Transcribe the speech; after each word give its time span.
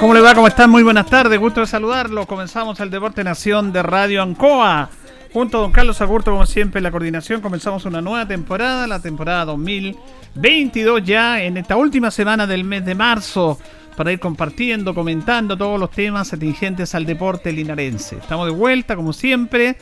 ¿Cómo 0.00 0.14
le 0.14 0.22
va? 0.22 0.34
¿Cómo 0.34 0.48
están? 0.48 0.70
Muy 0.70 0.82
buenas 0.82 1.04
tardes, 1.04 1.38
gusto 1.38 1.60
de 1.60 1.66
saludarlo. 1.66 2.24
Comenzamos 2.24 2.80
el 2.80 2.88
Deporte 2.88 3.22
Nación 3.22 3.70
de 3.70 3.82
Radio 3.82 4.22
Ancoa. 4.22 4.88
Junto 5.30 5.58
a 5.58 5.60
don 5.60 5.72
Carlos 5.72 6.00
Agurto, 6.00 6.30
como 6.30 6.46
siempre, 6.46 6.78
en 6.78 6.84
la 6.84 6.90
coordinación, 6.90 7.42
comenzamos 7.42 7.84
una 7.84 8.00
nueva 8.00 8.26
temporada, 8.26 8.86
la 8.86 9.02
temporada 9.02 9.44
2022 9.44 11.04
ya 11.04 11.42
en 11.42 11.58
esta 11.58 11.76
última 11.76 12.10
semana 12.10 12.46
del 12.46 12.64
mes 12.64 12.86
de 12.86 12.94
marzo, 12.94 13.58
para 13.94 14.10
ir 14.10 14.20
compartiendo, 14.20 14.94
comentando 14.94 15.54
todos 15.54 15.78
los 15.78 15.90
temas 15.90 16.32
atingentes 16.32 16.94
al 16.94 17.04
deporte 17.04 17.52
linarense. 17.52 18.16
Estamos 18.16 18.46
de 18.46 18.52
vuelta, 18.52 18.96
como 18.96 19.12
siempre. 19.12 19.76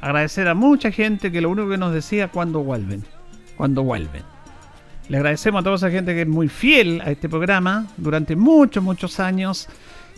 Agradecer 0.00 0.48
a 0.48 0.54
mucha 0.54 0.90
gente 0.90 1.30
que 1.30 1.42
lo 1.42 1.50
único 1.50 1.68
que 1.68 1.76
nos 1.76 1.92
decía 1.92 2.28
cuando 2.28 2.60
vuelven. 2.60 3.04
Cuando 3.58 3.82
vuelven. 3.82 4.37
Le 5.08 5.16
agradecemos 5.16 5.60
a 5.60 5.64
toda 5.64 5.76
esa 5.76 5.90
gente 5.90 6.14
que 6.14 6.22
es 6.22 6.28
muy 6.28 6.48
fiel 6.48 7.00
a 7.00 7.10
este 7.10 7.30
programa 7.30 7.86
durante 7.96 8.36
muchos, 8.36 8.84
muchos 8.84 9.18
años. 9.20 9.66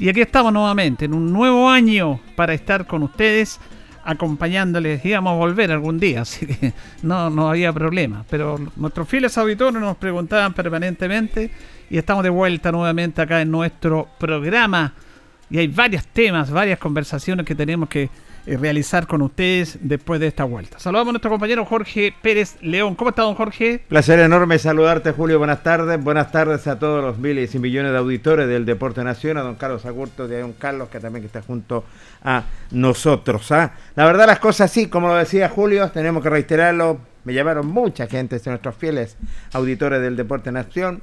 Y 0.01 0.09
aquí 0.09 0.21
estamos 0.21 0.53
nuevamente, 0.53 1.05
en 1.05 1.15
un 1.15 1.33
nuevo 1.33 1.69
año 1.69 2.19
para 2.35 2.55
estar 2.55 2.87
con 2.87 3.05
ustedes, 3.05 3.61
acompañándoles. 4.03 5.05
Íbamos 5.05 5.33
a 5.33 5.37
volver 5.37 5.71
algún 5.71 6.01
día, 6.01 6.21
así 6.23 6.47
que 6.47 6.73
no, 7.03 7.31
no 7.31 7.51
había 7.51 7.73
problema. 7.73 8.25
Pero 8.29 8.59
nuestros 8.75 9.09
fieles 9.09 9.39
auditores 9.39 9.81
nos 9.81 9.97
preguntaban 9.97 10.55
permanentemente 10.55 11.53
y 11.89 11.97
estamos 11.97 12.25
de 12.25 12.31
vuelta 12.31 12.73
nuevamente 12.73 13.23
acá 13.23 13.41
en 13.41 13.51
nuestro 13.53 14.09
programa. 14.19 14.93
Y 15.51 15.59
hay 15.59 15.69
varios 15.69 16.05
temas, 16.09 16.51
varias 16.51 16.81
conversaciones 16.81 17.47
que 17.47 17.55
tenemos 17.55 17.89
que 17.89 18.11
eh, 18.47 18.57
realizar 18.57 19.07
con 19.07 19.23
ustedes 19.23 19.79
después 19.83 20.21
de 20.21 20.27
esta 20.27 20.45
vuelta. 20.45 20.79
Saludamos 20.79 21.11
a 21.11 21.13
nuestro 21.13 21.31
compañero 21.31 21.65
Jorge 21.65 22.15
Pérez 22.23 22.57
León. 22.63 22.95
¿Cómo 22.95 23.11
está, 23.11 23.23
don 23.23 23.35
Jorge? 23.35 23.85
Placer 23.89 24.19
enorme 24.21 24.59
saludarte, 24.59 25.13
Julio. 25.13 25.39
Buenas 25.39 25.63
tardes. 25.63 26.03
Buenas 26.03 26.33
tardes 26.33 26.67
a 26.67 26.79
todos 26.79 27.05
los 27.05 27.19
miles 27.19 27.55
y 27.55 27.59
millones 27.59 27.93
de 27.93 27.99
auditores 27.99 28.49
del 28.49 28.65
Deporte 28.65 29.05
Nación, 29.05 29.37
a 29.37 29.43
don 29.43 29.57
Carlos 29.57 29.85
Agurto 29.87 30.27
y 30.31 30.35
a 30.35 30.41
don 30.41 30.53
Carlos, 30.55 30.89
que 30.89 31.01
también 31.01 31.25
está 31.25 31.43
junto 31.43 31.85
a 32.25 32.45
nosotros. 32.71 33.51
¿ah? 33.53 33.73
La 33.95 34.05
verdad, 34.05 34.27
las 34.27 34.39
cosas 34.39 34.71
sí, 34.71 34.87
como 34.87 35.09
lo 35.09 35.15
decía 35.15 35.49
Julio, 35.49 35.91
tenemos 35.91 36.23
que 36.23 36.31
reiterarlo. 36.31 36.99
Me 37.25 37.35
llamaron 37.35 37.67
mucha 37.67 38.07
gente, 38.07 38.39
de 38.39 38.51
nuestros 38.51 38.75
fieles 38.75 39.17
auditores 39.53 40.01
del 40.01 40.17
Deporte 40.17 40.51
Nación. 40.51 41.03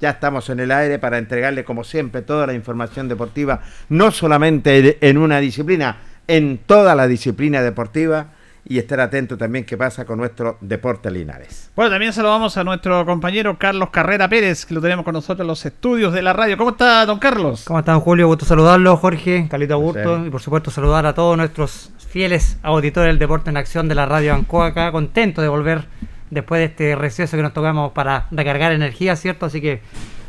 Ya 0.00 0.10
estamos 0.10 0.50
en 0.50 0.58
el 0.58 0.72
aire 0.72 0.98
para 0.98 1.18
entregarle, 1.18 1.62
como 1.62 1.84
siempre, 1.84 2.22
toda 2.22 2.48
la 2.48 2.54
información 2.54 3.08
deportiva, 3.08 3.60
no 3.88 4.10
solamente 4.10 4.98
en 5.00 5.16
una 5.16 5.38
disciplina, 5.38 5.98
en 6.28 6.58
toda 6.58 6.94
la 6.94 7.06
disciplina 7.06 7.62
deportiva 7.62 8.28
y 8.64 8.78
estar 8.78 9.00
atento 9.00 9.36
también 9.36 9.64
qué 9.64 9.76
pasa 9.76 10.04
con 10.04 10.18
nuestro 10.18 10.56
deporte 10.60 11.10
Linares. 11.10 11.70
Bueno, 11.74 11.90
también 11.90 12.12
saludamos 12.12 12.56
a 12.56 12.64
nuestro 12.64 13.04
compañero 13.04 13.58
Carlos 13.58 13.90
Carrera 13.90 14.28
Pérez, 14.28 14.64
que 14.64 14.74
lo 14.74 14.80
tenemos 14.80 15.04
con 15.04 15.14
nosotros 15.14 15.40
en 15.40 15.48
los 15.48 15.66
estudios 15.66 16.12
de 16.12 16.22
la 16.22 16.32
radio. 16.32 16.56
¿Cómo 16.56 16.70
está, 16.70 17.04
don 17.04 17.18
Carlos? 17.18 17.64
¿Cómo 17.66 17.80
está, 17.80 17.92
don 17.92 18.00
Julio? 18.02 18.28
Gusto 18.28 18.44
saludarlo, 18.44 18.96
Jorge, 18.96 19.48
Calito 19.50 19.74
Augusto, 19.74 20.24
y 20.24 20.30
por 20.30 20.40
supuesto 20.40 20.70
saludar 20.70 21.06
a 21.06 21.14
todos 21.14 21.36
nuestros 21.36 21.90
fieles 22.08 22.58
auditores 22.62 23.08
del 23.08 23.18
deporte 23.18 23.50
en 23.50 23.56
acción 23.56 23.88
de 23.88 23.94
la 23.94 24.06
radio 24.06 24.34
Ancoa 24.34 24.66
acá, 24.68 24.92
contento 24.92 25.42
de 25.42 25.48
volver 25.48 25.86
después 26.30 26.60
de 26.60 26.66
este 26.66 26.94
receso 26.94 27.36
que 27.36 27.42
nos 27.42 27.52
tocamos 27.52 27.92
para 27.92 28.28
recargar 28.30 28.72
energía, 28.72 29.16
¿cierto? 29.16 29.46
Así 29.46 29.60
que 29.60 29.82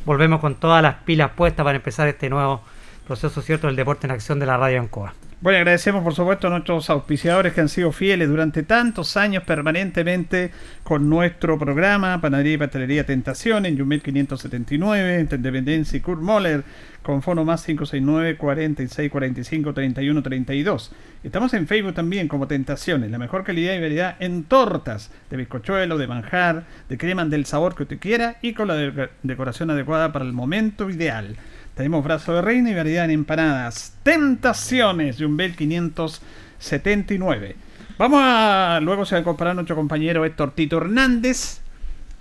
volvemos 0.05 0.41
con 0.41 0.55
todas 0.55 0.81
las 0.81 0.95
pilas 1.03 1.31
puestas 1.35 1.63
para 1.63 1.75
empezar 1.75 2.07
este 2.07 2.29
nuevo 2.29 2.61
proceso, 3.05 3.41
¿cierto?, 3.41 3.67
del 3.67 3.75
deporte 3.75 4.07
en 4.07 4.11
acción 4.11 4.39
de 4.39 4.45
la 4.47 4.57
radio 4.57 4.81
Ancoa. 4.81 5.13
Bueno, 5.43 5.57
agradecemos 5.57 6.05
por 6.05 6.15
supuesto 6.15 6.47
a 6.47 6.51
nuestros 6.51 6.89
auspiciadores 6.89 7.51
que 7.51 7.59
han 7.59 7.67
sido 7.67 7.91
fieles 7.91 8.29
durante 8.29 8.63
tantos 8.63 9.17
años 9.17 9.43
permanentemente 9.43 10.51
con 10.83 11.09
nuestro 11.09 11.59
programa, 11.59 12.21
Panadería 12.21 12.53
y 12.53 12.57
Pastelería 12.59 13.05
Tentación 13.05 13.65
en 13.65 13.75
Yumil 13.75 14.01
579, 14.01 15.19
entre 15.19 15.35
Independencia 15.35 15.97
y 15.97 15.99
Kurt 15.99 16.21
Moller, 16.21 16.63
con 17.01 17.21
fono 17.21 17.43
más 17.43 17.65
569 17.65 18.37
46 18.37 19.11
45 19.11 19.73
31 19.73 20.23
32. 20.23 20.91
Estamos 21.25 21.53
en 21.53 21.67
Facebook 21.67 21.93
también 21.93 22.29
como 22.29 22.47
Tentaciones, 22.47 23.11
la 23.11 23.17
mejor 23.17 23.43
calidad 23.43 23.73
y 23.73 23.81
variedad 23.81 24.15
en 24.21 24.45
tortas 24.45 25.11
de 25.29 25.35
bizcochuelo, 25.35 25.97
de 25.97 26.07
manjar, 26.07 26.63
de 26.87 26.97
crema 26.97 27.25
del 27.25 27.45
sabor 27.45 27.75
que 27.75 27.83
usted 27.83 27.99
quiera 27.99 28.37
y 28.41 28.53
con 28.53 28.69
la 28.69 28.75
de 28.75 29.09
decoración 29.23 29.71
adecuada 29.71 30.13
para 30.13 30.23
el 30.23 30.31
momento 30.31 30.89
ideal. 30.89 31.35
Tenemos 31.75 32.03
brazo 32.03 32.35
de 32.35 32.41
reina 32.41 32.69
y 32.69 32.75
variedad 32.75 33.05
en 33.05 33.11
empanadas. 33.11 33.95
Tentaciones 34.03 35.17
de 35.17 35.25
un 35.25 35.35
Bel 35.35 35.55
579. 35.55 37.55
Vamos 37.97 38.19
a. 38.21 38.79
Luego 38.81 39.05
se 39.05 39.15
va 39.15 39.21
a 39.21 39.23
comparar 39.23 39.55
nuestro 39.55 39.75
compañero 39.75 40.23
Héctor 40.23 40.51
Tito 40.51 40.77
Hernández. 40.77 41.61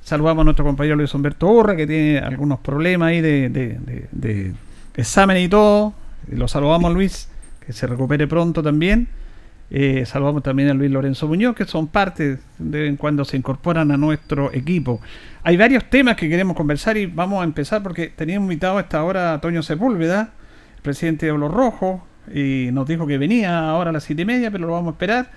Saludamos 0.00 0.42
a 0.42 0.44
nuestro 0.44 0.64
compañero 0.64 0.96
Luis 0.96 1.12
Humberto 1.12 1.48
Urra, 1.48 1.76
que 1.76 1.86
tiene 1.86 2.18
algunos 2.18 2.60
problemas 2.60 3.08
ahí 3.08 3.20
de, 3.20 3.50
de, 3.50 4.08
de 4.10 4.54
examen 4.94 5.36
y 5.36 5.48
todo. 5.48 5.92
Lo 6.28 6.48
saludamos, 6.48 6.92
Luis, 6.94 7.28
que 7.64 7.74
se 7.74 7.86
recupere 7.86 8.26
pronto 8.26 8.62
también. 8.62 9.08
Eh, 9.74 10.04
saludamos 10.04 10.42
también 10.42 10.68
a 10.68 10.74
Luis 10.74 10.90
Lorenzo 10.90 11.26
Muñoz, 11.26 11.56
que 11.56 11.64
son 11.64 11.86
parte, 11.86 12.38
de 12.58 12.80
vez 12.80 12.90
en 12.90 12.98
cuando 12.98 13.24
se 13.24 13.38
incorporan 13.38 13.90
a 13.90 13.96
nuestro 13.96 14.52
equipo. 14.52 15.00
Hay 15.44 15.56
varios 15.56 15.88
temas 15.88 16.16
que 16.16 16.28
queremos 16.28 16.54
conversar 16.54 16.98
y 16.98 17.06
vamos 17.06 17.40
a 17.40 17.44
empezar 17.44 17.82
porque 17.82 18.08
teníamos 18.08 18.44
invitado 18.44 18.76
a 18.76 18.82
esta 18.82 19.02
hora 19.02 19.32
a 19.32 19.40
Toño 19.40 19.62
Sepúlveda, 19.62 20.34
el 20.76 20.82
presidente 20.82 21.24
de 21.24 21.32
Olo 21.32 21.48
Rojo, 21.48 22.06
y 22.34 22.68
nos 22.70 22.86
dijo 22.86 23.06
que 23.06 23.16
venía 23.16 23.70
ahora 23.70 23.88
a 23.88 23.92
las 23.94 24.04
siete 24.04 24.22
y 24.22 24.24
media, 24.26 24.50
pero 24.50 24.66
lo 24.66 24.74
vamos 24.74 24.88
a 24.88 24.92
esperar. 24.92 25.30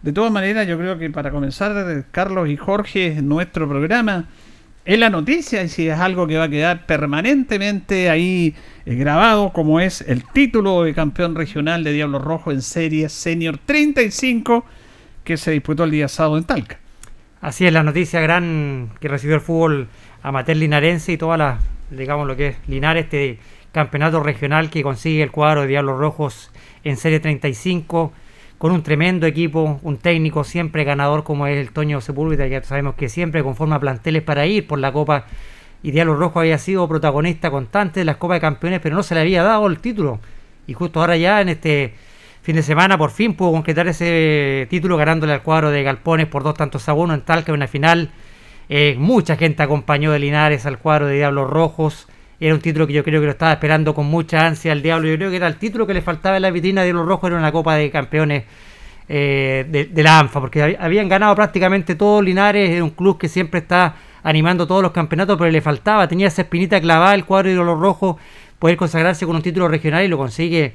De 0.00 0.12
todas 0.14 0.32
maneras, 0.32 0.66
yo 0.66 0.78
creo 0.78 0.96
que 0.96 1.10
para 1.10 1.30
comenzar, 1.30 2.06
Carlos 2.12 2.48
y 2.48 2.56
Jorge, 2.56 3.20
nuestro 3.20 3.68
programa 3.68 4.24
es 4.84 4.98
la 4.98 5.10
noticia 5.10 5.62
y 5.62 5.68
si 5.68 5.88
es 5.88 5.98
algo 5.98 6.26
que 6.26 6.36
va 6.36 6.44
a 6.44 6.48
quedar 6.48 6.86
permanentemente 6.86 8.10
ahí 8.10 8.54
eh, 8.84 8.94
grabado, 8.96 9.52
como 9.52 9.80
es 9.80 10.00
el 10.02 10.24
título 10.24 10.82
de 10.82 10.94
campeón 10.94 11.34
regional 11.34 11.84
de 11.84 11.92
Diablo 11.92 12.18
Rojo 12.18 12.50
en 12.50 12.62
Serie 12.62 13.08
Senior 13.08 13.58
35 13.64 14.64
que 15.22 15.36
se 15.36 15.52
disputó 15.52 15.84
el 15.84 15.92
día 15.92 16.08
sábado 16.08 16.38
en 16.38 16.44
Talca. 16.44 16.78
Así 17.40 17.66
es, 17.66 17.72
la 17.72 17.82
noticia 17.82 18.20
gran 18.20 18.90
que 19.00 19.08
recibió 19.08 19.36
el 19.36 19.40
fútbol 19.40 19.88
amateur 20.22 20.56
linarense 20.56 21.12
y 21.12 21.16
toda 21.16 21.36
la, 21.36 21.58
digamos 21.90 22.26
lo 22.26 22.36
que 22.36 22.48
es 22.48 22.56
Linares, 22.66 23.04
este 23.04 23.38
campeonato 23.72 24.20
regional 24.20 24.68
que 24.70 24.82
consigue 24.82 25.22
el 25.22 25.30
cuadro 25.30 25.62
de 25.62 25.68
Diablos 25.68 25.98
Rojos 25.98 26.50
en 26.84 26.96
Serie 26.96 27.20
35 27.20 28.12
con 28.62 28.70
un 28.70 28.84
tremendo 28.84 29.26
equipo, 29.26 29.80
un 29.82 29.96
técnico 29.96 30.44
siempre 30.44 30.84
ganador 30.84 31.24
como 31.24 31.48
es 31.48 31.58
el 31.58 31.72
Toño 31.72 32.00
Sepúlveda, 32.00 32.46
ya 32.46 32.62
sabemos 32.62 32.94
que 32.94 33.08
siempre 33.08 33.42
conforma 33.42 33.80
planteles 33.80 34.22
para 34.22 34.46
ir 34.46 34.68
por 34.68 34.78
la 34.78 34.92
Copa 34.92 35.24
y 35.82 35.90
Diablo 35.90 36.14
Rojo 36.14 36.38
había 36.38 36.58
sido 36.58 36.86
protagonista 36.86 37.50
constante 37.50 37.98
de 37.98 38.04
las 38.04 38.18
Copas 38.18 38.36
de 38.36 38.42
Campeones, 38.42 38.78
pero 38.80 38.94
no 38.94 39.02
se 39.02 39.16
le 39.16 39.22
había 39.22 39.42
dado 39.42 39.66
el 39.66 39.80
título. 39.80 40.20
Y 40.68 40.74
justo 40.74 41.00
ahora 41.00 41.16
ya 41.16 41.40
en 41.40 41.48
este 41.48 41.94
fin 42.42 42.54
de 42.54 42.62
semana 42.62 42.96
por 42.96 43.10
fin 43.10 43.34
pudo 43.34 43.50
concretar 43.50 43.88
ese 43.88 44.68
título 44.70 44.96
ganándole 44.96 45.32
al 45.32 45.42
cuadro 45.42 45.72
de 45.72 45.82
Galpones 45.82 46.28
por 46.28 46.44
dos 46.44 46.54
tantos 46.54 46.88
a 46.88 46.92
uno 46.92 47.14
en 47.14 47.22
Talca 47.22 47.50
en 47.50 47.56
una 47.56 47.66
final. 47.66 48.12
Eh, 48.68 48.94
mucha 48.96 49.34
gente 49.34 49.64
acompañó 49.64 50.12
de 50.12 50.20
Linares 50.20 50.66
al 50.66 50.78
cuadro 50.78 51.08
de 51.08 51.16
Diablos 51.16 51.50
Rojos. 51.50 52.06
Era 52.42 52.56
un 52.56 52.60
título 52.60 52.88
que 52.88 52.92
yo 52.92 53.04
creo 53.04 53.20
que 53.20 53.26
lo 53.26 53.30
estaba 53.30 53.52
esperando 53.52 53.94
con 53.94 54.06
mucha 54.06 54.44
ansia 54.44 54.72
el 54.72 54.82
Diablo. 54.82 55.06
Yo 55.06 55.14
creo 55.14 55.30
que 55.30 55.36
era 55.36 55.46
el 55.46 55.58
título 55.58 55.86
que 55.86 55.94
le 55.94 56.02
faltaba 56.02 56.34
en 56.34 56.42
la 56.42 56.50
vitrina 56.50 56.82
de 56.82 56.92
los 56.92 57.06
Rojos, 57.06 57.30
era 57.30 57.38
una 57.38 57.52
Copa 57.52 57.76
de 57.76 57.88
Campeones 57.88 58.42
eh, 59.08 59.64
de, 59.68 60.02
la 60.02 60.18
ANFA, 60.18 60.40
porque 60.40 60.76
habían 60.76 61.08
ganado 61.08 61.36
prácticamente 61.36 61.94
todos 61.94 62.24
Linares, 62.24 62.68
era 62.68 62.82
un 62.82 62.90
club 62.90 63.16
que 63.16 63.28
siempre 63.28 63.60
está 63.60 63.94
animando 64.24 64.66
todos 64.66 64.82
los 64.82 64.90
campeonatos, 64.90 65.38
pero 65.38 65.52
le 65.52 65.60
faltaba, 65.60 66.08
tenía 66.08 66.26
esa 66.26 66.42
espinita 66.42 66.80
clavada 66.80 67.14
el 67.14 67.24
cuadro 67.24 67.48
de 67.48 67.54
los 67.54 67.78
Rojos, 67.78 68.16
poder 68.58 68.76
consagrarse 68.76 69.24
con 69.24 69.36
un 69.36 69.42
título 69.42 69.68
regional 69.68 70.04
y 70.04 70.08
lo 70.08 70.18
consigue 70.18 70.72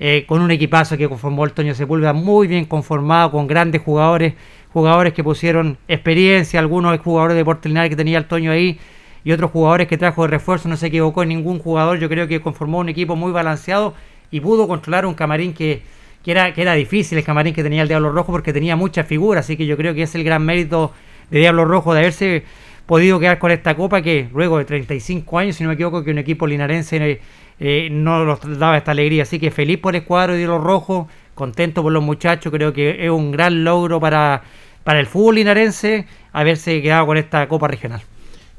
eh, 0.00 0.24
con 0.26 0.40
un 0.40 0.50
equipazo 0.50 0.96
que 0.96 1.08
conformó 1.08 1.44
el 1.44 1.52
Toño 1.52 1.76
Sepúlveda, 1.76 2.12
muy 2.12 2.48
bien 2.48 2.64
conformado, 2.64 3.30
con 3.30 3.46
grandes 3.46 3.82
jugadores, 3.82 4.34
jugadores 4.72 5.12
que 5.12 5.22
pusieron 5.22 5.78
experiencia, 5.86 6.58
algunos 6.58 6.98
jugadores 6.98 7.36
de 7.36 7.44
Porto 7.44 7.68
Linares 7.68 7.90
que 7.90 7.96
tenía 7.96 8.18
el 8.18 8.24
Toño 8.24 8.50
ahí, 8.50 8.80
y 9.24 9.32
otros 9.32 9.50
jugadores 9.50 9.88
que 9.88 9.96
trajo 9.96 10.22
de 10.22 10.28
refuerzo, 10.28 10.68
no 10.68 10.76
se 10.76 10.88
equivocó 10.88 11.22
en 11.22 11.30
ningún 11.30 11.58
jugador, 11.58 11.98
yo 11.98 12.08
creo 12.08 12.28
que 12.28 12.40
conformó 12.40 12.78
un 12.78 12.90
equipo 12.90 13.16
muy 13.16 13.32
balanceado 13.32 13.94
y 14.30 14.40
pudo 14.40 14.68
controlar 14.68 15.06
un 15.06 15.14
camarín 15.14 15.54
que, 15.54 15.82
que, 16.22 16.30
era, 16.30 16.52
que 16.52 16.62
era 16.62 16.74
difícil, 16.74 17.16
el 17.18 17.24
camarín 17.24 17.54
que 17.54 17.62
tenía 17.62 17.82
el 17.82 17.88
Diablo 17.88 18.12
Rojo 18.12 18.32
porque 18.32 18.52
tenía 18.52 18.76
muchas 18.76 19.06
figuras, 19.06 19.46
así 19.46 19.56
que 19.56 19.66
yo 19.66 19.76
creo 19.76 19.94
que 19.94 20.02
es 20.02 20.14
el 20.14 20.24
gran 20.24 20.44
mérito 20.44 20.92
de 21.30 21.38
Diablo 21.38 21.64
Rojo 21.64 21.94
de 21.94 22.00
haberse 22.00 22.44
podido 22.86 23.18
quedar 23.18 23.38
con 23.38 23.50
esta 23.50 23.74
copa 23.74 24.02
que 24.02 24.28
luego 24.32 24.58
de 24.58 24.66
35 24.66 25.38
años, 25.38 25.56
si 25.56 25.62
no 25.62 25.68
me 25.68 25.74
equivoco, 25.74 26.04
que 26.04 26.10
un 26.10 26.18
equipo 26.18 26.46
linarense 26.46 27.20
eh, 27.60 27.88
no 27.90 28.24
nos 28.26 28.58
daba 28.58 28.76
esta 28.76 28.90
alegría, 28.90 29.22
así 29.22 29.38
que 29.38 29.50
feliz 29.50 29.78
por 29.78 29.96
el 29.96 30.04
cuadro 30.04 30.34
de 30.34 30.40
Diablo 30.40 30.58
Rojo, 30.58 31.08
contento 31.34 31.82
por 31.82 31.92
los 31.92 32.02
muchachos, 32.02 32.52
creo 32.52 32.74
que 32.74 33.04
es 33.04 33.10
un 33.10 33.32
gran 33.32 33.64
logro 33.64 34.00
para, 34.00 34.42
para 34.84 35.00
el 35.00 35.06
fútbol 35.06 35.36
linarense 35.36 36.06
haberse 36.32 36.82
quedado 36.82 37.06
con 37.06 37.16
esta 37.16 37.48
copa 37.48 37.68
regional. 37.68 38.02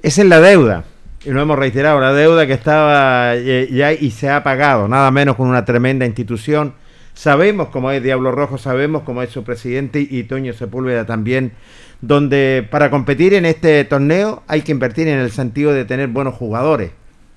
Es 0.05 0.19
la 0.19 0.39
deuda. 0.39 0.83
Y 1.25 1.31
lo 1.31 1.41
hemos 1.41 1.57
reiterado, 1.57 1.99
la 1.99 2.13
deuda 2.13 2.45
que 2.45 2.53
estaba 2.53 3.33
eh, 3.33 3.67
ya 3.71 3.91
y 3.91 4.11
se 4.11 4.29
ha 4.29 4.43
pagado, 4.43 4.87
nada 4.87 5.09
menos 5.09 5.35
con 5.35 5.47
una 5.47 5.65
tremenda 5.65 6.05
institución. 6.05 6.75
Sabemos 7.15 7.69
cómo 7.69 7.89
es 7.89 8.03
Diablo 8.03 8.31
Rojo, 8.31 8.59
sabemos 8.59 9.01
cómo 9.01 9.23
es 9.23 9.31
su 9.31 9.43
presidente 9.43 10.07
y 10.07 10.25
Toño 10.25 10.53
Sepúlveda 10.53 11.07
también, 11.07 11.53
donde 12.01 12.67
para 12.69 12.91
competir 12.91 13.33
en 13.33 13.47
este 13.47 13.83
torneo 13.83 14.43
hay 14.47 14.61
que 14.61 14.71
invertir 14.71 15.07
en 15.07 15.17
el 15.17 15.31
sentido 15.31 15.73
de 15.73 15.85
tener 15.85 16.07
buenos 16.09 16.35
jugadores, 16.35 16.91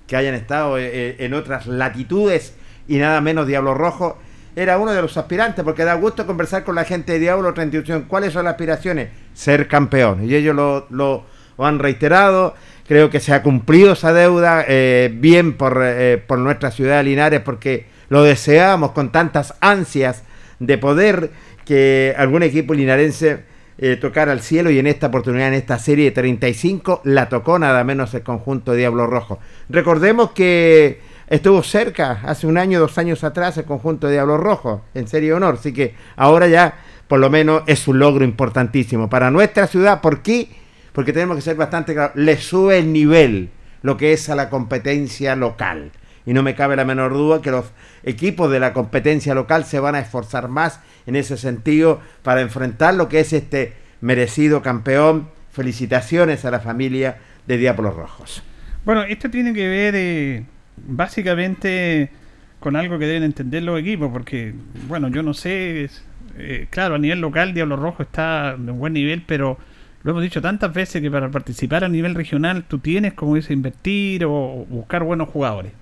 que 0.06 0.16
hayan 0.16 0.34
estado 0.34 0.76
eh, 0.76 0.90
eh, 0.92 1.16
en 1.20 1.32
otras 1.32 1.66
latitudes 1.66 2.54
y 2.86 2.98
nada 2.98 3.22
menos 3.22 3.46
Diablo 3.46 3.72
Rojo 3.72 4.18
era 4.56 4.76
uno 4.76 4.92
de 4.92 5.00
los 5.00 5.16
aspirantes, 5.16 5.64
porque 5.64 5.84
da 5.84 5.94
gusto 5.94 6.26
conversar 6.26 6.64
con 6.64 6.74
la 6.74 6.84
gente 6.84 7.12
de 7.12 7.18
Diablo 7.18 7.48
otra 7.48 7.64
institución. 7.64 8.04
¿Cuáles 8.08 8.34
son 8.34 8.44
las 8.44 8.52
aspiraciones? 8.52 9.08
Ser 9.32 9.68
campeón. 9.68 10.28
Y 10.28 10.34
ellos 10.34 10.54
lo, 10.54 10.86
lo 10.90 11.38
lo 11.58 11.66
han 11.66 11.78
reiterado. 11.78 12.55
Creo 12.87 13.10
que 13.10 13.20
se 13.20 13.34
ha 13.34 13.43
cumplido 13.43 13.93
esa 13.93 14.14
deuda 14.14 14.64
eh, 14.66 15.10
bien 15.12 15.55
por, 15.55 15.82
eh, 15.82 16.22
por 16.26 16.38
nuestra 16.38 16.70
ciudad 16.70 16.99
de 16.99 17.02
Linares 17.05 17.40
porque 17.40 17.87
lo 18.08 18.22
deseamos 18.22 18.93
con 18.93 19.12
tantas 19.12 19.55
ansias 19.60 20.22
de 20.58 20.78
poder 20.78 21.31
que 21.66 22.14
algún 22.16 22.43
equipo 22.43 22.72
linarense 22.72 23.44
eh, 23.76 23.96
tocara 23.96 24.32
al 24.32 24.40
cielo 24.40 24.70
y 24.70 24.78
en 24.78 24.87
esta 24.87 25.08
oportunidad, 25.08 25.49
en 25.49 25.55
esta 25.55 25.78
serie 25.78 26.06
de 26.06 26.10
35, 26.12 27.02
la 27.05 27.28
tocó 27.28 27.58
nada 27.58 27.84
menos 27.84 28.14
el 28.14 28.22
conjunto 28.22 28.72
Diablo 28.72 29.06
Rojo. 29.06 29.38
Recordemos 29.69 30.31
que 30.31 31.00
estuvo 31.28 31.62
cerca 31.62 32.22
hace 32.25 32.46
un 32.46 32.56
año, 32.56 32.81
dos 32.81 32.96
años 32.96 33.22
atrás 33.22 33.58
el 33.58 33.66
conjunto 33.66 34.08
Diablo 34.08 34.38
Rojo 34.38 34.82
en 34.94 35.06
serie 35.06 35.34
honor, 35.34 35.56
así 35.61 35.72
que 35.72 35.94
ahora 36.16 36.49
ya 36.49 36.75
por 37.06 37.20
lo 37.20 37.31
menos 37.31 37.62
es 37.66 37.87
un 37.87 37.99
logro 37.99 38.25
importantísimo 38.25 39.08
para 39.08 39.31
nuestra 39.31 39.66
ciudad 39.66 40.00
porque 40.00 40.49
porque 40.98 41.12
tenemos 41.12 41.36
que 41.36 41.42
ser 41.42 41.54
bastante 41.54 41.94
claros, 41.94 42.16
le 42.16 42.36
sube 42.38 42.76
el 42.76 42.92
nivel 42.92 43.50
lo 43.82 43.96
que 43.96 44.12
es 44.12 44.28
a 44.30 44.34
la 44.34 44.50
competencia 44.50 45.37
local. 45.37 45.92
Y 46.26 46.32
no 46.32 46.42
me 46.42 46.56
cabe 46.56 46.75
la 46.75 46.84
menor 46.84 47.12
duda 47.12 47.40
que 47.40 47.52
los 47.52 47.66
equipos 48.02 48.50
de 48.50 48.58
la 48.58 48.73
competencia 48.73 49.32
local 49.32 49.64
se 49.64 49.78
van 49.78 49.94
a 49.94 50.00
esforzar 50.00 50.49
más 50.49 50.80
en 51.06 51.14
ese 51.14 51.37
sentido 51.37 52.00
para 52.25 52.40
enfrentar 52.40 52.94
lo 52.94 53.08
que 53.08 53.20
es 53.20 53.32
este 53.32 53.75
merecido 54.00 54.61
campeón. 54.61 55.28
Felicitaciones 55.52 56.44
a 56.44 56.50
la 56.50 56.58
familia 56.58 57.18
de 57.46 57.58
Diablos 57.58 57.94
Rojos. 57.94 58.42
Bueno, 58.84 59.04
esto 59.04 59.30
tiene 59.30 59.54
que 59.54 59.68
ver 59.68 59.94
eh, 59.96 60.46
básicamente 60.84 62.11
con 62.58 62.75
algo 62.75 62.99
que 62.99 63.06
deben 63.06 63.23
entender 63.23 63.62
los 63.62 63.78
equipos, 63.78 64.11
porque, 64.12 64.52
bueno, 64.88 65.06
yo 65.11 65.23
no 65.23 65.32
sé, 65.32 65.90
eh, 66.38 66.66
claro, 66.70 66.96
a 66.96 66.99
nivel 66.99 67.20
local 67.20 67.54
Diablos 67.54 67.78
Rojos 67.78 68.08
está 68.08 68.56
de 68.58 68.73
buen 68.73 68.94
nivel, 68.94 69.23
pero 69.25 69.58
lo 70.02 70.12
hemos 70.12 70.23
dicho 70.23 70.40
tantas 70.40 70.73
veces 70.73 71.02
que 71.02 71.11
para 71.11 71.31
participar 71.31 71.85
a 71.85 71.88
nivel 71.88 72.14
regional 72.14 72.64
tú 72.64 72.78
tienes, 72.78 73.14
como 73.14 73.35
dice, 73.35 73.52
invertir 73.52 74.25
o 74.25 74.67
buscar 74.69 75.02
buenos 75.02 75.28
jugadores. 75.28 75.73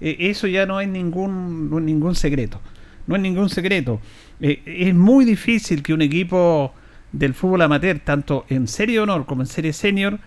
E, 0.00 0.16
eso 0.30 0.46
ya 0.46 0.66
no 0.66 0.80
es 0.80 0.88
ningún, 0.88 1.70
ningún 1.84 2.14
secreto. 2.14 2.60
No 3.06 3.16
es 3.16 3.22
ningún 3.22 3.48
secreto. 3.48 4.00
E, 4.40 4.62
es 4.64 4.94
muy 4.94 5.24
difícil 5.24 5.82
que 5.82 5.92
un 5.92 6.02
equipo 6.02 6.72
del 7.12 7.34
fútbol 7.34 7.62
amateur, 7.62 7.98
tanto 8.00 8.46
en 8.48 8.66
serie 8.66 9.00
honor 9.00 9.26
como 9.26 9.42
en 9.42 9.46
serie 9.46 9.72
senior, 9.72 10.18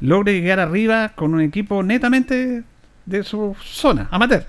logre 0.00 0.34
llegar 0.34 0.60
arriba 0.60 1.10
con 1.10 1.34
un 1.34 1.40
equipo 1.40 1.82
netamente 1.82 2.62
de 3.06 3.22
su 3.22 3.56
zona, 3.62 4.08
amateur. 4.10 4.46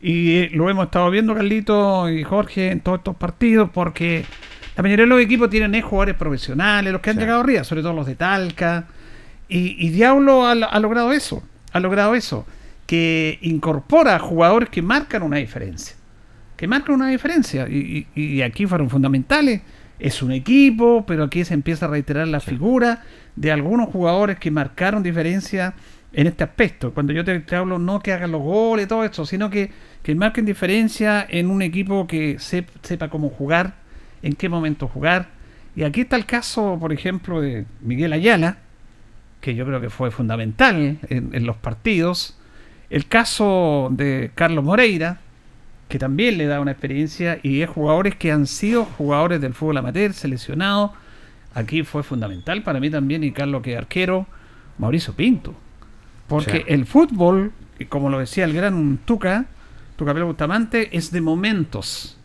Y 0.00 0.36
eh, 0.36 0.50
lo 0.52 0.68
hemos 0.68 0.86
estado 0.86 1.10
viendo, 1.10 1.34
Carlito 1.34 2.10
y 2.10 2.24
Jorge, 2.24 2.70
en 2.70 2.80
todos 2.80 2.98
estos 2.98 3.16
partidos, 3.16 3.70
porque 3.72 4.24
la 4.76 4.82
mayoría 4.82 5.04
de 5.04 5.08
los 5.08 5.20
equipos 5.20 5.50
tienen 5.50 5.80
jugadores 5.82 6.16
profesionales, 6.16 6.92
los 6.92 7.00
que 7.00 7.10
han 7.10 7.18
llegado 7.18 7.40
arriba, 7.40 7.62
sobre 7.64 7.82
todo 7.82 7.92
los 7.92 8.06
de 8.06 8.16
Talca. 8.16 8.86
Y, 9.48 9.90
Diablo 9.90 10.46
ha, 10.46 10.54
logrado 10.80 11.12
eso, 11.12 11.42
ha 11.72 11.78
logrado 11.78 12.14
eso, 12.14 12.44
que 12.86 13.38
incorpora 13.42 14.18
jugadores 14.18 14.68
que 14.68 14.82
marcan 14.82 15.22
una 15.22 15.36
diferencia. 15.36 15.94
que 16.56 16.66
marcan 16.66 16.96
una 16.96 17.08
diferencia. 17.08 17.68
Y, 17.68 18.06
y, 18.14 18.42
aquí 18.42 18.66
fueron 18.66 18.90
fundamentales. 18.90 19.62
Es 19.98 20.22
un 20.22 20.32
equipo, 20.32 21.04
pero 21.06 21.24
aquí 21.24 21.44
se 21.44 21.54
empieza 21.54 21.86
a 21.86 21.88
reiterar 21.88 22.26
la 22.26 22.40
figura 22.40 23.02
de 23.36 23.52
algunos 23.52 23.88
jugadores 23.90 24.38
que 24.38 24.50
marcaron 24.50 25.02
diferencia 25.02 25.74
en 26.12 26.26
este 26.26 26.42
aspecto. 26.42 26.92
Cuando 26.92 27.12
yo 27.12 27.24
te, 27.24 27.44
hablo, 27.54 27.78
no 27.78 28.00
que 28.00 28.12
hagan 28.12 28.32
los 28.32 28.42
goles 28.42 28.86
y 28.86 28.88
todo 28.88 29.04
esto, 29.04 29.24
sino 29.24 29.50
que, 29.50 29.70
que 30.02 30.14
marquen 30.14 30.44
diferencia 30.44 31.24
en 31.28 31.50
un 31.50 31.62
equipo 31.62 32.06
que 32.06 32.38
sepa 32.38 33.08
cómo 33.08 33.28
jugar, 33.28 33.83
en 34.24 34.34
qué 34.34 34.48
momento 34.48 34.88
jugar. 34.88 35.28
Y 35.76 35.84
aquí 35.84 36.00
está 36.02 36.16
el 36.16 36.26
caso, 36.26 36.78
por 36.80 36.92
ejemplo, 36.92 37.40
de 37.40 37.66
Miguel 37.80 38.12
Ayala, 38.12 38.58
que 39.40 39.54
yo 39.54 39.66
creo 39.66 39.80
que 39.80 39.90
fue 39.90 40.10
fundamental 40.10 40.98
en, 41.08 41.46
los 41.46 41.56
partidos. 41.56 42.36
El 42.88 43.06
caso 43.06 43.90
de 43.92 44.30
Carlos 44.34 44.64
Moreira, 44.64 45.20
que 45.88 45.98
también 45.98 46.38
le 46.38 46.46
da 46.46 46.60
una 46.60 46.70
experiencia 46.70 47.38
y 47.42 47.60
es 47.60 47.68
jugadores 47.68 48.16
que 48.16 48.32
han 48.32 48.46
sido 48.46 48.84
jugadores 48.84 49.40
del 49.40 49.52
fútbol 49.52 49.76
amateur, 49.76 50.14
seleccionados. 50.14 50.92
Aquí 51.54 51.82
fue 51.82 52.02
fundamental 52.02 52.62
para 52.62 52.80
mí 52.80 52.88
también 52.88 53.22
y 53.22 53.32
Carlos 53.32 53.62
que 53.62 53.76
arquero, 53.76 54.26
Mauricio 54.78 55.12
Pinto. 55.14 55.54
Porque 56.28 56.64
el 56.68 56.86
fútbol, 56.86 57.52
como 57.90 58.08
lo 58.08 58.18
decía 58.18 58.44
el 58.44 58.54
gran 58.54 58.98
Tuca, 59.04 59.44
Tuca 59.96 60.14
Pelo 60.14 60.26
Bustamante, 60.26 60.96
es 60.96 61.10
de 61.10 61.20
momentos. 61.20 62.16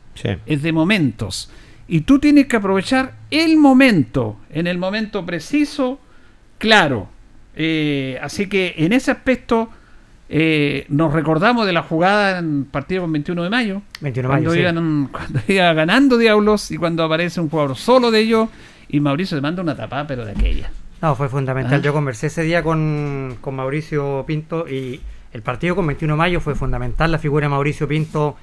Es 0.45 0.61
de 0.61 0.71
momentos. 0.71 1.49
Y 1.91 2.01
tú 2.01 2.19
tienes 2.19 2.45
que 2.45 2.55
aprovechar 2.55 3.15
el 3.31 3.57
momento, 3.57 4.37
en 4.51 4.67
el 4.67 4.77
momento 4.77 5.25
preciso, 5.25 5.99
claro. 6.59 7.09
Eh, 7.55 8.19
así 8.21 8.47
que 8.47 8.75
en 8.77 8.93
ese 8.93 9.09
aspecto 9.09 9.69
eh, 10.29 10.85
nos 10.89 11.11
recordamos 11.11 11.65
de 11.65 11.73
la 11.73 11.81
jugada 11.81 12.37
en 12.37 12.65
partido 12.65 13.01
con 13.01 13.11
21 13.11 13.43
de 13.43 13.49
mayo. 13.49 13.81
21 14.01 14.29
de 14.29 14.35
mayo 14.35 14.63
cuando, 14.71 15.09
cuando 15.11 15.39
iba 15.47 15.73
ganando 15.73 16.17
Diablos 16.19 16.69
y 16.69 16.77
cuando 16.77 17.03
aparece 17.03 17.41
un 17.41 17.49
jugador 17.49 17.75
solo 17.75 18.11
de 18.11 18.19
ellos 18.19 18.49
y 18.87 18.99
Mauricio 18.99 19.35
le 19.35 19.41
manda 19.41 19.63
una 19.63 19.75
tapada, 19.75 20.05
pero 20.05 20.25
de 20.25 20.33
aquella. 20.33 20.71
No, 21.01 21.15
fue 21.15 21.27
fundamental. 21.27 21.81
Yo 21.81 21.91
conversé 21.91 22.27
ese 22.27 22.43
día 22.43 22.61
con, 22.61 23.37
con 23.41 23.55
Mauricio 23.55 24.25
Pinto 24.27 24.67
y 24.69 25.01
el 25.33 25.41
partido 25.41 25.75
con 25.75 25.87
21 25.87 26.13
de 26.13 26.17
mayo 26.17 26.39
fue 26.39 26.53
fundamental. 26.53 27.11
La 27.11 27.17
figura 27.17 27.45
de 27.45 27.49
Mauricio 27.49 27.87
Pinto 27.87 28.35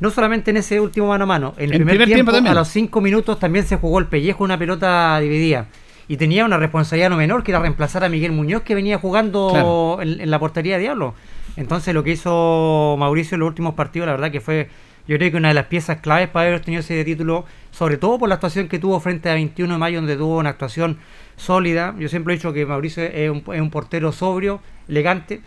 no 0.00 0.10
solamente 0.10 0.50
en 0.50 0.58
ese 0.58 0.80
último 0.80 1.08
mano 1.08 1.24
a 1.24 1.26
mano, 1.26 1.54
en 1.56 1.72
el, 1.72 1.84
primer, 1.84 2.06
tiempo, 2.06 2.32
a 2.32 2.54
los 2.54 2.68
cinco 2.68 3.00
minutos 3.00 3.38
también 3.38 3.66
se 3.66 3.76
jugó 3.76 3.98
el 3.98 4.06
pellejo 4.06 4.44
una 4.44 4.58
pelota 4.58 5.18
dividida. 5.20 5.66
Y 6.06 6.16
tenía 6.16 6.44
una 6.44 6.56
responsabilidad 6.56 7.10
no 7.10 7.16
menor 7.16 7.42
que 7.42 7.50
era 7.50 7.60
reemplazar 7.60 8.02
a 8.02 8.08
Miguel 8.08 8.32
Muñoz 8.32 8.62
que 8.62 8.74
venía 8.74 8.98
jugando 8.98 9.98
en, 10.00 10.30
la 10.30 10.38
portería 10.38 10.76
de 10.76 10.82
Diablo. 10.82 11.14
Entonces 11.56 11.92
lo 11.92 12.02
que 12.02 12.12
hizo 12.12 12.96
Mauricio 12.98 13.34
en 13.34 13.40
los 13.40 13.48
últimos 13.48 13.74
partidos, 13.74 14.06
la 14.06 14.12
verdad 14.12 14.30
que 14.30 14.40
fue, 14.40 14.70
yo 15.06 15.18
creo 15.18 15.30
que 15.30 15.36
una 15.36 15.48
de 15.48 15.54
las 15.54 15.66
piezas 15.66 16.00
claves 16.00 16.28
para 16.28 16.48
haber 16.48 16.60
tenido 16.60 16.80
ese 16.80 17.04
título, 17.04 17.44
sobre 17.72 17.98
todo 17.98 18.18
por 18.18 18.28
la 18.28 18.36
actuación 18.36 18.68
que 18.68 18.78
tuvo 18.78 19.00
frente 19.00 19.28
a 19.28 19.34
21 19.34 19.74
de 19.74 19.78
mayo, 19.78 19.98
donde 19.98 20.16
tuvo 20.16 20.38
una 20.38 20.50
actuación 20.50 20.98
sólida. 21.36 21.94
Yo 21.98 22.08
siempre 22.08 22.32
he 22.32 22.36
dicho 22.36 22.54
que 22.54 22.64
Mauricio 22.64 23.02
es 23.02 23.30
un, 23.30 23.42
es 23.52 23.60
un 23.60 23.70
portero 23.70 24.12
sobrio, 24.12 24.62
elegante 24.88 25.42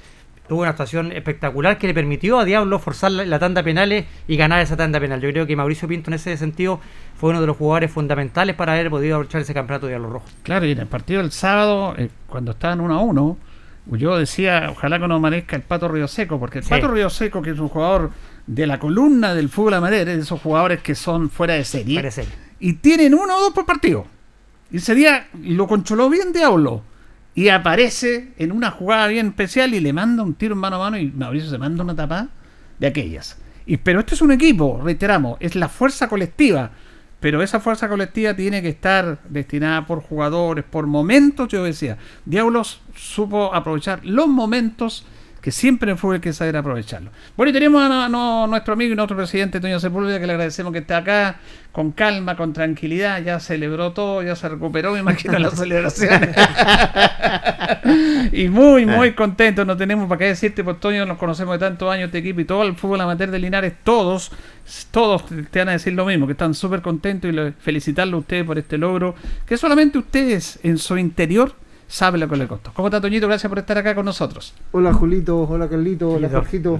tuvo 0.52 0.64
una 0.64 0.72
actuación 0.72 1.14
espectacular 1.14 1.78
que 1.78 1.88
le 1.88 1.94
permitió 1.94 2.38
a 2.38 2.44
Diablo 2.44 2.78
forzar 2.78 3.10
la, 3.14 3.40
tanda 3.40 3.64
penales 3.64 4.06
y 4.28 4.36
ganar 4.36 4.60
esa 4.60 4.76
tanda 4.76 5.00
penal. 5.00 5.22
Yo 5.22 5.30
creo 5.30 5.48
que 5.48 5.56
Mauricio 5.56 5.88
Pinto 5.88 6.10
en 6.10 6.16
ese 6.16 6.36
sentido 6.36 6.82
fue 7.16 7.30
uno 7.30 7.40
de 7.40 7.48
los 7.48 7.56
jugadores 7.56 7.90
fundamentales 7.90 8.54
para 8.58 8.74
haber 8.74 8.90
podido 8.90 9.16
aprovechar 9.16 9.40
ese 9.40 9.54
campeonato 9.54 9.86
de 9.86 9.94
Diablo 9.94 10.10
Rojo. 10.10 10.26
Claro, 10.44 10.66
y 10.66 10.72
en 10.72 10.80
el 10.80 10.88
partido 10.88 11.22
del 11.22 11.32
sábado, 11.32 11.96
eh, 11.98 12.10
cuando 12.28 12.52
estaban 12.52 12.82
1 12.82 12.94
a 12.94 13.02
1, 13.02 13.38
yo 13.92 14.18
decía, 14.18 14.68
ojalá 14.70 15.00
que 15.00 15.08
no 15.08 15.16
amanezca 15.16 15.56
el 15.56 15.62
Pato 15.62 15.88
Río 15.88 16.10
Seco, 16.10 16.38
porque 16.38 16.60
el 16.60 16.66
Pato 16.66 16.90
Río 16.90 17.10
Seco, 17.10 17.42
que 17.42 17.52
es 17.52 17.60
un 17.60 17.70
jugador 17.70 18.12
de 18.46 18.68
la 18.68 18.78
columna 18.78 19.34
del 19.34 19.48
fútbol 19.48 19.76
amateur, 19.76 20.02
es 20.02 20.18
de 20.18 20.22
esos 20.22 20.42
jugadores 20.42 20.82
que 20.82 20.96
son 20.96 21.30
fuera 21.30 21.54
de 21.54 21.64
serie, 21.64 22.10
y 22.60 22.74
tienen 22.74 23.14
uno 23.14 23.38
o 23.38 23.40
dos 23.40 23.54
por 23.54 23.66
partido. 23.66 24.06
Y 24.70 24.78
ese 24.78 24.96
día 24.96 25.28
lo 25.44 25.66
controló 25.66 26.10
bien 26.10 26.34
Diablo 26.34 26.91
y 27.34 27.50
aparece 27.50 28.34
en 28.38 28.52
una 28.52 28.72
jugada 28.72 29.08
bien 29.08 29.28
especial 29.28 29.74
y 29.74 29.80
le 29.80 29.94
manda 29.94 30.24
un 30.24 30.34
tiro 30.34 30.56
mano 30.56 30.76
a 30.78 30.80
mano 30.80 30.98
y 30.98 31.12
Mauricio 31.12 31.50
se 31.50 31.58
manda 31.58 31.84
una 31.84 31.96
tapa 31.96 32.28
de 32.80 32.88
aquellas. 32.88 33.38
Y, 33.66 33.78
pero 33.78 34.00
esto 34.00 34.16
es 34.16 34.22
un 34.22 34.32
equipo, 34.32 34.82
reiteramos, 34.84 35.38
es 35.40 35.56
la 35.56 35.70
fuerza 35.70 36.08
colectiva. 36.08 36.72
Pero 37.22 37.44
esa 37.44 37.60
fuerza 37.60 37.88
colectiva 37.88 38.36
tiene 38.36 38.64
que 38.64 38.70
estar 38.70 39.20
destinada 39.30 39.86
por 39.86 40.02
jugadores, 40.02 40.66
por 40.66 40.88
momentos, 40.88 41.48
yo 41.50 41.64
decía. 41.64 42.00
Diablos 42.26 42.82
supo 42.96 43.54
aprovechar 43.54 44.04
los 44.04 44.28
momentos 44.28 45.06
que 45.42 45.52
siempre 45.52 45.96
fue 45.96 46.16
el 46.16 46.22
que 46.22 46.34
saber 46.34 46.56
aprovecharlo. 46.56 47.10
Bueno, 47.36 47.50
y 47.50 47.54
tenemos 47.54 47.82
a, 47.82 48.08
nuestro 48.48 48.74
amigo 48.76 48.94
y 48.94 48.96
nuestro 48.96 49.18
presidente 49.18 49.60
Toño 49.60 49.80
Sepúlveda, 49.80 50.20
que 50.20 50.28
le 50.28 50.34
agradecemos 50.34 50.72
que 50.72 50.80
esté 50.80 50.94
acá 50.94 51.38
con 51.72 51.92
calma, 51.92 52.36
con 52.38 52.54
tranquilidad, 52.54 53.24
ya 53.24 53.40
celebró 53.40 53.92
todo, 53.92 54.22
ya 54.22 54.36
se 54.36 54.48
recuperó, 54.48 54.94
me 54.94 55.00
imagino, 55.00 55.40
las 55.40 55.54
celebraciones. 55.58 56.36
y 58.32 58.50
muy, 58.50 58.86
muy 58.86 59.10
ah. 59.10 59.16
contento, 59.16 59.66
no 59.66 59.76
tenemos 59.76 60.08
para 60.08 60.20
qué 60.20 60.26
decirte, 60.26 60.64
pues 60.64 60.80
Toño, 60.80 61.08
nos 61.08 61.18
conocemos 61.18 61.56
de 61.56 61.60
tantos 61.60 61.92
años 61.92 62.08
este 62.08 62.20
equipo 62.20 62.42
y 62.42 62.46
todo 62.46 62.64
el 62.64 62.76
fútbol 62.76 63.02
amateur 63.02 63.32
de 63.32 63.40
Linares, 63.40 63.74
todos, 63.84 64.32
todos 64.92 65.26
te 65.50 65.60
van 65.60 65.70
a 65.70 65.72
decir 65.72 65.94
lo 65.94 66.06
mismo, 66.06 66.28
que 66.28 66.34
están 66.34 66.54
súper 66.54 66.84
contentos 66.84 67.34
y 67.34 67.54
felicitarlo 67.60 68.18
a 68.18 68.20
ustedes 68.20 68.46
por 68.46 68.60
este 68.60 68.78
logro, 68.78 69.16
que 69.48 69.58
solamente 69.58 69.98
ustedes 69.98 70.60
en 70.62 70.78
su 70.78 71.00
interior 71.00 71.56
sabe 71.92 72.18
lo 72.18 72.28
que 72.30 72.38
le 72.38 72.48
costó. 72.48 72.72
¿Cómo 72.74 72.88
está 72.88 73.02
Toñito? 73.02 73.28
Gracias 73.28 73.50
por 73.50 73.60
estar 73.60 73.78
acá 73.78 73.94
con 73.94 74.06
nosotros. 74.06 74.54
Hola 74.72 74.94
Julito, 74.94 75.42
hola 75.42 75.68
Carlito, 75.68 76.12
hola 76.12 76.30
Jorgito. 76.30 76.80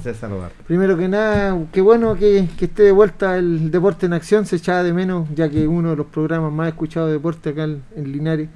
Primero 0.66 0.98
que 0.98 1.10
nada, 1.10 1.58
qué 1.74 1.82
bueno 1.82 2.16
que, 2.16 2.48
esté 2.60 2.84
de 2.84 2.92
vuelta 2.94 3.38
el 3.38 3.72
Deporte 3.72 4.06
en 4.06 4.14
Acción, 4.14 4.46
se 4.46 4.56
echaba 4.56 4.84
de 4.84 4.94
menos, 4.94 5.28
ya 5.36 5.50
que 5.50 5.68
uno 5.68 5.90
de 5.90 5.98
los 5.98 6.08
programas 6.08 6.54
más 6.54 6.70
escuchados 6.70 7.10
de 7.10 7.14
deporte 7.14 7.50
acá 7.50 7.66
en, 7.66 8.12
Linares. 8.12 8.48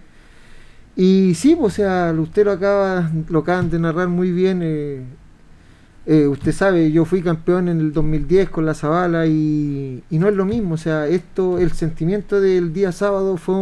Y 0.96 1.34
sí, 1.36 1.58
pues, 1.58 1.74
o 1.74 1.76
sea, 1.76 2.16
usted 2.18 2.46
lo 2.46 2.54
acaba, 2.54 3.12
lo 3.28 3.40
acaban 3.40 3.70
de 3.70 3.78
narrar 3.78 4.08
muy 4.08 4.32
bien. 4.32 4.62
Eh, 4.64 5.04
eh, 6.06 6.28
usted 6.28 6.54
sabe, 6.54 6.90
yo 6.90 7.04
fui 7.04 7.22
campeón 7.22 7.68
en 7.68 7.82
el 7.82 7.92
2010 7.92 8.50
con 8.50 8.66
la 8.66 8.74
Zabala 8.74 9.28
y, 9.28 10.04
y, 10.10 10.20
no 10.20 10.30
es 10.30 10.36
lo 10.36 10.46
mismo. 10.46 10.76
O 10.76 10.78
sea, 10.78 11.06
esto, 11.08 11.60
el 11.60 11.74
sentimiento 11.74 12.40
del 12.40 12.72
día 12.72 12.94
sábado 12.94 13.36
fue 13.36 13.56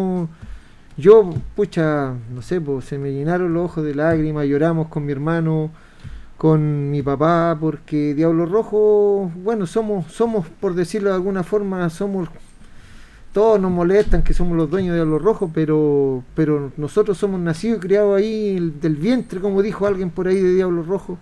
yo, 0.98 1.34
pucha, 1.56 2.14
no 2.34 2.42
sé, 2.42 2.62
se 2.82 2.98
me 2.98 3.12
llenaron 3.12 3.54
los 3.54 3.66
ojos 3.66 3.84
de 3.84 3.96
lágrimas, 3.96 4.46
lloramos 4.46 4.90
con 4.90 5.06
mi 5.06 5.12
hermano, 5.12 5.72
con 6.38 6.92
mi 6.92 7.02
papá, 7.02 7.58
porque 7.60 8.14
Diablo 8.14 8.46
Rojo, 8.46 9.32
bueno, 9.36 9.66
somos, 9.66 10.12
somos, 10.12 10.48
por 10.60 10.76
decirlo 10.76 11.10
de 11.10 11.16
alguna 11.16 11.44
forma, 11.44 11.90
somos, 11.90 12.30
todos 13.32 13.60
nos 13.60 13.72
molestan 13.72 14.24
que 14.24 14.34
somos 14.34 14.56
los 14.56 14.70
dueños 14.70 14.92
de 14.92 14.98
Diablo 14.98 15.18
Rojo, 15.20 15.50
pero, 15.54 16.24
pero 16.36 16.72
nosotros 16.78 17.18
somos 17.18 17.40
nacidos 17.40 17.78
y 17.78 17.82
criados 17.82 18.18
ahí 18.18 18.74
del 18.82 18.96
vientre, 18.96 19.40
como 19.40 19.62
dijo 19.62 19.88
alguien 19.88 20.12
por 20.12 20.28
ahí 20.28 20.40
de 20.40 20.54
Diablo 20.54 20.84
Rojo. 20.84 21.18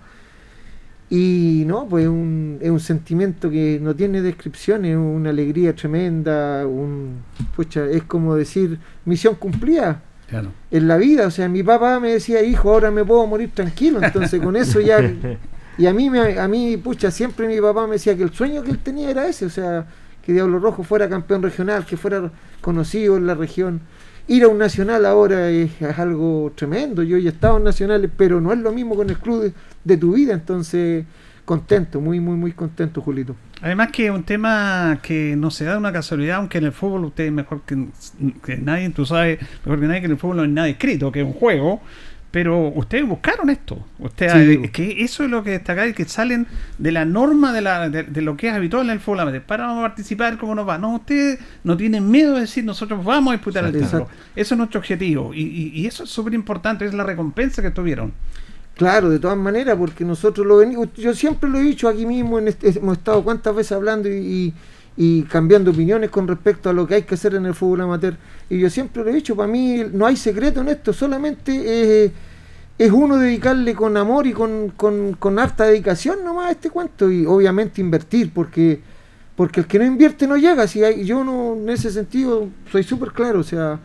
Y 1.13 1.65
no, 1.68 1.88
pues 1.89 2.08
un, 2.08 2.58
es 2.62 2.70
un 2.70 2.80
sentimiento 2.80 3.50
que 3.50 3.80
no 3.82 3.94
tiene 3.94 4.22
descripción, 4.22 4.86
es 4.86 4.96
una 4.96 5.32
alegría 5.32 5.75
tremenda, 5.75 6.65
un, 6.65 7.18
pucha, 7.53 7.86
es 7.86 8.03
como 8.03 8.34
decir 8.34 8.80
misión 9.03 9.36
cumplida 9.36 10.01
en 10.72 10.88
la 10.88 10.96
vida. 10.96 11.27
O 11.27 11.32
sea, 11.32 11.50
mi 11.50 11.63
papá 11.63 12.00
me 12.00 12.13
decía, 12.13 12.41
hijo, 12.41 12.72
ahora 12.72 12.91
me 12.91 13.03
puedo 13.03 13.27
morir 13.27 13.51
tranquilo, 13.53 14.00
entonces 14.01 14.41
con 14.41 14.56
eso 14.56 14.80
ya... 14.80 15.00
Y 15.77 15.88
a 15.88 15.94
mí, 15.94 16.10
me, 16.10 16.38
a 16.38 16.48
mí, 16.48 16.77
pucha, 16.77 17.10
siempre 17.10 17.48
mi 17.48 17.60
papá 17.60 17.88
me 17.88 17.94
decía 17.94 18.15
que 18.15 18.24
el 18.24 18.32
sueño 18.34 18.62
que 18.62 18.72
él 18.72 18.80
tenía 18.80 19.10
era 19.10 19.25
ese, 19.25 19.46
o 19.46 19.50
sea, 19.50 19.88
que 20.24 20.34
Diablo 20.34 20.60
Rojo 20.60 20.84
fuera 20.84 21.10
campeón 21.10 21.41
regional, 21.41 21.86
que 21.86 21.98
fuera 21.98 22.30
conocido 22.60 23.18
en 23.18 23.25
la 23.25 23.36
región. 23.36 23.82
Ir 24.27 24.44
a 24.44 24.48
un 24.50 24.58
nacional 24.58 25.06
ahora 25.06 25.50
es, 25.50 25.72
algo 25.98 26.51
tremendo. 26.56 27.03
Yo 27.03 27.18
ya 27.18 27.30
he 27.30 27.34
estado 27.34 27.58
en 27.58 27.63
nacionales, 27.63 28.12
pero 28.15 28.39
no 28.39 28.53
es 28.53 28.60
lo 28.60 28.72
mismo 28.72 28.96
con 28.96 29.10
el 29.10 29.18
club 29.18 29.53
de, 29.84 29.98
tu 29.98 30.14
vida. 30.14 30.34
Entonces, 30.34 31.06
contento, 31.46 32.02
muy, 32.02 32.20
muy, 32.20 32.36
muy 32.36 32.52
contento, 32.52 33.02
Julito. 33.02 33.36
Además 33.62 33.90
que 33.92 34.06
es 34.06 34.12
un 34.12 34.24
tema 34.24 35.00
que 35.04 35.36
no 35.36 35.52
se 35.52 35.66
da 35.66 35.74
de 35.74 35.78
una 35.78 35.94
casualidad, 35.94 36.38
aunque 36.38 36.58
en 36.58 36.66
el 36.66 36.72
fútbol 36.72 37.06
usted 37.06 37.32
mejor 37.32 37.62
que, 37.62 37.88
que 38.44 38.58
nadie, 38.58 38.90
tú 38.90 39.06
sabes, 39.06 39.40
mejor 39.66 39.80
que 39.80 39.88
nadie 39.88 40.00
que 40.00 40.06
en 40.06 40.12
el 40.12 40.18
fútbol 40.18 40.38
no 40.38 40.44
hay 40.44 40.50
nada 40.50 40.70
escrito, 40.70 41.12
que 41.12 41.22
es 41.22 41.26
un 41.26 41.34
juego 41.34 41.82
pero 42.32 42.70
ustedes 42.70 43.06
buscaron 43.06 43.50
esto. 43.50 43.86
Ustedes, 44.00 44.72
que 44.72 45.04
eso 45.04 45.26
es 45.26 45.30
lo 45.30 45.44
que 45.44 45.52
destaca, 45.52 45.92
que 45.92 46.06
salen 46.06 46.48
de 46.78 46.94
la 46.94 47.04
norma 47.04 47.52
de, 47.52 47.62
la, 47.62 47.90
de, 47.90 48.22
lo 48.22 48.38
que 48.38 48.48
es 48.48 48.54
habitual 48.54 48.86
en 48.86 48.92
el 48.92 49.00
fútbol 49.02 49.42
Para 49.42 49.68
participar, 49.82 50.38
¿cómo 50.38 50.56
nos 50.56 50.68
va? 50.68 50.78
No, 50.78 50.96
ustedes 50.96 51.40
no 51.66 51.76
tienen 51.76 52.10
miedo 52.10 52.36
de 52.36 52.42
decir 52.42 52.64
nosotros 52.64 53.04
vamos 53.04 53.32
a 53.32 53.36
disputar 53.36 53.66
el 53.66 53.74
título. 53.74 54.08
Eso 54.34 54.56
es 54.56 54.58
nuestro 54.58 54.80
objetivo. 54.80 55.34
Y, 55.34 55.72
y, 55.74 55.86
eso 55.86 56.06
es 56.06 56.10
súper 56.10 56.34
importante, 56.34 56.86
es 56.86 56.94
la 56.94 57.04
recompensa 57.04 57.62
que 57.62 57.72
tuvieron. 57.72 58.14
Claro, 58.75 59.10
de 59.10 59.20
todas 59.20 59.38
maneras, 59.38 59.78
porque 59.78 60.04
nosotros 60.04 60.46
lo 60.48 60.58
venimos, 60.58 60.88
yo 60.96 61.13
siempre 61.13 61.50
lo 61.50 61.60
he 61.60 61.62
dicho 61.62 61.88
aquí 61.88 62.06
mismo, 62.06 62.40
en 62.40 62.48
este, 62.48 62.78
hemos 62.80 62.98
estado 62.98 63.24
cuántas 63.24 63.56
veces 63.56 63.74
hablando 63.74 64.10
y, 64.10 64.54
y 64.98 65.24
cambiando 65.24 65.72
opiniones 65.72 66.10
con 66.10 66.28
respecto 66.28 66.70
a 66.70 66.74
lo 66.74 66.88
que 66.88 66.96
hay 66.96 67.04
que 67.04 67.16
hacer 67.16 67.36
en 67.36 67.46
el 67.46 67.54
fútbol 67.54 67.82
amateur. 67.82 68.16
Y 68.50 68.60
yo 68.60 68.70
siempre 68.70 69.04
lo 69.04 69.10
he 69.10 69.13
dicho, 69.13 69.36
para 69.36 69.48
mí 69.48 69.84
no 69.94 70.06
hay 70.06 70.16
secreto 70.16 70.62
en 70.62 70.70
esto, 70.70 70.94
solamente 70.94 72.12
es 72.78 72.92
uno 72.92 73.18
dedicarle 73.18 73.75
con 73.75 73.96
amor 73.98 74.25
y 74.25 74.34
con, 74.34 74.70
con, 74.75 75.13
con, 75.13 75.38
harta 75.38 75.66
dedicación 75.66 76.24
nomás 76.24 76.48
a 76.48 76.51
este 76.51 76.70
cuento 76.72 77.12
y 77.12 77.25
obviamente 77.25 77.82
invertir, 77.82 78.34
porque 78.34 78.82
Porque 79.36 79.62
el 79.62 79.66
que 79.66 79.80
no 79.80 79.86
invierte 79.86 80.28
no 80.28 80.36
llega. 80.36 80.68
Si 80.68 80.84
hay, 80.84 81.04
yo 81.06 81.24
no, 81.24 81.56
en 81.56 81.70
ese 81.70 81.90
sentido, 81.90 82.50
soy 82.72 82.84
súper 82.84 83.12
claro. 83.12 83.40
O 83.40 83.44
sea, 83.44 83.80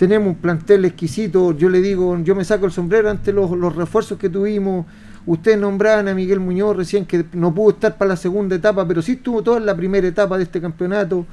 tenemos 0.00 0.28
un 0.28 0.36
plantel 0.36 0.86
exquisito. 0.86 1.52
Yo 1.52 1.68
le 1.68 1.82
digo, 1.82 2.18
yo 2.20 2.34
me 2.34 2.42
saco 2.42 2.64
el 2.64 2.72
sombrero 2.72 3.10
ante 3.10 3.34
los, 3.34 3.50
los 3.50 3.76
refuerzos 3.76 4.18
que 4.18 4.30
tuvimos. 4.30 4.86
Ustedes 5.26 5.58
nombraban 5.58 6.08
a 6.08 6.14
Miguel 6.14 6.40
Muñoz 6.40 6.74
recién 6.74 7.04
que 7.04 7.26
no 7.34 7.54
pudo 7.54 7.72
estar 7.72 7.98
para 7.98 8.08
la 8.08 8.16
segunda 8.16 8.56
etapa, 8.56 8.88
pero 8.88 9.02
sí 9.02 9.12
estuvo 9.12 9.42
toda 9.42 9.58
en 9.58 9.66
la 9.66 9.76
primera 9.76 10.08
etapa 10.08 10.38
de 10.38 10.44
este 10.44 10.58
campeonato. 10.58 11.26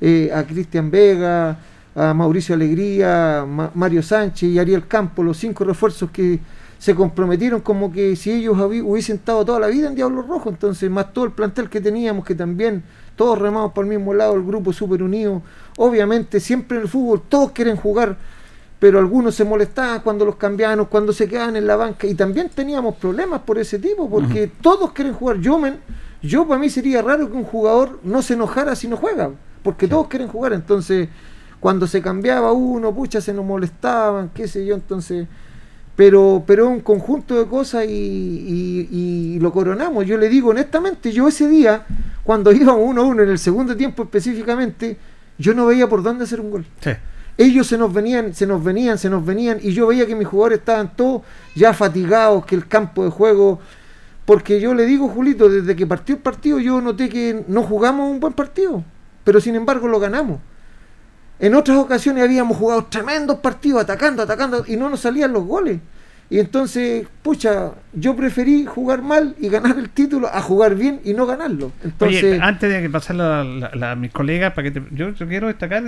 Eh, 0.00 0.30
a 0.34 0.42
Cristian 0.44 0.90
Vega, 0.90 1.58
a 1.94 2.14
Mauricio 2.14 2.54
Alegría, 2.54 3.44
Mario 3.74 4.02
Sánchez 4.02 4.48
y 4.48 4.58
Ariel 4.58 4.86
Campo, 4.86 5.22
los 5.22 5.36
cinco 5.36 5.62
refuerzos 5.64 6.10
que 6.10 6.40
se 6.78 6.94
comprometieron 6.94 7.60
como 7.60 7.92
que 7.92 8.16
si 8.16 8.30
ellos 8.30 8.56
hubiesen 8.58 9.16
estado 9.16 9.44
toda 9.44 9.60
la 9.60 9.66
vida 9.66 9.88
en 9.88 9.96
Diablo 9.96 10.22
Rojo, 10.22 10.48
entonces 10.48 10.90
más 10.90 11.12
todo 11.12 11.26
el 11.26 11.32
plantel 11.32 11.68
que 11.68 11.82
teníamos, 11.82 12.24
que 12.24 12.34
también 12.34 12.84
todos 13.16 13.38
remamos 13.38 13.72
por 13.72 13.84
el 13.84 13.90
mismo 13.90 14.14
lado, 14.14 14.34
el 14.34 14.44
grupo 14.44 14.72
súper 14.72 15.02
unido. 15.02 15.42
Obviamente, 15.76 16.40
siempre 16.40 16.76
en 16.76 16.84
el 16.84 16.88
fútbol 16.88 17.22
todos 17.28 17.52
quieren 17.52 17.76
jugar, 17.76 18.16
pero 18.78 18.98
algunos 18.98 19.34
se 19.34 19.44
molestaban 19.44 20.00
cuando 20.00 20.24
los 20.24 20.36
cambiaban, 20.36 20.84
cuando 20.86 21.12
se 21.12 21.28
quedaban 21.28 21.56
en 21.56 21.66
la 21.66 21.76
banca, 21.76 22.06
y 22.06 22.14
también 22.14 22.50
teníamos 22.54 22.96
problemas 22.96 23.42
por 23.42 23.58
ese 23.58 23.78
tipo, 23.78 24.08
porque 24.08 24.50
todos 24.60 24.92
quieren 24.92 25.14
jugar. 25.14 25.38
Yo, 25.38 25.60
yo 26.22 26.46
para 26.46 26.60
mí 26.60 26.68
sería 26.68 27.02
raro 27.02 27.30
que 27.30 27.36
un 27.36 27.44
jugador 27.44 28.00
no 28.02 28.22
se 28.22 28.34
enojara 28.34 28.74
si 28.76 28.88
no 28.88 28.96
juega, 28.96 29.30
porque 29.62 29.88
todos 29.88 30.08
quieren 30.08 30.28
jugar, 30.28 30.52
entonces 30.52 31.08
cuando 31.60 31.86
se 31.86 32.02
cambiaba 32.02 32.52
uno, 32.52 32.94
pucha, 32.94 33.22
se 33.22 33.32
nos 33.32 33.44
molestaban, 33.44 34.30
qué 34.34 34.46
sé 34.46 34.66
yo, 34.66 34.74
entonces 34.74 35.26
pero 35.96 36.42
pero 36.46 36.68
un 36.68 36.80
conjunto 36.80 37.38
de 37.38 37.46
cosas 37.46 37.86
y, 37.88 39.38
lo 39.40 39.52
coronamos. 39.52 40.06
Yo 40.06 40.16
le 40.16 40.28
digo 40.28 40.50
honestamente, 40.50 41.12
yo 41.12 41.28
ese 41.28 41.48
día, 41.48 41.86
cuando 42.24 42.52
íbamos 42.52 42.82
uno 42.82 43.02
a 43.02 43.04
uno 43.04 43.22
en 43.22 43.28
el 43.28 43.38
segundo 43.38 43.76
tiempo 43.76 44.02
específicamente, 44.02 44.96
yo 45.38 45.54
no 45.54 45.66
veía 45.66 45.88
por 45.88 46.02
dónde 46.02 46.24
hacer 46.24 46.40
un 46.40 46.50
gol. 46.50 46.66
Ellos 47.36 47.66
se 47.66 47.76
nos 47.76 47.92
venían, 47.92 48.32
se 48.34 48.46
nos 48.46 48.62
venían, 48.62 48.96
se 48.96 49.10
nos 49.10 49.24
venían, 49.24 49.58
y 49.60 49.72
yo 49.72 49.88
veía 49.88 50.06
que 50.06 50.14
mis 50.14 50.26
jugadores 50.26 50.60
estaban 50.60 50.96
todos 50.96 51.22
ya 51.54 51.74
fatigados, 51.74 52.46
que 52.46 52.54
el 52.54 52.66
campo 52.66 53.04
de 53.04 53.10
juego. 53.10 53.60
Porque 54.24 54.60
yo 54.60 54.72
le 54.72 54.86
digo, 54.86 55.08
Julito, 55.08 55.48
desde 55.48 55.76
que 55.76 55.86
partió 55.86 56.14
el 56.14 56.22
partido, 56.22 56.58
yo 56.58 56.80
noté 56.80 57.08
que 57.08 57.44
no 57.46 57.62
jugamos 57.62 58.10
un 58.10 58.20
buen 58.20 58.32
partido, 58.32 58.82
pero 59.22 59.40
sin 59.40 59.54
embargo 59.56 59.86
lo 59.88 60.00
ganamos. 60.00 60.40
En 61.38 61.54
otras 61.54 61.76
ocasiones 61.76 62.24
habíamos 62.24 62.56
jugado 62.56 62.86
tremendos 62.86 63.38
partidos, 63.40 63.82
atacando, 63.82 64.22
atacando, 64.22 64.64
y 64.66 64.76
no 64.76 64.88
nos 64.88 65.00
salían 65.00 65.32
los 65.32 65.44
goles. 65.44 65.80
Y 66.34 66.40
entonces, 66.40 67.06
pucha, 67.22 67.74
yo 67.92 68.16
preferí 68.16 68.66
jugar 68.66 69.02
mal 69.02 69.36
y 69.38 69.48
ganar 69.48 69.78
el 69.78 69.88
título 69.88 70.26
a 70.26 70.42
jugar 70.42 70.74
bien 70.74 71.00
y 71.04 71.14
no 71.14 71.26
ganarlo. 71.26 71.70
Entonces, 71.84 72.40
antes 72.42 72.72
de 72.72 72.82
que 72.82 72.90
pasar 72.90 73.20
a 73.20 73.94
mis 73.94 74.10
colegas, 74.10 74.52
para 74.52 74.72
que 74.72 74.82
yo, 74.90 75.14
quiero 75.14 75.46
destacar, 75.46 75.84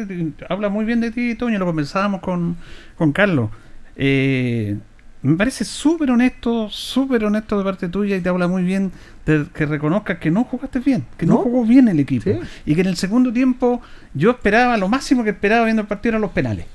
habla 0.48 0.68
muy 0.68 0.84
bien 0.84 1.00
de 1.00 1.10
ti, 1.10 1.34
Toño, 1.34 1.58
lo 1.58 1.66
conversábamos 1.66 2.20
con, 2.20 2.56
con 2.96 3.10
Carlos. 3.10 3.50
Eh, 3.96 4.76
me 5.20 5.36
parece 5.36 5.64
súper 5.64 6.12
honesto, 6.12 6.68
súper 6.70 7.24
honesto 7.24 7.58
de 7.58 7.64
parte 7.64 7.88
tuya 7.88 8.16
y 8.16 8.20
te 8.20 8.28
habla 8.28 8.46
muy 8.46 8.62
bien 8.62 8.92
de 9.24 9.46
que 9.52 9.66
reconozcas 9.66 10.18
que 10.18 10.30
no 10.30 10.44
jugaste 10.44 10.78
bien, 10.78 11.06
que 11.16 11.26
no, 11.26 11.38
jugó 11.38 11.64
bien 11.64 11.88
el 11.88 11.98
equipo. 11.98 12.30
Y 12.64 12.76
que 12.76 12.82
en 12.82 12.86
el 12.86 12.96
segundo 12.96 13.32
tiempo 13.32 13.82
yo 14.14 14.30
esperaba, 14.30 14.76
lo 14.76 14.86
máximo 14.86 15.24
que 15.24 15.30
esperaba 15.30 15.64
viendo 15.64 15.82
el 15.82 15.88
partido 15.88 16.10
eran 16.10 16.22
los 16.22 16.30
penales. 16.30 16.66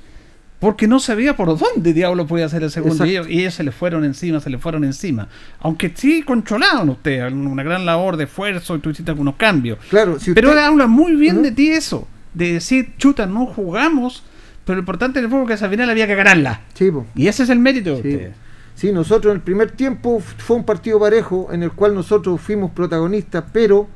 Porque 0.62 0.88
no 0.88 1.02
sabía 1.02 1.36
por 1.36 1.60
dónde 1.60 1.92
diablo 1.92 2.26
podía 2.26 2.46
hacer 2.46 2.64
el 2.64 2.72
segundo 2.72 3.06
y 3.06 3.18
ellos, 3.18 3.54
se 3.54 3.64
le 3.64 3.74
fueron 3.74 4.06
encima, 4.06 4.40
se 4.40 4.50
le 4.50 4.58
fueron 4.58 4.86
encima. 4.86 5.28
Aunque 5.60 5.92
sí 5.94 6.24
controlaban 6.24 6.88
ustedes, 6.88 7.34
una 7.34 7.64
gran 7.64 7.86
labor 7.86 8.16
de 8.16 8.24
esfuerzo 8.24 8.78
y 8.78 8.80
tú 8.80 8.92
hiciste 8.92 9.12
algunos 9.12 9.36
cambios. 9.36 9.80
Claro, 9.90 10.18
Pero 10.34 10.52
habla 10.52 10.88
muy 10.88 11.16
bien 11.16 11.42
de 11.42 11.52
ti 11.52 11.72
eso, 11.72 12.08
de 12.34 12.54
decir, 12.54 12.94
chuta, 12.98 13.26
no 13.26 13.46
jugamos 13.48 14.24
pero 14.66 14.76
lo 14.76 14.82
importante 14.82 15.20
en 15.20 15.26
el 15.26 15.32
fútbol 15.32 15.52
es 15.52 15.60
que 15.60 15.66
al 15.66 15.72
final 15.72 15.90
había 15.90 16.08
que 16.08 16.16
ganarla. 16.16 16.62
y 17.16 17.28
ese 17.28 17.44
es 17.44 17.50
el 17.50 17.60
mérito 17.60 18.02
de 18.02 18.32
Sí, 18.76 18.92
nosotros 18.92 19.32
en 19.32 19.38
el 19.38 19.44
primer 19.44 19.72
tiempo 19.72 20.20
fue 20.20 20.56
un 20.56 20.64
partido 20.64 21.00
parejo 21.00 21.50
en 21.52 21.62
el 21.62 21.72
cual 21.72 21.94
nosotros 21.94 22.40
fuimos 22.42 22.72
protagonistas, 22.72 23.44
pero 23.52 23.88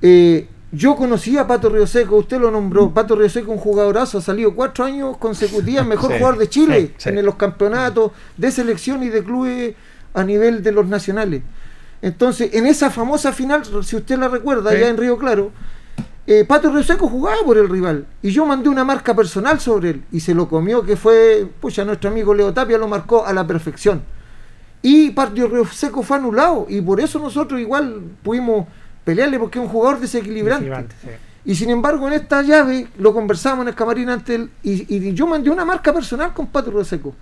eh, 0.00 0.48
yo 0.72 0.96
conocía 0.96 1.42
a 1.42 1.46
Pato 1.46 1.68
Río 1.68 1.86
Seco, 1.86 2.16
usted 2.16 2.40
lo 2.40 2.50
nombró, 2.50 2.86
mm. 2.86 2.94
Pato 2.94 3.14
Río 3.14 3.28
Seco 3.28 3.52
un 3.52 3.58
jugadorazo, 3.58 4.18
ha 4.18 4.22
salido 4.22 4.54
cuatro 4.54 4.84
años 4.84 5.18
consecutivos, 5.18 5.86
mejor 5.86 6.14
jugador 6.14 6.38
de 6.38 6.48
Chile 6.48 6.94
en 7.04 7.24
los 7.26 7.34
campeonatos 7.34 8.12
de 8.38 8.50
selección 8.50 9.02
y 9.02 9.10
de 9.10 9.22
clubes 9.22 9.74
a 10.14 10.24
nivel 10.24 10.62
de 10.62 10.72
los 10.72 10.86
nacionales. 10.86 11.42
Entonces, 12.00 12.54
en 12.54 12.66
esa 12.66 12.90
famosa 12.90 13.32
final, 13.32 13.62
si 13.84 13.96
usted 13.96 14.18
la 14.18 14.28
recuerda, 14.28 14.70
allá 14.70 14.88
en 14.88 14.96
Río 14.96 15.18
Claro, 15.18 15.52
eh, 16.26 16.44
Pato 16.46 16.72
Río 16.72 16.82
Seco 16.82 17.06
jugaba 17.06 17.42
por 17.44 17.58
el 17.58 17.68
rival 17.68 18.06
y 18.22 18.30
yo 18.30 18.46
mandé 18.46 18.68
una 18.68 18.84
marca 18.84 19.14
personal 19.14 19.60
sobre 19.60 19.90
él 19.90 20.04
y 20.10 20.20
se 20.20 20.34
lo 20.34 20.48
comió 20.48 20.82
que 20.84 20.96
fue, 20.96 21.46
pucha, 21.60 21.84
nuestro 21.84 22.10
amigo 22.10 22.32
Leo 22.32 22.54
Tapia 22.54 22.78
lo 22.78 22.88
marcó 22.88 23.26
a 23.26 23.32
la 23.32 23.46
perfección. 23.46 24.02
Y 24.80 25.10
Pato 25.10 25.46
Río 25.48 25.66
Seco 25.66 26.02
fue 26.02 26.16
anulado 26.16 26.66
y 26.68 26.80
por 26.80 27.00
eso 27.00 27.18
nosotros 27.18 27.60
igual 27.60 28.02
pudimos 28.22 28.66
pelearle 29.04 29.38
porque 29.38 29.58
es 29.58 29.64
un 29.64 29.70
jugador 29.70 30.00
desequilibrante. 30.00 30.94
Y 31.44 31.54
sin 31.54 31.70
embargo 31.70 32.06
en 32.06 32.14
esta 32.14 32.42
llave 32.42 32.86
lo 32.98 33.12
conversamos 33.12 33.62
en 33.62 33.68
el 33.68 33.74
camarín 33.74 34.08
antes 34.08 34.40
y, 34.62 34.94
y, 34.94 35.12
yo 35.12 35.26
mandé 35.26 35.50
una 35.50 35.64
marca 35.64 35.92
personal 35.92 36.32
con 36.32 36.46
Pato 36.46 36.70
Río 36.70 36.84
Seco 36.84 37.14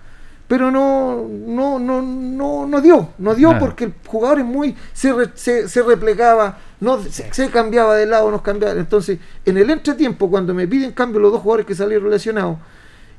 pero 0.51 0.69
no, 0.69 1.29
no, 1.29 1.79
no, 1.79 2.01
no, 2.01 2.67
no 2.67 2.81
dio, 2.81 3.13
no 3.19 3.33
dio 3.35 3.57
porque 3.57 3.85
el 3.85 3.93
jugador 4.05 4.39
es 4.39 4.45
muy, 4.45 4.75
se, 4.91 5.13
se, 5.33 5.81
replegaba, 5.81 6.57
no 6.81 7.01
se, 7.01 7.49
cambiaba 7.49 7.95
de 7.95 8.05
lado, 8.05 8.29
nos 8.29 8.41
cambiaba. 8.41 8.77
Entonces, 8.77 9.17
en 9.45 9.57
el 9.57 9.69
entretiempo, 9.69 10.29
cuando 10.29 10.53
me 10.53 10.67
piden 10.67 10.91
cambio 10.91 11.21
los 11.21 11.31
dos 11.31 11.41
jugadores 11.41 11.65
que 11.65 11.73
salieron 11.73 12.09
lesionados 12.09 12.57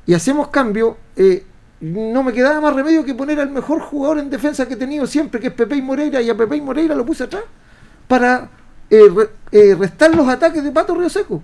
y 0.05 0.13
hacemos 0.13 0.49
cambio, 0.49 0.95
eh, 1.15 1.43
no 1.81 2.21
me 2.21 2.33
quedaba 2.33 2.61
más 2.61 2.75
remedio 2.75 3.03
que 3.03 3.15
poner 3.15 3.39
al 3.39 3.49
mejor 3.49 3.79
jugador 3.79 4.19
en 4.19 4.29
defensa 4.29 4.67
que 4.67 4.75
he 4.75 4.77
tenido 4.77 5.07
siempre, 5.07 5.39
que 5.39 5.47
es 5.47 5.53
Pepe 5.53 5.75
y 5.75 5.81
Moreira, 5.81 6.21
y 6.21 6.29
a 6.29 6.37
Pepe 6.37 6.57
y 6.57 6.61
Moreira 6.61 6.93
lo 6.93 7.03
puse 7.03 7.23
atrás 7.23 7.45
para 8.07 8.49
eh, 8.89 9.09
eh, 9.51 9.75
restar 9.75 10.15
los 10.15 10.27
ataques 10.27 10.63
de 10.63 10.71
Pato 10.71 10.95
Río 10.95 11.09
Seco. 11.09 11.41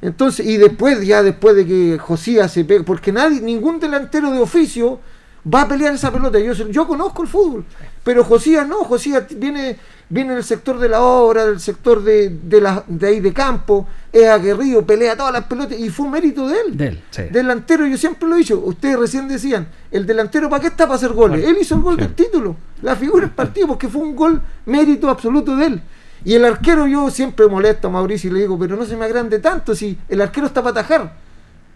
Entonces, 0.00 0.46
y 0.46 0.58
después, 0.58 1.04
ya 1.06 1.22
después 1.22 1.56
de 1.56 1.66
que 1.66 1.98
Josías 1.98 2.52
se 2.52 2.64
pega, 2.64 2.84
porque 2.84 3.10
nadie, 3.10 3.40
ningún 3.40 3.80
delantero 3.80 4.30
de 4.30 4.38
oficio 4.38 5.00
va 5.52 5.62
a 5.62 5.68
pelear 5.68 5.94
esa 5.94 6.12
pelota. 6.12 6.38
Yo, 6.38 6.52
yo 6.52 6.86
conozco 6.86 7.22
el 7.22 7.28
fútbol, 7.28 7.64
pero 8.02 8.24
Josías 8.24 8.66
no, 8.66 8.84
Josías 8.84 9.24
viene, 9.36 9.78
viene 10.08 10.34
del 10.34 10.44
sector 10.44 10.78
de 10.78 10.88
la 10.88 11.00
obra, 11.02 11.46
del 11.46 11.60
sector 11.60 12.02
de, 12.02 12.28
de, 12.28 12.60
la, 12.60 12.84
de 12.86 13.06
ahí 13.06 13.20
de 13.20 13.32
campo, 13.32 13.86
es 14.12 14.28
aguerrido, 14.28 14.84
pelea 14.84 15.16
todas 15.16 15.32
las 15.32 15.44
pelotas 15.44 15.78
y 15.78 15.90
fue 15.90 16.06
un 16.06 16.12
mérito 16.12 16.46
de 16.48 16.56
él. 16.60 17.02
Delantero, 17.32 17.86
yo 17.86 17.96
siempre 17.96 18.28
lo 18.28 18.36
he 18.36 18.38
dicho, 18.38 18.60
ustedes 18.64 18.98
recién 18.98 19.26
decían, 19.26 19.68
el 19.90 20.06
delantero 20.06 20.48
¿para 20.48 20.60
qué 20.60 20.68
está 20.68 20.84
para 20.84 20.96
hacer 20.96 21.12
goles? 21.12 21.44
Él 21.44 21.56
hizo 21.60 21.74
el 21.74 21.80
gol 21.80 21.96
del 21.96 22.14
título, 22.14 22.56
la 22.82 22.94
figura 22.96 23.26
del 23.26 23.34
partido, 23.34 23.68
porque 23.68 23.88
fue 23.88 24.02
un 24.02 24.14
gol 24.14 24.40
mérito 24.66 25.08
absoluto 25.08 25.56
de 25.56 25.66
él. 25.66 25.82
Y 26.24 26.34
el 26.34 26.44
arquero 26.44 26.86
yo 26.86 27.10
siempre 27.10 27.46
molesto 27.46 27.88
a 27.88 27.90
Mauricio 27.90 28.30
y 28.30 28.32
le 28.32 28.40
digo, 28.40 28.58
pero 28.58 28.76
no 28.76 28.84
se 28.84 28.96
me 28.96 29.04
agrande 29.04 29.38
tanto 29.38 29.74
si 29.74 29.98
el 30.08 30.20
arquero 30.20 30.46
está 30.46 30.62
para 30.62 30.80
atajar. 30.80 31.12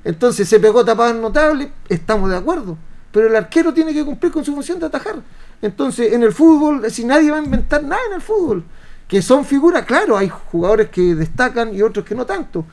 Entonces 0.04 0.48
se 0.48 0.58
pegó 0.58 0.84
tapado 0.84 1.12
notable, 1.14 1.70
estamos 1.88 2.30
de 2.30 2.36
acuerdo 2.36 2.76
pero 3.12 3.26
el 3.26 3.36
arquero 3.36 3.72
tiene 3.72 3.92
que 3.92 4.04
cumplir 4.04 4.32
con 4.32 4.44
su 4.44 4.54
función 4.54 4.78
de 4.78 4.86
atajar. 4.86 5.16
Entonces, 5.62 6.12
en 6.12 6.22
el 6.22 6.32
fútbol, 6.32 6.90
si 6.90 7.04
nadie 7.04 7.30
va 7.30 7.38
a 7.38 7.42
inventar 7.42 7.82
nada 7.82 8.00
en 8.08 8.14
el 8.14 8.20
fútbol, 8.20 8.64
que 9.06 9.22
son 9.22 9.44
figuras, 9.44 9.84
claro, 9.84 10.16
hay 10.16 10.28
jugadores 10.28 10.88
que 10.90 11.14
destacan 11.14 11.74
y 11.74 11.82
otros 11.82 12.04
que 12.04 12.14
no 12.14 12.26
tanto, 12.26 12.64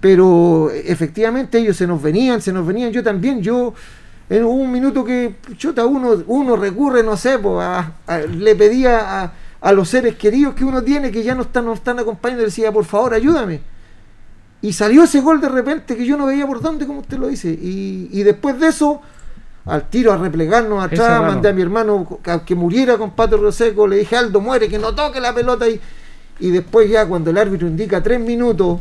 pero 0.00 0.70
efectivamente 0.70 1.58
ellos 1.58 1.76
se 1.76 1.86
nos 1.86 2.02
venían, 2.02 2.42
se 2.42 2.52
nos 2.52 2.66
venían, 2.66 2.90
yo 2.90 3.02
también, 3.02 3.40
yo 3.40 3.74
en 4.28 4.44
un 4.44 4.70
minuto 4.70 5.04
que 5.04 5.36
chuta, 5.56 5.86
uno, 5.86 6.22
uno 6.26 6.56
recurre, 6.56 7.02
no 7.02 7.16
sé, 7.16 7.38
le 8.34 8.56
pedía 8.56 9.22
a, 9.22 9.32
los 9.72 9.88
seres 9.88 10.16
queridos 10.16 10.54
que 10.54 10.64
uno 10.64 10.82
tiene 10.82 11.10
que 11.10 11.22
ya 11.22 11.34
no 11.34 11.42
están, 11.42 11.64
no 11.64 11.72
están 11.72 11.98
acompañando, 11.98 12.44
decía, 12.44 12.70
por 12.72 12.84
favor, 12.84 13.14
ayúdame. 13.14 13.60
Y 14.60 14.72
salió 14.72 15.04
ese 15.04 15.20
gol 15.20 15.40
de 15.40 15.48
repente 15.48 15.96
que 15.96 16.04
yo 16.04 16.16
no 16.16 16.26
veía 16.26 16.46
por 16.46 16.60
dónde, 16.60 16.86
como 16.86 17.00
usted 17.00 17.18
lo 17.18 17.28
dice. 17.28 17.48
Y, 17.48 18.08
y 18.12 18.22
después 18.22 18.58
de 18.58 18.68
eso, 18.68 19.00
al 19.64 19.88
tiro 19.88 20.12
a 20.12 20.16
replegarnos 20.16 20.84
atrás, 20.84 21.20
mandé 21.20 21.48
a 21.48 21.52
mi 21.52 21.62
hermano 21.62 22.18
que 22.44 22.54
muriera 22.54 22.98
con 22.98 23.12
Pato 23.12 23.36
Roseco, 23.36 23.86
le 23.86 23.96
dije 23.98 24.16
Aldo 24.16 24.40
muere, 24.40 24.68
que 24.68 24.78
no 24.78 24.94
toque 24.94 25.20
la 25.20 25.34
pelota 25.34 25.68
y, 25.68 25.80
y 26.40 26.50
después 26.50 26.90
ya 26.90 27.06
cuando 27.06 27.30
el 27.30 27.38
árbitro 27.38 27.68
indica 27.68 28.02
tres 28.02 28.18
minutos 28.18 28.80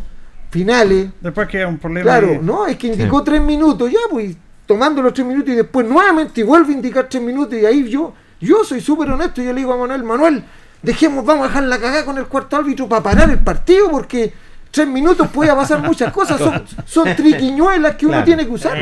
finales. 0.49 1.09
Después 1.21 1.47
queda 1.47 1.67
un 1.67 1.77
problema. 1.77 2.03
Claro, 2.03 2.39
no, 2.41 2.65
es 2.65 2.77
que 2.77 2.87
indicó 2.87 3.23
tres 3.23 3.41
minutos, 3.41 3.91
ya 3.91 3.99
pues 4.09 4.35
tomando 4.65 5.01
los 5.01 5.13
tres 5.13 5.27
minutos 5.27 5.49
y 5.53 5.55
después 5.55 5.87
nuevamente 5.87 6.43
vuelve 6.43 6.73
a 6.73 6.75
indicar 6.75 7.07
tres 7.09 7.21
minutos 7.21 7.57
y 7.57 7.65
ahí 7.65 7.87
yo, 7.89 8.13
yo 8.39 8.63
soy 8.63 8.81
súper 8.81 9.09
honesto, 9.09 9.41
yo 9.41 9.53
le 9.53 9.59
digo 9.59 9.73
a 9.73 9.77
Manuel, 9.77 10.03
Manuel, 10.03 10.43
dejemos, 10.81 11.25
vamos 11.25 11.45
a 11.45 11.47
dejar 11.47 11.63
la 11.63 11.79
cagada 11.79 12.05
con 12.05 12.17
el 12.17 12.25
cuarto 12.25 12.55
árbitro 12.55 12.87
para 12.87 13.03
parar 13.03 13.29
el 13.29 13.39
partido 13.39 13.89
porque 13.89 14.33
tres 14.71 14.87
minutos 14.87 15.27
puede 15.29 15.53
pasar 15.53 15.81
muchas 15.81 16.11
cosas, 16.13 16.39
son, 16.39 16.63
son 16.85 17.15
triquiñuelas 17.15 17.95
que 17.95 18.05
uno 18.05 18.23
tiene 18.23 18.45
que 18.45 18.51
usar. 18.51 18.77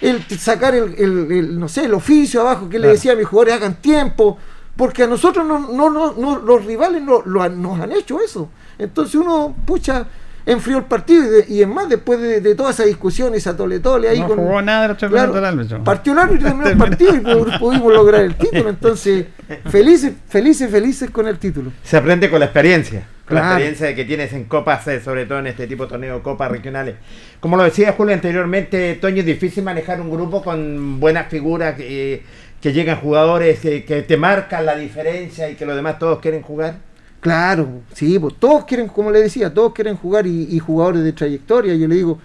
El 0.00 0.22
sacar 0.38 0.74
el, 0.74 1.58
no 1.58 1.68
sé, 1.68 1.84
el 1.84 1.94
oficio 1.94 2.40
abajo 2.40 2.68
que 2.68 2.78
le 2.78 2.88
decía 2.88 3.12
a 3.12 3.16
mis 3.16 3.26
jugadores 3.26 3.54
hagan 3.54 3.76
tiempo, 3.76 4.38
porque 4.76 5.04
a 5.04 5.06
nosotros 5.06 5.46
no, 5.46 5.58
no, 5.58 6.12
no, 6.12 6.38
los 6.38 6.64
rivales 6.64 7.02
no, 7.02 7.22
lo, 7.24 7.48
nos 7.48 7.80
han 7.80 7.92
hecho 7.92 8.20
eso. 8.20 8.48
Entonces 8.78 9.14
uno, 9.14 9.54
pucha, 9.64 10.06
enfrió 10.46 10.78
el 10.78 10.84
partido 10.84 11.24
y, 11.48 11.54
y 11.54 11.62
es 11.62 11.68
más, 11.68 11.88
después 11.88 12.20
de, 12.20 12.40
de 12.40 12.54
toda 12.54 12.70
esa 12.70 12.84
discusión, 12.84 13.34
esa 13.34 13.56
tole 13.56 13.80
tole 13.80 14.08
ahí 14.08 14.20
no 14.20 14.28
con. 14.28 14.38
jugó 14.38 14.62
nada 14.62 14.88
de 14.88 15.08
claro, 15.08 15.32
del 15.32 15.44
árbitro. 15.44 15.84
Partió 15.84 16.12
el 16.12 16.18
árbitro 16.18 16.48
y 16.48 16.50
terminó 16.50 16.68
el 16.68 16.78
partido 16.78 17.14
y 17.14 17.20
pudimos, 17.58 17.92
lograr 17.92 18.22
el 18.22 18.34
título. 18.34 18.68
Entonces, 18.68 19.26
felices, 19.70 20.12
felices, 20.28 20.70
felices 20.70 21.10
con 21.10 21.26
el 21.26 21.38
título. 21.38 21.72
Se 21.82 21.96
aprende 21.96 22.30
con 22.30 22.40
la 22.40 22.46
experiencia. 22.46 23.06
Con 23.26 23.36
la 23.36 23.44
experiencia 23.44 23.86
de 23.86 23.94
que 23.94 24.04
tienes 24.04 24.32
en 24.32 24.44
copas, 24.44 24.86
eh, 24.88 25.00
sobre 25.00 25.26
todo 25.26 25.38
en 25.38 25.46
este 25.46 25.66
tipo 25.66 25.84
de 25.84 25.90
torneos, 25.90 26.20
copas 26.22 26.50
regionales. 26.50 26.96
Como 27.40 27.56
lo 27.56 27.62
decía 27.62 27.92
Julio 27.92 28.14
anteriormente, 28.14 28.94
Toño, 29.00 29.20
es 29.20 29.26
difícil 29.26 29.62
manejar 29.62 30.00
un 30.00 30.10
grupo 30.10 30.42
con 30.42 30.98
buenas 30.98 31.28
figuras, 31.28 31.76
eh, 31.78 32.22
que 32.60 32.72
llegan 32.72 32.98
jugadores 32.98 33.60
que, 33.60 33.84
que 33.84 34.02
te 34.02 34.16
marcan 34.16 34.66
la 34.66 34.76
diferencia 34.76 35.48
y 35.48 35.54
que 35.54 35.66
los 35.66 35.76
demás 35.76 35.98
todos 35.98 36.18
quieren 36.18 36.42
jugar. 36.42 36.91
Claro, 37.22 37.82
sí, 37.94 38.18
pues 38.18 38.34
todos 38.34 38.64
quieren, 38.64 38.88
como 38.88 39.12
le 39.12 39.20
decía, 39.20 39.54
todos 39.54 39.72
quieren 39.72 39.96
jugar 39.96 40.26
y, 40.26 40.58
jugadores 40.58 41.04
de 41.04 41.12
trayectoria. 41.12 41.72
Yo 41.76 41.86
le 41.86 41.94
digo, 41.94 42.18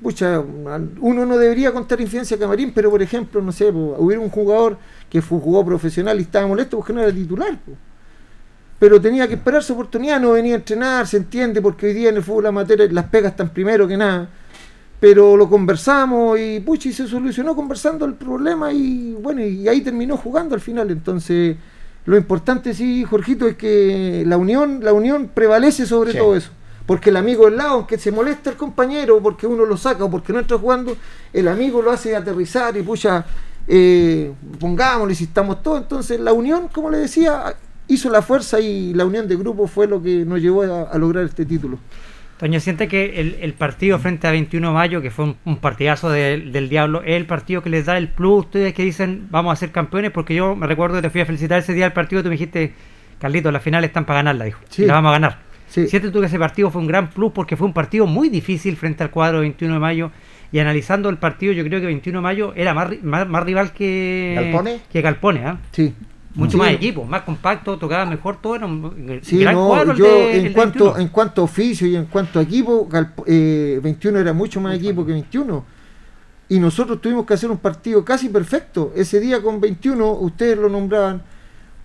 pucha, 0.00 0.40
uno 1.00 1.26
no 1.26 1.36
debería 1.36 1.72
contar 1.72 2.00
infidencia 2.00 2.36
a 2.36 2.40
Camarín, 2.40 2.70
pero 2.72 2.88
por 2.88 3.02
ejemplo, 3.02 3.42
no 3.42 3.50
sé, 3.50 3.70
hubiera 3.70 4.22
un 4.22 4.30
jugador 4.30 4.78
que 5.10 5.20
jugó 5.20 5.66
profesional 5.66 6.20
y 6.20 6.22
estaba 6.22 6.46
molesto 6.46 6.76
porque 6.76 6.92
no 6.92 7.00
era 7.02 7.12
titular. 7.12 7.58
Pues. 7.64 7.76
Pero 8.78 9.00
tenía 9.00 9.26
que 9.26 9.34
esperar 9.34 9.64
su 9.64 9.72
oportunidad, 9.72 10.20
no 10.20 10.30
venía 10.30 10.54
a 10.54 10.58
entrenar, 10.58 11.08
se 11.08 11.16
entiende, 11.16 11.60
porque 11.60 11.86
hoy 11.86 11.94
día 11.94 12.10
en 12.10 12.16
el 12.18 12.22
fútbol 12.22 12.46
amateur 12.46 12.92
las 12.92 13.06
pegas 13.06 13.32
están 13.32 13.48
primero 13.48 13.88
que 13.88 13.96
nada. 13.96 14.28
Pero 15.00 15.36
lo 15.36 15.48
conversamos 15.48 16.38
y 16.38 16.60
pucha, 16.60 16.88
y 16.88 16.92
se 16.92 17.08
solucionó 17.08 17.56
conversando 17.56 18.04
el 18.04 18.14
problema 18.14 18.72
y 18.72 19.12
bueno, 19.20 19.42
y 19.42 19.66
ahí 19.66 19.80
terminó 19.80 20.16
jugando 20.16 20.54
al 20.54 20.60
final. 20.60 20.88
Entonces 20.92 21.56
lo 22.06 22.16
importante, 22.16 22.72
sí, 22.72 23.04
Jorgito, 23.04 23.48
es 23.48 23.56
que 23.56 24.24
la 24.26 24.36
unión, 24.36 24.80
la 24.82 24.92
unión 24.92 25.28
prevalece 25.34 25.86
sobre 25.86 26.12
sí. 26.12 26.18
todo 26.18 26.36
eso. 26.36 26.50
Porque 26.86 27.10
el 27.10 27.16
amigo 27.16 27.46
del 27.46 27.56
lado, 27.56 27.70
aunque 27.70 27.98
se 27.98 28.12
molesta 28.12 28.50
el 28.50 28.56
compañero, 28.56 29.20
porque 29.20 29.48
uno 29.48 29.64
lo 29.64 29.76
saca 29.76 30.04
o 30.04 30.10
porque 30.10 30.32
no 30.32 30.38
está 30.38 30.56
jugando, 30.56 30.96
el 31.32 31.48
amigo 31.48 31.82
lo 31.82 31.90
hace 31.90 32.14
aterrizar 32.14 32.76
y 32.76 32.82
pucha, 32.82 33.26
eh, 33.66 34.32
pongámosle 34.60 35.16
si 35.16 35.24
estamos 35.24 35.64
todos. 35.64 35.82
Entonces 35.82 36.20
la 36.20 36.32
unión, 36.32 36.68
como 36.68 36.90
le 36.90 36.98
decía, 36.98 37.56
hizo 37.88 38.08
la 38.08 38.22
fuerza 38.22 38.60
y 38.60 38.94
la 38.94 39.04
unión 39.04 39.26
de 39.26 39.34
grupo 39.34 39.66
fue 39.66 39.88
lo 39.88 40.00
que 40.00 40.24
nos 40.24 40.40
llevó 40.40 40.62
a, 40.62 40.82
a 40.82 40.98
lograr 40.98 41.24
este 41.24 41.44
título. 41.44 41.80
Toño, 42.38 42.60
siente 42.60 42.86
que 42.86 43.18
el, 43.18 43.38
el, 43.40 43.54
partido 43.54 43.98
frente 43.98 44.26
a 44.26 44.30
21 44.30 44.68
de 44.68 44.74
mayo, 44.74 45.00
que 45.00 45.10
fue 45.10 45.24
un, 45.24 45.36
un 45.46 45.56
partidazo 45.56 46.10
de, 46.10 46.38
del 46.38 46.68
Diablo, 46.68 47.02
es 47.02 47.16
el 47.16 47.24
partido 47.24 47.62
que 47.62 47.70
les 47.70 47.86
da 47.86 47.96
el 47.96 48.08
plus. 48.08 48.44
Ustedes 48.44 48.74
que 48.74 48.82
dicen, 48.82 49.28
vamos 49.30 49.54
a 49.54 49.56
ser 49.56 49.72
campeones, 49.72 50.10
porque 50.10 50.34
yo 50.34 50.54
me 50.54 50.66
recuerdo 50.66 50.96
que 50.96 51.02
te 51.02 51.10
fui 51.10 51.22
a 51.22 51.26
felicitar 51.26 51.58
ese 51.58 51.72
día 51.72 51.84
del 51.84 51.94
partido. 51.94 52.22
Tú 52.22 52.28
me 52.28 52.34
dijiste, 52.34 52.74
Carlitos, 53.18 53.50
las 53.52 53.62
finales 53.62 53.88
están 53.88 54.04
para 54.04 54.18
ganarla, 54.18 54.44
dijo. 54.44 54.60
Sí. 54.68 54.84
La 54.84 54.94
vamos 54.94 55.10
a 55.10 55.12
ganar. 55.12 55.38
Sí. 55.66 55.88
Sientes 55.88 56.12
tú 56.12 56.20
que 56.20 56.26
ese 56.26 56.38
partido 56.38 56.70
fue 56.70 56.82
un 56.82 56.86
gran 56.86 57.08
plus 57.08 57.32
porque 57.32 57.56
fue 57.56 57.66
un 57.66 57.72
partido 57.72 58.06
muy 58.06 58.28
difícil 58.28 58.76
frente 58.76 59.02
al 59.02 59.10
cuadro 59.10 59.38
de 59.38 59.42
21 59.42 59.74
de 59.74 59.80
mayo. 59.80 60.10
Y 60.52 60.58
analizando 60.58 61.08
el 61.08 61.16
partido, 61.16 61.54
yo 61.54 61.64
creo 61.64 61.80
que 61.80 61.86
21 61.86 62.18
de 62.18 62.22
mayo 62.22 62.52
era 62.54 62.74
más, 62.74 62.90
más, 63.02 63.26
más 63.26 63.44
rival 63.44 63.72
que 63.72 64.34
Galpone. 64.36 64.80
Que 64.92 65.00
Galpone 65.00 65.40
¿eh? 65.40 65.54
Sí 65.72 65.94
mucho 66.36 66.52
sí. 66.52 66.56
más 66.58 66.70
equipo, 66.72 67.04
más 67.04 67.22
compacto, 67.22 67.78
tocaba 67.78 68.04
mejor, 68.04 68.36
todo 68.40 68.56
era 68.56 68.66
un 68.66 69.20
sí, 69.22 69.38
gran 69.38 69.54
no, 69.54 69.68
cuadro. 69.68 69.94
Yo, 69.94 70.04
de, 70.04 70.46
en, 70.46 70.52
cuanto, 70.52 70.96
en 70.98 71.08
cuanto 71.08 71.40
a 71.40 71.44
oficio 71.44 71.86
y 71.86 71.96
en 71.96 72.04
cuanto 72.04 72.38
a 72.38 72.42
equipo, 72.42 72.88
eh, 73.26 73.80
21 73.82 74.18
era 74.18 74.32
mucho 74.32 74.60
más 74.60 74.76
equipo 74.76 75.04
que 75.04 75.12
21. 75.12 75.64
Y 76.48 76.60
nosotros 76.60 77.00
tuvimos 77.00 77.26
que 77.26 77.34
hacer 77.34 77.50
un 77.50 77.58
partido 77.58 78.04
casi 78.04 78.28
perfecto. 78.28 78.92
Ese 78.94 79.18
día 79.18 79.42
con 79.42 79.60
21, 79.60 80.12
ustedes 80.12 80.58
lo 80.58 80.68
nombraban, 80.68 81.22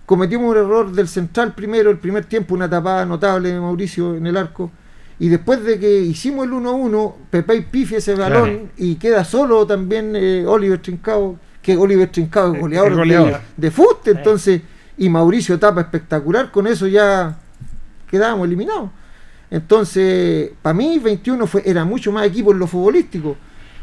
cometimos 0.06 0.52
un 0.52 0.56
error 0.58 0.92
del 0.92 1.08
central 1.08 1.54
primero, 1.54 1.90
el 1.90 1.98
primer 1.98 2.26
tiempo, 2.26 2.54
una 2.54 2.68
tapada 2.68 3.04
notable 3.06 3.50
de 3.52 3.58
Mauricio 3.58 4.14
en 4.14 4.26
el 4.26 4.36
arco. 4.36 4.70
Y 5.18 5.28
después 5.28 5.64
de 5.64 5.78
que 5.78 6.00
hicimos 6.00 6.46
el 6.46 6.52
1-1, 6.52 7.14
Pepe 7.30 7.56
y 7.56 7.60
pifia 7.62 7.98
ese 7.98 8.14
balón 8.14 8.50
claro. 8.50 8.68
y 8.76 8.96
queda 8.96 9.24
solo 9.24 9.66
también 9.66 10.14
eh, 10.14 10.44
Oliver 10.46 10.80
Trincao 10.80 11.38
que 11.62 11.76
Oliver 11.76 12.10
Trincado 12.10 12.54
es 12.54 12.60
goleador, 12.60 12.94
goleador. 12.96 13.32
De, 13.32 13.38
de 13.56 13.70
fuste, 13.70 14.10
entonces, 14.10 14.60
y 14.98 15.08
Mauricio 15.08 15.58
Tapa 15.58 15.80
espectacular, 15.80 16.50
con 16.50 16.66
eso 16.66 16.86
ya 16.86 17.38
quedábamos 18.10 18.46
eliminados. 18.46 18.90
Entonces, 19.50 20.50
para 20.60 20.74
mí 20.74 20.98
21 20.98 21.46
fue, 21.46 21.62
era 21.64 21.84
mucho 21.84 22.10
más 22.10 22.26
equipo 22.26 22.52
en 22.52 22.58
lo 22.58 22.66
futbolístico, 22.66 23.36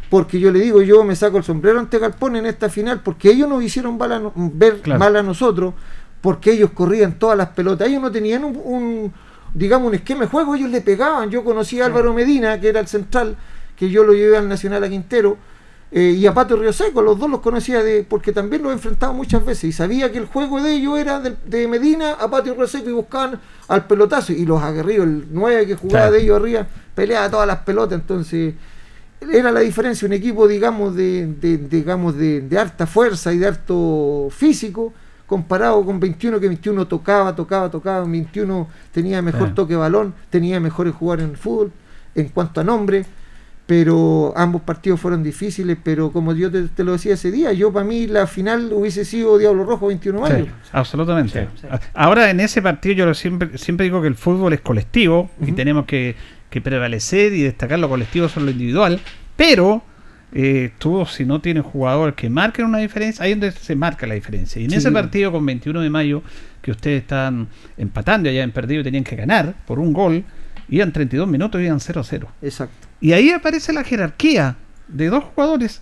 porque 0.10 0.40
yo 0.40 0.52
le 0.52 0.60
digo, 0.60 0.82
yo 0.82 1.04
me 1.04 1.16
saco 1.16 1.38
el 1.38 1.44
sombrero 1.44 1.80
ante 1.80 2.00
Galpón 2.00 2.36
en 2.36 2.46
esta 2.46 2.70
final, 2.70 3.02
porque 3.04 3.30
ellos 3.30 3.48
nos 3.48 3.64
hicieron 3.64 3.98
mal 3.98 4.12
a, 4.12 4.32
ver 4.36 4.82
claro. 4.82 5.00
mal 5.00 5.16
a 5.16 5.24
nosotros, 5.24 5.74
porque 6.22 6.52
ellos 6.52 6.72
corrían 6.72 7.14
todas 7.20 7.38
las 7.38 7.50
pelotas, 7.50 7.88
ellos 7.88 8.02
no 8.02 8.12
tenían 8.12 8.44
un, 8.44 8.58
un 8.58 9.14
digamos, 9.54 9.88
un 9.88 9.96
esquema 9.96 10.22
de 10.22 10.28
juego, 10.28 10.56
ellos 10.56 10.70
le 10.70 10.82
pegaban, 10.82 11.30
yo 11.30 11.44
conocí 11.44 11.80
a 11.80 11.86
Álvaro 11.86 12.14
Medina, 12.14 12.60
que 12.60 12.70
era 12.70 12.80
el 12.80 12.88
central, 12.88 13.36
que 13.76 13.90
yo 13.90 14.04
lo 14.04 14.14
llevé 14.14 14.38
al 14.38 14.50
Nacional 14.50 14.84
a 14.84 14.90
Quintero, 14.90 15.38
eh, 15.92 16.16
y 16.18 16.28
a 16.28 16.34
Pato 16.36 16.56
Río 16.56 16.72
Seco, 16.72 17.02
los 17.02 17.18
dos 17.18 17.30
los 17.30 17.40
conocía 17.40 17.82
de, 17.82 18.06
porque 18.08 18.32
también 18.32 18.62
los 18.62 18.72
he 18.72 18.76
enfrentado 18.76 19.12
muchas 19.12 19.44
veces 19.44 19.64
y 19.64 19.72
sabía 19.72 20.12
que 20.12 20.20
el 20.20 20.28
juego 20.28 20.62
de 20.62 20.76
ellos 20.76 21.00
era 21.00 21.20
de, 21.20 21.36
de 21.46 21.68
Medina 21.68 22.12
a 22.12 22.30
Pato 22.30 22.54
Río 22.54 22.68
Seco 22.68 22.90
y 22.90 22.94
buscaban 22.94 23.40
al 23.68 23.88
pelotazo 23.88 24.32
y 24.32 24.46
los 24.46 24.62
aguerridos, 24.62 25.08
el 25.08 25.28
9 25.32 25.66
que 25.66 25.76
jugaba 25.76 26.06
claro. 26.06 26.12
de 26.12 26.22
ellos 26.22 26.40
arriba, 26.40 26.68
peleaba 26.94 27.32
todas 27.32 27.48
las 27.48 27.60
pelotas, 27.60 28.00
entonces 28.00 28.54
era 29.22 29.52
la 29.52 29.62
diferencia, 29.62 30.08
un 30.08 30.14
equipo 30.14 30.48
digamos 30.48 30.96
de, 30.96 31.26
de 31.26 31.58
digamos 31.58 32.16
de, 32.16 32.42
de, 32.42 32.60
harta 32.60 32.86
fuerza 32.86 33.34
y 33.34 33.40
de 33.40 33.48
harto 33.48 34.28
físico 34.30 34.94
comparado 35.26 35.84
con 35.84 36.00
21 36.00 36.40
que 36.40 36.48
21 36.48 36.88
tocaba, 36.88 37.36
tocaba, 37.36 37.70
tocaba, 37.70 38.06
21 38.06 38.68
tenía 38.92 39.22
mejor 39.22 39.54
toque 39.54 39.74
de 39.74 39.80
balón, 39.80 40.14
tenía 40.30 40.60
mejores 40.60 40.94
jugadores 40.94 41.26
en 41.26 41.32
el 41.32 41.38
fútbol 41.38 41.72
en 42.16 42.30
cuanto 42.30 42.62
a 42.62 42.64
nombre 42.64 43.06
pero 43.70 44.34
ambos 44.36 44.64
partidos 44.64 45.00
fueron 45.00 45.22
difíciles, 45.22 45.78
pero 45.84 46.12
como 46.12 46.34
yo 46.34 46.50
te, 46.50 46.64
te 46.70 46.84
lo 46.84 46.94
decía 46.94 47.14
ese 47.14 47.30
día, 47.30 47.54
yo 47.54 47.72
para 47.72 47.86
mí 47.86 48.08
la 48.08 48.26
final 48.26 48.74
hubiese 48.74 49.06
sido 49.06 49.38
Diablo 49.38 49.64
Rojo 49.64 49.86
21 49.86 50.24
de 50.24 50.34
mayo. 50.34 50.46
Sí, 50.46 50.70
absolutamente. 50.72 51.48
Sí, 51.54 51.62
sí. 51.62 51.68
Ahora 51.94 52.32
en 52.32 52.40
ese 52.40 52.64
partido 52.64 52.96
yo 52.96 53.14
siempre, 53.14 53.60
siempre 53.60 53.84
digo 53.84 54.02
que 54.02 54.08
el 54.08 54.16
fútbol 54.16 54.54
es 54.54 54.62
colectivo 54.62 55.30
uh 55.40 55.44
-huh. 55.44 55.50
y 55.50 55.52
tenemos 55.52 55.86
que, 55.86 56.16
que, 56.50 56.62
prevalecer 56.62 57.32
y 57.34 57.44
destacar 57.44 57.78
lo 57.78 57.90
colectivo 57.90 58.28
sobre 58.28 58.46
lo 58.46 58.52
individual, 58.54 59.00
pero 59.36 59.84
eh, 60.34 60.72
tú 60.80 61.06
si 61.06 61.26
no 61.26 61.40
tienes 61.40 61.64
jugadores 61.64 62.16
que 62.16 62.28
marquen 62.28 62.66
una 62.66 62.80
diferencia, 62.80 63.24
ahí 63.24 63.34
es 63.34 63.40
donde 63.40 63.52
se 63.52 63.76
marca 63.76 64.08
la 64.08 64.16
diferencia. 64.16 64.60
Y 64.60 64.66
en 64.66 64.74
ese 64.74 64.92
partido 64.92 65.32
con 65.32 65.46
21 65.46 65.80
de 65.82 65.92
mayo, 65.92 66.24
que 66.64 66.72
ustedes 66.72 67.04
están 67.04 67.48
empatando, 67.78 68.32
ya 68.32 68.44
han 68.44 68.52
perdido 68.52 68.82
y 68.82 68.84
tenían 68.86 69.04
que 69.04 69.16
ganar 69.16 69.54
por 69.68 69.78
un 69.78 69.94
gol, 69.94 70.24
iban 70.70 70.92
32 70.92 71.28
minutos 71.28 71.62
y 71.62 71.66
iban 71.66 71.78
0-0. 71.78 72.26
Exacto. 72.42 72.89
Y 73.02 73.14
ahí 73.14 73.32
aparece 73.32 73.74
la 73.74 73.84
jerarquía 73.84 74.58
de 74.88 75.08
dos 75.08 75.24
jugadores. 75.24 75.82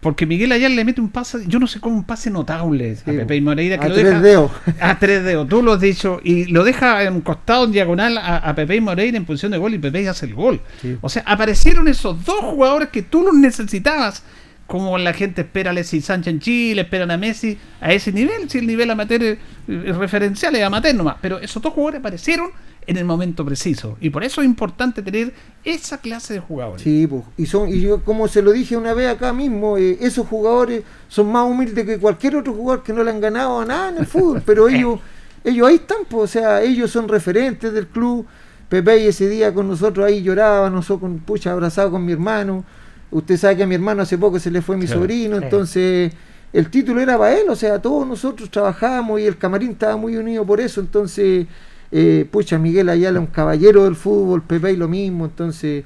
Porque 0.00 0.26
Miguel 0.26 0.52
Ayala 0.52 0.74
le 0.74 0.84
mete 0.84 1.00
un 1.00 1.08
pase, 1.08 1.44
yo 1.48 1.58
no 1.58 1.66
sé 1.66 1.80
cómo 1.80 1.96
un 1.96 2.04
pase 2.04 2.30
notable 2.30 2.94
sí, 2.96 3.02
a 3.10 3.12
Pepe 3.12 3.36
y 3.36 3.40
Moreira 3.40 3.78
que 3.78 3.86
a 3.86 3.88
lo 3.88 3.94
tres 3.94 4.06
deja 4.06 4.20
dedos. 4.20 4.50
a 4.80 4.98
tres 5.00 5.24
dedos, 5.24 5.48
tú 5.48 5.62
lo 5.62 5.72
has 5.72 5.80
dicho, 5.80 6.20
y 6.22 6.44
lo 6.44 6.62
deja 6.64 7.02
en 7.02 7.14
un 7.14 7.20
costado 7.22 7.64
en 7.64 7.72
diagonal 7.72 8.18
a, 8.18 8.36
a 8.36 8.54
Pepe 8.54 8.76
y 8.76 8.80
Moreira 8.80 9.16
en 9.16 9.24
posición 9.24 9.52
de 9.52 9.58
gol 9.58 9.74
y 9.74 9.78
Pepe 9.78 10.08
hace 10.08 10.26
el 10.26 10.34
gol. 10.34 10.60
Sí. 10.80 10.96
O 11.00 11.08
sea, 11.08 11.24
aparecieron 11.26 11.88
esos 11.88 12.24
dos 12.24 12.38
jugadores 12.40 12.90
que 12.90 13.02
tú 13.02 13.22
los 13.22 13.34
necesitabas, 13.34 14.22
como 14.66 14.98
la 14.98 15.12
gente 15.12 15.40
espera 15.40 15.70
a 15.70 15.72
Alexis 15.72 16.04
Sánchez 16.04 16.34
en 16.34 16.40
Chile, 16.40 16.82
esperan 16.82 17.10
a 17.10 17.16
Messi 17.16 17.58
a 17.80 17.92
ese 17.92 18.12
nivel, 18.12 18.48
si 18.50 18.58
el 18.58 18.66
nivel 18.66 18.90
amateur 18.90 19.22
es 19.22 19.96
referencial 19.96 20.54
es 20.56 20.62
amateur 20.62 20.94
nomás, 20.94 21.16
pero 21.20 21.38
esos 21.38 21.62
dos 21.62 21.72
jugadores 21.72 22.00
aparecieron 22.00 22.50
en 22.86 22.96
el 22.96 23.04
momento 23.04 23.44
preciso. 23.44 23.96
Y 24.00 24.10
por 24.10 24.24
eso 24.24 24.40
es 24.40 24.46
importante 24.46 25.02
tener 25.02 25.32
esa 25.64 25.98
clase 25.98 26.34
de 26.34 26.40
jugadores. 26.40 26.82
Sí, 26.82 27.06
pues, 27.06 27.22
y 27.36 27.46
son 27.46 27.68
y 27.68 27.80
yo 27.80 28.02
como 28.04 28.28
se 28.28 28.42
lo 28.42 28.52
dije 28.52 28.76
una 28.76 28.94
vez 28.94 29.08
acá 29.08 29.32
mismo, 29.32 29.76
eh, 29.76 29.98
esos 30.00 30.26
jugadores 30.26 30.84
son 31.08 31.32
más 31.32 31.48
humildes 31.48 31.84
que 31.84 31.98
cualquier 31.98 32.36
otro 32.36 32.52
jugador 32.52 32.82
que 32.82 32.92
no 32.92 33.02
le 33.02 33.10
han 33.10 33.20
ganado 33.20 33.60
a 33.60 33.64
nada 33.64 33.88
en 33.90 33.98
el 33.98 34.06
fútbol, 34.06 34.42
pero 34.44 34.68
ellos 34.68 35.00
ellos 35.44 35.68
ahí 35.68 35.76
están, 35.76 35.98
pues, 36.08 36.24
o 36.24 36.26
sea, 36.26 36.62
ellos 36.62 36.90
son 36.90 37.08
referentes 37.08 37.72
del 37.72 37.86
club. 37.86 38.26
Pepe 38.68 39.04
y 39.04 39.06
ese 39.06 39.28
día 39.28 39.54
con 39.54 39.68
nosotros 39.68 40.04
ahí 40.04 40.20
lloraba, 40.20 40.68
nosotros 40.68 41.02
con 41.02 41.18
pucha 41.20 41.52
abrazado 41.52 41.92
con 41.92 42.04
mi 42.04 42.12
hermano. 42.12 42.64
Usted 43.12 43.36
sabe 43.36 43.58
que 43.58 43.62
a 43.62 43.66
mi 43.66 43.76
hermano 43.76 44.02
hace 44.02 44.18
poco 44.18 44.40
se 44.40 44.50
le 44.50 44.60
fue 44.60 44.76
mi 44.76 44.88
sobrino, 44.88 45.36
entonces 45.36 46.12
el 46.52 46.68
título 46.68 47.00
era 47.00 47.16
para 47.16 47.38
él, 47.38 47.48
o 47.48 47.54
sea, 47.54 47.80
todos 47.80 48.06
nosotros 48.06 48.50
trabajábamos 48.50 49.20
y 49.20 49.26
el 49.26 49.38
camarín 49.38 49.70
estaba 49.70 49.96
muy 49.96 50.16
unido 50.16 50.44
por 50.44 50.60
eso, 50.60 50.80
entonces 50.80 51.46
eh, 51.90 52.26
pucha, 52.30 52.58
Miguel 52.58 52.88
Ayala, 52.88 53.20
un 53.20 53.26
caballero 53.26 53.84
del 53.84 53.96
fútbol, 53.96 54.42
Pepe 54.42 54.72
y 54.72 54.76
lo 54.76 54.88
mismo, 54.88 55.26
entonces, 55.26 55.84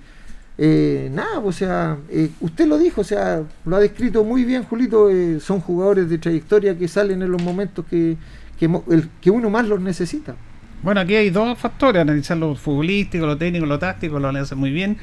eh, 0.59 1.09
nada, 1.13 1.39
o 1.39 1.53
sea, 1.53 1.97
eh, 2.11 2.31
usted 2.41 2.67
lo 2.67 2.79
dijo, 2.79 3.01
o 3.01 3.05
sea, 3.05 3.43
lo 3.65 3.77
ha 3.77 3.81
descrito 3.81 4.25
muy 4.25 4.45
bien, 4.45 4.65
Julito, 4.65 5.11
eh, 5.11 5.41
son 5.41 5.61
jugadores 5.61 6.09
de 6.11 6.19
trayectoria 6.19 6.77
que 6.77 6.89
salen 6.89 7.23
en 7.23 7.31
los 7.33 7.43
momentos 7.43 7.85
que, 7.89 8.17
que, 8.59 8.67
el, 8.91 9.09
que 9.21 9.31
uno 9.31 9.49
más 9.51 9.67
los 9.67 9.81
necesita. 9.81 10.37
Bueno, 10.83 11.01
aquí 11.01 11.15
hay 11.15 11.31
dos 11.31 11.59
factores, 11.59 12.01
analizar 12.01 12.37
lo 12.37 12.55
futbolístico, 12.55 13.27
lo 13.27 13.37
técnico, 13.37 13.67
lo 13.67 13.79
táctico, 13.79 14.19
lo 14.19 14.29
analiza 14.29 14.55
muy 14.55 14.71
bien, 14.71 14.97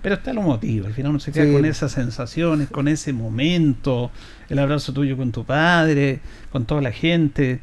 pero 0.00 0.16
está 0.16 0.32
lo 0.32 0.42
motivo, 0.42 0.86
al 0.86 0.92
final 0.92 1.10
uno 1.10 1.20
se 1.20 1.32
queda 1.32 1.46
sí. 1.46 1.52
con 1.52 1.64
esas 1.64 1.92
sensaciones, 1.92 2.68
con 2.68 2.88
ese 2.88 3.12
momento, 3.12 4.10
el 4.48 4.58
abrazo 4.58 4.92
tuyo 4.92 5.16
con 5.16 5.32
tu 5.32 5.44
padre, 5.44 6.20
con 6.52 6.66
toda 6.66 6.82
la 6.82 6.92
gente, 6.92 7.60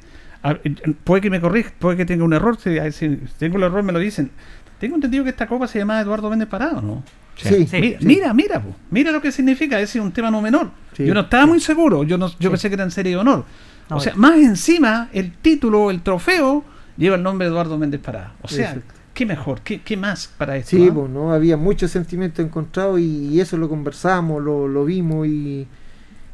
puede 1.03 1.21
que 1.21 1.29
me 1.29 1.39
corrija, 1.39 1.71
puede 1.77 1.97
que 1.97 2.05
tenga 2.05 2.23
un 2.23 2.33
error, 2.33 2.57
si, 2.57 2.77
si 2.91 3.17
tengo 3.37 3.57
el 3.57 3.63
error 3.63 3.83
me 3.83 3.91
lo 3.91 3.99
dicen. 3.99 4.31
Tengo 4.79 4.95
entendido 4.95 5.23
que 5.23 5.29
esta 5.29 5.47
copa 5.47 5.67
se 5.67 5.77
llama 5.77 6.01
Eduardo 6.01 6.29
Méndez 6.29 6.47
Parado, 6.47 6.81
¿no? 6.81 7.03
Sí, 7.35 7.67
mira, 8.01 8.33
mira, 8.33 8.61
mira, 8.89 9.11
lo 9.11 9.21
que 9.21 9.31
significa, 9.31 9.79
es 9.79 9.95
un 9.95 10.11
tema 10.11 10.29
no 10.29 10.41
menor. 10.41 10.71
yo 10.97 11.13
no 11.13 11.21
estaba 11.21 11.45
muy 11.45 11.59
seguro, 11.59 12.03
yo 12.03 12.17
no, 12.17 12.31
yo 12.39 12.49
pensé 12.49 12.69
que 12.69 12.75
era 12.75 12.83
en 12.83 12.91
serie 12.91 13.13
de 13.13 13.17
honor. 13.17 13.45
o 13.89 13.99
sea, 13.99 14.13
más 14.15 14.37
encima, 14.37 15.09
el 15.13 15.31
título, 15.33 15.91
el 15.91 16.01
trofeo, 16.01 16.63
lleva 16.97 17.15
el 17.15 17.23
nombre 17.23 17.45
de 17.45 17.51
Eduardo 17.51 17.77
Méndez 17.77 18.01
Parada. 18.01 18.33
O 18.41 18.47
sea, 18.47 18.77
¿qué 19.13 19.25
mejor? 19.25 19.61
¿Qué, 19.61 19.81
¿Qué, 19.81 19.97
más 19.97 20.27
para 20.27 20.57
esto? 20.57 20.77
Sí, 20.77 20.89
pues, 20.91 21.09
¿no? 21.09 21.31
había 21.31 21.57
muchos 21.57 21.91
sentimientos 21.91 22.43
encontrados 22.45 22.99
y, 22.99 23.39
eso 23.39 23.57
lo 23.57 23.69
conversamos, 23.69 24.41
lo, 24.41 24.67
lo 24.67 24.85
vimos 24.85 25.27
y, 25.27 25.67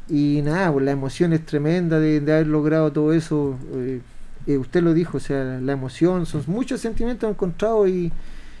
y 0.08 0.40
nada, 0.42 0.72
pues 0.72 0.84
la 0.84 0.92
emoción 0.92 1.32
es 1.32 1.44
tremenda 1.44 2.00
de, 2.00 2.16
haber 2.18 2.46
logrado 2.46 2.90
todo 2.92 3.12
eso. 3.12 3.58
Eh, 3.74 4.00
eh, 4.46 4.56
usted 4.56 4.82
lo 4.82 4.94
dijo, 4.94 5.18
o 5.18 5.20
sea, 5.20 5.58
la 5.60 5.72
emoción, 5.72 6.24
son 6.24 6.42
muchos 6.46 6.80
sentimientos 6.80 7.28
encontrados 7.28 7.88
y, 7.88 8.10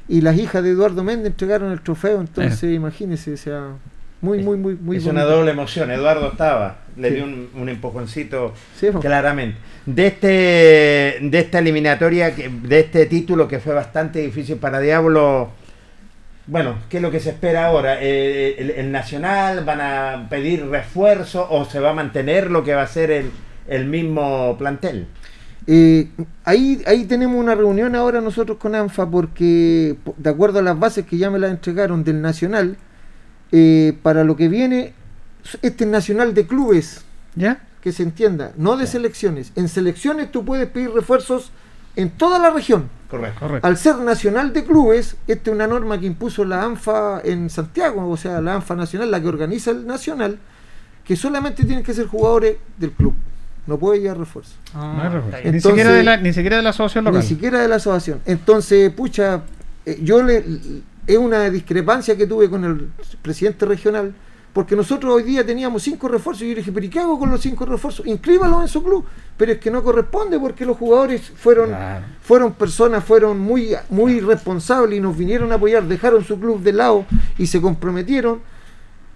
y 0.08 0.20
las 0.20 0.36
hijas 0.36 0.62
de 0.62 0.70
Eduardo 0.70 1.02
Méndez 1.02 1.28
entregaron 1.28 1.72
el 1.72 1.80
trofeo, 1.80 2.20
entonces 2.20 2.62
eh. 2.64 2.74
imagínese, 2.74 3.32
o 3.32 3.36
sea, 3.38 3.68
muy, 4.20 4.42
muy, 4.42 4.56
muy, 4.58 4.74
muy 4.74 4.96
Es 4.96 5.06
una 5.06 5.22
doble 5.22 5.52
emoción, 5.52 5.90
Eduardo 5.90 6.32
estaba, 6.32 6.78
le 6.96 7.10
dio 7.12 7.24
un, 7.24 7.48
un 7.54 7.68
empujoncito 7.68 8.52
claramente. 9.00 9.58
De 9.86 10.08
este 10.08 11.18
de 11.22 11.38
esta 11.38 11.60
eliminatoria, 11.60 12.30
de 12.32 12.80
este 12.80 13.06
título 13.06 13.48
que 13.48 13.60
fue 13.60 13.72
bastante 13.74 14.20
difícil 14.20 14.56
para 14.56 14.80
Diablo, 14.80 15.50
bueno, 16.48 16.76
¿qué 16.88 16.96
es 16.96 17.02
lo 17.02 17.10
que 17.10 17.20
se 17.20 17.30
espera 17.30 17.66
ahora? 17.66 17.98
Eh, 18.00 18.74
el, 18.78 18.90
Nacional 18.90 19.64
van 19.64 19.80
a 19.80 20.28
pedir 20.30 20.66
refuerzo 20.66 21.46
o 21.50 21.66
se 21.66 21.78
va 21.78 21.90
a 21.90 21.94
mantener 21.94 22.50
lo 22.50 22.64
que 22.64 22.74
va 22.74 22.82
a 22.82 22.86
ser 22.86 23.10
el, 23.10 23.30
el 23.68 23.84
mismo 23.84 24.56
plantel? 24.58 25.06
Eh, 25.66 26.08
ahí, 26.44 26.82
ahí 26.86 27.04
tenemos 27.04 27.36
una 27.36 27.54
reunión 27.54 27.94
ahora 27.94 28.22
nosotros 28.22 28.56
con 28.56 28.74
ANFA 28.74 29.10
porque, 29.10 29.96
de 30.16 30.30
acuerdo 30.30 30.60
a 30.60 30.62
las 30.62 30.78
bases 30.78 31.04
que 31.04 31.18
ya 31.18 31.30
me 31.30 31.38
las 31.38 31.50
entregaron 31.50 32.02
del 32.02 32.22
Nacional, 32.22 32.78
eh, 33.52 33.92
para 34.02 34.24
lo 34.24 34.34
que 34.34 34.48
viene, 34.48 34.94
este 35.60 35.84
Nacional 35.84 36.32
de 36.32 36.46
clubes, 36.46 37.04
¿ya? 37.34 37.66
Que 37.82 37.92
se 37.92 38.02
entienda, 38.02 38.52
no 38.56 38.78
de 38.78 38.86
selecciones. 38.86 39.52
En 39.54 39.68
selecciones 39.68 40.32
tú 40.32 40.46
puedes 40.46 40.68
pedir 40.68 40.90
refuerzos 40.90 41.52
en 41.94 42.08
toda 42.08 42.38
la 42.38 42.48
región. 42.48 42.88
Correcto. 43.10 43.60
Al 43.62 43.76
ser 43.78 43.96
nacional 43.96 44.52
de 44.52 44.64
clubes, 44.64 45.16
esta 45.26 45.50
es 45.50 45.54
una 45.54 45.66
norma 45.66 45.98
que 45.98 46.06
impuso 46.06 46.44
la 46.44 46.62
ANFA 46.62 47.22
en 47.24 47.48
Santiago, 47.48 48.08
o 48.08 48.16
sea, 48.16 48.40
la 48.40 48.56
ANFA 48.56 48.74
nacional, 48.74 49.10
la 49.10 49.20
que 49.20 49.28
organiza 49.28 49.70
el 49.70 49.86
nacional, 49.86 50.38
que 51.04 51.16
solamente 51.16 51.64
tienen 51.64 51.82
que 51.82 51.94
ser 51.94 52.06
jugadores 52.06 52.56
del 52.76 52.92
club. 52.92 53.14
No 53.66 53.78
puede 53.78 54.00
llevar 54.00 54.18
refuerzo. 54.18 54.54
Ah, 54.74 55.10
ni, 55.44 55.60
siquiera 55.60 55.92
de 55.92 56.02
la, 56.02 56.16
ni 56.16 56.32
siquiera 56.32 56.56
de 56.56 56.62
la 56.62 56.70
asociación 56.70 57.04
local. 57.04 57.20
Ni 57.20 57.26
siquiera 57.26 57.60
de 57.60 57.68
la 57.68 57.76
asociación. 57.76 58.20
Entonces, 58.24 58.90
pucha, 58.92 59.42
eh, 59.84 59.98
yo 60.02 60.22
le, 60.22 60.44
es 61.06 61.18
una 61.18 61.48
discrepancia 61.50 62.16
que 62.16 62.26
tuve 62.26 62.50
con 62.50 62.64
el 62.64 62.88
presidente 63.22 63.64
regional, 63.64 64.14
porque 64.58 64.74
nosotros 64.74 65.14
hoy 65.14 65.22
día 65.22 65.46
teníamos 65.46 65.84
cinco 65.84 66.08
refuerzos 66.08 66.42
y 66.42 66.48
yo 66.48 66.54
le 66.54 66.56
dije, 66.62 66.72
pero 66.72 66.84
¿y 66.84 66.88
qué 66.88 66.98
hago 66.98 67.16
con 67.16 67.30
los 67.30 67.40
cinco 67.40 67.64
refuerzos? 67.64 68.04
Inscríbalos 68.08 68.62
en 68.62 68.66
su 68.66 68.82
club. 68.82 69.04
Pero 69.36 69.52
es 69.52 69.58
que 69.58 69.70
no 69.70 69.84
corresponde 69.84 70.36
porque 70.36 70.66
los 70.66 70.76
jugadores 70.76 71.30
fueron, 71.36 71.70
fueron 72.20 72.54
personas, 72.54 73.04
fueron 73.04 73.38
muy, 73.38 73.76
muy 73.88 74.18
responsables 74.18 74.98
y 74.98 75.00
nos 75.00 75.16
vinieron 75.16 75.52
a 75.52 75.54
apoyar, 75.54 75.84
dejaron 75.84 76.24
su 76.24 76.40
club 76.40 76.60
de 76.60 76.72
lado 76.72 77.06
y 77.38 77.46
se 77.46 77.60
comprometieron 77.60 78.40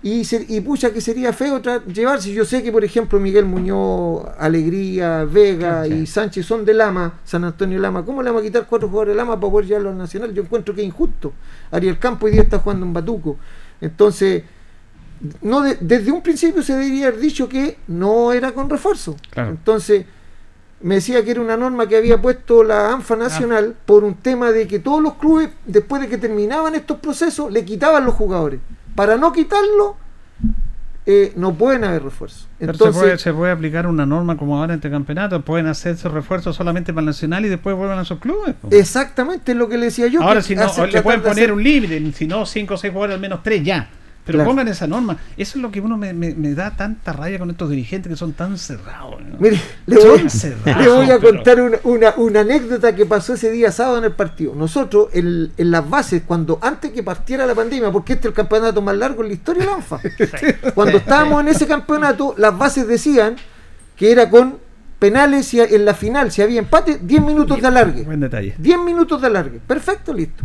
y, 0.01 0.23
y 0.47 0.61
pucha 0.61 0.93
que 0.93 1.01
sería 1.01 1.33
feo 1.33 1.61
llevarse. 1.93 2.33
Yo 2.33 2.45
sé 2.45 2.63
que, 2.63 2.71
por 2.71 2.85
ejemplo, 2.85 3.19
Miguel 3.19 3.45
Muñoz, 3.45 4.23
Alegría, 4.39 5.25
Vega 5.25 5.89
y 5.89 6.07
Sánchez 6.07 6.47
son 6.47 6.65
de 6.65 6.73
Lama, 6.73 7.15
San 7.25 7.43
Antonio 7.43 7.81
Lama. 7.81 8.05
¿Cómo 8.05 8.23
le 8.23 8.31
vamos 8.31 8.43
a 8.43 8.45
quitar 8.45 8.69
cuatro 8.69 8.87
jugadores 8.87 9.15
de 9.15 9.17
Lama 9.17 9.41
para 9.41 9.51
poder 9.51 9.67
llevarlo 9.67 9.91
al 9.91 9.99
Nacional? 9.99 10.33
Yo 10.33 10.45
encuentro 10.45 10.73
que 10.73 10.83
es 10.83 10.87
injusto. 10.87 11.33
Ariel 11.73 11.99
Campo 11.99 12.27
hoy 12.27 12.33
día 12.33 12.43
está 12.43 12.61
jugando 12.61 12.87
en 12.87 12.93
Batuco. 12.93 13.39
Entonces, 13.81 14.45
no 15.41 15.63
desde 15.63 16.11
un 16.11 16.23
principio 16.23 16.63
se 16.63 16.75
debería 16.75 17.09
haber 17.09 17.21
dicho 17.21 17.49
que 17.49 17.79
no 17.89 18.33
era 18.33 18.53
con 18.53 18.69
refuerzo. 18.69 19.17
Entonces, 19.37 20.07
me 20.81 20.97
decía 20.97 21.25
que 21.25 21.31
era 21.31 21.41
una 21.41 21.57
norma 21.57 21.87
que 21.87 21.97
había 21.97 22.21
puesto 22.21 22.65
la 22.65 22.93
ANFA 22.93 23.17
Nacional 23.17 23.75
por 23.87 24.05
un 24.05 24.15
tema 24.15 24.51
de 24.51 24.67
que 24.67 24.81
todos 24.81 25.01
los 25.01 25.15
clubes, 25.15 25.51
después 25.65 26.03
de 26.03 26.09
que 26.09 26.19
terminaban 26.19 26.75
estos 26.75 26.99
procesos, 26.99 27.53
le 27.53 27.65
quitaban 27.65 28.05
los 28.05 28.15
jugadores. 28.15 28.61
Para 28.97 29.17
no 29.17 29.33
quitarlo, 29.33 29.97
eh, 31.07 31.33
no 31.37 31.55
pueden 31.55 31.85
haber 31.85 32.03
refuerzos. 32.03 32.49
Entonces, 32.59 33.21
se, 33.21 33.33
puede, 33.33 33.53
aplicar 33.53 33.87
una 33.87 34.07
norma 34.07 34.37
como 34.37 34.59
ahora 34.59 34.75
entre 34.75 34.91
campeonatos, 34.91 35.43
pueden 35.45 35.67
hacerse 35.67 36.09
refuerzos 36.09 36.55
solamente 36.57 36.93
para 36.93 37.03
el 37.03 37.07
nacional 37.07 37.45
y 37.45 37.49
después 37.49 37.77
vuelven 37.77 37.99
a 37.99 38.05
sus 38.05 38.19
clubes. 38.19 38.55
Exactamente, 38.71 39.53
es 39.53 39.59
lo 39.59 39.69
que 39.69 39.79
le 39.79 39.87
decía 39.87 40.09
yo. 40.09 40.23
Ahora, 40.23 40.43
si 40.43 40.57
no, 40.57 40.67
le 40.87 41.03
pueden 41.03 41.23
poner 41.23 41.53
un 41.53 41.63
límite, 41.63 42.13
si 42.13 42.27
no, 42.27 42.45
5 42.45 42.75
o 42.75 42.77
6 42.77 42.93
jugadores, 42.93 43.15
al 43.15 43.21
menos 43.21 43.43
3 43.43 43.63
ya. 43.65 43.89
Pero 44.25 44.45
pongan 44.45 44.69
esa 44.69 44.87
norma. 44.87 45.17
Eso 45.37 45.59
es 45.59 45.63
lo 45.63 45.73
que 45.73 45.81
uno 45.81 45.97
me, 45.97 46.15
da 46.55 46.77
tanta 46.77 47.13
raya 47.13 47.39
con 47.39 47.51
estos 47.51 47.71
dirigentes 47.71 48.11
que 48.11 48.17
son 48.17 48.33
tan 48.33 48.57
cerrados. 48.57 49.17
Mire, 49.39 49.61
le 49.87 49.97
voy, 49.97 51.11
a 51.11 51.19
contar 51.19 51.61
una, 51.83 52.15
una, 52.17 52.41
anécdota 52.41 52.95
que 52.95 53.05
pasó 53.05 53.35
ese 53.35 53.51
día 53.51 53.73
sábado 53.73 53.99
en 53.99 54.05
el 54.05 54.13
partido. 54.13 54.55
Nosotros, 54.55 55.09
en, 55.13 55.51
las 55.57 55.89
bases, 55.89 56.23
cuando 56.25 56.59
antes 56.63 56.93
que 56.93 57.03
partiera 57.03 57.47
la 57.47 57.55
pandemia, 57.55 57.91
porque 57.91 58.13
este 58.13 58.29
es 58.29 58.31
el 58.31 58.35
campeonato 58.35 58.81
más 58.81 58.97
largo 58.97 59.23
en 59.23 59.29
la 59.29 59.35
historia 59.35 59.63
de 59.63 59.67
la 59.67 59.75
ANFA, 59.75 60.01
cuando 60.75 60.99
estábamos 60.99 61.41
en 61.41 61.49
ese 61.49 61.67
campeonato, 61.67 62.35
las 62.39 62.57
bases 62.57 62.87
decían 62.87 63.37
que 63.97 64.13
era 64.13 64.31
con 64.31 64.59
penales 65.01 65.53
y 65.53 65.61
en 65.61 65.85
la 65.85 65.95
final, 65.95 66.31
si 66.31 66.43
había 66.43 66.61
empate, 66.61 67.01
10 67.03 67.23
minutos 67.23 67.61
de 67.61 67.67
alargue. 67.67 68.03
Buen 68.05 68.21
detalle. 68.21 68.55
10 68.57 68.79
minutos 68.79 69.21
de 69.21 69.27
alargue. 69.27 69.59
Perfecto, 69.67 70.15
listo. 70.15 70.45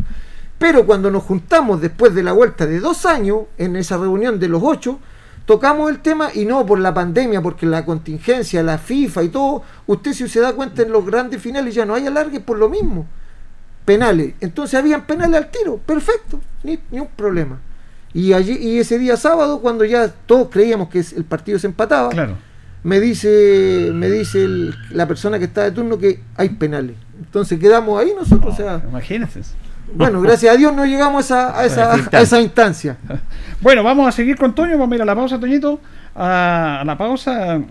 Pero 0.58 0.86
cuando 0.86 1.12
nos 1.12 1.24
juntamos 1.24 1.82
después 1.82 2.16
de 2.16 2.24
la 2.24 2.34
vuelta 2.34 2.66
de 2.66 2.80
dos 2.80 3.06
años, 3.06 3.42
en 3.58 3.76
esa 3.76 3.98
reunión 3.98 4.40
de 4.40 4.48
los 4.48 4.62
ocho, 4.64 5.00
tocamos 5.46 5.90
el 5.90 6.00
tema 6.00 6.30
y 6.34 6.46
no 6.46 6.66
por 6.66 6.80
la 6.80 6.94
pandemia, 6.94 7.42
porque 7.42 7.66
la 7.66 7.86
contingencia, 7.86 8.64
la 8.64 8.78
FIFA 8.78 9.24
y 9.24 9.30
todo, 9.30 9.64
usted 9.86 10.14
si 10.14 10.28
se 10.28 10.40
da 10.40 10.54
cuenta 10.54 10.82
en 10.82 10.92
los 10.92 11.06
grandes 11.06 11.42
finales 11.42 11.76
ya 11.76 11.86
no 11.86 11.94
hay 11.94 12.08
alargues 12.08 12.42
por 12.42 12.58
lo 12.58 12.70
mismo. 12.70 13.06
Penales. 13.86 14.34
Entonces 14.42 14.78
habían 14.78 15.06
penales 15.06 15.38
al 15.38 15.50
tiro. 15.50 15.78
Perfecto. 15.78 16.42
Ni, 16.64 16.80
un 16.92 17.08
problema. 17.16 17.60
Y 18.14 18.34
allí 18.34 18.58
y 18.58 18.80
ese 18.80 18.98
día 18.98 19.16
sábado, 19.16 19.62
cuando 19.62 19.86
ya 19.86 20.10
todos 20.10 20.50
creíamos 20.50 20.90
que 20.90 21.00
el 21.00 21.24
partido 21.24 21.60
se 21.60 21.68
empataba, 21.68 22.10
me 22.84 23.00
dice, 23.00 23.92
me 23.94 24.10
dice 24.10 24.48
la 24.92 25.08
persona 25.08 25.40
que 25.40 25.46
está 25.46 25.64
de 25.64 25.72
turno 25.72 25.98
que 25.98 26.20
hay 26.36 26.50
penales. 26.50 26.96
Entonces 27.20 27.60
quedamos 27.60 28.02
ahí 28.02 28.12
nosotros. 28.18 28.54
o 28.54 28.58
sea, 28.58 28.82
imagínense. 28.90 29.42
Bueno, 29.94 30.22
gracias 30.22 30.54
a 30.54 30.58
Dios 30.58 30.74
no 30.74 30.86
llegamos 30.86 31.32
a, 31.32 31.66
esa, 31.66 31.94
a 31.94 32.22
esa, 32.22 32.42
instancia. 32.42 32.98
Bueno, 33.62 33.84
vamos 33.84 34.08
a 34.08 34.12
seguir 34.12 34.38
con 34.38 34.54
Toño. 34.54 34.78
Vamos 34.78 34.92
a 34.94 34.96
ir 34.96 35.02
a 35.02 35.06
la 35.06 35.16
pausa, 35.16 35.40
Toñito. 35.40 35.80
A, 36.16 36.84
la 36.86 36.98
pausa, 36.98 37.62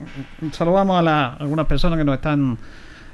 saludamos 0.52 0.98
a, 0.98 1.02
la, 1.02 1.34
algunas 1.34 1.66
personas 1.66 1.98
que 1.98 2.04
nos 2.04 2.14
están 2.14 2.58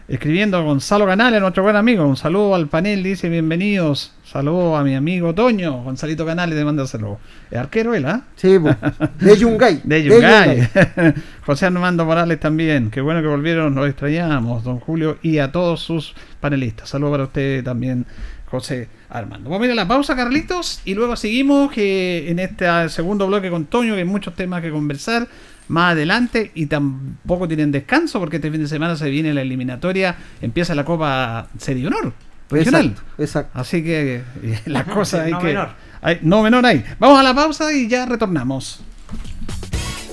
escribiendo. 0.08 0.62
Gonzalo 0.62 1.06
Canales, 1.06 1.40
nuestro 1.40 1.62
buen 1.62 1.76
amigo. 1.76 2.06
Un 2.06 2.16
saludo 2.16 2.54
al 2.54 2.68
panel, 2.68 3.02
dice 3.02 3.28
bienvenidos. 3.28 4.12
Saludo 4.24 4.76
a 4.76 4.84
mi 4.84 4.94
amigo 4.94 5.34
Toño. 5.34 5.82
Gonzalito 5.82 6.24
Canales, 6.24 6.56
de 6.56 6.64
manda. 6.64 6.84
¿Es 6.84 7.58
arquero 7.58 7.94
él, 7.94 8.06
ah? 8.06 8.22
Sí, 8.36 8.58
de 9.20 9.36
Yungay. 9.36 9.80
De 9.84 10.02
Yungay. 10.02 10.68
José 11.46 11.66
Armando 11.66 12.04
Morales 12.04 12.40
también. 12.40 12.90
Qué 12.90 13.00
bueno 13.00 13.20
que 13.20 13.28
volvieron, 13.28 13.74
nos 13.74 13.88
extrañamos, 13.88 14.64
don 14.64 14.80
Julio, 14.80 15.18
y 15.22 15.38
a 15.38 15.52
todos 15.52 15.80
sus 15.80 16.14
panelistas. 16.40 16.88
Saludos 16.88 17.12
para 17.12 17.24
usted 17.24 17.64
también, 17.64 18.06
José 18.52 18.86
Armando. 19.08 19.48
Vamos 19.48 19.62
a 19.62 19.66
ir 19.68 19.72
a 19.72 19.74
la 19.74 19.88
pausa, 19.88 20.14
Carlitos, 20.14 20.82
y 20.84 20.94
luego 20.94 21.16
seguimos 21.16 21.72
que 21.72 22.30
en 22.30 22.38
este 22.38 22.66
segundo 22.90 23.26
bloque 23.26 23.48
con 23.48 23.64
Toño, 23.64 23.94
que 23.94 24.00
hay 24.00 24.04
muchos 24.04 24.36
temas 24.36 24.60
que 24.60 24.70
conversar 24.70 25.26
más 25.68 25.92
adelante 25.92 26.50
y 26.54 26.66
tampoco 26.66 27.48
tienen 27.48 27.72
descanso 27.72 28.20
porque 28.20 28.36
este 28.36 28.50
fin 28.50 28.60
de 28.60 28.68
semana 28.68 28.94
se 28.94 29.08
viene 29.08 29.32
la 29.32 29.40
eliminatoria, 29.40 30.16
empieza 30.42 30.74
la 30.74 30.84
Copa 30.84 31.48
Serie 31.56 31.86
Honor 31.86 32.12
regional. 32.50 32.94
Exacto, 33.16 33.58
Así 33.58 33.82
que 33.82 34.22
las 34.66 34.84
cosas 34.94 35.20
hay 35.24 35.32
no 35.32 35.38
que... 35.38 35.46
Menor. 35.46 35.70
Hay, 36.02 36.18
no 36.20 36.42
menor 36.42 36.66
hay. 36.66 36.84
Vamos 36.98 37.18
a 37.18 37.22
la 37.22 37.34
pausa 37.34 37.72
y 37.72 37.88
ya 37.88 38.04
retornamos. 38.04 38.80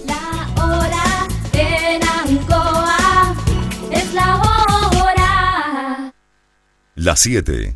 La 0.07 0.63
hora 0.63 1.27
en 1.51 2.01
Ancoa 2.07 3.35
es 3.91 4.13
la 4.13 4.37
hora. 4.37 6.13
Las 6.95 7.19
7 7.19 7.75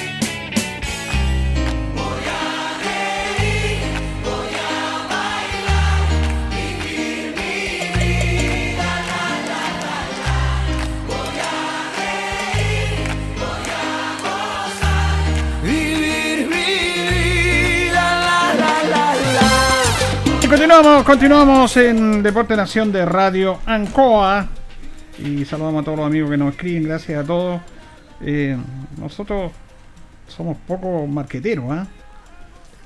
Continuamos, 20.81 21.05
continuamos 21.05 21.77
en 21.77 22.23
Deporte 22.23 22.55
Nación 22.55 22.91
de 22.91 23.05
Radio 23.05 23.59
Ancoa. 23.67 24.47
Y 25.23 25.45
saludamos 25.45 25.83
a 25.83 25.85
todos 25.85 25.99
los 25.99 26.07
amigos 26.07 26.31
que 26.31 26.37
nos 26.37 26.53
escriben, 26.53 26.85
gracias 26.85 27.23
a 27.23 27.27
todos. 27.27 27.61
Eh, 28.21 28.57
nosotros 28.97 29.51
somos 30.27 30.57
poco 30.65 31.05
marqueteros, 31.05 31.65
¿ah? 31.69 31.85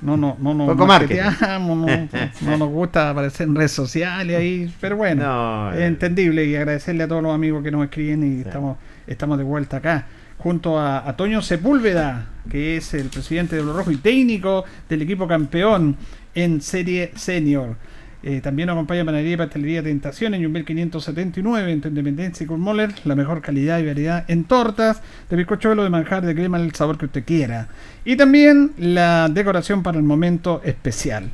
No, 0.02 0.14
no, 0.18 0.36
no, 0.38 0.52
no, 0.52 0.66
Poco 0.66 0.86
marketeamos, 0.86 1.74
no, 1.74 2.08
no 2.42 2.56
nos 2.58 2.68
gusta 2.68 3.08
aparecer 3.08 3.48
en 3.48 3.54
redes 3.54 3.72
sociales 3.72 4.36
ahí, 4.36 4.70
pero 4.78 4.98
bueno, 4.98 5.22
No, 5.22 5.72
es 5.72 5.78
eh. 5.78 5.86
entendible 5.86 6.44
y 6.44 6.54
agradecerle 6.54 7.04
a 7.04 7.08
todos 7.08 7.22
los 7.22 7.34
amigos 7.34 7.64
que 7.64 7.70
nos 7.70 7.82
escriben 7.84 8.22
y 8.30 8.40
estamos, 8.42 8.76
estamos 9.06 9.38
de 9.38 9.44
vuelta 9.44 9.78
acá 9.78 10.04
junto 10.36 10.78
a, 10.78 11.08
a 11.08 11.16
Toño 11.16 11.40
Sepúlveda, 11.40 12.26
que 12.50 12.76
es 12.76 12.92
el 12.92 13.08
presidente 13.08 13.56
de 13.56 13.62
Lo 13.62 13.72
Rojo 13.72 13.90
y 13.90 13.96
técnico 13.96 14.66
del 14.86 15.00
equipo 15.00 15.26
campeón 15.26 15.96
en 16.36 16.60
Serie 16.60 17.10
Senior. 17.16 17.74
Eh, 18.22 18.40
también 18.40 18.66
nos 18.68 18.74
acompaña 18.74 19.04
Panadería 19.04 19.34
y 19.34 19.36
Pastelería 19.36 19.82
Tentación 19.82 20.34
en 20.34 20.42
Jumbel 20.42 20.64
579 20.64 21.70
en 21.72 21.82
Independencia 21.84 22.44
y 22.44 22.48
Moller, 22.48 22.92
la 23.04 23.14
mejor 23.14 23.40
calidad 23.40 23.78
y 23.78 23.86
variedad 23.86 24.24
en 24.28 24.44
tortas, 24.44 25.00
de 25.28 25.36
bizcochuelo, 25.36 25.84
de 25.84 25.90
manjar, 25.90 26.24
de 26.24 26.34
crema, 26.34 26.58
el 26.58 26.74
sabor 26.74 26.98
que 26.98 27.06
usted 27.06 27.24
quiera. 27.24 27.68
Y 28.04 28.16
también 28.16 28.72
la 28.78 29.28
decoración 29.28 29.82
para 29.82 29.98
el 29.98 30.04
momento 30.04 30.60
especial. 30.64 31.30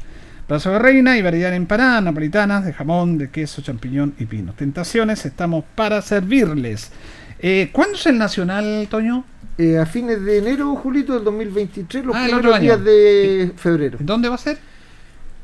Brazo 0.48 0.70
de 0.72 0.78
reina 0.80 1.16
y 1.16 1.22
variedad 1.22 1.50
en 1.50 1.62
empanadas 1.62 2.02
napolitanas 2.02 2.64
de 2.66 2.72
jamón, 2.74 3.16
de 3.16 3.30
queso, 3.30 3.62
champiñón 3.62 4.14
y 4.18 4.26
pino. 4.26 4.52
Tentaciones, 4.52 5.24
estamos 5.24 5.64
para 5.74 6.02
servirles. 6.02 6.92
Eh, 7.38 7.70
¿Cuándo 7.72 7.96
es 7.96 8.06
el 8.06 8.18
Nacional, 8.18 8.86
Toño? 8.90 9.24
Eh, 9.56 9.78
a 9.78 9.86
fines 9.86 10.22
de 10.22 10.38
enero, 10.38 10.74
Julito, 10.76 11.14
del 11.14 11.24
2023, 11.24 12.04
los 12.04 12.16
Ah, 12.16 12.24
primeros 12.24 12.60
días 12.60 12.84
de 12.84 13.52
febrero. 13.56 13.98
¿Dónde 14.00 14.28
va 14.28 14.34
a 14.34 14.38
ser? 14.38 14.58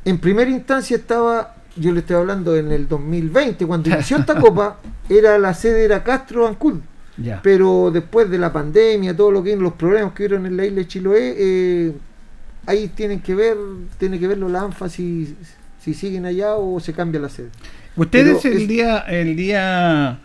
En 0.05 0.19
primera 0.19 0.51
instancia 0.51 0.97
estaba, 0.97 1.57
yo 1.77 1.93
le 1.93 2.01
estoy 2.01 2.17
hablando 2.17 2.57
en 2.57 2.73
el 2.73 2.89
2020, 2.89 3.67
cuando 3.67 3.91
inició 3.91 4.19
esta 4.19 4.35
copa, 4.41 4.79
era 5.09 5.39
la 5.39 5.53
sede 5.55 5.85
era 5.85 6.03
Castro 6.03 6.47
Ancud. 6.47 6.79
Ya. 7.17 7.41
Pero 7.43 7.91
después 7.93 8.31
de 8.31 8.39
la 8.39 8.53
pandemia, 8.53 9.17
todo 9.17 9.33
lo 9.33 9.43
que 9.43 9.57
los 9.57 9.73
problemas 9.73 10.13
que 10.13 10.25
hubieron 10.25 10.47
en 10.47 10.57
la 10.57 10.65
isla 10.65 10.77
de 10.79 10.87
Chiloé, 10.87 11.35
eh, 11.37 11.93
ahí 12.67 12.89
tienen 12.89 13.21
que 13.21 13.35
ver, 13.35 13.57
tiene 13.99 14.21
que 14.21 14.29
verlo 14.29 14.49
la 14.49 14.61
ANFA 14.63 14.89
si, 14.89 15.35
si 15.81 15.95
siguen 15.95 16.27
allá 16.27 16.55
o 16.55 16.79
se 16.79 16.93
cambia 16.93 17.21
la 17.21 17.29
sede. 17.29 17.49
¿Ustedes 17.97 18.39
Pero 18.43 18.55
el 18.55 18.63
es- 18.63 18.69
día, 18.69 18.99
el 19.01 19.35
día, 19.35 20.21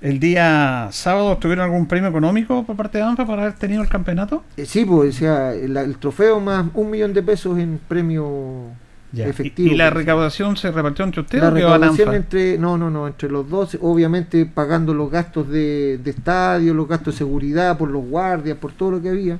el 0.00 0.18
día 0.18 0.88
sábado 0.90 1.36
tuvieron 1.36 1.66
algún 1.66 1.86
premio 1.86 2.08
económico 2.08 2.64
por 2.64 2.76
parte 2.76 2.96
de 2.96 3.04
ANFA 3.04 3.26
para 3.26 3.42
haber 3.42 3.54
tenido 3.56 3.82
el 3.82 3.88
campeonato? 3.90 4.42
Eh, 4.56 4.64
sí, 4.64 4.86
pues, 4.86 5.16
o 5.16 5.18
sea, 5.18 5.52
el, 5.52 5.76
el 5.76 5.98
trofeo 5.98 6.40
más 6.40 6.64
un 6.72 6.88
millón 6.88 7.12
de 7.12 7.22
pesos 7.22 7.58
en 7.58 7.78
premio 7.86 8.68
efectivo. 9.14 9.72
¿Y, 9.72 9.76
la 9.76 9.90
recaudación 9.90 10.56
se 10.56 10.70
repartió 10.70 11.04
entre 11.04 11.22
ustedes 11.22 11.42
la 11.42 11.50
recaudación 11.50 12.14
entre 12.14 12.58
no 12.58 12.76
no 12.76 12.90
no 12.90 13.06
entre 13.06 13.30
los 13.30 13.48
dos 13.48 13.78
obviamente 13.80 14.44
pagando 14.46 14.92
los 14.92 15.10
gastos 15.10 15.48
de, 15.48 15.98
de 15.98 16.10
estadio 16.10 16.74
los 16.74 16.86
gastos 16.86 17.14
de 17.14 17.18
seguridad 17.18 17.78
por 17.78 17.90
los 17.90 18.04
guardias 18.04 18.58
por 18.58 18.72
todo 18.72 18.92
lo 18.92 19.02
que 19.02 19.08
había 19.08 19.38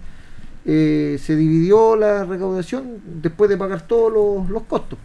eh, 0.64 1.18
se 1.22 1.36
dividió 1.36 1.96
la 1.96 2.24
recaudación 2.24 2.98
después 3.22 3.48
de 3.50 3.56
pagar 3.56 3.82
todos 3.82 4.12
los, 4.12 4.50
los 4.50 4.62
costos 4.64 4.98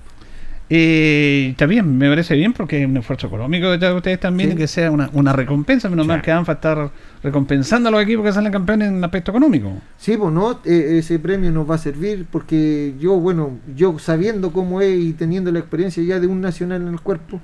Eh, 0.70 1.53
también 1.57 1.97
me 1.97 2.09
parece 2.09 2.36
bien 2.36 2.53
porque 2.53 2.82
es 2.82 2.88
un 2.88 2.97
esfuerzo 2.97 3.28
económico 3.28 3.78
de 3.78 3.93
ustedes 3.93 4.20
también 4.20 4.49
Sí. 4.51 4.55
y 4.55 4.57
que 4.57 4.68
sea 4.68 4.89
una, 4.91 5.09
una 5.14 5.34
recompensa, 5.34 5.89
menos 5.89 6.07
mal 6.07 6.22
que 6.22 6.32
ANFA 6.32 6.53
está 6.53 6.89
recompensando 7.22 7.89
a 7.89 7.91
los 7.91 8.01
equipos 8.01 8.26
que 8.26 8.32
salen 8.32 8.51
campeones 8.51 8.88
en 8.88 8.95
el 8.97 9.03
aspecto 9.03 9.32
económico. 9.32 9.72
Sí, 9.97 10.16
pues 10.18 10.34
no, 10.34 10.59
Eh, 10.66 10.97
ese 10.99 11.20
premio 11.20 11.51
nos 11.51 11.70
va 11.70 11.76
a 11.76 11.78
servir 11.78 12.26
porque 12.32 12.93
yo, 12.99 13.16
bueno, 13.16 13.51
yo 13.76 13.99
sabiendo 13.99 14.51
cómo 14.51 14.82
es 14.82 14.97
y 14.97 15.14
teniendo 15.14 15.51
la 15.51 15.59
experiencia 15.59 16.01
ya 16.03 16.20
de 16.20 16.28
un 16.28 16.39
nacional 16.41 16.82
en 16.82 16.88
el 16.88 16.99
cuerpo, 17.01 17.39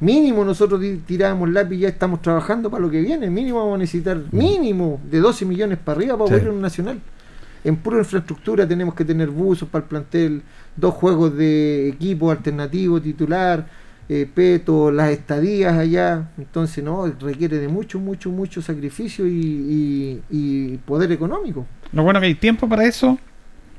mínimo 0.00 0.44
nosotros 0.44 0.80
ti- 0.80 1.00
tirábamos 1.06 1.48
lápiz 1.50 1.76
y 1.76 1.80
ya 1.80 1.88
estamos 1.88 2.20
trabajando 2.20 2.68
para 2.70 2.82
lo 2.82 2.90
que 2.90 3.00
viene, 3.00 3.30
mínimo 3.30 3.60
vamos 3.60 3.76
a 3.76 3.78
necesitar 3.78 4.18
mínimo 4.32 5.00
de 5.10 5.20
12 5.20 5.46
millones 5.46 5.78
para 5.78 5.98
arriba 5.98 6.18
para 6.18 6.36
Sí. 6.36 6.42
ir 6.42 6.48
a 6.48 6.52
un 6.52 6.60
nacional. 6.60 7.00
En 7.66 7.76
pura 7.76 7.98
infraestructura 7.98 8.66
tenemos 8.66 8.94
que 8.94 9.04
tener 9.04 9.28
buzos 9.28 9.68
para 9.68 9.82
el 9.84 9.88
plantel, 9.88 10.42
dos 10.76 10.94
juegos 10.94 11.36
de 11.36 11.88
equipo 11.88 12.30
alternativo, 12.30 13.00
titular, 13.02 13.66
eh, 14.08 14.28
peto, 14.32 14.92
las 14.92 15.10
estadías 15.10 15.76
allá. 15.76 16.28
Entonces, 16.38 16.84
no, 16.84 17.06
requiere 17.20 17.58
de 17.58 17.66
mucho, 17.68 17.98
mucho, 17.98 18.30
mucho 18.30 18.62
sacrificio 18.62 19.26
y, 19.26 19.32
y- 19.32 20.20
y 20.30 20.76
poder 20.86 21.10
económico. 21.10 21.66
Lo 21.92 22.04
bueno 22.04 22.20
que 22.20 22.26
hay 22.26 22.34
tiempo 22.36 22.68
para 22.68 22.84
eso. 22.84 23.18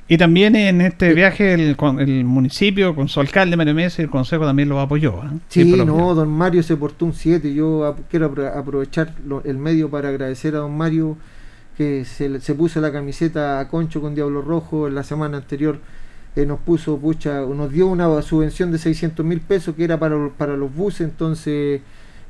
Y 0.09 0.17
también 0.17 0.55
en 0.55 0.79
este 0.81 1.13
viaje 1.13 1.53
el, 1.53 1.75
con- 1.75 1.99
el 1.99 2.23
municipio, 2.23 2.95
con 2.95 3.09
su 3.09 3.19
alcalde 3.19 3.57
Mario 3.57 3.73
Mesa 3.75 4.01
y 4.01 4.05
el 4.05 4.09
consejo 4.09 4.45
también 4.45 4.69
lo 4.69 4.79
apoyó. 4.79 5.21
¿eh? 5.23 5.29
Sí, 5.49 5.65
no, 5.85 6.13
don 6.15 6.29
Mario 6.29 6.63
se 6.63 6.75
portó 6.77 7.05
un 7.05 7.13
7. 7.13 7.53
Yo 7.53 7.95
quiero 8.09 8.33
apro- 8.33 8.53
aprovechar 8.57 9.13
lo- 9.25 9.43
el 9.43 9.57
medio 9.57 9.89
para 9.89 10.09
agradecer 10.09 10.55
a 10.55 10.59
don 10.59 10.77
Mario 10.77 11.17
que 11.77 12.05
se, 12.05 12.39
se 12.41 12.55
puso 12.55 12.81
la 12.81 12.91
camiseta 12.91 13.59
a 13.59 13.67
Concho 13.69 14.01
con 14.01 14.15
Diablo 14.15 14.41
Rojo 14.41 14.87
en 14.87 14.95
la 14.95 15.03
semana 15.03 15.37
anterior. 15.37 15.79
eh, 16.35 16.45
nos 16.45 16.59
puso, 16.59 16.97
pucha, 16.97 17.41
nos 17.41 17.71
dio 17.71 17.87
una 17.87 18.21
subvención 18.21 18.71
de 18.71 18.77
600 18.77 19.25
mil 19.25 19.41
pesos 19.41 19.75
que 19.75 19.83
era 19.83 19.97
para, 19.99 20.29
para 20.37 20.55
los 20.57 20.73
buses. 20.75 21.01
Entonces, 21.01 21.81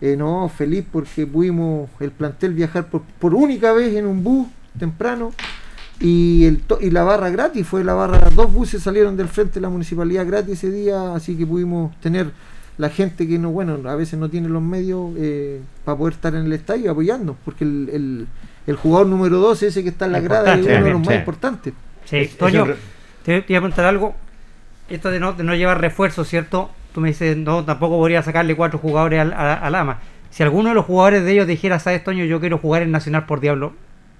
eh, 0.01 0.15
no, 0.17 0.47
feliz 0.49 0.85
porque 0.91 1.25
pudimos 1.27 1.89
el 1.99 2.11
plantel 2.11 2.53
viajar 2.53 2.87
por, 2.89 3.01
por 3.19 3.33
única 3.33 3.73
vez 3.73 3.95
en 3.95 4.05
un 4.05 4.23
bus 4.23 4.47
temprano. 4.79 5.31
Y, 5.99 6.45
el 6.45 6.59
to- 6.61 6.77
y 6.79 6.91
la 6.91 7.03
barra 7.03 7.29
gratis, 7.31 7.65
fue 7.65 7.83
la 7.83 7.93
barra, 7.95 8.29
dos 8.35 8.53
buses 8.53 8.83
salieron 8.83 9.17
del 9.17 9.27
frente 9.29 9.55
de 9.55 9.61
la 9.61 9.69
municipalidad 9.69 10.27
gratis 10.27 10.53
ese 10.63 10.69
día, 10.71 11.15
así 11.15 11.35
que 11.35 11.47
pudimos 11.47 11.95
tener 12.01 12.31
la 12.77 12.89
gente 12.89 13.27
que 13.27 13.39
no, 13.39 13.49
bueno, 13.49 13.79
a 13.89 13.95
veces 13.95 14.19
no 14.19 14.29
tiene 14.29 14.47
los 14.47 14.61
medios 14.61 15.11
eh, 15.17 15.59
para 15.83 15.97
poder 15.97 16.13
estar 16.13 16.35
en 16.35 16.45
el 16.45 16.53
estadio 16.53 16.91
apoyando, 16.91 17.35
porque 17.43 17.63
el, 17.63 18.27
el 18.67 18.75
jugador 18.75 19.07
número 19.07 19.37
12, 19.39 19.67
ese 19.67 19.81
que 19.83 19.89
está 19.89 20.05
en 20.05 20.11
la 20.11 20.19
grada, 20.19 20.53
es 20.55 20.65
uno 20.65 20.73
de 20.83 20.91
los 20.91 21.01
sí. 21.01 21.07
más 21.07 21.15
importantes. 21.15 21.73
Sí, 22.05 22.17
Es- 22.17 22.37
Toño, 22.37 22.55
es 22.57 22.61
un 22.63 22.67
re- 22.69 22.75
te, 23.23 23.41
te 23.41 23.53
iba 23.53 23.57
a 23.59 23.61
preguntar 23.61 23.85
algo. 23.85 24.15
Esto 24.89 25.09
de 25.11 25.19
no, 25.19 25.33
de 25.33 25.43
no 25.43 25.55
llevar 25.55 25.81
refuerzos, 25.81 26.27
¿cierto? 26.29 26.69
Tú 26.93 27.01
me 27.01 27.09
dices, 27.09 27.35
no, 27.35 27.63
tampoco 27.65 27.97
podría 27.97 28.21
sacarle 28.23 28.55
cuatro 28.55 28.79
jugadores 28.79 29.19
al, 29.19 29.33
a- 29.33 29.53
al 29.55 29.75
AMA. 29.75 29.99
Si 30.29 30.43
alguno 30.43 30.69
de 30.69 30.75
los 30.75 30.85
jugadores 30.85 31.23
de 31.23 31.31
ellos 31.33 31.47
dijera, 31.47 31.79
¿sabes, 31.79 32.03
Toño? 32.03 32.23
Yo 32.25 32.39
quiero 32.39 32.57
jugar 32.57 32.81
en 32.83 32.91
Nacional 32.91 33.25
por 33.25 33.39
Diablo 33.39 33.73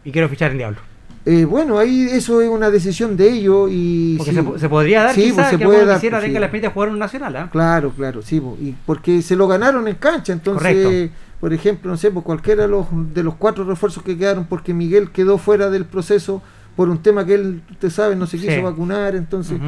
y 0.04 0.12
quiero 0.12 0.28
fichar 0.30 0.52
en 0.52 0.58
Diablo. 0.58 0.78
Eh, 1.26 1.44
bueno, 1.44 1.78
ahí 1.78 2.08
eso 2.10 2.42
es 2.42 2.48
una 2.48 2.70
decisión 2.70 3.18
de 3.18 3.30
ellos 3.30 3.68
y... 3.70 4.16
Porque 4.18 4.32
sí, 4.32 4.38
se, 4.38 4.44
po- 4.44 4.58
se 4.58 4.70
podría 4.70 5.04
dar 5.04 5.14
Sí, 5.16 5.24
quizás 5.24 5.36
pues 5.36 5.48
se 5.50 5.58
que 5.58 5.66
puede 5.66 5.86
dar, 5.86 5.96
quisiera 5.98 6.18
pues, 6.20 6.24
tenga 6.26 6.38
sí. 6.38 6.40
la 6.40 6.46
experiencia 6.46 6.70
de 6.70 6.74
jugar 6.74 6.88
en 6.88 6.94
un 6.94 7.00
Nacional, 7.00 7.36
¿ah? 7.36 7.50
Claro, 7.52 7.92
claro, 7.92 8.22
sí, 8.22 8.40
po, 8.40 8.58
y 8.62 8.74
porque 8.86 9.22
se 9.22 9.36
lo 9.36 9.46
ganaron 9.46 9.86
en 9.90 9.96
cancha, 9.96 10.32
entonces, 10.32 10.62
Correcto. 10.86 11.14
Por 11.40 11.54
ejemplo, 11.54 11.92
no 11.92 11.98
sé, 11.98 12.10
pues 12.12 12.26
cualquiera 12.26 12.64
de 12.64 12.68
los, 12.70 12.88
de 13.14 13.24
los 13.24 13.36
cuatro 13.36 13.64
refuerzos 13.64 14.04
que 14.04 14.18
quedaron, 14.18 14.46
porque 14.46 14.74
Miguel 14.74 15.12
quedó 15.12 15.38
fuera 15.38 15.70
del 15.70 15.86
proceso 15.86 16.42
por 16.76 16.90
un 16.90 17.00
tema 17.00 17.26
que 17.26 17.36
él, 17.36 17.62
usted 17.72 17.90
sabe, 17.90 18.16
no 18.16 18.26
se 18.28 18.38
quiso 18.38 18.52
Sí. 18.54 18.62
vacunar, 18.62 19.16
entonces, 19.16 19.60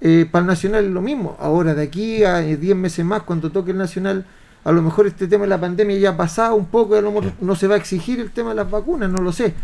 eh, 0.00 0.26
para 0.30 0.42
el 0.42 0.46
Nacional 0.48 0.84
es 0.84 0.90
lo 0.90 1.00
mismo. 1.00 1.36
Ahora, 1.40 1.74
de 1.74 1.82
aquí 1.82 2.24
a 2.24 2.42
eh, 2.46 2.56
10 2.56 2.76
meses 2.76 3.04
más, 3.04 3.22
cuando 3.22 3.50
toque 3.50 3.70
el 3.72 3.78
Nacional, 3.78 4.24
a 4.64 4.72
lo 4.72 4.82
mejor 4.82 5.06
este 5.06 5.26
tema 5.28 5.44
de 5.44 5.48
la 5.50 5.60
pandemia 5.60 5.96
ya 5.98 6.10
ha 6.10 6.16
pasado 6.16 6.54
un 6.56 6.66
poco, 6.66 6.94
y 6.94 6.98
a 6.98 7.02
lo 7.02 7.10
mejor 7.12 7.32
no 7.40 7.54
se 7.54 7.66
va 7.68 7.74
a 7.74 7.78
exigir 7.78 8.20
el 8.20 8.30
tema 8.30 8.50
de 8.50 8.56
las 8.56 8.70
vacunas, 8.70 9.10
no 9.10 9.20
lo 9.22 9.32
sé. 9.32 9.54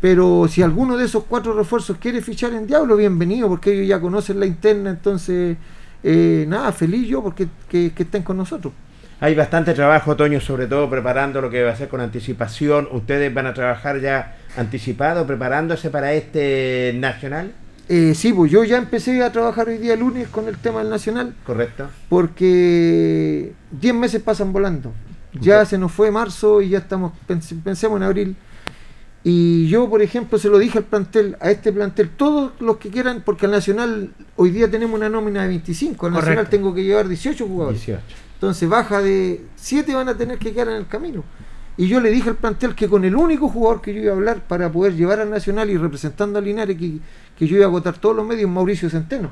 Pero 0.00 0.46
si 0.48 0.62
alguno 0.62 0.96
de 0.96 1.04
esos 1.06 1.24
cuatro 1.24 1.52
refuerzos 1.54 1.96
quiere 1.98 2.22
fichar 2.22 2.52
en 2.52 2.66
Diablo, 2.66 2.96
bienvenido, 2.96 3.48
porque 3.48 3.72
ellos 3.74 3.88
ya 3.88 4.00
conocen 4.00 4.38
la 4.38 4.46
interna, 4.46 4.90
entonces, 4.90 5.56
eh, 6.02 6.44
nada, 6.48 6.70
feliz 6.72 7.08
yo 7.08 7.22
porque 7.22 7.48
que, 7.68 7.92
que 7.92 8.02
estén 8.04 8.22
con 8.22 8.36
nosotros. 8.36 8.72
Hay 9.20 9.34
bastante 9.34 9.74
trabajo, 9.74 10.14
Toño, 10.16 10.40
sobre 10.40 10.66
todo 10.68 10.88
preparando 10.88 11.40
lo 11.40 11.50
que 11.50 11.62
va 11.64 11.70
a 11.70 11.72
hacer 11.72 11.88
con 11.88 12.00
anticipación. 12.00 12.88
¿Ustedes 12.92 13.34
van 13.34 13.46
a 13.46 13.54
trabajar 13.54 14.00
ya 14.00 14.36
anticipado, 14.56 15.26
preparándose 15.26 15.90
para 15.90 16.12
este 16.12 16.92
nacional? 16.96 17.52
Eh, 17.88 18.14
sí, 18.14 18.32
pues 18.32 18.52
yo 18.52 18.62
ya 18.64 18.76
empecé 18.76 19.20
a 19.22 19.32
trabajar 19.32 19.68
hoy 19.68 19.78
día 19.78 19.96
lunes 19.96 20.28
con 20.28 20.46
el 20.46 20.56
tema 20.58 20.80
del 20.80 20.90
Nacional, 20.90 21.34
¿Correcto? 21.44 21.88
porque 22.08 23.52
10 23.72 23.94
meses 23.94 24.22
pasan 24.22 24.52
volando. 24.52 24.92
Ya 25.40 25.64
se 25.64 25.78
nos 25.78 25.90
fue 25.92 26.10
marzo 26.10 26.60
y 26.62 26.70
ya 26.70 26.78
estamos, 26.78 27.12
pens- 27.26 27.60
pensemos 27.62 27.96
en 27.98 28.02
abril. 28.04 28.36
Y 29.24 29.68
yo, 29.68 29.90
por 29.90 30.00
ejemplo, 30.00 30.38
se 30.38 30.48
lo 30.48 30.58
dije 30.58 30.78
al 30.78 30.84
plantel, 30.84 31.36
a 31.40 31.50
este 31.50 31.72
plantel, 31.72 32.10
todos 32.10 32.52
los 32.60 32.76
que 32.76 32.88
quieran, 32.88 33.22
porque 33.24 33.46
al 33.46 33.52
Nacional 33.52 34.10
hoy 34.36 34.50
día 34.50 34.70
tenemos 34.70 34.94
una 34.96 35.08
nómina 35.08 35.42
de 35.42 35.48
25, 35.48 36.06
al 36.06 36.12
Nacional 36.12 36.48
tengo 36.48 36.72
que 36.74 36.84
llevar 36.84 37.08
18 37.08 37.46
jugadores. 37.46 37.80
18. 37.84 38.02
Entonces 38.38 38.68
baja 38.68 39.02
de 39.02 39.44
7 39.56 39.92
van 39.96 40.08
a 40.08 40.16
tener 40.16 40.38
que 40.38 40.52
quedar 40.52 40.68
en 40.68 40.76
el 40.76 40.86
camino. 40.86 41.24
Y 41.76 41.88
yo 41.88 42.00
le 42.00 42.10
dije 42.10 42.28
al 42.28 42.36
plantel 42.36 42.76
que 42.76 42.88
con 42.88 43.04
el 43.04 43.16
único 43.16 43.48
jugador 43.48 43.80
que 43.80 43.92
yo 43.92 44.00
iba 44.00 44.12
a 44.12 44.14
hablar 44.14 44.46
para 44.46 44.70
poder 44.70 44.94
llevar 44.94 45.18
al 45.18 45.28
Nacional 45.28 45.70
y 45.70 45.76
representando 45.76 46.38
a 46.38 46.42
Linares, 46.42 46.78
que, 46.78 46.98
que 47.36 47.46
yo 47.48 47.56
iba 47.56 47.64
a 47.64 47.68
agotar 47.68 47.98
todos 47.98 48.14
los 48.14 48.24
medios, 48.24 48.48
Mauricio 48.48 48.88
Centeno. 48.88 49.30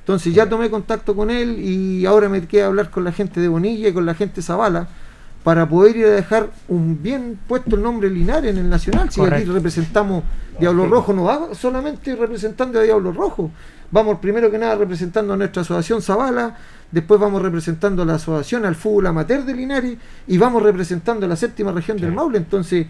Entonces 0.00 0.32
ya 0.32 0.48
tomé 0.48 0.70
contacto 0.70 1.14
con 1.14 1.30
él 1.30 1.58
y 1.58 2.06
ahora 2.06 2.30
me 2.30 2.46
queda 2.46 2.66
hablar 2.66 2.90
con 2.90 3.04
la 3.04 3.12
gente 3.12 3.40
de 3.40 3.48
Bonilla 3.48 3.88
y 3.88 3.92
con 3.92 4.06
la 4.06 4.14
gente 4.14 4.36
de 4.36 4.42
Zavala 4.42 4.88
para 5.48 5.66
poder 5.66 5.96
ir 5.96 6.04
a 6.04 6.10
dejar 6.10 6.50
un 6.68 7.02
bien 7.02 7.38
puesto 7.48 7.76
el 7.76 7.82
nombre 7.82 8.10
Linares 8.10 8.50
en 8.50 8.58
el 8.58 8.68
Nacional. 8.68 9.10
Si 9.10 9.22
aquí 9.22 9.44
representamos 9.44 10.22
Diablo 10.60 10.84
Rojo, 10.84 11.14
no 11.14 11.24
va 11.24 11.54
solamente 11.54 12.14
representando 12.14 12.78
a 12.78 12.82
Diablo 12.82 13.12
Rojo, 13.12 13.50
vamos 13.90 14.18
primero 14.18 14.50
que 14.50 14.58
nada 14.58 14.74
representando 14.74 15.32
a 15.32 15.38
nuestra 15.38 15.62
asociación 15.62 16.02
Zavala, 16.02 16.54
después 16.92 17.18
vamos 17.18 17.40
representando 17.40 18.02
a 18.02 18.04
la 18.04 18.16
asociación 18.16 18.66
al 18.66 18.74
fútbol 18.74 19.06
amateur 19.06 19.42
de 19.42 19.54
Linares 19.54 19.96
y 20.26 20.36
vamos 20.36 20.62
representando 20.62 21.24
a 21.24 21.30
la 21.30 21.36
séptima 21.36 21.72
región 21.72 21.96
del 21.96 22.12
Maule. 22.12 22.36
Entonces, 22.36 22.86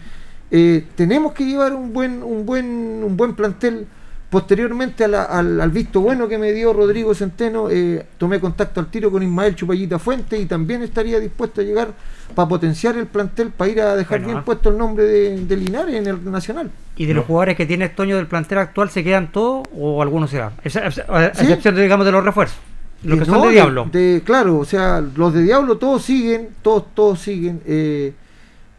eh, 0.51 0.85
tenemos 0.95 1.31
que 1.31 1.45
llevar 1.45 1.73
un 1.73 1.93
buen, 1.93 2.21
un 2.21 2.45
buen, 2.45 2.65
un 2.65 3.15
buen 3.15 3.35
plantel. 3.35 3.87
Posteriormente 4.29 5.03
a 5.05 5.07
la- 5.07 5.23
al, 5.23 5.59
al 5.59 5.71
visto 5.71 6.01
bueno 6.01 6.27
que 6.27 6.37
me 6.37 6.51
dio 6.53 6.71
Rodrigo 6.71 7.15
Centeno, 7.15 7.67
eh, 7.71 8.05
tomé 8.19 8.39
contacto 8.39 8.79
al 8.79 8.85
tiro 8.91 9.09
con 9.09 9.23
Ismael 9.23 9.55
Chupallita 9.55 9.97
Fuente 9.97 10.37
y 10.37 10.45
también 10.45 10.83
estaría 10.83 11.19
dispuesto 11.19 11.61
a 11.61 11.63
llegar 11.63 11.87
para 12.35 12.47
potenciar 12.47 12.95
el 12.95 13.07
plantel, 13.07 13.49
para 13.49 13.71
ir 13.71 13.81
a 13.81 13.95
dejar 13.95 14.19
Bueno, 14.19 14.27
bien 14.27 14.37
ah. 14.37 14.45
puesto 14.45 14.69
el 14.69 14.77
nombre 14.77 15.03
de, 15.05 15.45
de 15.45 15.57
Linares 15.57 15.95
en 15.95 16.05
el 16.05 16.31
Nacional. 16.31 16.69
¿Y 16.95 17.07
de 17.07 17.13
los 17.15 17.25
jugadores 17.25 17.57
que 17.57 17.65
tiene 17.65 17.89
Toño 17.89 18.17
del 18.17 18.27
plantel 18.27 18.59
actual 18.59 18.91
se 18.91 19.03
quedan 19.03 19.31
todos 19.31 19.67
o 19.75 19.99
algunos 20.03 20.29
se 20.29 20.37
van? 20.37 20.53
A 20.63 20.69
Sí. 20.69 20.79
excepción, 21.41 21.73
de, 21.73 21.81
digamos, 21.81 22.05
de 22.05 22.11
los 22.11 22.23
refuerzos. 22.23 22.57
Los 23.01 23.15
Eh, 23.17 23.19
que 23.21 23.25
son 23.25 23.39
no, 23.39 23.45
de 23.47 23.51
Diablo. 23.53 23.89
de- 23.91 24.21
claro, 24.23 24.59
o 24.59 24.65
sea, 24.65 25.01
los 25.15 25.33
de 25.33 25.41
Diablo 25.41 25.77
todos 25.77 26.03
siguen, 26.03 26.49
todos, 26.61 26.93
todos 26.93 27.19
siguen. 27.19 27.61
eh, 27.65 28.13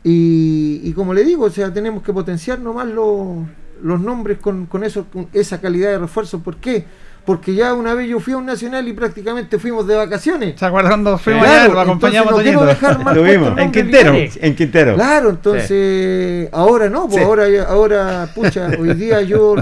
y, 0.04 0.80
y 0.84 0.92
como 0.92 1.12
le 1.12 1.24
digo, 1.24 1.46
o 1.46 1.50
sea, 1.50 1.72
tenemos 1.72 2.02
que 2.02 2.12
potenciar 2.12 2.58
nomás 2.60 2.86
los, 2.86 3.38
los 3.82 4.00
nombres 4.00 4.38
con, 4.38 4.66
con, 4.66 4.84
eso, 4.84 5.06
con 5.12 5.28
esa 5.32 5.60
calidad 5.60 5.90
de 5.90 5.98
refuerzo. 5.98 6.40
¿Por 6.40 6.56
qué? 6.56 6.84
Porque 7.24 7.54
ya 7.54 7.74
una 7.74 7.94
vez 7.94 8.08
yo 8.08 8.18
fui 8.18 8.32
a 8.32 8.38
un 8.38 8.46
nacional 8.46 8.88
y 8.88 8.92
prácticamente 8.94 9.58
fuimos 9.58 9.86
de 9.86 9.94
vacaciones. 9.94 10.58
¿Se 10.58 10.64
acuerdan 10.64 10.90
cuando 10.92 11.18
fuimos 11.18 11.44
Claro, 11.44 11.64
allá? 11.64 11.74
Lo 11.74 11.80
acompañamos 11.80 12.30
entonces 12.30 12.54
no 12.54 12.60
quiero 12.60 12.66
dejar 12.66 13.04
mal 13.04 13.58
En 13.58 13.72
Quintero. 13.72 14.14
En 14.14 14.56
Quintero. 14.56 14.94
Claro, 14.94 15.30
entonces 15.30 16.48
ahora 16.52 16.88
no, 16.88 17.04
pues 17.06 17.16
Sí. 17.16 17.22
ahora, 17.22 17.44
ahora, 17.68 18.28
pucha, 18.34 18.70
hoy 18.78 18.94
día 18.94 19.20
yo, 19.22 19.54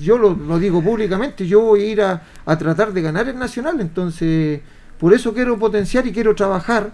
yo 0.00 0.18
lo, 0.18 0.34
lo 0.34 0.58
digo 0.58 0.82
públicamente, 0.82 1.46
yo 1.46 1.60
voy 1.60 1.82
a 1.82 1.86
ir 1.86 2.02
a, 2.02 2.22
a 2.44 2.58
tratar 2.58 2.92
de 2.92 3.00
ganar 3.02 3.28
el 3.28 3.38
nacional, 3.38 3.80
entonces 3.80 4.60
por 4.98 5.14
eso 5.14 5.32
quiero 5.32 5.58
potenciar 5.58 6.06
y 6.06 6.12
quiero 6.12 6.34
trabajar 6.34 6.90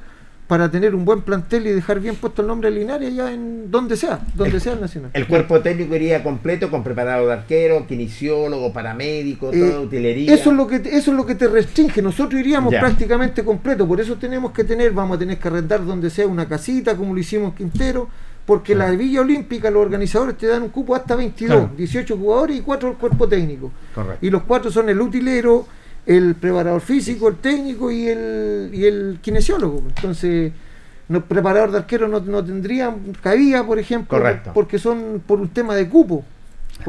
para 0.47 0.71
tener 0.71 0.95
un 0.95 1.05
buen 1.05 1.23
plantel 1.23 1.67
y 1.67 1.71
dejar 1.73 1.99
bien 1.99 2.15
puesto 2.15 2.41
el 2.43 2.49
nombre 2.49 2.71
de 2.71 2.79
Linares 2.79 3.09
allá 3.13 3.33
en 3.33 3.69
donde 3.71 3.97
sea, 3.97 4.21
donde 4.35 4.55
El- 4.55 4.61
sea 4.61 4.75
el 4.75 4.81
nacional. 4.81 5.11
El 5.13 5.27
cuerpo 5.27 5.61
técnico 5.61 5.97
iría 5.97 6.23
completo 6.23 6.71
con 6.71 6.85
preparado 6.85 7.27
de 7.27 7.33
arquero, 7.33 7.85
kinesiólogo, 7.87 8.73
paramédico, 8.73 9.51
Eh, 9.53 9.59
toda 9.59 9.81
utilería. 9.81 10.33
Eso 10.33 10.51
es 10.51 10.57
lo 10.57 10.67
que 10.69 10.79
te, 10.79 10.97
eso 10.97 11.11
es 11.11 11.17
lo 11.17 11.27
que 11.27 11.35
te 11.35 11.49
restringe. 11.49 12.01
Nosotros 12.01 12.41
iríamos 12.41 12.73
Ya. 12.73 12.79
prácticamente 12.81 13.45
completo. 13.45 13.89
Por 13.89 14.01
eso 14.01 14.15
tenemos 14.17 14.53
que 14.53 14.63
tener, 14.63 14.93
vamos 14.93 15.17
a 15.17 15.19
tener 15.19 15.37
que 15.39 15.49
arrendar 15.49 15.85
donde 15.85 16.11
sea 16.11 16.27
una 16.29 16.47
casita, 16.47 16.97
como 16.97 17.13
lo 17.13 17.19
hicimos 17.19 17.51
en 17.51 17.57
Quintero, 17.57 18.09
porque 18.45 18.77
la 18.77 18.89
Villa 18.93 19.23
Olímpica, 19.23 19.69
los 19.73 19.83
organizadores 19.83 20.39
te 20.39 20.47
dan 20.47 20.63
un 20.63 20.69
cupo 20.69 20.95
hasta 20.95 21.17
22, 21.17 21.57
Claro. 21.59 21.73
18 21.77 22.17
jugadores 22.17 22.57
y 22.57 22.61
4 22.61 22.91
el 22.91 22.97
cuerpo 22.97 23.27
técnico. 23.27 23.73
Correcto. 23.93 24.25
Y 24.25 24.31
los 24.31 24.45
cuatro 24.45 24.71
son 24.71 24.89
el 24.89 25.01
utilero, 25.01 25.67
el 26.07 26.37
preparador 26.37 26.81
físico, 26.81 27.29
el 27.29 27.37
técnico 27.37 27.91
y 27.91 28.07
el, 28.07 28.71
y 28.73 28.85
el 28.85 29.19
kinesiólogo. 29.21 29.83
Entonces, 29.89 30.53
no, 31.09 31.25
preparador 31.25 31.73
de 31.73 31.79
arquero 31.79 32.09
no, 32.09 32.21
no 32.21 32.45
tendría 32.45 32.95
cabida, 33.23 33.67
por 33.67 33.79
ejemplo, 33.79 34.17
Correcto. 34.19 34.53
porque 34.55 34.79
son 34.79 35.23
por 35.27 35.41
un 35.41 35.49
tema 35.49 35.75
de 35.75 35.89
cupo. 35.89 36.25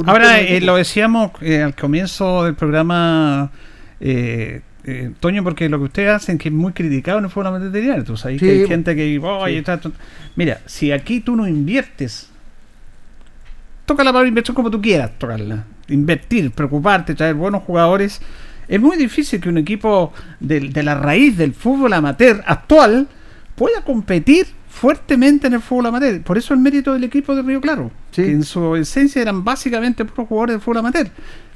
Ahora, 0.06 0.40
eh, 0.40 0.62
lo 0.62 0.76
decíamos 0.76 1.32
eh, 1.42 1.62
al 1.64 1.76
comienzo 1.76 2.44
del 2.44 2.56
programa, 2.56 3.52
eh, 4.00 4.62
eh, 4.84 5.12
Toño, 5.20 5.44
porque 5.44 5.68
lo 5.70 5.80
que 5.80 5.86
ustedes 5.86 6.10
hacen 6.10 6.38
que 6.38 6.50
es 6.50 6.54
muy 6.54 6.74
criticado 6.74 7.20
en 7.20 7.26
el 7.26 7.30
fútbol 7.30 7.48
amateur, 7.48 8.04
tú 8.04 8.18
sabes 8.18 8.40
que 8.40 8.52
hay 8.52 8.68
gente 8.68 8.96
que 8.96 9.20
"Oye, 9.20 9.54
sí. 9.54 9.60
está 9.60 9.80
to-". 9.80 9.92
mira, 10.36 10.60
si 10.66 10.92
aquí 10.92 11.20
tú 11.22 11.36
no 11.36 11.48
inviertes, 11.48 12.30
toca 13.86 14.04
la 14.04 14.12
palabra 14.12 14.28
inversión 14.28 14.56
como 14.56 14.70
tú 14.70 14.82
quieras 14.82 15.12
tocarla, 15.18 15.66
invertir, 15.88 16.52
preocuparte, 16.52 17.16
traer 17.16 17.36
buenos 17.36 17.64
jugadores, 17.64 18.22
es 18.68 18.80
muy 18.82 18.98
difícil 18.98 19.40
que 19.42 19.50
un 19.50 19.58
equipo 19.58 20.12
de, 20.40 20.60
de 20.60 20.84
la 20.84 20.96
raíz 20.96 21.38
del 21.38 21.54
fútbol 21.54 21.94
amateur 21.94 22.44
actual 22.46 23.08
pueda 23.56 23.82
competir 23.84 24.48
fuertemente 24.70 25.48
en 25.48 25.54
el 25.54 25.62
fútbol 25.62 25.88
amateur. 25.88 26.22
Por 26.22 26.38
eso 26.38 26.54
el 26.54 26.60
mérito 26.60 26.94
del 26.94 27.04
equipo 27.04 27.36
de 27.36 27.42
Río 27.42 27.60
Claro, 27.62 27.92
Sí. 28.12 28.24
que 28.24 28.32
en 28.32 28.44
su 28.44 28.76
esencia 28.76 29.22
eran 29.22 29.44
básicamente 29.44 30.06
puros 30.06 30.28
jugadores 30.28 30.56
de 30.58 30.60
fútbol 30.60 30.78
amateur, 30.78 31.08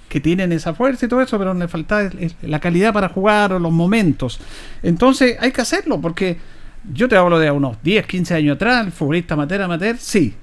que 0.09 0.19
tienen 0.19 0.51
esa 0.51 0.73
fuerza 0.73 1.05
y 1.05 1.09
todo 1.09 1.21
eso, 1.21 1.37
pero 1.37 1.53
le 1.53 1.67
faltaba 1.67 2.09
la 2.41 2.59
calidad 2.59 2.91
para 2.93 3.09
jugar 3.09 3.53
o 3.53 3.59
los 3.59 3.71
momentos. 3.71 4.39
Entonces 4.83 5.37
hay 5.39 5.51
que 5.51 5.61
hacerlo, 5.61 6.01
porque 6.01 6.37
yo 6.91 7.07
te 7.07 7.15
hablo 7.15 7.37
de 7.37 7.51
unos 7.51 7.77
10, 7.83 8.07
15 8.07 8.33
años 8.33 8.55
atrás, 8.55 8.85
el 8.87 8.91
futbolista 8.91 9.35
amateur, 9.35 9.61
amateur, 9.61 9.97
sí. 9.99 10.33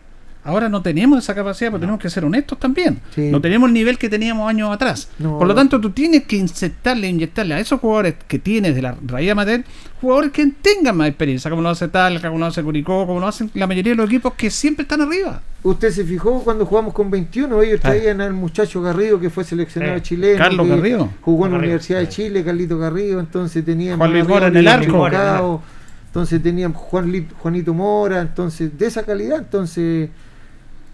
Ahora 0.48 0.68
no 0.68 0.80
tenemos 0.82 1.18
esa 1.22 1.34
capacidad, 1.34 1.70
pero 1.70 1.80
tenemos 1.80 2.00
que 2.00 2.08
ser 2.08 2.24
honestos 2.24 2.58
también. 2.58 3.00
Sí. 3.14 3.30
No 3.30 3.40
tenemos 3.40 3.68
el 3.68 3.74
nivel 3.74 3.98
que 3.98 4.08
teníamos 4.08 4.48
años 4.48 4.70
atrás. 4.72 5.08
No, 5.18 5.38
Por 5.38 5.46
lo 5.46 5.54
tanto, 5.54 5.80
tú 5.80 5.90
tienes 5.90 6.24
que 6.24 6.36
inyectarle, 6.36 7.06
inyectarle 7.08 7.54
a 7.54 7.60
esos 7.60 7.78
jugadores 7.80 8.14
que 8.26 8.38
tienes 8.38 8.74
de 8.74 8.82
la 8.82 8.96
raíz 9.06 9.30
amateur, 9.30 9.62
jugadores 10.00 10.32
que 10.32 10.46
tengan 10.62 10.96
más 10.96 11.08
experiencia, 11.08 11.50
como 11.50 11.62
lo 11.62 11.68
hace 11.68 11.88
Talca, 11.88 12.28
como 12.28 12.38
lo 12.40 12.46
hace 12.46 12.62
Curicó, 12.62 13.06
como 13.06 13.20
lo 13.20 13.26
hacen 13.28 13.50
la 13.54 13.66
mayoría 13.66 13.92
de 13.92 13.96
los 13.96 14.06
equipos 14.06 14.34
que 14.34 14.50
siempre 14.50 14.84
están 14.84 15.02
arriba. 15.02 15.42
Usted 15.62 15.90
se 15.90 16.04
fijó 16.04 16.42
cuando 16.42 16.64
jugamos 16.64 16.94
con 16.94 17.10
21, 17.10 17.60
ellos 17.62 17.80
Ah. 17.82 17.88
traían 17.88 18.20
al 18.20 18.32
muchacho 18.32 18.80
Garrido 18.80 19.20
que 19.20 19.28
fue 19.28 19.44
seleccionado 19.44 19.96
Eh, 19.96 20.02
chileno. 20.02 20.38
Carlos 20.38 20.66
que 20.66 20.76
Garrido. 20.76 21.08
Jugó 21.20 21.44
en 21.46 21.52
la 21.52 21.58
Garrido, 21.58 21.70
Universidad 21.72 21.98
de. 22.00 22.08
Chile, 22.08 22.44
Carlito 22.44 22.78
Garrido, 22.78 23.20
entonces 23.20 23.64
tenían 23.64 23.98
Juan 23.98 24.12
Luis 24.12 24.26
Mora 24.26 24.46
en 24.46 24.56
el 24.56 24.68
arco. 24.68 25.60
Entonces 26.06 26.42
tenían 26.42 26.72
Juan 26.72 27.28
Juanito 27.38 27.74
Mora, 27.74 28.22
entonces 28.22 28.76
de 28.78 28.86
esa 28.86 29.02
calidad, 29.02 29.38
entonces 29.38 30.08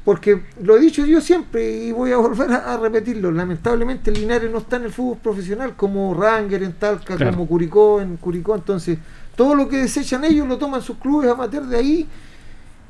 porque 0.04 0.42
lo 0.62 0.76
he 0.76 0.80
dicho 0.80 1.06
yo 1.06 1.20
siempre 1.20 1.84
y 1.86 1.92
voy 1.92 2.12
a 2.12 2.18
volver 2.18 2.50
a, 2.52 2.74
a 2.74 2.76
repetirlo, 2.78 3.30
lamentablemente 3.32 4.10
Linares 4.10 4.50
no 4.50 4.58
está 4.58 4.76
en 4.76 4.84
el 4.84 4.92
fútbol 4.92 5.18
profesional 5.18 5.74
como 5.76 6.12
Ranger 6.14 6.62
en 6.62 6.72
Talca, 6.74 7.16
Claro. 7.16 7.32
como 7.32 7.46
Curicó 7.46 8.00
en 8.02 8.16
Curicó, 8.18 8.54
entonces 8.54 8.98
todo 9.34 9.54
lo 9.54 9.68
que 9.68 9.78
desechan 9.78 10.24
ellos 10.24 10.46
lo 10.46 10.58
toman 10.58 10.82
sus 10.82 10.98
clubes 10.98 11.30
amateur 11.30 11.64
de 11.66 11.76
ahí 11.76 12.06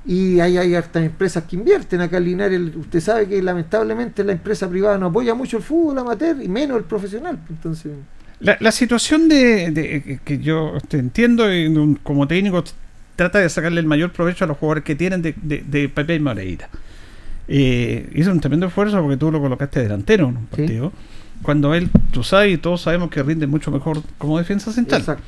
y 0.06 0.38
hay, 0.40 0.58
hay 0.58 0.74
hartas 0.74 1.02
empresas 1.04 1.44
que 1.44 1.56
invierten 1.56 2.00
acá 2.02 2.18
en 2.18 2.24
Linares. 2.24 2.60
Usted 2.76 3.00
sabe 3.00 3.26
que 3.26 3.40
lamentablemente 3.42 4.22
la 4.22 4.32
empresa 4.32 4.68
privada 4.68 4.98
no 4.98 5.06
apoya 5.06 5.34
mucho 5.34 5.56
el 5.56 5.62
fútbol 5.62 5.98
amateur 5.98 6.42
y 6.42 6.48
menos 6.48 6.76
el 6.76 6.84
profesional. 6.84 7.38
Entonces, 7.48 7.92
La, 8.40 8.58
la 8.60 8.70
situación 8.72 9.28
de, 9.30 9.70
de- 9.70 10.20
que 10.22 10.38
yo 10.40 10.74
te 10.88 10.98
entiendo 10.98 11.44
un- 11.46 11.98
como 12.02 12.28
técnico 12.28 12.62
trata 13.16 13.38
de 13.38 13.48
sacarle 13.48 13.80
el 13.80 13.86
mayor 13.86 14.12
provecho 14.12 14.44
a 14.44 14.48
los 14.48 14.58
jugadores 14.58 14.84
que 14.84 14.94
tienen 14.94 15.22
de, 15.22 15.34
de, 15.40 15.64
de 15.66 15.88
Pepe 15.88 16.16
y 16.16 16.20
Moreira. 16.20 16.68
Eh, 17.48 18.10
hizo 18.14 18.30
un 18.32 18.40
tremendo 18.40 18.66
esfuerzo 18.66 19.00
porque 19.02 19.16
tú 19.16 19.30
lo 19.30 19.40
colocaste 19.40 19.80
delantero 19.82 20.28
en 20.28 20.36
un 20.36 20.48
Sí. 20.52 20.56
partido. 20.56 20.92
Cuando 21.42 21.74
él, 21.74 21.90
tú 22.10 22.22
sabes 22.22 22.54
y 22.54 22.58
todos 22.58 22.80
sabemos 22.82 23.10
que 23.10 23.22
rinde 23.22 23.46
mucho 23.46 23.70
mejor 23.70 24.00
como 24.18 24.38
defensa 24.38 24.72
central. 24.72 25.00
exacto. 25.02 25.22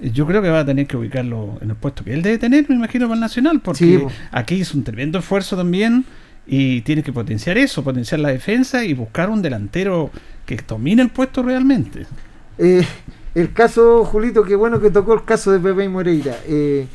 Yo 0.00 0.26
creo 0.26 0.40
que 0.40 0.48
va 0.48 0.60
a 0.60 0.64
tener 0.64 0.86
que 0.86 0.96
ubicarlo 0.96 1.58
en 1.60 1.70
el 1.70 1.76
puesto 1.76 2.04
que 2.04 2.14
él 2.14 2.22
debe 2.22 2.38
tener, 2.38 2.64
me 2.68 2.76
imagino, 2.76 3.06
para 3.06 3.14
el 3.16 3.20
Nacional, 3.20 3.60
porque 3.60 3.78
Sí, 3.84 4.04
aquí 4.30 4.54
hizo 4.54 4.78
un 4.78 4.84
tremendo 4.84 5.18
esfuerzo 5.18 5.56
también 5.56 6.04
y 6.46 6.82
tiene 6.82 7.02
que 7.02 7.12
potenciar 7.12 7.58
eso, 7.58 7.82
potenciar 7.82 8.20
la 8.20 8.28
defensa 8.28 8.84
y 8.84 8.94
buscar 8.94 9.28
un 9.28 9.42
delantero 9.42 10.10
que 10.46 10.56
domine 10.66 11.02
el 11.02 11.08
puesto 11.10 11.42
realmente. 11.42 12.06
Eh, 12.58 12.86
el 13.34 13.52
caso, 13.52 14.04
Julito, 14.04 14.44
qué 14.44 14.54
bueno 14.54 14.80
que 14.80 14.90
tocó 14.90 15.14
el 15.14 15.24
caso 15.24 15.50
de 15.50 15.58
Pepe 15.58 15.84
y 15.84 15.88
Moreira. 15.88 16.36
Eh, 16.46 16.86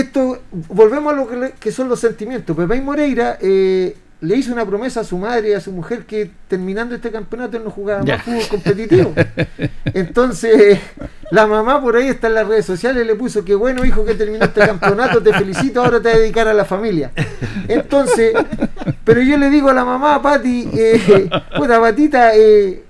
esto, 0.00 0.42
volvemos 0.68 1.12
a 1.12 1.16
lo 1.16 1.28
que, 1.28 1.36
le- 1.36 1.52
que 1.58 1.72
son 1.72 1.88
los 1.88 2.00
sentimientos. 2.00 2.56
Pepe 2.56 2.80
Moreira 2.80 3.38
eh, 3.40 3.96
le 4.20 4.36
hizo 4.36 4.52
una 4.52 4.64
promesa 4.64 5.00
a 5.00 5.04
su 5.04 5.18
madre 5.18 5.50
y 5.50 5.52
a 5.52 5.60
su 5.60 5.72
mujer 5.72 6.04
que 6.06 6.30
terminando 6.48 6.94
este 6.94 7.10
campeonato 7.10 7.56
él 7.58 7.64
no 7.64 7.70
jugaba 7.70 8.02
Ya. 8.04 8.16
más 8.16 8.24
fútbol 8.24 8.48
competitivo. 8.48 9.14
Entonces, 9.94 10.78
la 11.30 11.46
mamá 11.46 11.80
por 11.82 11.96
ahí 11.96 12.08
está 12.08 12.26
en 12.28 12.34
las 12.34 12.46
redes 12.48 12.64
sociales 12.66 13.06
le 13.06 13.14
puso 13.14 13.44
que 13.44 13.54
bueno 13.54 13.84
hijo 13.84 14.04
que 14.04 14.14
terminó 14.14 14.44
este 14.44 14.60
campeonato, 14.60 15.22
te 15.22 15.32
felicito, 15.32 15.82
ahora 15.82 16.00
te 16.00 16.08
vas 16.08 16.16
a 16.16 16.20
dedicar 16.20 16.48
a 16.48 16.54
la 16.54 16.64
familia. 16.64 17.10
Entonces, 17.68 18.32
pero 19.04 19.20
yo 19.22 19.36
le 19.36 19.50
digo 19.50 19.68
a 19.70 19.74
la 19.74 19.84
mamá, 19.84 20.20
Pati, 20.22 20.68
eh, 20.74 21.28
puta 21.56 21.80
Patita, 21.80 22.34
eh, 22.34 22.84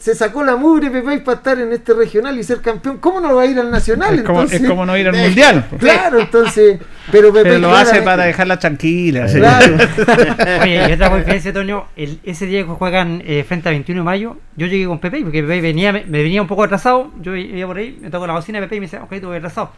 se 0.00 0.14
sacó 0.14 0.42
la 0.42 0.56
mugre 0.56 0.90
Pepe 0.90 1.18
para 1.20 1.36
estar 1.36 1.58
en 1.60 1.72
este 1.72 1.92
regional 1.92 2.38
y 2.38 2.42
ser 2.42 2.60
campeón. 2.62 2.98
¿Cómo 2.98 3.20
no 3.20 3.34
va 3.36 3.42
a 3.42 3.46
ir 3.46 3.58
al 3.58 3.70
nacional? 3.70 4.14
Es 4.14 4.22
como, 4.22 4.40
entonces, 4.40 4.62
es 4.62 4.68
como 4.68 4.86
no 4.86 4.96
ir 4.96 5.06
al 5.06 5.14
mundial. 5.24 5.66
po. 5.70 5.76
Claro, 5.76 6.18
entonces, 6.20 6.78
pero 7.12 7.32
Pepe 7.32 7.50
Pero 7.50 7.58
lo 7.60 7.74
hace 7.74 8.00
para 8.02 8.24
dejarla 8.24 8.58
tranquila. 8.58 9.28
sí. 9.28 9.38
Claro. 9.38 9.76
Oye, 10.62 10.88
y 10.88 10.92
otra 10.94 11.14
diferencia, 11.16 11.52
Toño, 11.52 11.84
el, 11.96 12.18
ese 12.24 12.46
día 12.46 12.60
que 12.64 12.70
juegan 12.70 13.22
eh, 13.26 13.44
frente 13.46 13.68
a 13.68 13.72
21 13.72 14.00
de 14.00 14.04
mayo, 14.04 14.36
yo 14.56 14.66
llegué 14.66 14.86
con 14.86 14.98
Pepe, 15.00 15.20
porque 15.22 15.42
Pepe 15.42 15.60
venía, 15.60 15.92
me, 15.92 16.04
me 16.06 16.22
venía 16.22 16.40
un 16.40 16.48
poco 16.48 16.64
atrasado, 16.64 17.12
yo 17.20 17.36
iba 17.36 17.66
por 17.68 17.76
ahí, 17.76 17.98
me 18.00 18.08
tocó 18.10 18.26
la 18.26 18.32
bocina 18.32 18.58
de 18.58 18.66
Pepe 18.66 18.76
y 18.76 18.80
me 18.80 18.86
decía, 18.86 19.02
ok, 19.02 19.20
tuve 19.20 19.36
atrasado. 19.36 19.70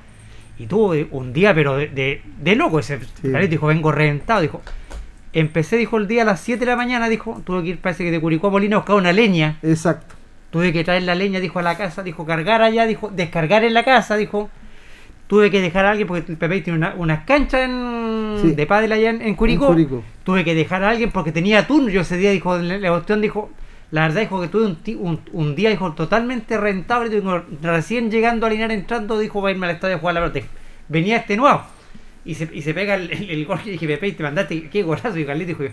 Y 0.58 0.66
tuvo 0.66 0.94
un 1.10 1.32
día, 1.32 1.52
pero 1.54 1.76
de, 1.76 1.88
de, 1.88 2.22
de 2.40 2.54
loco 2.54 2.78
ese. 2.78 3.00
Carlito 3.22 3.50
dijo, 3.50 3.66
vengo 3.66 3.90
reventado, 3.90 4.40
dijo. 4.42 4.62
Empecé, 5.33 5.76
dijo, 5.78 5.97
el 5.97 6.09
día 6.09 6.22
a 6.22 6.24
las 6.26 6.41
7 6.41 6.61
de 6.61 6.66
la 6.66 6.76
mañana, 6.76 7.09
dijo, 7.09 7.41
tuve 7.45 7.62
que 7.62 7.68
ir, 7.70 7.78
parece 7.78 8.05
que 8.05 8.11
de 8.11 8.20
Curicó 8.20 8.49
a 8.49 8.51
Molina 8.51 8.76
a 8.76 8.78
buscar 8.80 8.97
una 8.97 9.12
leña. 9.12 9.59
Exacto. 9.62 10.14
Tuve 10.51 10.72
que 10.72 10.85
traer 10.85 11.05
la 11.05 11.14
leña, 11.14 11.41
dijo, 11.41 11.59
a 11.59 11.62
la 11.62 11.76
casa, 11.78 12.03
dijo, 12.03 12.26
cargar 12.26 12.61
allá, 12.61 12.85
dijo, 12.87 13.09
descargar 13.11 13.64
en 13.64 13.72
la 13.72 13.85
casa, 13.85 14.16
dijo. 14.16 14.51
Tuve 15.26 15.51
que 15.51 15.62
dejar 15.62 15.87
a 15.87 15.91
alguien, 15.93 16.07
porque 16.07 16.30
el 16.33 16.37
Pepe 16.37 16.61
tiene 16.61 16.78
una- 16.78 16.95
unas 16.95 17.24
canchas 17.24 17.62
en, 17.62 18.37
Sí. 18.43 18.53
de 18.55 18.66
pádel 18.66 18.93
allá 18.93 19.09
en, 19.11 19.22
en 19.22 19.35
Curicó. 19.35 19.68
En 19.68 19.72
Curicó. 19.72 20.05
Tuve 20.24 20.45
que 20.45 20.55
dejar 20.55 20.85
a 20.85 20.91
alguien 20.91 21.11
porque 21.11 21.33
tenía 21.33 21.66
turno. 21.66 21.89
Yo 21.89 22.03
ese 22.03 22.18
día, 22.18 22.30
dijo, 22.33 22.59
la, 22.59 22.91
cuestión 22.91 23.22
dijo, 23.22 23.51
la 23.91 24.03
verdad, 24.03 24.20
dijo 24.20 24.43
que 24.43 24.49
tuve 24.49 24.66
un, 24.97 25.20
un 25.33 25.55
día, 25.55 25.70
dijo, 25.70 25.93
totalmente 25.95 26.59
rentable. 26.59 27.09
Dijo, 27.09 27.43
recién 27.62 28.11
llegando 28.11 28.45
a 28.45 28.51
Linares, 28.51 28.76
entrando, 28.78 29.18
dijo, 29.18 29.41
va 29.41 29.49
a 29.49 29.53
irme 29.53 29.66
al 29.66 29.72
estadio 29.76 29.97
a 29.97 29.99
jugar 30.01 30.14
la 30.16 30.20
pelota. 30.20 30.47
Venía 30.89 31.16
este 31.16 31.39
nuevo. 31.39 31.62
Y 32.24 32.34
se, 32.34 32.48
y 32.52 32.62
se 32.62 32.72
pega 32.74 32.94
el, 32.94 33.10
el, 33.10 33.30
el 33.30 33.46
gol 33.46 33.58
y 33.64 33.70
dije, 33.70 33.86
Pepe, 33.86 34.12
te 34.12 34.22
mandaste, 34.22 34.68
qué 34.70 34.82
golazo. 34.82 35.18
Y 35.18 35.24
Carlito 35.24 35.48
dijo, 35.58 35.64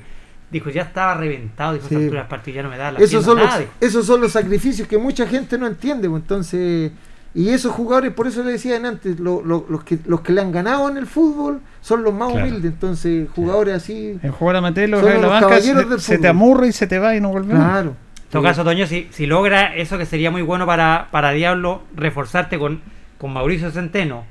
dijo, 0.49 0.69
ya 0.71 0.81
estaba 0.83 1.13
reventado. 1.15 1.73
Dijo, 1.73 1.87
Sí. 1.87 1.95
esa 1.95 2.03
altura 2.03 2.21
del 2.21 2.29
partido 2.29 2.55
ya 2.55 2.63
no 2.63 2.69
me 2.69 2.77
da 2.77 2.91
la 2.91 2.99
Esos 2.99 3.09
pierna 3.09 3.25
son, 3.25 3.37
los, 3.37 3.45
nada", 3.47 3.59
dijo. 3.59 3.71
esos 3.81 4.05
son 4.05 4.21
los 4.21 4.31
sacrificios 4.31 4.87
que 4.87 4.97
mucha 4.97 5.27
gente 5.27 5.57
no 5.57 5.67
entiende. 5.67 6.09
pues, 6.09 6.21
Entonces, 6.23 6.91
y 7.35 7.49
esos 7.49 7.71
jugadores, 7.73 8.11
por 8.13 8.25
eso 8.25 8.43
le 8.43 8.53
decían 8.53 8.87
antes, 8.87 9.19
lo- 9.19 9.43
lo- 9.43 9.67
los, 9.69 9.83
que, 9.83 9.99
los 10.07 10.21
que 10.21 10.33
le 10.33 10.41
han 10.41 10.51
ganado 10.51 10.89
en 10.89 10.97
el 10.97 11.05
fútbol 11.05 11.61
son 11.81 12.01
los 12.01 12.11
más 12.13 12.31
Claro. 12.31 12.47
humildes. 12.47 12.71
Entonces, 12.71 13.27
jugadores 13.35 13.75
así. 13.75 14.17
En 14.23 14.31
jugar 14.31 14.55
a 14.55 14.61
meter 14.61 14.89
los 14.89 15.03
los 15.03 15.29
banca, 15.29 15.61
se, 15.61 15.99
se 15.99 16.17
te 16.17 16.27
amurra 16.27 16.65
y 16.65 16.71
se 16.71 16.87
te 16.87 16.97
va 16.97 17.15
y 17.15 17.21
no 17.21 17.29
vuelve. 17.29 17.53
más. 17.53 17.63
Claro. 17.69 17.89
En 18.23 18.31
todo 18.31 18.41
caso, 18.43 18.63
Toño, 18.63 18.87
si, 18.87 19.07
si 19.11 19.27
logra 19.27 19.75
eso 19.75 19.97
que 19.99 20.05
sería 20.07 20.31
muy 20.31 20.41
bueno 20.41 20.65
para, 20.65 21.07
para 21.11 21.29
Diablo, 21.31 21.83
reforzarte 21.95 22.57
con, 22.57 22.81
con 23.19 23.33
Mauricio 23.33 23.69
Centeno, 23.71 24.23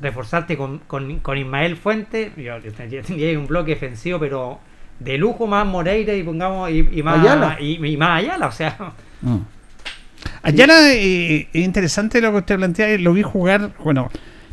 reforzarte 0.00 0.56
con, 0.56 0.78
con, 0.86 1.20
con 1.20 1.38
Ismael 1.38 1.76
Fuente, 1.76 2.32
yo, 2.36 2.58
yo 2.58 2.72
tendría, 2.72 3.38
un 3.38 3.46
bloque 3.46 3.72
defensivo, 3.72 4.18
pero 4.18 4.60
de 4.98 5.18
lujo 5.18 5.46
más 5.46 5.66
Moreira 5.66 6.14
y 6.14 6.22
pongamos 6.22 6.70
y, 6.70 6.88
y 6.92 7.02
más 7.02 7.20
Ayala. 7.20 7.56
Y, 7.60 7.84
y 7.84 7.96
más 7.96 8.18
Ayala, 8.22 8.46
o 8.46 8.52
sea, 8.52 8.92
Mm. 9.22 9.38
Ayala, 10.42 10.92
eh, 10.92 11.48
es 11.52 11.64
interesante 11.64 12.20
lo 12.20 12.30
que 12.32 12.38
usted 12.38 12.56
plantea, 12.56 12.90
eh, 12.90 12.98
lo 12.98 13.12
vi 13.12 13.22
jugar, 13.22 13.72
bueno, 13.82 14.10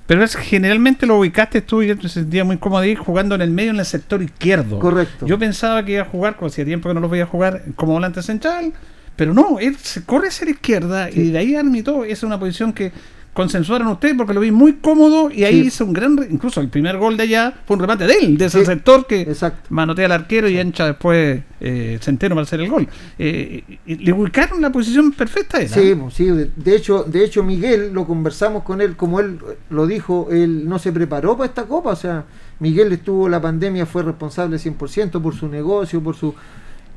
pero 0.07 0.23
es 0.23 0.35
generalmente 0.35 1.05
lo 1.05 1.19
ubicaste 1.19 1.61
tú 1.61 1.81
y 1.81 1.87
yo 1.87 1.97
te 1.97 2.09
sentía 2.09 2.43
muy 2.43 2.57
cómodo 2.57 2.81
ahí 2.81 2.95
jugando 2.95 3.35
en 3.35 3.41
el 3.41 3.51
medio 3.51 3.71
en 3.71 3.79
el 3.79 3.85
sector 3.85 4.21
izquierdo. 4.21 4.79
Correcto. 4.79 5.25
Yo 5.25 5.37
pensaba 5.39 5.83
que 5.85 5.93
iba 5.93 6.01
a 6.01 6.05
jugar, 6.05 6.35
como 6.35 6.47
hacía 6.47 6.65
tiempo 6.65 6.89
que 6.89 6.95
no 6.95 7.01
lo 7.01 7.09
veía 7.09 7.25
jugar, 7.25 7.63
como 7.75 7.93
volante 7.93 8.21
central, 8.21 8.73
pero 9.15 9.33
no, 9.33 9.59
él 9.59 9.77
se 9.77 10.03
corre 10.03 10.29
hacia 10.29 10.45
la 10.45 10.51
izquierda 10.51 11.09
y 11.09 11.31
de 11.31 11.37
ahí 11.37 11.55
armitó. 11.55 12.03
Esa 12.03 12.13
es 12.13 12.23
una 12.23 12.39
posición 12.39 12.73
que 12.73 12.91
consensuaron 13.33 13.87
ustedes 13.87 14.15
porque 14.15 14.33
lo 14.33 14.39
vi 14.41 14.51
muy 14.51 14.73
cómodo 14.73 15.29
y 15.31 15.43
ahí 15.43 15.61
Sí. 15.61 15.67
hizo 15.67 15.85
un 15.85 15.93
gran, 15.93 16.17
incluso 16.29 16.61
el 16.61 16.69
primer 16.69 16.97
gol 16.97 17.17
de 17.17 17.23
allá 17.23 17.53
fue 17.65 17.75
un 17.75 17.81
remate 17.81 18.05
de 18.05 18.13
él, 18.13 18.37
de 18.37 18.45
ese 18.45 18.59
Sí, 18.59 18.65
sector 18.65 19.07
que 19.07 19.21
Exacto. 19.21 19.67
manotea 19.69 20.05
al 20.05 20.11
arquero 20.11 20.47
y 20.47 20.57
encha 20.59 20.85
después 20.85 21.41
eh, 21.65 21.97
Centeno 22.01 22.35
para 22.35 22.43
hacer 22.43 22.59
el 22.59 22.69
gol. 22.69 22.87
Eh, 23.17 23.63
y- 23.87 23.95
le 23.95 24.11
ubicaron 24.13 24.61
la 24.61 24.69
posición 24.71 25.11
perfecta 25.13 25.59
esa. 25.61 25.79
Sí, 25.79 25.95
pues, 25.95 26.13
sí, 26.13 26.25
de, 26.25 26.51
de 26.55 26.75
hecho, 26.75 27.03
de 27.03 27.23
hecho 27.23 27.41
Miguel 27.43 27.91
lo 27.93 28.05
conversamos 28.05 28.63
con 28.63 28.81
él, 28.81 28.95
como 28.97 29.19
él 29.21 29.39
lo 29.69 29.87
dijo, 29.87 30.27
él 30.29 30.67
no 30.67 30.77
se 30.77 30.91
preparó 30.91 31.37
para 31.37 31.47
esta 31.47 31.63
copa, 31.63 31.91
o 31.91 31.95
sea, 31.95 32.25
Miguel 32.59 32.91
estuvo 32.91 33.29
la 33.29 33.41
pandemia, 33.41 33.85
fue 33.85 34.03
responsable 34.03 34.57
100% 34.59 35.21
por 35.21 35.35
su 35.35 35.47
negocio, 35.47 36.01
por 36.03 36.15
su 36.15 36.35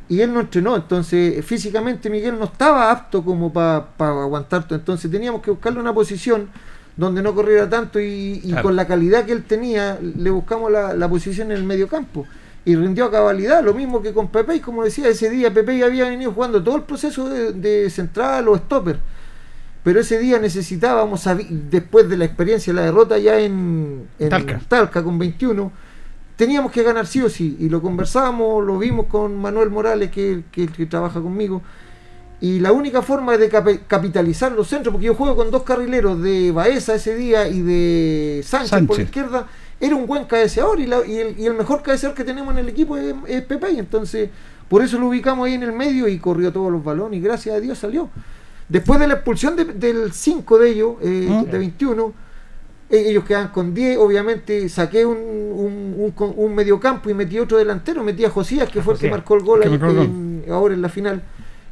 y 0.09 0.21
él 0.21 0.33
no 0.33 0.41
entrenó, 0.41 0.77
entonces 0.77 1.45
físicamente 1.45 2.09
Miguel 2.09 2.39
no 2.39 2.45
estaba 2.45 2.91
apto 2.91 3.25
como 3.25 3.53
para 3.53 3.87
aguantar 3.99 4.67
todo, 4.67 4.79
entonces 4.79 5.11
teníamos 5.11 5.43
que 5.43 5.51
buscarle 5.51 5.81
una 5.81 5.93
posición 5.93 6.49
donde 6.97 7.23
no 7.23 7.35
corriera 7.35 7.69
tanto 7.69 8.01
y, 8.01 8.55
con 8.63 8.75
la 8.75 8.87
calidad 8.87 9.25
que 9.25 9.33
él 9.33 9.45
tenía 9.45 9.99
le 10.01 10.31
buscamos 10.31 10.71
la, 10.73 11.09
posición 11.09 11.51
en 11.51 11.59
el 11.59 11.65
medio 11.65 11.89
campo 11.89 12.27
y 12.65 12.75
rindió 12.75 13.05
a 13.05 13.11
cabalidad, 13.11 13.63
lo 13.63 13.75
mismo 13.75 14.03
que 14.03 14.13
con 14.13 14.29
Pepe, 14.29 14.57
y 14.57 14.61
como 14.61 14.83
decía, 14.83 15.09
ese 15.09 15.31
día 15.31 15.55
Pepe 15.55 15.79
ya 15.79 15.87
había 15.87 16.09
venido 16.09 16.33
jugando 16.33 16.63
todo 16.63 16.77
el 16.77 16.83
proceso 16.83 17.29
de, 17.29 17.91
central 17.91 18.49
o 18.49 18.57
stopper, 18.57 18.99
pero 19.85 20.01
ese 20.01 20.19
día 20.19 20.41
necesitábamos, 20.41 21.29
después 21.71 22.09
de 22.09 22.17
la 22.17 22.25
experiencia, 22.25 22.73
la 22.73 22.83
derrota 22.83 23.19
ya 23.19 23.39
en, 23.39 24.09
Talca. 24.29 24.61
Talca 24.67 25.05
con 25.05 25.17
21, 25.17 25.71
teníamos 26.37 26.71
que 26.71 26.83
ganar 26.83 27.07
sí 27.07 27.23
o 27.23 27.29
sí, 27.29 27.57
y 27.59 27.69
lo 27.69 27.83
conversamos, 27.83 28.65
lo 28.65 28.79
vimos 28.79 29.07
con 29.07 29.37
Manuel 29.37 29.71
Morales, 29.71 30.11
que, 30.11 30.45
que, 30.53 30.69
que 30.69 30.87
trabaja 30.87 31.21
conmigo, 31.21 31.63
y 32.41 32.61
la 32.61 32.73
única 32.73 33.01
forma 33.01 33.37
de 33.39 33.49
capitalizar 33.49 34.53
los 34.53 34.69
centros, 34.69 34.93
porque 34.93 35.07
yo 35.07 35.15
juego 35.15 35.37
con 35.37 35.51
dos 35.51 35.63
carrileros 35.63 36.23
de 36.23 36.53
Baeza 36.53 36.95
ese 36.95 37.15
día 37.15 37.49
y 37.49 37.61
de 37.63 38.43
Sánchez, 38.45 38.87
por 38.87 38.99
la 38.99 39.05
izquierda, 39.05 39.47
era 39.81 39.97
un 39.97 40.07
buen 40.07 40.25
cabeceador 40.25 40.79
y, 40.81 40.85
y, 40.85 41.47
el, 41.47 41.55
mejor 41.55 41.83
cabeceador 41.83 42.15
que 42.17 42.25
tenemos 42.25 42.53
en 42.53 42.59
el 42.59 42.69
equipo 42.69 42.97
es, 42.97 43.43
Pepe, 43.43 43.73
y 43.73 43.79
entonces 43.79 44.31
por 44.69 44.83
eso 44.83 44.99
lo 44.99 45.09
ubicamos 45.09 45.47
ahí 45.47 45.55
en 45.55 45.63
el 45.63 45.73
medio 45.73 46.09
y 46.09 46.19
corrió 46.19 46.53
todos 46.53 46.71
los 46.71 46.85
balones 46.85 47.19
y 47.19 47.23
gracias 47.23 47.57
a 47.57 47.61
Dios 47.61 47.79
salió. 47.79 48.11
Después 48.69 48.99
de 48.99 49.07
la 49.07 49.15
expulsión 49.15 49.57
del 49.57 50.13
5 50.13 50.59
de 50.59 50.71
ellos, 50.71 50.97
eh, 51.01 51.29
¿Mm? 51.31 51.51
de 51.51 51.59
21, 51.59 52.07
e-, 52.07 52.13
ellos 52.89 53.25
quedan 53.25 53.49
con 53.49 53.75
10. 53.75 53.99
Obviamente 53.99 54.69
saqué 54.69 55.05
un, 55.05 55.17
un, 55.17 56.15
un, 56.37 56.55
mediocampo 56.55 57.11
y 57.11 57.15
metí 57.15 57.39
otro 57.39 57.59
delantero. 57.59 58.03
Metí 58.05 58.25
a 58.25 58.31
Josías, 58.31 58.69
que 58.69 58.83
fue 58.83 58.95
el 58.95 59.01
que 59.01 59.11
marcó 59.11 59.35
el 59.35 59.43
gol 59.43 59.63
ahora 60.51 60.75
en 60.75 60.83
la 60.83 60.89
final. 60.89 61.23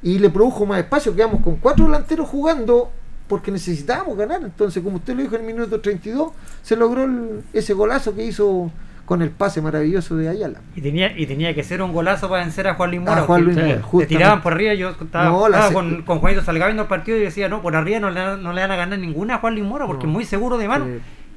Y 0.03 0.19
le 0.19 0.31
produjo 0.31 0.67
más 0.67 0.81
espacio. 0.81 1.15
Quedamos 1.15 1.43
con 1.43 1.57
cuatro 1.57 1.87
delanteros 1.87 2.29
jugando 2.29 2.91
porque 3.29 3.51
necesitábamos 3.51 4.17
ganar. 4.17 4.43
Entonces, 4.43 4.83
como 4.83 4.97
usted 4.97 5.15
lo 5.15 5.23
dijo 5.23 5.35
en 5.37 5.43
el 5.43 5.47
minuto 5.47 5.81
32, 5.81 6.33
se 6.63 6.77
logró 6.77 7.09
ese 7.53 7.75
golazo 7.75 8.15
que 8.15 8.25
hizo 8.25 8.71
con 9.05 9.21
el 9.21 9.31
pase 9.31 9.61
maravilloso 9.61 10.17
de 10.17 10.29
Ayala. 10.29 10.61
Y 10.75 10.81
tenía 10.81 11.17
y 11.17 11.27
tenía 11.27 11.55
que 11.55 11.63
ser 11.63 11.83
un 11.83 11.93
golazo 11.93 12.29
para 12.29 12.43
vencer 12.43 12.67
a 12.67 12.75
Juan 12.75 12.91
Luis 12.91 13.03
Mora. 13.03 13.23
Juan 13.23 14.07
tiraban 14.09 14.43
por 14.43 14.55
arriba, 14.55 14.75
yo 14.75 14.91
estaba, 14.91 15.31
con, 15.73 16.03
con, 16.03 16.21
Juanito 16.21 16.43
Salgado 16.43 16.71
viendo 16.71 16.83
el 16.85 16.89
partido 16.89 17.19
y 17.19 17.21
decía, 17.21 17.49
no, 17.49 17.61
por 17.61 17.77
arriba 17.77 18.01
no 18.01 18.11
le, 18.11 18.39
no 18.39 18.53
le 18.53 18.61
van 18.63 18.71
a 18.71 18.77
ganar 18.77 18.99
ninguna 18.99 19.37
a 19.37 19.39
Juan 19.39 19.55
Luis 19.55 19.67
Mora 19.67 19.87
porque 19.87 20.07
es 20.07 20.13
muy 20.13 20.25
seguro 20.25 20.57
de 20.57 20.69
mano. 20.69 20.87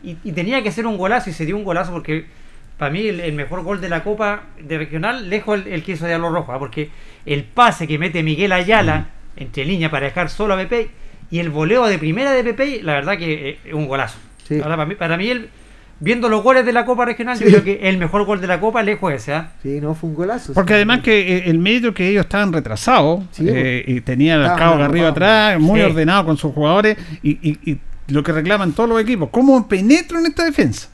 Y, 0.03 0.15
tenía 0.31 0.63
que 0.63 0.71
ser 0.71 0.87
un 0.87 0.97
golazo 0.97 1.29
y 1.29 1.33
se 1.33 1.45
dio 1.45 1.57
un 1.57 1.65
golazo 1.65 1.91
porque 1.91 2.27
para 2.77 2.91
mí 2.91 3.07
el, 3.07 3.33
mejor 3.33 3.63
gol 3.63 3.81
de 3.81 3.89
la 3.89 4.03
Copa 4.03 4.43
de 4.61 4.77
Regional, 4.77 5.29
lejos 5.29 5.59
el, 5.65 5.83
que 5.83 5.93
hizo 5.93 6.05
Diablo 6.05 6.29
Rojo, 6.29 6.53
¿ah? 6.53 6.59
porque 6.59 6.91
el 7.25 7.43
pase 7.43 7.87
que 7.87 7.97
mete 7.97 8.23
Miguel 8.23 8.53
Ayala 8.53 9.09
entre 9.35 9.65
línea 9.65 9.91
para 9.91 10.05
dejar 10.05 10.29
solo 10.29 10.53
a 10.53 10.57
Pepe 10.57 10.89
y 11.29 11.39
el 11.39 11.49
voleo 11.49 11.85
de 11.87 11.99
primera 11.99 12.31
de 12.31 12.43
Pepe, 12.43 12.79
la 12.81 12.93
verdad 12.93 13.17
que 13.17 13.49
eh, 13.49 13.59
es 13.65 13.73
un 13.73 13.87
golazo. 13.87 14.19
para 14.61 14.85
mí, 14.85 14.95
para 14.95 15.17
mí 15.17 15.29
el 15.29 15.49
viendo 15.99 16.29
los 16.29 16.43
goles 16.43 16.65
de 16.65 16.73
la 16.73 16.85
Copa 16.85 17.05
Regional, 17.05 17.39
yo 17.39 17.47
creo 17.47 17.63
que 17.63 17.79
el 17.89 17.97
mejor 17.97 18.25
gol 18.25 18.41
de 18.41 18.47
la 18.47 18.59
Copa 18.59 18.83
lejos 18.83 19.13
ese. 19.13 19.35
¿eh? 19.35 19.43
Sí, 19.63 19.81
no, 19.81 19.95
fue 19.95 20.09
un 20.09 20.15
golazo. 20.15 20.53
Porque 20.53 20.75
además 20.75 21.01
que 21.01 21.37
eh, 21.37 21.43
el 21.49 21.59
mérito 21.59 21.93
que 21.93 22.07
ellos 22.09 22.25
estaban 22.25 22.53
retrasados 22.53 23.23
eh, 23.39 23.83
y 23.85 24.01
tenía 24.01 24.35
el 24.35 24.57
cabo 24.57 24.77
Garrido 24.77 25.07
atrás, 25.07 25.59
muy 25.59 25.81
ordenado 25.81 26.25
con 26.25 26.37
sus 26.37 26.53
jugadores 26.53 26.97
y, 27.23 27.79
lo 28.07 28.23
que 28.23 28.31
reclaman 28.31 28.71
todos 28.71 28.87
los 28.87 29.01
equipos, 29.01 29.27
¿cómo 29.29 29.67
penetro 29.67 30.17
en 30.19 30.27
esta 30.27 30.45
defensa? 30.45 30.87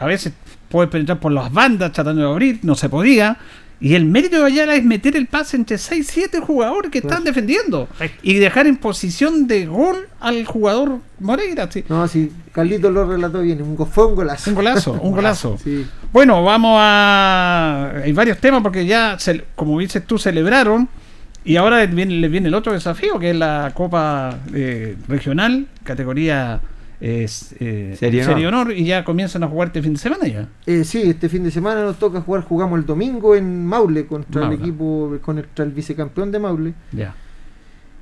A 0.00 0.06
veces 0.06 0.32
puede 0.68 0.88
penetrar 0.88 1.20
por 1.20 1.30
las 1.30 1.52
bandas 1.52 1.92
tratando 1.92 2.22
de 2.22 2.28
abrir, 2.28 2.58
no 2.62 2.74
se 2.74 2.88
podía. 2.88 3.38
Y 3.80 3.94
el 3.94 4.04
mérito 4.04 4.38
de 4.38 4.44
Ayala 4.44 4.74
es 4.74 4.84
meter 4.84 5.16
el 5.16 5.26
pase 5.26 5.56
entre 5.56 5.78
6 5.78 6.06
7 6.06 6.40
jugadores 6.40 6.90
que 6.90 6.98
están 6.98 7.24
defendiendo 7.24 7.88
y 8.22 8.34
dejar 8.34 8.66
en 8.66 8.76
posición 8.76 9.46
de 9.46 9.66
gol 9.66 10.08
al 10.20 10.44
jugador 10.44 10.98
Moreira. 11.18 11.68
No, 11.88 12.06
sí, 12.06 12.30
Carlito 12.52 12.90
lo 12.90 13.06
relató 13.06 13.40
bien, 13.40 13.62
un, 13.62 13.76
fue 13.86 14.06
un 14.06 14.16
golazo. 14.16 14.50
Un 14.50 14.56
golazo, 14.56 14.92
un 14.92 15.12
golazo. 15.16 15.58
Bueno, 16.12 16.44
vamos 16.44 16.76
a... 16.78 17.92
Hay 18.04 18.12
varios 18.12 18.38
temas 18.38 18.62
porque 18.62 18.84
ya, 18.84 19.16
como 19.54 19.80
dices 19.80 20.04
tú, 20.06 20.18
celebraron 20.18 20.86
y 21.42 21.56
ahora 21.56 21.78
les 21.78 21.94
viene, 21.94 22.28
viene 22.28 22.48
el 22.48 22.54
otro 22.54 22.74
desafío 22.74 23.18
que 23.18 23.30
es 23.30 23.36
la 23.36 23.72
Copa 23.74 24.40
eh, 24.52 24.96
Regional, 25.08 25.66
categoría 25.84 26.60
es 27.00 27.54
eh, 27.60 27.96
serio, 27.98 28.48
honor. 28.48 28.72
y 28.72 28.84
ya 28.84 29.04
comienzan 29.04 29.42
a 29.42 29.48
jugar 29.48 29.68
este 29.68 29.82
fin 29.82 29.94
de 29.94 29.98
semana 29.98 30.26
ya. 30.26 30.48
Eh, 30.66 30.84
sí, 30.84 31.02
este 31.02 31.28
fin 31.28 31.42
de 31.42 31.50
semana 31.50 31.82
nos 31.82 31.98
toca 31.98 32.20
jugar, 32.20 32.44
jugamos 32.44 32.78
el 32.78 32.86
domingo 32.86 33.34
en 33.34 33.64
Maule 33.64 34.06
contra 34.06 34.46
el 34.46 34.52
equipo, 34.52 35.16
contra 35.22 35.64
el 35.64 35.72
vicecampeón 35.72 36.30
de 36.30 36.38
Maule. 36.38 36.74
Ya. 36.92 37.14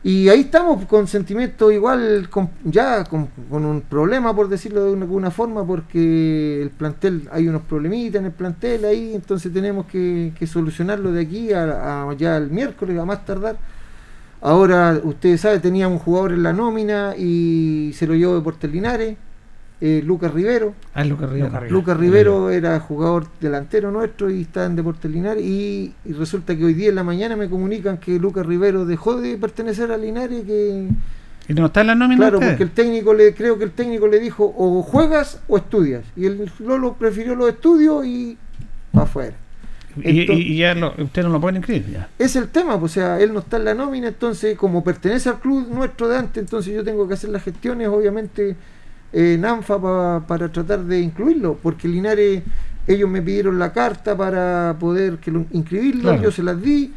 Y 0.02 0.28
ahí 0.28 0.40
estamos 0.40 0.84
con 0.86 1.08
sentimiento 1.08 1.72
igual, 1.72 2.28
ya 2.64 3.02
con, 3.04 3.28
un 3.50 3.80
problema, 3.82 4.34
por 4.34 4.48
decirlo 4.48 4.84
de 4.84 5.00
alguna 5.00 5.32
forma, 5.32 5.66
porque 5.66 6.62
el 6.62 6.70
plantel, 6.70 7.28
hay 7.32 7.48
unos 7.48 7.62
problemitas 7.62 8.20
en 8.20 8.26
el 8.26 8.32
plantel 8.32 8.84
ahí, 8.84 9.12
entonces 9.14 9.52
tenemos 9.52 9.86
que, 9.86 10.32
solucionarlo 10.46 11.10
de 11.10 11.22
aquí 11.22 11.52
a, 11.52 12.06
ya 12.16 12.36
el 12.36 12.48
miércoles, 12.48 12.96
a 12.96 13.04
más 13.04 13.24
tardar 13.24 13.58
Ahora, 14.40 15.00
ustedes 15.02 15.40
saben, 15.40 15.60
tenía 15.60 15.88
un 15.88 15.98
jugador 15.98 16.32
en 16.32 16.42
la 16.42 16.52
nómina 16.52 17.14
y 17.16 17.92
se 17.94 18.06
lo 18.06 18.14
llevó 18.14 18.36
de 18.36 18.40
Portelinares, 18.40 19.16
eh, 19.80 20.02
Lucas 20.04 20.32
Rivero. 20.32 20.74
Ah, 20.94 21.04
Lucas 21.04 21.30
Rivero. 21.30 21.68
Lucas 21.68 21.96
Rivero 21.96 22.50
era 22.50 22.78
jugador 22.78 23.26
delantero 23.40 23.90
nuestro 23.90 24.30
y 24.30 24.42
está 24.42 24.64
en 24.64 24.76
Deportes 24.76 25.10
Linares. 25.10 25.44
Y, 25.44 25.92
resulta 26.16 26.56
que 26.56 26.64
hoy 26.64 26.74
día 26.74 26.88
en 26.90 26.94
la 26.94 27.04
mañana 27.04 27.36
me 27.36 27.48
comunican 27.48 27.98
que 27.98 28.18
Lucas 28.18 28.46
Rivero 28.46 28.84
dejó 28.86 29.20
de 29.20 29.36
pertenecer 29.38 29.90
a 29.90 29.96
Linares. 29.96 30.44
Que, 30.44 30.88
¿Y 31.48 31.54
no 31.54 31.66
está 31.66 31.80
en 31.80 31.86
la 31.88 31.94
nómina? 31.96 32.18
Claro, 32.28 32.40
porque 32.40 32.62
el 32.62 32.70
técnico 32.70 33.14
le 33.14 33.34
creo 33.34 33.58
que 33.58 33.64
el 33.64 33.72
técnico 33.72 34.06
le 34.06 34.20
dijo 34.20 34.52
o 34.56 34.82
juegas 34.82 35.40
o 35.48 35.56
estudias. 35.56 36.04
Y 36.14 36.26
el 36.26 36.50
Lolo 36.60 36.94
prefirió 36.94 37.34
los 37.34 37.48
estudios 37.48 38.06
y 38.06 38.36
va 38.96 39.02
afuera 39.02 39.36
y, 40.04 40.56
ya 40.56 40.74
usted 40.98 41.22
no 41.22 41.28
lo 41.30 41.40
pueden 41.40 41.56
inscribir 41.56 41.92
ya. 41.92 42.08
Es 42.18 42.36
el 42.36 42.48
tema, 42.48 42.78
pues, 42.78 42.92
o 42.92 42.94
sea, 42.94 43.20
él 43.20 43.32
no 43.32 43.40
está 43.40 43.56
en 43.56 43.64
la 43.64 43.74
nómina, 43.74 44.08
entonces 44.08 44.56
como 44.56 44.82
pertenece 44.82 45.28
al 45.28 45.40
club 45.40 45.68
nuestro 45.70 46.08
de 46.08 46.18
antes, 46.18 46.42
entonces 46.42 46.74
yo 46.74 46.84
tengo 46.84 47.06
que 47.06 47.14
hacer 47.14 47.30
las 47.30 47.42
gestiones, 47.42 47.88
obviamente, 47.88 48.56
en 49.12 49.44
ANFA 49.44 50.26
para 50.26 50.48
tratar 50.50 50.84
de 50.84 51.00
incluirlo, 51.00 51.58
porque 51.62 51.88
Linares, 51.88 52.42
ellos 52.86 53.08
me 53.08 53.22
pidieron 53.22 53.58
la 53.58 53.72
carta 53.72 54.16
para 54.16 54.76
poder 54.78 55.18
que 55.18 55.30
lo, 55.30 55.44
inscribirlo, 55.52 56.20
yo 56.20 56.30
se 56.30 56.42
las 56.42 56.60
di, 56.60 56.92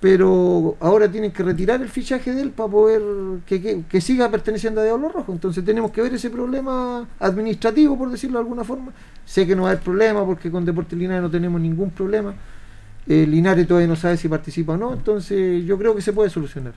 pero 0.00 0.76
ahora 0.80 1.10
tienen 1.10 1.32
que 1.32 1.42
retirar 1.42 1.82
el 1.82 1.88
fichaje 1.88 2.32
de 2.32 2.42
él 2.42 2.50
para 2.50 2.70
poder 2.70 3.02
que, 3.44 3.82
que, 3.88 4.00
siga 4.00 4.30
perteneciendo 4.30 4.80
a 4.80 4.84
Diablo 4.84 5.08
Rojo. 5.08 5.32
Entonces 5.32 5.64
tenemos 5.64 5.90
que 5.90 6.02
ver 6.02 6.14
ese 6.14 6.30
problema 6.30 7.06
administrativo, 7.18 7.98
por 7.98 8.10
decirlo 8.10 8.38
de 8.38 8.44
alguna 8.44 8.62
forma. 8.62 8.92
Sé 9.24 9.46
que 9.46 9.56
no 9.56 9.62
va 9.62 9.70
a 9.70 9.72
haber 9.72 9.82
problema 9.82 10.24
porque 10.24 10.50
con 10.50 10.64
Deportes 10.64 10.96
Linares 10.96 11.22
no 11.22 11.30
tenemos 11.30 11.60
ningún 11.60 11.90
problema. 11.90 12.34
Eh, 13.08 13.26
Linares 13.26 13.66
todavía 13.66 13.88
no 13.88 13.96
sabe 13.96 14.16
si 14.16 14.28
participa 14.28 14.74
o 14.74 14.76
no, 14.76 14.92
entonces 14.92 15.64
yo 15.64 15.78
creo 15.78 15.96
que 15.96 16.02
se 16.02 16.12
puede 16.12 16.30
solucionar. 16.30 16.74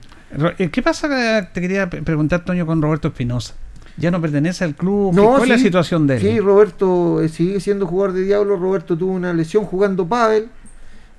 Eh, 0.58 0.70
¿Qué 0.70 0.82
pasa? 0.82 1.50
Te 1.52 1.60
quería 1.60 1.88
preguntar, 1.90 2.44
Toño, 2.44 2.66
con 2.66 2.80
Roberto 2.80 3.08
Espinosa. 3.08 3.54
¿Ya 3.98 4.10
no 4.10 4.20
pertenece 4.20 4.64
al 4.64 4.74
club? 4.74 5.14
¿Cuál 5.14 5.42
es 5.42 5.48
la 5.48 5.58
situación 5.58 6.06
de 6.06 6.16
él? 6.16 6.20
Sí, 6.22 6.40
Roberto 6.40 7.20
eh, 7.20 7.28
sigue 7.28 7.60
siendo 7.60 7.86
jugador 7.86 8.14
de 8.14 8.22
Diablo. 8.22 8.56
Roberto 8.56 8.96
tuvo 8.96 9.12
una 9.12 9.34
lesión 9.34 9.64
jugando 9.64 10.08
pádel 10.08 10.48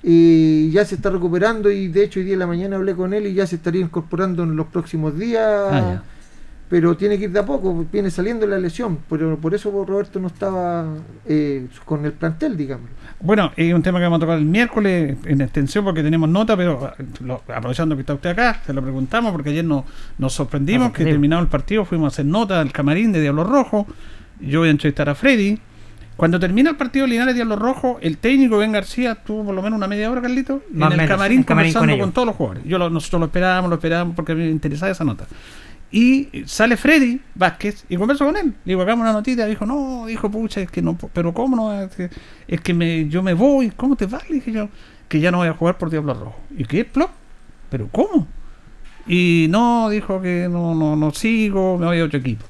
y 0.05 0.69
ya 0.71 0.83
se 0.83 0.95
está 0.95 1.09
recuperando 1.09 1.71
y 1.71 1.87
de 1.87 2.03
hecho 2.03 2.19
hoy 2.19 2.25
día 2.25 2.33
en 2.33 2.39
la 2.39 2.47
mañana 2.47 2.75
hablé 2.75 2.93
con 2.93 3.13
él 3.13 3.25
y 3.25 3.33
ya 3.33 3.47
se 3.47 3.55
estaría 3.55 3.81
incorporando 3.81 4.43
en 4.43 4.55
los 4.55 4.67
próximos 4.67 5.17
días. 5.17 5.41
Ah, 5.71 6.03
pero 6.69 6.97
tiene 6.97 7.17
que 7.19 7.25
ir 7.25 7.31
de 7.31 7.39
a 7.39 7.45
poco 7.45 7.85
viene 7.91 8.09
saliendo 8.09 8.47
la 8.47 8.57
lesión 8.57 8.99
pero 9.07 9.37
por 9.37 9.53
eso 9.53 9.69
Roberto 9.85 10.19
no 10.19 10.27
estaba 10.27 10.87
eh, 11.25 11.67
con 11.85 12.03
el 12.05 12.13
plantel 12.13 12.57
digamos. 12.57 12.89
Bueno 13.21 13.51
es 13.55 13.73
un 13.73 13.81
tema 13.81 13.99
que 13.99 14.03
vamos 14.05 14.17
a 14.17 14.21
tocar 14.21 14.39
el 14.39 14.45
miércoles 14.45 15.17
en 15.25 15.41
extensión 15.41 15.85
porque 15.85 16.03
tenemos 16.03 16.27
nota 16.27 16.57
pero 16.57 16.91
aprovechando 17.53 17.95
que 17.95 18.01
está 18.01 18.13
usted 18.13 18.31
acá 18.31 18.61
se 18.65 18.73
lo 18.73 18.81
preguntamos 18.81 19.31
porque 19.31 19.51
ayer 19.51 19.63
nos, 19.63 19.85
nos 20.17 20.33
sorprendimos 20.33 20.91
que 20.91 21.05
terminado 21.05 21.41
el 21.41 21.47
partido 21.47 21.85
fuimos 21.85 22.05
a 22.05 22.09
hacer 22.13 22.25
nota 22.25 22.59
al 22.59 22.71
camarín 22.71 23.13
de 23.13 23.21
Diablo 23.21 23.43
Rojo. 23.43 23.87
Yo 24.41 24.59
voy 24.59 24.67
a 24.67 24.71
entrevistar 24.71 25.07
a 25.07 25.15
Freddy 25.15 25.59
cuando 26.15 26.39
termina 26.39 26.69
el 26.69 26.75
partido 26.75 27.07
Linares 27.07 27.35
Diablo 27.35 27.55
Rojo, 27.55 27.97
el 28.01 28.17
técnico 28.17 28.57
Ben 28.57 28.71
García 28.71 29.15
tuvo 29.15 29.45
por 29.45 29.55
lo 29.55 29.61
menos 29.61 29.77
una 29.77 29.87
media 29.87 30.11
hora, 30.11 30.21
Carlito, 30.21 30.61
en 30.73 30.99
el 30.99 31.07
camarín 31.07 31.43
conversando 31.43 31.97
con, 31.97 32.11
todos 32.11 32.27
los 32.27 32.35
jugadores. 32.35 32.63
Yo 32.65 32.77
nosotros 32.89 33.19
lo 33.19 33.25
esperábamos, 33.25 33.69
lo 33.69 33.75
esperábamos 33.75 34.15
porque 34.15 34.35
me 34.35 34.47
interesaba 34.49 34.91
esa 34.91 35.03
nota. 35.03 35.25
Y 35.91 36.43
sale 36.45 36.75
Freddy 36.75 37.21
Vázquez 37.35 37.85
y 37.87 37.97
converso 37.97 38.25
con 38.25 38.35
él. 38.35 38.47
Le 38.65 38.71
digo, 38.71 38.81
hagamos 38.81 39.03
una 39.03 39.13
notita. 39.13 39.45
Dijo, 39.45 39.65
no, 39.67 40.07
dijo, 40.07 40.29
pucha, 40.29 40.61
es 40.61 40.71
que 40.71 40.81
no, 40.81 40.97
pero 41.13 41.33
¿cómo 41.35 41.55
no? 41.55 41.89
Es 42.47 42.61
que, 42.61 42.73
me, 42.73 43.07
yo 43.09 43.21
me 43.21 43.35
voy. 43.35 43.69
¿Cómo 43.69 43.95
te 43.95 44.07
vas? 44.07 44.27
Le 44.27 44.35
dije 44.35 44.51
yo, 44.51 44.69
que 45.07 45.19
ya 45.19 45.29
no 45.29 45.37
voy 45.37 45.49
a 45.49 45.53
jugar 45.53 45.77
por 45.77 45.91
Diablo 45.91 46.15
Rojo. 46.15 46.39
¿Y 46.57 46.65
qué? 46.65 46.83
¿Plop? 46.83 47.11
¿Pero 47.69 47.89
cómo? 47.91 48.27
Y 49.05 49.47
no, 49.51 49.87
dijo 49.89 50.19
que 50.19 50.47
no, 50.49 50.73
no, 50.73 50.95
no 50.95 51.11
sigo, 51.11 51.77
me 51.77 51.85
voy 51.85 51.99
a 51.99 52.05
otro 52.05 52.17
equipo. 52.17 52.45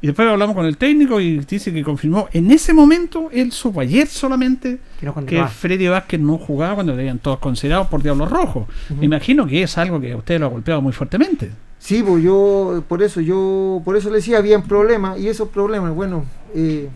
Y 0.00 0.06
después 0.06 0.28
hablamos 0.28 0.54
con 0.54 0.64
el 0.64 0.76
técnico 0.76 1.20
y 1.20 1.38
dice 1.40 1.72
que 1.72 1.82
confirmó. 1.82 2.28
En 2.32 2.50
ese 2.52 2.72
momento, 2.72 3.30
él 3.32 3.50
supo 3.50 3.80
ayer 3.80 4.06
solamente 4.06 4.78
Que 5.00 5.06
no 5.06 5.12
que 5.12 5.14
continuaba. 5.16 5.48
Freddy 5.48 5.88
Vázquez 5.88 6.20
no 6.20 6.38
jugaba 6.38 6.76
cuando 6.76 6.94
le 6.94 7.00
habían 7.00 7.18
todos 7.18 7.38
considerados 7.38 7.88
por 7.88 8.02
Diablos 8.02 8.30
Rojos. 8.30 8.66
Me 8.96 9.06
imagino 9.06 9.46
que 9.46 9.62
es 9.62 9.76
algo 9.76 10.00
que 10.00 10.12
a 10.12 10.16
usted 10.16 10.38
lo 10.38 10.46
ha 10.46 10.50
golpeado 10.50 10.80
muy 10.80 10.92
fuertemente. 10.92 11.50
Sí, 11.80 12.02
pues 12.02 12.22
yo, 12.22 12.84
por 12.86 13.02
eso, 13.02 13.20
yo, 13.20 13.82
por 13.84 13.96
eso 13.96 14.08
le 14.10 14.16
decía, 14.16 14.38
habían 14.38 14.62
problemas, 14.62 15.18
y 15.18 15.28
esos 15.28 15.48
problemas, 15.48 15.94
bueno, 15.94 16.24
eh, 16.54 16.88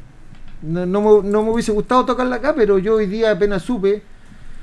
no, 0.61 0.87
no 0.87 1.01
me, 1.01 1.29
no 1.29 1.43
me 1.43 1.51
hubiese 1.51 1.73
gustado 1.73 2.05
tocarla 2.05 2.37
acá, 2.37 2.55
pero 2.55 2.79
yo 2.79 2.97
hoy 2.97 3.07
día 3.07 3.31
apenas 3.31 3.63
supe, 3.63 4.03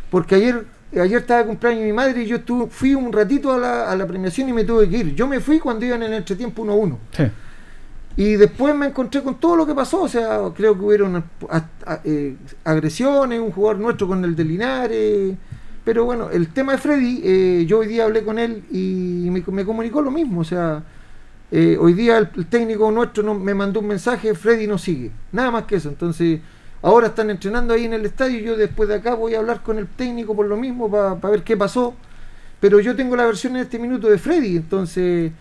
porque 0.10 0.36
ayer, 0.36 0.66
ayer 0.94 1.22
estaba 1.22 1.42
de 1.42 1.48
cumpleaños 1.48 1.86
mi 1.86 1.94
madre 1.94 2.24
y 2.24 2.26
yo 2.26 2.38
estuve, 2.38 2.68
fui 2.70 2.96
un 2.96 3.14
ratito 3.14 3.54
a 3.54 3.58
la, 3.58 3.92
a 3.92 3.96
la 3.96 4.06
premiación 4.06 4.50
y 4.50 4.54
me 4.54 4.66
tuve 4.66 4.90
que 4.90 4.98
ir. 4.98 5.16
Yo 5.16 5.26
me 5.26 5.40
fui 5.40 5.60
cuando 5.60 5.86
iban 5.86 6.04
en 6.04 6.12
el 6.12 6.18
entretiempo 6.18 6.66
1-1. 6.66 6.98
Sí. 7.12 7.24
Y 8.20 8.36
después 8.36 8.76
me 8.76 8.88
encontré 8.88 9.24
con 9.24 9.40
todo 9.40 9.56
lo 9.56 9.66
que 9.66 9.74
pasó, 9.74 10.02
o 10.02 10.10
sea, 10.10 10.42
creo 10.54 10.78
que 10.78 10.84
hubieron 10.84 11.24
eh, 12.04 12.36
agresiones, 12.66 13.40
un 13.40 13.50
jugador 13.52 13.80
nuestro 13.80 14.10
con 14.10 14.26
el 14.26 14.36
de 14.36 14.44
Linares, 14.44 15.38
pero 15.86 16.04
bueno, 16.04 16.30
el 16.30 16.50
tema 16.50 16.74
de 16.74 16.80
Freddy, 16.80 17.22
eh, 17.24 17.66
yo 17.66 17.80
hoy 17.80 17.88
día 17.88 18.04
hablé 18.04 18.22
con 18.26 18.38
él 18.38 18.66
y 18.72 19.30
me, 19.32 19.64
comunicó 19.64 20.02
lo 20.02 20.12
mismo, 20.12 20.42
o 20.42 20.44
sea, 20.44 20.84
eh, 21.50 21.78
hoy 21.80 21.94
día 21.94 22.18
el, 22.18 22.30
el 22.36 22.46
técnico 22.48 22.92
nuestro 22.92 23.24
no- 23.24 23.36
me 23.36 23.54
mandó 23.54 23.80
un 23.80 23.88
mensaje, 23.88 24.36
Freddy 24.36 24.68
no 24.68 24.78
sigue, 24.78 25.12
nada 25.32 25.50
más 25.52 25.64
que 25.64 25.78
eso, 25.78 25.88
entonces 25.88 26.42
ahora 26.82 27.08
están 27.08 27.30
entrenando 27.30 27.74
ahí 27.74 27.86
en 27.86 27.94
el 27.94 28.06
estadio, 28.06 28.40
yo 28.42 28.58
después 28.58 28.90
de 28.90 28.96
acá 28.96 29.14
voy 29.16 29.36
a 29.36 29.40
hablar 29.40 29.64
con 29.64 29.78
el 29.80 29.88
técnico 29.88 30.36
por 30.36 30.46
lo 30.46 30.58
mismo, 30.58 30.92
para 30.92 31.16
ver 31.32 31.44
qué 31.46 31.56
pasó, 31.56 31.96
pero 32.60 32.82
yo 32.82 32.98
tengo 32.98 33.16
la 33.16 33.26
versión 33.26 33.56
en 33.56 33.62
este 33.62 33.80
minuto 33.80 34.10
de 34.10 34.18
Freddy, 34.18 34.58
entonces 34.58 35.32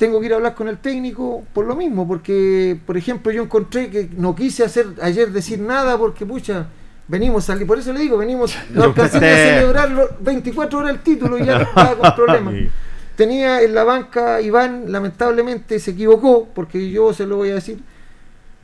tengo 0.00 0.18
que 0.18 0.26
ir 0.26 0.32
a 0.32 0.36
hablar 0.36 0.54
con 0.54 0.66
el 0.66 0.78
técnico 0.78 1.44
por 1.52 1.66
lo 1.66 1.76
mismo, 1.76 2.08
porque, 2.08 2.80
por 2.86 2.96
ejemplo, 2.96 3.30
yo 3.30 3.42
encontré 3.42 3.90
que 3.90 4.08
no 4.16 4.34
quise 4.34 4.64
hacer 4.64 4.86
ayer 5.02 5.30
decir 5.30 5.60
nada 5.60 5.98
porque, 5.98 6.24
pucha, 6.24 6.68
venimos 7.06 7.44
a 7.44 7.46
salir, 7.48 7.66
por 7.66 7.78
eso 7.78 7.92
le 7.92 8.00
digo, 8.00 8.16
venimos, 8.16 8.56
no 8.70 8.84
alcancé 8.84 9.18
a 9.18 9.36
celebrar 9.58 9.90
los 9.90 10.08
24 10.20 10.78
horas 10.78 10.92
el 10.92 11.00
título 11.00 11.36
y 11.36 11.44
ya 11.44 11.60
estaba 11.60 11.96
con 11.96 12.14
problemas. 12.16 12.54
Tenía 13.14 13.60
en 13.60 13.74
la 13.74 13.84
banca, 13.84 14.40
Iván, 14.40 14.90
lamentablemente 14.90 15.78
se 15.78 15.90
equivocó, 15.90 16.48
porque 16.54 16.90
yo 16.90 17.12
se 17.12 17.26
lo 17.26 17.36
voy 17.36 17.50
a 17.50 17.56
decir, 17.56 17.82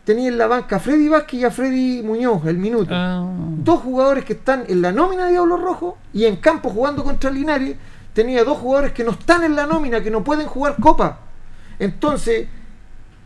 tenía 0.04 0.28
en 0.28 0.38
la 0.38 0.46
banca 0.46 0.76
a 0.76 0.78
Freddy 0.78 1.10
Vázquez 1.10 1.40
y 1.40 1.44
a 1.44 1.50
Freddy 1.50 2.02
Muñoz, 2.02 2.46
el 2.46 2.56
minuto. 2.56 2.94
Ah, 2.94 3.22
dos 3.58 3.80
jugadores 3.80 4.24
que 4.24 4.32
están 4.32 4.64
en 4.68 4.80
la 4.80 4.90
nómina 4.90 5.26
de 5.26 5.32
Diablo 5.32 5.58
Rojo 5.58 5.98
y 6.14 6.24
en 6.24 6.36
campo 6.36 6.70
jugando 6.70 7.04
contra 7.04 7.30
Linares. 7.30 7.76
Tenía 8.14 8.42
dos 8.42 8.56
jugadores 8.56 8.92
que 8.92 9.04
no 9.04 9.10
están 9.10 9.44
en 9.44 9.54
la 9.54 9.66
nómina, 9.66 10.02
que 10.02 10.10
no 10.10 10.24
pueden 10.24 10.46
jugar 10.46 10.76
copa. 10.80 11.25
Entonces, 11.78 12.48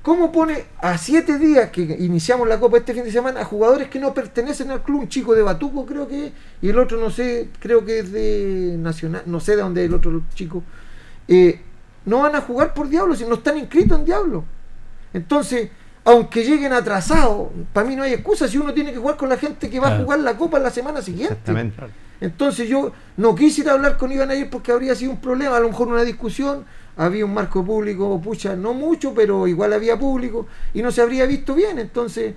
¿cómo 0.03 0.33
pone 0.33 0.65
a 0.79 0.99
siete 0.99 1.39
días 1.39 1.71
que 1.71 1.83
iniciamos 1.83 2.49
la 2.49 2.59
copa 2.59 2.79
este 2.79 2.95
fin 2.95 3.05
de 3.05 3.13
semana 3.13 3.41
a 3.41 3.45
jugadores 3.45 3.89
que 3.89 3.99
no 3.99 4.15
pertenecen 4.15 4.71
al 4.71 4.83
club? 4.83 5.01
Un 5.01 5.09
chico 5.09 5.35
de 5.35 5.43
Batuco 5.43 5.87
creo 5.87 6.09
que 6.09 6.27
es, 6.27 6.33
y 6.63 6.69
el 6.69 6.79
otro 6.79 6.99
no 6.99 7.11
sé, 7.11 7.49
creo 7.59 7.85
que 7.85 8.01
es 8.01 8.13
de 8.13 8.77
Nacional, 8.79 9.23
no 9.27 9.41
sé 9.41 9.57
de 9.57 9.63
dónde 9.63 9.83
es 9.83 9.89
el 9.89 9.95
otro 9.95 10.23
chico. 10.35 10.63
Eh, 11.29 11.61
no 12.07 12.21
van 12.21 12.35
a 12.35 12.41
jugar 12.41 12.75
por 12.75 12.89
Diablo 12.89 13.15
si 13.15 13.25
no 13.25 13.35
están 13.35 13.59
inscritos 13.59 13.99
en 13.99 14.05
Diablo. 14.05 14.45
Entonces, 15.13 15.71
aunque 16.05 16.45
lleguen 16.45 16.73
atrasados, 16.73 17.49
para 17.73 17.87
mí 17.87 17.95
no 17.95 18.03
hay 18.03 18.15
excusa 18.15 18.49
si 18.49 18.59
uno 18.59 18.73
tiene 18.73 18.93
que 18.93 18.99
jugar 18.99 19.17
con 19.17 19.29
la 19.29 19.37
gente 19.37 19.69
que 19.69 19.79
va 19.79 19.95
a 19.95 19.99
jugar 20.03 20.21
la 20.21 20.37
copa 20.37 20.59
la 20.59 20.71
semana 20.71 21.03
siguiente. 21.03 21.37
Entonces 22.21 22.69
yo 22.69 22.93
no 23.17 23.35
quise 23.35 23.63
ir 23.63 23.69
a 23.69 23.73
hablar 23.73 23.97
con 23.97 24.13
Iván 24.13 24.31
ayer 24.31 24.49
porque 24.51 24.73
habría 24.73 24.95
sido 24.95 25.13
un 25.13 25.21
problema, 25.21 25.57
a 25.57 25.61
lo 25.61 25.69
mejor 25.69 25.89
una 25.89 26.03
discusión, 26.03 26.65
había 26.97 27.25
un 27.25 27.35
marco 27.35 27.65
público, 27.65 28.21
pucha, 28.21 28.55
no 28.57 28.75
mucho, 28.75 29.13
pero 29.15 29.47
igual 29.47 29.73
había 29.73 29.99
público 29.99 30.47
y 30.75 30.83
no 30.83 30.91
se 30.91 31.01
habría 31.03 31.25
visto 31.27 31.55
bien. 31.55 31.79
Entonces 31.79 32.35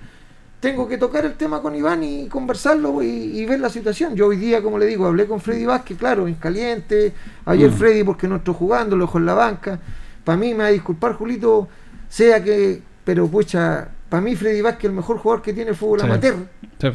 tengo 0.60 0.88
que 0.88 0.96
tocar 0.96 1.24
el 1.26 1.34
tema 1.34 1.60
con 1.60 1.74
Iván 1.74 2.02
y 2.02 2.26
conversarlo 2.28 3.02
y, 3.02 3.06
y 3.06 3.44
ver 3.44 3.60
la 3.60 3.68
situación. 3.68 4.14
Yo 4.14 4.28
hoy 4.28 4.36
día, 4.38 4.62
como 4.62 4.78
le 4.78 4.86
digo, 4.86 5.06
hablé 5.06 5.26
con 5.26 5.40
Freddy 5.40 5.66
Vázquez, 5.66 5.98
claro, 5.98 6.26
en 6.26 6.34
caliente, 6.34 7.12
ayer 7.44 7.70
Mm. 7.70 7.74
Freddy 7.74 8.04
porque 8.04 8.26
no 8.28 8.36
estoy 8.36 8.54
jugando, 8.54 8.96
lo 8.96 9.04
dejó 9.04 9.18
en 9.18 9.26
la 9.26 9.34
banca. 9.34 9.78
Para 10.24 10.38
mí 10.38 10.52
me 10.54 10.60
va 10.62 10.66
a 10.66 10.72
disculpar, 10.72 11.12
Julito, 11.14 11.68
sea 12.08 12.42
que, 12.42 12.80
pero 13.04 13.26
pucha, 13.28 13.88
para 14.08 14.22
mí 14.22 14.34
Freddy 14.36 14.62
Vázquez 14.62 14.84
es 14.84 14.90
el 14.90 14.96
mejor 14.96 15.18
jugador 15.18 15.42
que 15.42 15.52
tiene 15.52 15.70
el 15.70 15.76
fútbol 15.76 16.00
Sí. 16.00 16.06
amateur 16.06 16.34
sí. 16.80 16.88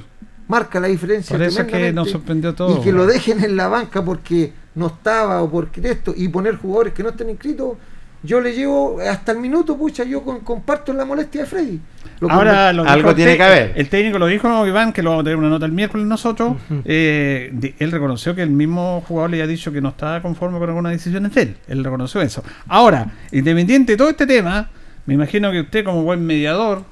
marca 0.47 0.79
la 0.79 0.87
diferencia. 0.87 1.37
Por 1.37 1.45
eso 1.45 1.61
es 1.61 1.67
que 1.67 1.91
nos 1.93 2.09
sorprendió 2.09 2.55
todo. 2.55 2.75
Y 2.75 2.81
que 2.81 2.91
lo 2.91 3.05
dejen 3.05 3.43
en 3.43 3.55
la 3.55 3.67
banca 3.67 4.03
porque 4.03 4.51
no 4.79 4.87
estaba 4.87 5.41
o 5.43 5.51
porque 5.51 5.81
esto, 5.87 6.13
y 6.15 6.27
poner 6.29 6.55
jugadores 6.55 6.93
que 6.93 7.03
no 7.03 7.09
estén 7.09 7.29
inscritos, 7.29 7.77
yo 8.23 8.41
le 8.41 8.53
llevo 8.53 8.99
hasta 8.99 9.31
el 9.31 9.37
minuto, 9.39 9.77
pucha, 9.77 10.03
yo 10.03 10.21
con- 10.23 10.41
comparto 10.41 10.91
la 10.91 11.05
molestia 11.05 11.41
de 11.41 11.47
Freddy. 11.47 11.79
Lo 12.19 12.29
Ahora 12.29 12.73
lo 12.73 12.83
Algo 12.83 13.15
tiene 13.15 13.37
que 13.37 13.43
haber. 13.43 13.71
El 13.75 13.87
técnico 13.87 14.19
lo 14.19 14.27
dijo 14.27 14.67
Iván, 14.67 14.91
que 14.91 15.01
lo 15.01 15.11
vamos 15.11 15.21
a 15.21 15.23
tener 15.23 15.37
una 15.37 15.47
nota 15.49 15.65
el 15.65 15.71
miércoles 15.71 16.05
nosotros. 16.05 16.57
eh, 16.83 17.73
él 17.79 17.91
reconoció 17.91 18.35
que 18.35 18.41
el 18.43 18.49
mismo 18.49 19.01
jugador 19.07 19.29
le 19.29 19.37
había 19.41 19.47
dicho 19.47 19.71
que 19.71 19.79
no 19.79 19.89
estaba 19.89 20.21
conforme 20.21 20.59
con 20.59 20.67
algunas 20.67 20.91
decisiones 20.91 21.33
de 21.33 21.41
él. 21.43 21.57
Él 21.69 21.81
reconoció 21.83 22.19
eso. 22.21 22.43
Ahora, 22.67 23.09
independiente 23.31 23.93
de 23.93 23.97
todo 23.97 24.09
este 24.09 24.27
tema, 24.27 24.69
me 25.05 25.13
imagino 25.13 25.49
que 25.51 25.61
usted 25.61 25.85
como 25.85 26.03
buen 26.03 26.25
mediador, 26.25 26.83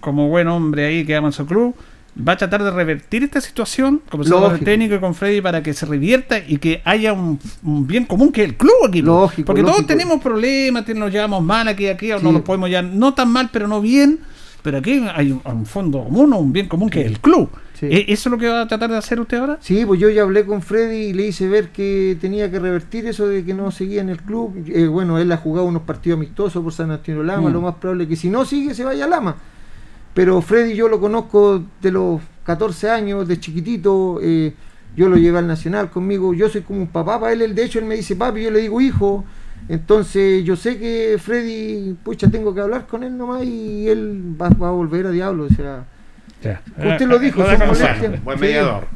como 0.00 0.28
buen 0.28 0.48
hombre 0.48 0.86
ahí 0.86 1.04
que 1.06 1.14
ama 1.14 1.30
su 1.30 1.46
club, 1.46 1.74
va 2.16 2.32
a 2.32 2.36
tratar 2.36 2.62
de 2.62 2.70
revertir 2.70 3.24
esta 3.24 3.40
situación, 3.40 4.00
como 4.10 4.24
con 4.24 4.54
el 4.54 4.60
técnico 4.60 4.94
y 4.94 5.00
con 5.00 5.14
Freddy, 5.14 5.40
para 5.40 5.62
que 5.62 5.74
se 5.74 5.84
revierta 5.86 6.38
y 6.38 6.58
que 6.58 6.80
haya 6.84 7.12
un, 7.12 7.38
un 7.64 7.86
bien 7.86 8.04
común 8.04 8.30
que 8.32 8.42
es 8.44 8.48
el 8.50 8.56
club 8.56 8.74
aquí. 8.88 9.02
Lógico, 9.02 9.46
Porque 9.46 9.62
todos 9.62 9.86
tenemos 9.86 10.20
problemas, 10.22 10.86
nos 10.94 11.10
llevamos 11.12 11.42
mal 11.42 11.66
aquí, 11.68 11.88
aquí, 11.88 12.12
o 12.12 12.18
Sí. 12.18 12.24
no 12.24 12.32
nos 12.32 12.42
podemos 12.42 12.70
ya, 12.70 12.82
no 12.82 13.14
tan 13.14 13.30
mal, 13.30 13.50
pero 13.52 13.66
no 13.68 13.80
bien. 13.80 14.20
Pero 14.62 14.78
aquí 14.78 15.04
hay 15.14 15.30
un, 15.30 15.42
un 15.44 15.66
fondo 15.66 16.04
común, 16.04 16.32
un 16.32 16.50
bien 16.52 16.68
común 16.68 16.88
que 16.88 17.02
es 17.02 17.06
el 17.06 17.20
club. 17.20 17.50
Sí. 17.78 17.84
¿E- 17.86 18.06
¿Eso 18.12 18.28
es 18.28 18.30
lo 18.32 18.38
que 18.38 18.48
va 18.48 18.62
a 18.62 18.68
tratar 18.68 18.88
de 18.88 18.96
hacer 18.96 19.20
usted 19.20 19.36
ahora? 19.36 19.58
Sí, 19.60 19.84
pues 19.84 20.00
yo 20.00 20.08
ya 20.08 20.22
hablé 20.22 20.46
con 20.46 20.62
Freddy 20.62 21.08
y 21.08 21.12
le 21.12 21.26
hice 21.26 21.48
ver 21.48 21.68
que 21.68 22.16
tenía 22.18 22.50
que 22.50 22.58
revertir 22.58 23.04
eso 23.06 23.26
de 23.28 23.44
que 23.44 23.52
no 23.52 23.70
seguía 23.70 24.00
en 24.00 24.08
el 24.08 24.22
club. 24.22 24.54
Eh, 24.68 24.86
bueno, 24.86 25.18
él 25.18 25.30
ha 25.32 25.36
jugado 25.36 25.66
unos 25.66 25.82
partidos 25.82 26.16
amistosos 26.16 26.62
por 26.62 26.72
San 26.72 26.90
Antonio 26.92 27.22
Lama, 27.22 27.50
Mm. 27.50 27.52
lo 27.52 27.60
más 27.60 27.74
probable 27.74 28.04
es 28.04 28.08
que 28.10 28.16
si 28.16 28.30
no 28.30 28.46
sigue 28.46 28.74
se 28.74 28.84
vaya 28.84 29.04
a 29.04 29.08
Lama. 29.08 29.36
Pero 30.14 30.40
Freddy 30.40 30.74
yo 30.74 30.88
lo 30.88 31.00
conozco 31.00 31.62
de 31.82 31.90
los 31.90 32.20
14 32.44 32.88
años, 32.90 33.26
de 33.26 33.38
chiquitito, 33.40 34.20
eh, 34.22 34.54
yo 34.96 35.08
lo 35.08 35.16
llevé 35.16 35.38
al 35.38 35.46
Nacional 35.48 35.90
conmigo, 35.90 36.32
yo 36.34 36.48
soy 36.48 36.60
como 36.62 36.80
un 36.80 36.86
papá 36.86 37.18
para 37.18 37.32
él, 37.32 37.42
él 37.42 37.54
de 37.54 37.64
hecho 37.64 37.78
él 37.80 37.84
me 37.84 37.96
dice 37.96 38.14
papi, 38.16 38.42
yo 38.44 38.50
le 38.50 38.60
digo 38.60 38.80
hijo. 38.80 39.24
Entonces 39.68 40.44
yo 40.44 40.56
sé 40.56 40.78
que 40.78 41.16
Freddy, 41.18 41.94
pucha, 42.04 42.28
tengo 42.30 42.54
que 42.54 42.60
hablar 42.60 42.86
con 42.86 43.02
él 43.02 43.16
nomás 43.16 43.42
y 43.44 43.88
él 43.88 44.22
va, 44.40 44.50
va 44.50 44.68
a 44.68 44.72
volver 44.72 45.06
a 45.06 45.10
Diablo, 45.10 45.44
o 45.44 45.48
sea... 45.48 45.84
Usted 46.76 47.06
lo 47.08 47.18
dijo, 47.18 47.40
son 47.40 47.50
deja 47.52 47.64
molestias. 47.66 47.96
pasar. 47.96 48.20
Buen 48.22 48.38
mediador. 48.40 48.86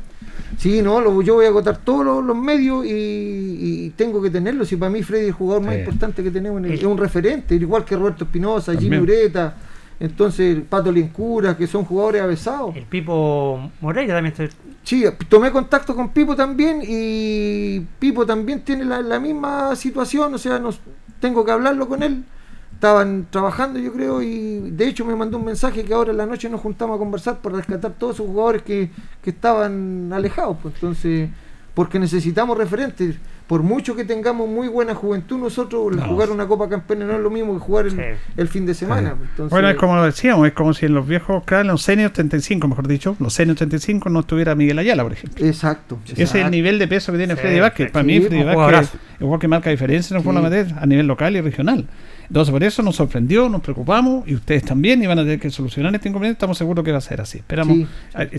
Sí, 0.59 0.83
no, 0.83 1.01
lo- 1.01 1.23
yo 1.23 1.35
voy 1.35 1.47
a 1.47 1.49
agotar 1.49 1.79
todos 1.79 2.05
los, 2.05 2.23
los 2.25 2.37
medios 2.37 2.85
y, 2.85 2.91
y 2.91 3.91
tengo 3.97 4.21
que 4.21 4.29
tenerlo. 4.29 4.65
Si 4.67 4.77
para 4.77 4.91
mí 4.91 5.03
Freddy 5.03 5.23
es 5.23 5.27
el 5.29 5.33
jugador 5.33 5.63
más 5.65 5.75
importante 5.79 6.23
que 6.23 6.31
tenemos, 6.31 6.59
en 6.59 6.67
el- 6.67 6.73
es 6.75 6.85
un 6.85 6.99
referente, 6.99 7.55
igual 7.55 7.85
que 7.87 7.97
Roberto 7.97 8.25
Espinosa, 8.25 8.75
Jimmy. 8.75 8.99
Ureta, 8.99 9.57
entonces 10.01 10.59
Pato 10.69 10.93
Liencura, 10.93 11.57
que 11.57 11.67
son 11.67 11.85
jugadores 11.85 12.23
avesados. 12.23 12.77
El 12.77 12.85
Pipo 12.85 13.71
Moreira 13.81 14.15
también. 14.15 14.35
se- 14.37 14.51
Sí, 14.85 15.05
tomé 15.29 15.51
contacto 15.51 15.95
con 15.95 16.11
Pipo 16.11 16.35
también 16.35 16.81
y 16.87 17.81
Pipo 17.99 18.25
también 18.25 18.63
tiene 18.63 18.85
la, 18.87 19.03
la 19.03 19.19
misma 19.21 19.77
situación, 19.77 20.33
o 20.35 20.39
sea, 20.39 20.59
nos, 20.59 20.81
tengo 21.21 21.45
que 21.45 21.51
hablarlo 21.53 21.89
con 21.89 22.03
él. 22.03 22.25
Estaban 22.73 23.27
trabajando, 23.29 23.81
yo 23.81 23.93
creo, 23.93 24.23
y 24.23 24.71
de 24.71 24.87
hecho 24.87 25.05
me 25.05 25.17
mandó 25.17 25.37
un 25.37 25.45
mensaje 25.45 25.85
que 25.85 25.93
ahora 25.93 26.13
en 26.13 26.17
la 26.17 26.27
noche 26.27 26.49
nos 26.49 26.61
juntamos 26.61 26.95
a 26.95 26.99
conversar 26.99 27.39
para 27.41 27.57
rescatar 27.57 27.91
todos 27.99 28.15
esos 28.15 28.29
jugadores 28.29 28.63
que, 28.63 28.89
que 29.21 29.31
estaban 29.31 30.13
alejados. 30.13 30.57
Pues, 30.63 30.75
entonces, 30.75 31.29
porque 31.75 31.99
necesitamos 31.99 32.57
referentes. 32.57 33.17
Por 33.49 33.63
mucho 33.63 33.97
que 33.97 34.05
tengamos 34.05 34.47
muy 34.47 34.69
buena 34.69 34.95
juventud, 34.95 35.39
nosotros 35.39 35.97
No. 35.97 36.03
jugar 36.05 36.31
una 36.31 36.47
Copa 36.47 36.69
Campeona 36.69 37.07
no 37.07 37.15
es 37.15 37.21
lo 37.21 37.31
mismo 37.31 37.55
que 37.55 37.61
jugar 37.61 37.87
el, 37.87 37.93
Sí. 37.93 37.99
el 38.37 38.47
fin 38.47 38.67
de 38.67 38.75
semana. 38.75 39.15
pues, 39.17 39.31
entonces- 39.31 39.51
Bueno, 39.51 39.71
es 39.71 39.77
como 39.77 39.97
lo 39.97 40.05
decíamos, 40.05 40.47
es 40.47 40.53
como 40.53 40.75
si 40.75 40.85
en 40.85 40.93
los 40.93 41.09
viejos, 41.09 41.43
claro, 41.45 41.63
en 41.63 41.69
los 41.69 41.81
seniors 41.83 42.13
35, 42.13 42.69
mejor 42.69 42.87
dicho, 42.87 43.17
los 43.19 43.33
seniors 43.33 43.57
35 43.57 44.11
no 44.11 44.21
estuviera 44.21 44.55
Miguel 44.55 44.79
Ayala, 44.79 45.03
por 45.03 45.15
ejemplo. 45.15 45.47
Exacto. 45.47 45.99
Ese 46.07 46.23
es 46.23 46.35
el 46.35 46.51
nivel 46.51 46.79
de 46.79 46.89
peso 46.89 47.11
que 47.11 47.17
tiene 47.19 47.35
Sí, 47.37 47.41
Freddy 47.41 47.61
Vázquez. 47.61 47.91
Para 47.91 48.03
sí, 48.03 48.07
mí, 48.07 48.21
Freddy 48.21 48.45
Vázquez 48.45 48.93
es 48.95 49.21
igual 49.23 49.41
que 49.41 49.49
marca 49.49 49.71
diferencia 49.71 50.19
fútbol 50.21 50.35
Sí. 50.35 50.39
amateur 50.41 50.67
a 50.79 50.85
nivel 50.87 51.07
local 51.07 51.35
y 51.35 51.41
regional. 51.41 51.87
Entonces, 52.29 52.53
por 52.53 52.63
eso 52.63 52.83
nos 52.83 52.95
sorprendió, 52.97 53.49
nos 53.49 53.63
preocupamos 53.63 54.29
y 54.29 54.35
ustedes 54.35 54.63
también 54.63 55.03
y 55.03 55.07
van 55.07 55.19
a 55.19 55.23
tener 55.23 55.41
que 55.41 55.51
solucionar 55.51 55.95
este 55.95 56.11
inconveniente. 56.11 56.37
Estamos 56.37 56.59
seguros 56.59 56.85
que 56.85 56.93
va 56.93 56.99
a 56.99 57.01
ser 57.01 57.21
así. 57.23 57.39
Esperamos, 57.39 57.77
Sí. 57.77 57.87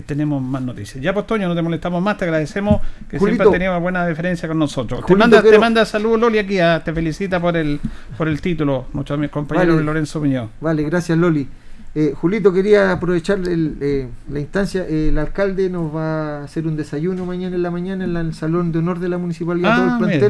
tenemos 0.06 0.40
más 0.40 0.62
noticias. 0.62 1.02
Ya, 1.02 1.12
Postoño, 1.12 1.48
no 1.48 1.54
te 1.56 1.62
molestamos 1.62 2.00
más, 2.02 2.16
te 2.16 2.24
agradecemos 2.24 2.80
que 3.08 3.18
Julito. 3.18 3.26
siempre 3.42 3.46
has 3.48 3.52
tenido 3.52 3.72
una 3.72 3.80
buena 3.80 4.06
diferencia 4.06 4.46
con 4.48 4.58
nosotros. 4.60 5.04
te, 5.04 5.16
manda, 5.16 5.42
te 5.42 5.58
manda 5.58 5.84
saludos, 5.84 6.20
Loli, 6.20 6.38
aquí, 6.38 6.60
ah, 6.60 6.80
te 6.84 6.92
felicita 6.92 7.40
por 7.40 7.56
el 7.56 7.80
por 8.16 8.28
el 8.28 8.40
título, 8.40 8.86
muchos 8.92 9.16
de 9.18 9.22
mis 9.22 9.30
compañeros 9.30 9.74
Vale. 9.74 9.86
Lorenzo 9.86 10.20
Muñoz. 10.20 10.50
Vale, 10.60 10.82
gracias 10.84 11.18
Loli. 11.18 11.48
Eh, 11.92 12.12
Julito, 12.14 12.52
quería 12.52 12.92
aprovechar 12.92 13.38
el, 13.40 13.76
eh, 13.80 14.08
la 14.30 14.38
instancia. 14.38 14.86
eh, 14.88 15.08
el 15.08 15.18
alcalde 15.18 15.68
nos 15.68 15.92
va 15.92 16.38
a 16.38 16.44
hacer 16.44 16.64
un 16.68 16.76
desayuno 16.76 17.26
mañana 17.26 17.56
en 17.56 17.62
la 17.64 17.72
mañana 17.72 18.04
en 18.04 18.14
la- 18.14 18.20
en 18.20 18.26
el 18.28 18.34
Salón 18.34 18.70
de 18.70 18.78
Honor 18.78 19.00
de 19.00 19.08
la 19.08 19.18
Municipalidad, 19.18 19.72
Ah, 19.74 19.96
todo 19.98 20.08
el 20.08 20.14
mira. 20.14 20.28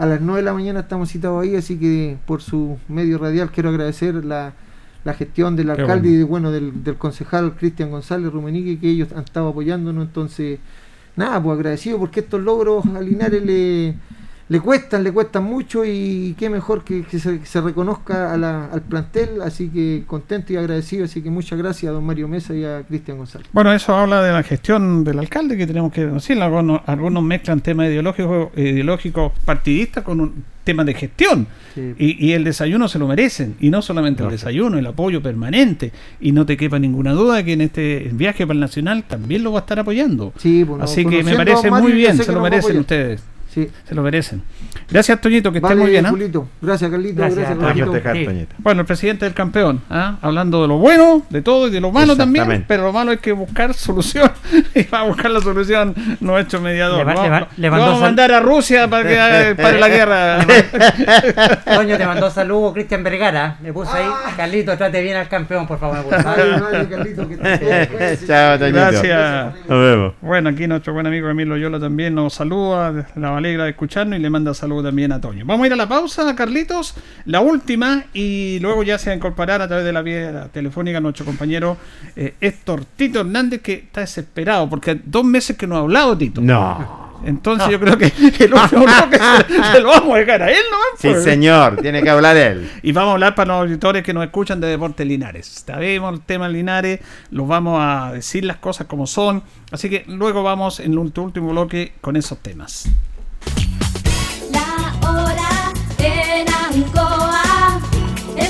A 0.00 0.06
las 0.06 0.22
9 0.22 0.40
de 0.40 0.44
la 0.46 0.54
mañana 0.54 0.80
estamos 0.80 1.10
citados 1.10 1.42
ahí, 1.42 1.56
así 1.56 1.78
que 1.78 2.16
por 2.24 2.40
su 2.40 2.78
medio 2.88 3.18
radial 3.18 3.50
quiero 3.50 3.68
agradecer 3.68 4.24
la, 4.24 4.54
la 5.04 5.12
gestión 5.12 5.56
del 5.56 5.68
alcalde 5.68 6.08
y 6.08 6.14
de, 6.16 6.24
bueno 6.24 6.50
del, 6.50 6.82
del 6.82 6.96
concejal 6.96 7.54
Cristian 7.54 7.90
González 7.90 8.32
Rumenique, 8.32 8.78
que 8.78 8.88
ellos 8.88 9.12
han 9.12 9.24
estado 9.24 9.48
apoyándonos, 9.48 10.06
entonces 10.06 10.58
nada, 11.16 11.42
pues 11.42 11.58
agradecido 11.58 11.98
porque 11.98 12.20
estos 12.20 12.40
logros 12.40 12.86
a 12.86 13.00
Linares 13.02 13.44
le 13.44 13.94
le 14.50 14.58
cuestan, 14.58 15.04
le 15.04 15.12
cuestan 15.12 15.44
mucho 15.44 15.84
y 15.84 16.34
qué 16.36 16.50
mejor 16.50 16.82
que, 16.82 17.04
se, 17.20 17.60
reconozca 17.60 18.34
al 18.34 18.82
plantel, 18.82 19.42
así 19.42 19.68
que 19.68 20.02
contento 20.08 20.52
y 20.52 20.56
agradecido, 20.56 21.04
así 21.04 21.22
que 21.22 21.30
muchas 21.30 21.56
gracias 21.56 21.88
a 21.88 21.92
don 21.92 22.04
Mario 22.04 22.26
Mesa 22.26 22.52
y 22.52 22.64
a 22.64 22.82
Cristian 22.82 23.18
González. 23.18 23.46
Bueno, 23.52 23.72
eso 23.72 23.94
habla 23.94 24.20
de 24.24 24.32
la 24.32 24.42
gestión 24.42 25.04
del 25.04 25.20
alcalde 25.20 25.56
que 25.56 25.68
tenemos 25.68 25.92
que 25.92 26.04
decir, 26.04 26.42
algunos, 26.42 26.80
algunos 26.86 27.22
mezclan 27.22 27.60
temas 27.60 27.86
ideológicos, 27.86 28.48
ideológicos 28.56 29.30
partidistas 29.44 30.02
con 30.02 30.20
un 30.20 30.44
tema 30.64 30.82
de 30.82 30.94
gestión. 30.94 31.46
Y, 31.96 32.32
el 32.32 32.42
desayuno 32.42 32.88
se 32.88 32.98
lo 32.98 33.06
merecen. 33.06 33.54
Y 33.60 33.70
no 33.70 33.80
solamente 33.82 34.24
el 34.24 34.30
desayuno, 34.30 34.78
el 34.78 34.86
apoyo 34.86 35.22
permanente. 35.22 35.92
Y 36.20 36.32
no 36.32 36.44
te 36.44 36.56
quepa 36.56 36.80
ninguna 36.80 37.12
duda 37.12 37.44
que 37.44 37.52
en 37.52 37.60
este 37.60 38.10
viaje 38.12 38.46
para 38.46 38.54
el 38.54 38.60
Nacional 38.60 39.04
también 39.04 39.44
lo 39.44 39.52
va 39.52 39.60
a 39.60 39.62
estar 39.62 39.78
apoyando. 39.78 40.32
Sí, 40.38 40.64
bueno, 40.64 40.84
pues, 40.84 40.90
así 40.90 41.06
que 41.06 41.22
me 41.22 41.36
parece 41.36 41.70
muy 41.70 41.92
bien, 41.92 42.18
se 42.18 42.32
lo 42.32 42.40
merecen 42.40 42.80
ustedes. 42.80 43.22
Sí. 43.52 43.68
Se 43.88 43.94
lo 43.96 44.02
merecen. 44.02 44.42
Gracias, 44.88 45.20
Toñito, 45.20 45.50
que 45.50 45.58
esté 45.58 45.74
muy 45.74 45.90
bien. 45.90 46.06
¿ah? 46.06 46.14
Gracias, 46.60 46.90
Carlito. 46.90 47.20
Gracias, 47.20 47.58
gracias 47.58 48.48
Bueno, 48.58 48.80
el 48.82 48.86
presidente 48.86 49.24
del 49.24 49.34
campeón, 49.34 49.82
¿ah? 49.90 50.18
hablando 50.22 50.62
de 50.62 50.68
lo 50.68 50.78
bueno, 50.78 51.22
de 51.30 51.42
todo 51.42 51.68
y 51.68 51.70
de 51.70 51.80
lo 51.80 51.90
malo 51.90 52.16
también, 52.16 52.64
pero 52.68 52.84
lo 52.84 52.92
malo 52.92 53.10
es 53.12 53.20
que 53.20 53.32
buscar 53.32 53.74
solución. 53.74 54.30
y 54.74 54.84
va 54.84 55.00
a 55.00 55.02
buscar 55.04 55.30
la 55.30 55.40
solución 55.40 55.94
no 56.20 56.38
hecho 56.38 56.60
mediador. 56.60 57.06
Le, 57.56 57.70
vamos 57.70 57.98
a 57.98 58.00
mandar 58.00 58.32
a 58.32 58.40
Rusia 58.40 58.88
para 58.88 59.08
que 59.08 59.54
para 59.62 59.78
la 59.78 59.88
guerra. 59.88 60.46
Toño, 61.64 61.96
te 61.96 62.06
mandó 62.06 62.30
saludos 62.30 62.72
Cristian 62.74 63.02
Vergara. 63.02 63.58
Le 63.62 63.72
puse 63.72 63.90
ahí, 63.96 64.08
Carlito, 64.36 64.76
trate 64.76 65.02
bien 65.02 65.16
al 65.16 65.28
campeón, 65.28 65.66
por 65.66 65.78
favor. 65.78 66.04
Chao, 68.26 68.58
Toñito. 68.58 68.78
Gracias. 68.78 69.54
Nos 69.68 69.80
vemos. 69.80 70.14
Bueno, 70.20 70.50
aquí 70.50 70.66
nuestro 70.66 70.92
buen 70.92 71.06
amigo 71.06 71.28
Emilio 71.28 71.56
Yola 71.56 71.80
también 71.80 72.14
nos 72.14 72.34
saluda. 72.34 73.06
La 73.16 73.30
alegra 73.40 73.64
de 73.64 73.70
escucharnos 73.70 74.18
y 74.18 74.22
le 74.22 74.30
manda 74.30 74.54
saludos 74.54 74.84
también 74.84 75.12
a 75.12 75.20
Toño. 75.20 75.44
Vamos 75.44 75.64
a 75.64 75.66
ir 75.66 75.72
a 75.72 75.76
la 75.76 75.88
pausa, 75.88 76.34
Carlitos, 76.36 76.94
la 77.24 77.40
última, 77.40 78.04
y 78.14 78.58
luego 78.60 78.82
ya 78.82 78.98
se 78.98 79.10
va 79.10 79.14
a 79.14 79.16
incorporar 79.16 79.60
a 79.60 79.68
través 79.68 79.84
de 79.84 79.92
la 79.92 80.02
vía 80.02 80.48
telefónica 80.52 81.00
nuestro 81.00 81.24
compañero 81.24 81.76
eh, 82.16 82.34
Héctor 82.40 82.84
Tito 82.84 83.20
Hernández, 83.20 83.60
que 83.60 83.74
está 83.74 84.00
desesperado, 84.00 84.68
porque 84.68 85.00
dos 85.04 85.24
meses 85.24 85.56
que 85.56 85.66
no 85.66 85.76
ha 85.76 85.80
hablado, 85.80 86.16
Tito. 86.16 86.40
No. 86.40 87.10
Entonces 87.24 87.68
yo 87.68 87.78
creo 87.80 87.98
que 87.98 88.06
el 88.44 88.54
último 88.54 88.86
que 89.10 89.18
se, 89.18 89.80
lo 89.80 89.88
vamos 89.88 90.14
a 90.14 90.18
dejar 90.18 90.42
a 90.42 90.50
él, 90.50 90.62
¿no? 90.70 90.78
Sí, 90.98 91.08
pues. 91.08 91.24
señor, 91.24 91.76
tiene 91.80 92.02
que 92.02 92.10
hablar 92.10 92.36
él. 92.36 92.70
Y 92.82 92.92
vamos 92.92 93.10
a 93.10 93.12
hablar 93.12 93.34
para 93.34 93.54
los 93.54 93.62
auditores 93.62 94.02
que 94.02 94.14
nos 94.14 94.24
escuchan 94.24 94.60
de 94.60 94.68
Deportes 94.68 95.06
Linares. 95.06 95.46
Sabemos 95.66 96.14
el 96.14 96.20
tema 96.22 96.48
Linares, 96.48 97.00
los 97.30 97.46
vamos 97.46 97.78
a 97.80 98.12
decir 98.12 98.44
las 98.44 98.56
cosas 98.56 98.86
como 98.86 99.06
son. 99.06 99.42
Así 99.70 99.90
que 99.90 100.04
luego 100.06 100.42
vamos 100.42 100.80
en 100.80 100.92
el 100.92 100.98
último 100.98 101.50
bloque 101.50 101.92
con 102.00 102.16
esos 102.16 102.38
temas. 102.38 102.88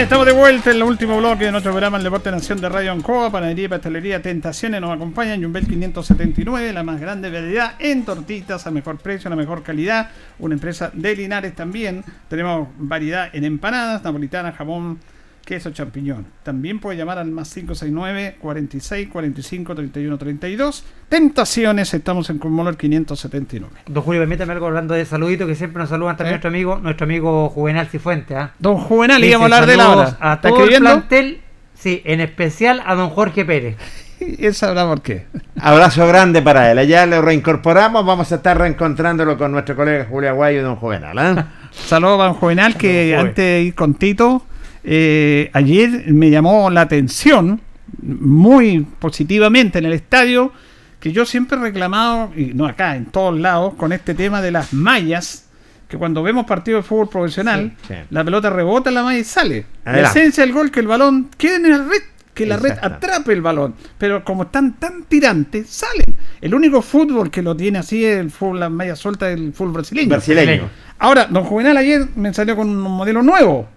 Estamos 0.00 0.24
de 0.24 0.32
vuelta 0.32 0.70
en 0.70 0.76
el 0.76 0.82
último 0.82 1.18
bloque 1.18 1.44
de 1.44 1.52
nuestro 1.52 1.72
programa 1.72 1.98
El 1.98 2.04
Deporte 2.04 2.30
Nación 2.30 2.58
de 2.58 2.70
Radio 2.70 2.90
Ancoa, 2.90 3.30
Panadería 3.30 3.66
y 3.66 3.68
Pastelería 3.68 4.22
Tentaciones 4.22 4.80
nos 4.80 4.96
acompañan 4.96 5.42
Jumbel 5.42 5.66
579, 5.66 6.72
la 6.72 6.82
más 6.82 6.98
grande 6.98 7.30
variedad 7.30 7.74
en 7.78 8.06
tortitas 8.06 8.66
a 8.66 8.70
mejor 8.70 8.96
precio, 8.96 9.28
a 9.28 9.30
la 9.30 9.36
mejor 9.36 9.62
calidad, 9.62 10.10
una 10.38 10.54
empresa 10.54 10.90
de 10.94 11.14
Linares 11.14 11.54
también, 11.54 12.02
tenemos 12.30 12.68
variedad 12.78 13.28
en 13.34 13.44
empanadas, 13.44 14.02
napolitana, 14.02 14.52
jamón, 14.52 15.00
queso, 15.50 15.72
champiñón. 15.72 16.26
También 16.44 16.78
puede 16.78 16.96
llamar 16.96 17.18
al 17.18 17.28
más 17.32 17.52
569 17.52 18.36
46 18.40 19.08
45 19.08 19.74
31 19.74 20.16
32. 20.16 20.84
Tentaciones, 21.08 21.92
estamos 21.92 22.30
en 22.30 22.38
Conmolor 22.38 22.76
579. 22.76 23.80
Don 23.88 24.04
Julio, 24.04 24.20
permítame 24.20 24.52
algo 24.52 24.66
hablando 24.66 24.94
de 24.94 25.04
saludito 25.04 25.48
que 25.48 25.56
siempre 25.56 25.80
nos 25.80 25.88
saludan 25.88 26.16
también 26.16 26.34
¿Eh? 26.34 26.36
nuestro 26.36 26.50
amigo, 26.50 26.78
nuestro 26.78 27.04
amigo 27.04 27.48
Juvenal 27.48 27.88
Cifuentes. 27.88 28.36
¿ah? 28.36 28.52
Don 28.60 28.76
Juvenal, 28.76 29.24
íbamos 29.24 29.50
a 29.50 29.56
hablar 29.56 29.68
de 29.68 29.76
la 29.76 29.90
hora. 29.90 30.16
A 30.20 30.34
¿Está 30.34 30.50
todo 30.50 30.68
el 30.68 30.78
plantel, 30.78 31.40
sí, 31.74 32.00
en 32.04 32.20
especial 32.20 32.80
a 32.86 32.94
don 32.94 33.10
Jorge 33.10 33.44
Pérez. 33.44 33.76
Él 34.20 34.54
sabrá 34.54 34.86
por 34.86 35.02
qué. 35.02 35.26
Abrazo 35.60 36.06
grande 36.06 36.42
para 36.42 36.70
él. 36.70 36.78
Allá 36.78 37.06
lo 37.06 37.22
reincorporamos. 37.22 38.06
Vamos 38.06 38.30
a 38.30 38.36
estar 38.36 38.56
reencontrándolo 38.56 39.36
con 39.36 39.50
nuestro 39.50 39.74
colega 39.74 40.06
Julio 40.08 40.30
Aguayo 40.30 40.60
y 40.60 40.62
don 40.62 40.76
Juvenal. 40.76 41.38
¿eh? 41.38 41.44
Saludos 41.72 42.20
a 42.20 42.24
don 42.26 42.34
Juvenal, 42.34 42.76
que 42.76 43.16
antes 43.16 43.36
de 43.44 43.62
ir 43.62 43.74
con 43.74 43.94
Tito, 43.94 44.44
eh, 44.84 45.50
ayer 45.52 46.12
me 46.12 46.30
llamó 46.30 46.70
la 46.70 46.82
atención 46.82 47.60
muy 48.02 48.86
positivamente 48.98 49.78
en 49.78 49.86
el 49.86 49.92
estadio, 49.92 50.52
que 51.00 51.12
yo 51.12 51.24
siempre 51.26 51.58
he 51.58 51.60
reclamado, 51.62 52.30
y 52.36 52.46
no 52.54 52.66
acá, 52.66 52.96
en 52.96 53.06
todos 53.06 53.38
lados, 53.38 53.74
con 53.74 53.92
este 53.92 54.14
tema 54.14 54.40
de 54.42 54.50
las 54.52 54.72
mallas, 54.72 55.46
que 55.88 55.96
cuando 55.96 56.22
vemos 56.22 56.46
partidos 56.46 56.84
de 56.84 56.88
fútbol 56.88 57.08
profesional, 57.08 57.72
Sí, 57.88 57.94
sí. 57.94 58.00
la 58.10 58.22
pelota 58.24 58.48
rebota 58.50 58.90
en 58.90 58.94
la 58.94 59.02
malla 59.02 59.18
y 59.18 59.24
sale. 59.24 59.66
La 59.84 60.02
esencia 60.02 60.44
del 60.44 60.52
gol 60.52 60.70
que 60.70 60.80
el 60.80 60.86
balón 60.86 61.30
quede 61.36 61.56
en 61.56 61.70
la 61.70 61.78
red, 61.78 62.02
que 62.32 62.46
la 62.46 62.56
red 62.58 62.74
atrape 62.80 63.32
el 63.32 63.42
balón. 63.42 63.74
Pero 63.98 64.24
como 64.24 64.44
están 64.44 64.74
tan 64.74 65.02
tirantes, 65.04 65.68
salen. 65.68 66.16
El 66.40 66.54
único 66.54 66.80
fútbol 66.80 67.30
que 67.30 67.42
lo 67.42 67.56
tiene 67.56 67.80
así 67.80 68.04
es 68.04 68.18
el 68.18 68.30
fútbol, 68.30 68.60
la 68.60 68.68
malla 68.70 68.94
suelta 68.94 69.26
del 69.26 69.52
fútbol 69.52 69.72
brasileño. 69.72 70.10
Brasileño. 70.10 70.68
Ahora, 71.00 71.26
don 71.26 71.42
Juvenal 71.44 71.76
ayer 71.76 72.06
me 72.14 72.32
salió 72.32 72.54
con 72.56 72.68
un 72.68 72.78
modelo 72.78 73.22
nuevo. 73.22 73.68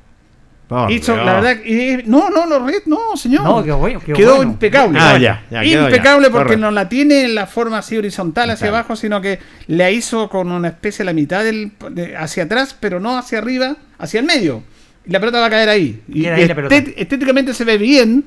Por 0.67 0.89
Hizo, 0.91 1.13
Dios. 1.13 1.25
la 1.25 1.33
verdad, 1.41 1.57
no, 2.05 2.29
no, 2.29 2.45
no, 2.45 2.65
red, 2.65 2.83
no, 2.85 3.15
señor. 3.15 3.43
No, 3.43 3.63
qué 3.63 3.71
bueno, 3.73 3.99
qué 4.03 4.13
quedó 4.13 4.37
bueno. 4.37 4.51
impecable. 4.51 4.97
Ah, 4.99 5.17
ya, 5.17 5.43
ya, 5.51 5.61
quedó 5.61 5.85
impecable 5.85 6.27
ya, 6.27 6.31
porque 6.31 6.43
correcto. 6.45 6.61
no 6.65 6.71
la 6.71 6.87
tiene 6.89 7.25
en 7.25 7.35
la 7.35 7.45
forma 7.47 7.79
así 7.79 7.97
horizontal 7.97 8.49
hacia 8.49 8.67
Claro. 8.67 8.77
abajo, 8.77 8.95
sino 8.95 9.21
que 9.21 9.39
la 9.67 9.91
hizo 9.91 10.29
con 10.29 10.51
una 10.51 10.69
especie 10.69 10.99
de 10.99 11.05
la 11.05 11.13
mitad 11.13 11.43
del, 11.43 11.71
de- 11.91 12.15
hacia 12.15 12.43
atrás, 12.43 12.75
pero 12.79 12.99
no 12.99 13.17
hacia 13.17 13.39
arriba, 13.39 13.75
hacia 13.99 14.19
el 14.21 14.25
medio. 14.25 14.63
Y 15.05 15.11
la 15.11 15.19
pelota 15.19 15.41
va 15.41 15.47
a 15.47 15.49
caer 15.49 15.67
ahí. 15.69 16.01
Y 16.07 16.25
ahí 16.27 16.43
estet- 16.47 16.93
estéticamente 16.95 17.53
se 17.53 17.65
ve 17.65 17.77
bien. 17.77 18.23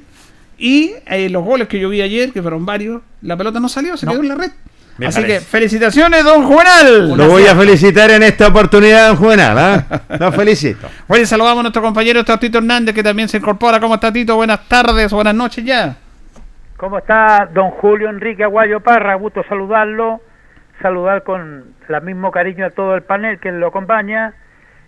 Y 0.58 0.92
eh, 1.06 1.28
los 1.30 1.42
goles 1.44 1.68
que 1.68 1.78
yo 1.80 1.88
vi 1.88 2.00
ayer, 2.02 2.32
que 2.32 2.42
fueron 2.42 2.64
varios, 2.66 3.02
la 3.22 3.36
pelota 3.36 3.60
no 3.60 3.68
salió, 3.68 3.96
se 3.96 4.06
No. 4.06 4.12
quedó 4.12 4.22
en 4.22 4.28
la 4.28 4.34
red. 4.36 4.50
Me 4.98 5.06
Así 5.06 5.20
parece. 5.20 5.38
que 5.38 5.44
felicitaciones, 5.44 6.24
don 6.24 6.44
Juvenal. 6.44 7.16
Lo 7.16 7.28
voy 7.28 7.46
a 7.46 7.54
felicitar 7.54 8.10
en 8.10 8.22
esta 8.22 8.48
oportunidad, 8.48 9.08
don 9.08 9.16
Juvenal. 9.16 9.84
¿eh? 9.90 10.16
Lo 10.18 10.32
felicito. 10.32 10.88
Oye, 11.08 11.26
saludamos 11.26 11.58
a 11.60 11.62
nuestro 11.64 11.82
compañero 11.82 12.24
Tito 12.24 12.58
Hernández, 12.58 12.94
que 12.94 13.02
también 13.02 13.28
se 13.28 13.36
incorpora. 13.36 13.78
¿Cómo 13.78 13.94
está 13.94 14.10
Tito? 14.12 14.36
Buenas 14.36 14.66
tardes, 14.68 15.12
buenas 15.12 15.34
noches 15.34 15.64
ya. 15.64 15.96
¿Cómo 16.76 16.98
está 16.98 17.48
don 17.52 17.70
Julio 17.72 18.08
Enrique 18.08 18.44
Aguayo 18.44 18.80
Parra? 18.80 19.14
Gusto 19.14 19.42
saludarlo, 19.48 20.20
saludar 20.82 21.22
con 21.22 21.74
el 21.88 22.02
mismo 22.02 22.30
cariño 22.30 22.66
a 22.66 22.70
todo 22.70 22.94
el 22.94 23.02
panel 23.02 23.38
que 23.38 23.50
lo 23.52 23.68
acompaña 23.68 24.34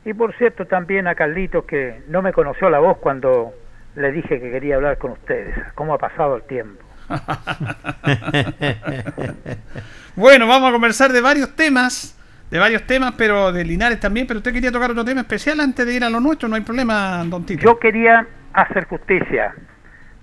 y 0.04 0.12
por 0.12 0.34
cierto 0.36 0.66
también 0.66 1.06
a 1.06 1.14
Carlitos 1.14 1.64
que 1.64 2.02
no 2.08 2.22
me 2.22 2.32
conoció 2.32 2.68
la 2.70 2.78
voz 2.78 2.98
cuando 2.98 3.52
le 3.96 4.12
dije 4.12 4.40
que 4.40 4.50
quería 4.50 4.76
hablar 4.76 4.98
con 4.98 5.12
ustedes. 5.12 5.54
¿Cómo 5.74 5.94
ha 5.94 5.98
pasado 5.98 6.36
el 6.36 6.42
tiempo? 6.42 6.82
Bueno, 10.18 10.48
vamos 10.48 10.70
a 10.70 10.72
conversar 10.72 11.12
de 11.12 11.20
varios 11.20 11.54
temas, 11.54 12.18
de 12.50 12.58
varios 12.58 12.84
temas, 12.88 13.14
pero 13.16 13.52
de 13.52 13.64
Linares 13.64 14.00
también. 14.00 14.26
Pero 14.26 14.38
usted 14.38 14.52
quería 14.52 14.72
tocar 14.72 14.90
otro 14.90 15.04
tema 15.04 15.20
especial 15.20 15.60
antes 15.60 15.86
de 15.86 15.94
ir 15.94 16.02
a 16.02 16.10
lo 16.10 16.18
nuestro, 16.18 16.48
no 16.48 16.56
hay 16.56 16.62
problema, 16.62 17.22
don 17.24 17.46
Tito. 17.46 17.62
Yo 17.62 17.78
quería 17.78 18.26
hacer 18.52 18.86
justicia, 18.86 19.54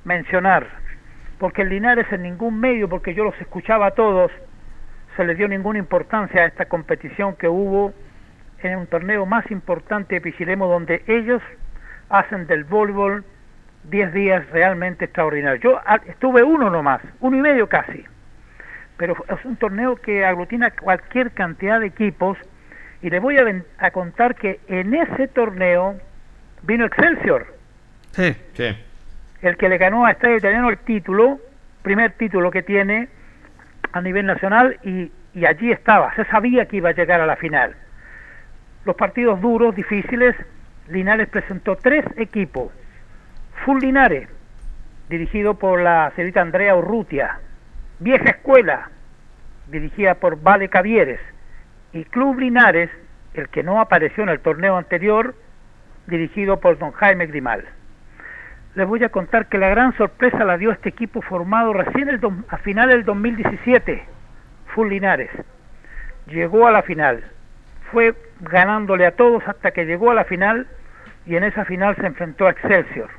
mencionar, 0.03 0.67
porque 1.39 1.61
en 1.61 1.69
Linares 1.69 2.11
en 2.11 2.23
ningún 2.23 2.59
medio, 2.59 2.89
porque 2.89 3.13
yo 3.13 3.23
los 3.23 3.39
escuchaba 3.39 3.87
a 3.87 3.91
todos, 3.91 4.33
se 5.15 5.23
le 5.23 5.33
dio 5.33 5.47
ninguna 5.47 5.79
importancia 5.79 6.41
a 6.41 6.47
esta 6.47 6.65
competición 6.65 7.37
que 7.37 7.47
hubo 7.47 7.93
en 8.63 8.77
un 8.77 8.87
torneo 8.87 9.25
más 9.25 9.49
importante 9.49 10.15
de 10.15 10.21
Pichilemo, 10.21 10.67
donde 10.67 11.05
ellos 11.07 11.41
hacen 12.09 12.47
del 12.47 12.65
voleibol 12.65 13.23
10 13.89 14.13
días 14.13 14.49
realmente 14.51 15.05
extraordinarios. 15.05 15.61
Yo 15.63 15.79
estuve 16.07 16.43
uno 16.43 16.69
nomás, 16.69 17.01
uno 17.19 17.37
y 17.37 17.41
medio 17.41 17.67
casi, 17.69 18.03
pero 18.97 19.15
es 19.29 19.45
un 19.45 19.55
torneo 19.57 19.95
que 19.95 20.25
aglutina 20.25 20.71
cualquier 20.71 21.31
cantidad 21.31 21.79
de 21.79 21.87
equipos 21.87 22.37
y 23.01 23.09
les 23.09 23.21
voy 23.21 23.37
a, 23.37 23.43
ven- 23.43 23.65
a 23.77 23.91
contar 23.91 24.35
que 24.35 24.59
en 24.67 24.93
ese 24.93 25.27
torneo 25.27 25.95
vino 26.63 26.85
Excelsior, 26.85 27.53
Sí. 28.11 28.35
Sí. 28.53 28.75
el 29.41 29.57
que 29.57 29.67
le 29.69 29.77
ganó 29.77 30.05
a 30.05 30.11
Estadio 30.11 30.37
Italiano 30.37 30.69
el 30.69 30.77
título, 30.79 31.39
primer 31.83 32.13
título 32.13 32.49
que 32.49 32.63
tiene 32.63 33.09
a 33.91 34.01
nivel 34.01 34.25
nacional 34.25 34.79
y, 34.83 35.11
y 35.33 35.45
allí 35.45 35.71
estaba, 35.71 36.15
se 36.15 36.25
sabía 36.25 36.65
que 36.65 36.77
iba 36.77 36.89
a 36.89 36.93
llegar 36.93 37.19
a 37.21 37.25
la 37.25 37.35
final. 37.35 37.75
Los 38.85 38.95
partidos 38.95 39.41
duros, 39.41 39.75
difíciles, 39.75 40.35
Linares 40.87 41.27
presentó 41.29 41.75
tres 41.75 42.05
equipos. 42.17 42.71
Full 43.63 43.81
Linares, 43.81 44.27
dirigido 45.09 45.55
por 45.55 45.81
la 45.81 46.11
señorita 46.15 46.41
Andrea 46.41 46.75
Urrutia. 46.75 47.39
Vieja 47.99 48.31
Escuela, 48.31 48.89
dirigida 49.67 50.15
por 50.15 50.41
Vale 50.41 50.69
Cavieres. 50.69 51.19
Y 51.93 52.03
Club 52.05 52.39
Linares, 52.39 52.89
el 53.33 53.49
que 53.49 53.63
no 53.63 53.79
apareció 53.79 54.23
en 54.23 54.29
el 54.29 54.39
torneo 54.39 54.77
anterior, 54.77 55.35
dirigido 56.07 56.59
por 56.59 56.77
don 56.77 56.91
Jaime 56.91 57.27
Grimal 57.27 57.65
les 58.75 58.85
voy 58.85 59.03
a 59.03 59.09
contar 59.09 59.47
que 59.47 59.57
la 59.57 59.69
gran 59.69 59.95
sorpresa 59.97 60.43
la 60.43 60.57
dio 60.57 60.71
este 60.71 60.89
equipo 60.89 61.21
formado 61.21 61.71
recién 61.71 62.09
a 62.49 62.57
final 62.57 62.89
del 62.89 63.05
2017, 63.05 64.03
Full 64.67 64.89
Linares. 64.89 65.31
Llegó 66.27 66.67
a 66.67 66.71
la 66.71 66.83
final, 66.83 67.23
fue 67.91 68.15
ganándole 68.41 69.05
a 69.05 69.15
todos 69.15 69.47
hasta 69.47 69.71
que 69.71 69.85
llegó 69.85 70.11
a 70.11 70.15
la 70.15 70.25
final 70.25 70.67
y 71.25 71.37
en 71.37 71.45
esa 71.45 71.63
final 71.63 71.95
se 71.95 72.05
enfrentó 72.05 72.47
a 72.47 72.51
Excelsior. 72.51 73.09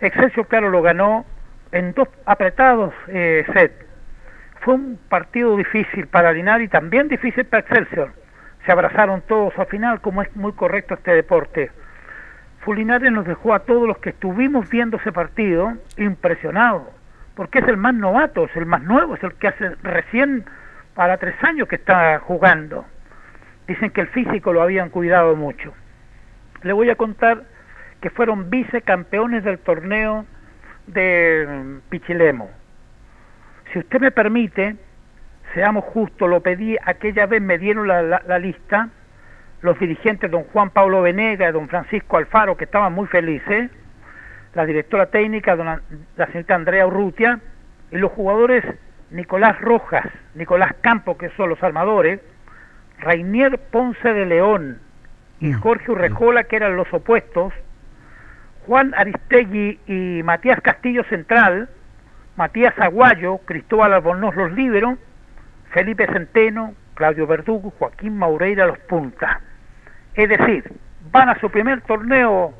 Excelsior, 0.00 0.46
claro, 0.46 0.70
lo 0.70 0.82
ganó 0.82 1.26
en 1.72 1.92
dos 1.92 2.08
apretados 2.24 2.94
eh, 3.08 3.44
sets. 3.52 3.86
Fue 4.60 4.74
un 4.74 4.98
partido 5.08 5.56
difícil 5.56 6.06
para 6.06 6.32
Linares 6.32 6.66
y 6.66 6.68
también 6.68 7.08
difícil 7.08 7.44
para 7.44 7.60
Excelsior. 7.60 8.12
Se 8.66 8.72
abrazaron 8.72 9.22
todos 9.22 9.58
al 9.58 9.66
final, 9.66 10.00
como 10.00 10.22
es 10.22 10.34
muy 10.36 10.52
correcto 10.52 10.94
este 10.94 11.12
deporte. 11.12 11.70
Fulinares 12.60 13.10
nos 13.10 13.26
dejó 13.26 13.54
a 13.54 13.60
todos 13.60 13.88
los 13.88 13.98
que 13.98 14.10
estuvimos 14.10 14.68
viendo 14.68 14.98
ese 14.98 15.12
partido 15.12 15.72
impresionados, 15.96 16.82
porque 17.34 17.60
es 17.60 17.68
el 17.68 17.78
más 17.78 17.94
novato, 17.94 18.44
es 18.44 18.56
el 18.56 18.66
más 18.66 18.82
nuevo, 18.82 19.14
es 19.14 19.22
el 19.22 19.34
que 19.34 19.48
hace 19.48 19.70
recién 19.82 20.44
para 20.94 21.16
tres 21.16 21.34
años 21.42 21.68
que 21.68 21.76
está 21.76 22.18
jugando. 22.18 22.84
Dicen 23.66 23.90
que 23.90 24.02
el 24.02 24.08
físico 24.08 24.52
lo 24.52 24.60
habían 24.60 24.90
cuidado 24.90 25.36
mucho. 25.36 25.72
Le 26.62 26.74
voy 26.74 26.90
a 26.90 26.96
contar 26.96 27.44
que 28.00 28.10
fueron 28.10 28.50
vicecampeones 28.50 29.44
del 29.44 29.58
torneo 29.58 30.24
de 30.86 31.80
Pichilemo. 31.88 32.50
Si 33.72 33.78
usted 33.78 34.00
me 34.00 34.10
permite, 34.10 34.76
seamos 35.54 35.84
justos, 35.84 36.28
lo 36.28 36.40
pedí 36.40 36.76
aquella 36.84 37.26
vez, 37.26 37.40
me 37.40 37.58
dieron 37.58 37.86
la, 37.86 38.02
la 38.02 38.38
lista, 38.38 38.88
los 39.62 39.78
dirigentes 39.78 40.30
don 40.30 40.44
Juan 40.44 40.70
Pablo 40.70 41.02
Venega 41.02 41.48
y 41.48 41.52
don 41.52 41.68
Francisco 41.68 42.16
Alfaro, 42.16 42.56
que 42.56 42.64
estaban 42.64 42.92
muy 42.92 43.06
felices, 43.06 43.70
la 44.54 44.66
directora 44.66 45.06
técnica, 45.06 45.54
la 45.54 46.26
señorita 46.26 46.54
Andrea 46.54 46.86
Urrutia, 46.86 47.38
y 47.90 47.98
los 47.98 48.10
jugadores 48.12 48.64
Nicolás 49.10 49.60
Rojas, 49.60 50.06
Nicolás 50.34 50.74
Campos, 50.80 51.16
que 51.16 51.30
son 51.30 51.48
los 51.48 51.62
armadores, 51.62 52.20
Rainier 52.98 53.58
Ponce 53.70 54.12
de 54.12 54.26
León 54.26 54.78
y 55.40 55.48
mm. 55.48 55.60
Jorge 55.60 55.90
Urrejola, 55.90 56.44
que 56.44 56.56
eran 56.56 56.76
los 56.76 56.92
opuestos, 56.92 57.52
Juan 58.70 58.94
Aristegui 58.96 59.80
y 59.88 60.22
Matías 60.22 60.60
Castillo 60.60 61.02
Central, 61.08 61.68
Matías 62.36 62.72
Aguayo, 62.78 63.38
Cristóbal 63.38 63.92
Albornoz 63.94 64.36
los 64.36 64.52
Líberos, 64.52 64.96
Felipe 65.72 66.06
Centeno, 66.06 66.74
Claudio 66.94 67.26
Verdugo, 67.26 67.72
Joaquín 67.76 68.16
Maureira 68.16 68.68
los 68.68 68.78
Puntas. 68.78 69.38
Es 70.14 70.28
decir, 70.28 70.72
van 71.10 71.30
a 71.30 71.40
su 71.40 71.50
primer 71.50 71.80
torneo 71.80 72.54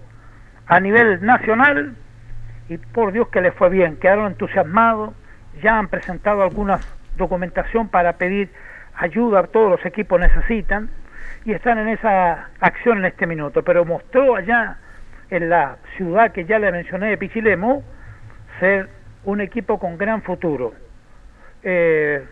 a 0.67 0.81
nivel 0.81 1.25
nacional 1.25 1.95
y 2.69 2.77
por 2.77 3.13
Dios 3.13 3.29
que 3.29 3.41
les 3.41 3.55
fue 3.55 3.69
bien, 3.69 3.97
quedaron 3.99 4.33
entusiasmados, 4.33 5.15
ya 5.63 5.79
han 5.79 5.87
presentado 5.87 6.43
alguna 6.43 6.81
documentación 7.19 7.87
para 7.87 8.15
pedir 8.15 8.51
ayuda, 8.97 9.45
todos 9.45 9.71
los 9.71 9.87
equipos 9.87 10.19
necesitan 10.19 10.91
y 11.45 11.53
están 11.53 11.79
en 11.79 11.87
esa 11.87 12.49
acción 12.59 12.99
en 12.99 13.05
este 13.05 13.29
minuto, 13.29 13.63
pero 13.63 13.85
mostró 13.85 14.35
allá 14.35 14.79
en 15.31 15.49
la 15.49 15.79
ciudad 15.97 16.33
que 16.33 16.45
ya 16.45 16.59
le 16.59 16.71
mencioné 16.73 17.09
de 17.11 17.19
Pichilemo 17.19 17.83
ser 18.59 18.89
un 19.25 19.41
equipo 19.41 19.79
con 19.79 19.97
gran 19.97 20.23
futuro. 20.23 20.75
Eh, 21.63 22.25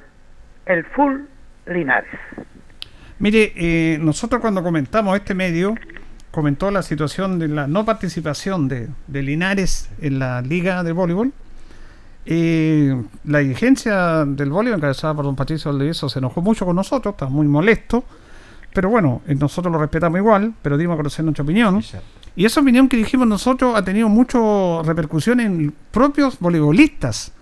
el 0.66 0.84
Full 0.84 1.20
Linares. 1.66 2.10
Mire, 3.18 3.52
eh, 3.56 3.98
nosotros 4.00 4.40
cuando 4.40 4.62
comentamos 4.62 5.16
este 5.16 5.34
medio, 5.34 5.74
comentó 6.30 6.70
la 6.70 6.82
situación 6.82 7.38
de 7.38 7.48
la 7.48 7.66
no 7.66 7.84
participación 7.84 8.68
de, 8.68 8.88
Linares 9.08 9.90
en 10.00 10.18
la 10.18 10.40
liga 10.42 10.82
de 10.82 10.92
voleibol. 10.92 11.32
Eh, 12.26 12.94
la 13.24 13.38
dirigencia 13.38 14.24
del 14.24 14.50
voleibol, 14.50 14.78
encabezada 14.78 15.14
por 15.14 15.24
don 15.24 15.36
Patricio 15.36 15.70
Valdivieso, 15.70 16.08
se 16.08 16.18
enojó 16.18 16.42
mucho 16.42 16.66
con 16.66 16.76
nosotros, 16.76 17.14
está 17.14 17.26
muy 17.26 17.46
molesto. 17.46 18.04
Pero 18.72 18.90
bueno, 18.90 19.22
nosotros 19.26 19.72
lo 19.72 19.80
respetamos 19.80 20.18
igual, 20.18 20.52
pero 20.62 20.76
dimos 20.76 20.94
a 20.94 20.98
conocer 20.98 21.24
nuestra 21.24 21.42
opinión. 21.42 21.82
Y 22.36 22.44
esa 22.44 22.60
opinión 22.60 22.88
que 22.88 22.96
dijimos 22.96 23.26
nosotros 23.26 23.74
ha 23.76 23.84
tenido 23.84 24.08
mucha 24.08 24.38
repercusión 24.84 25.40
en 25.40 25.74
propios 25.90 26.38
voleibolistas 26.38 27.32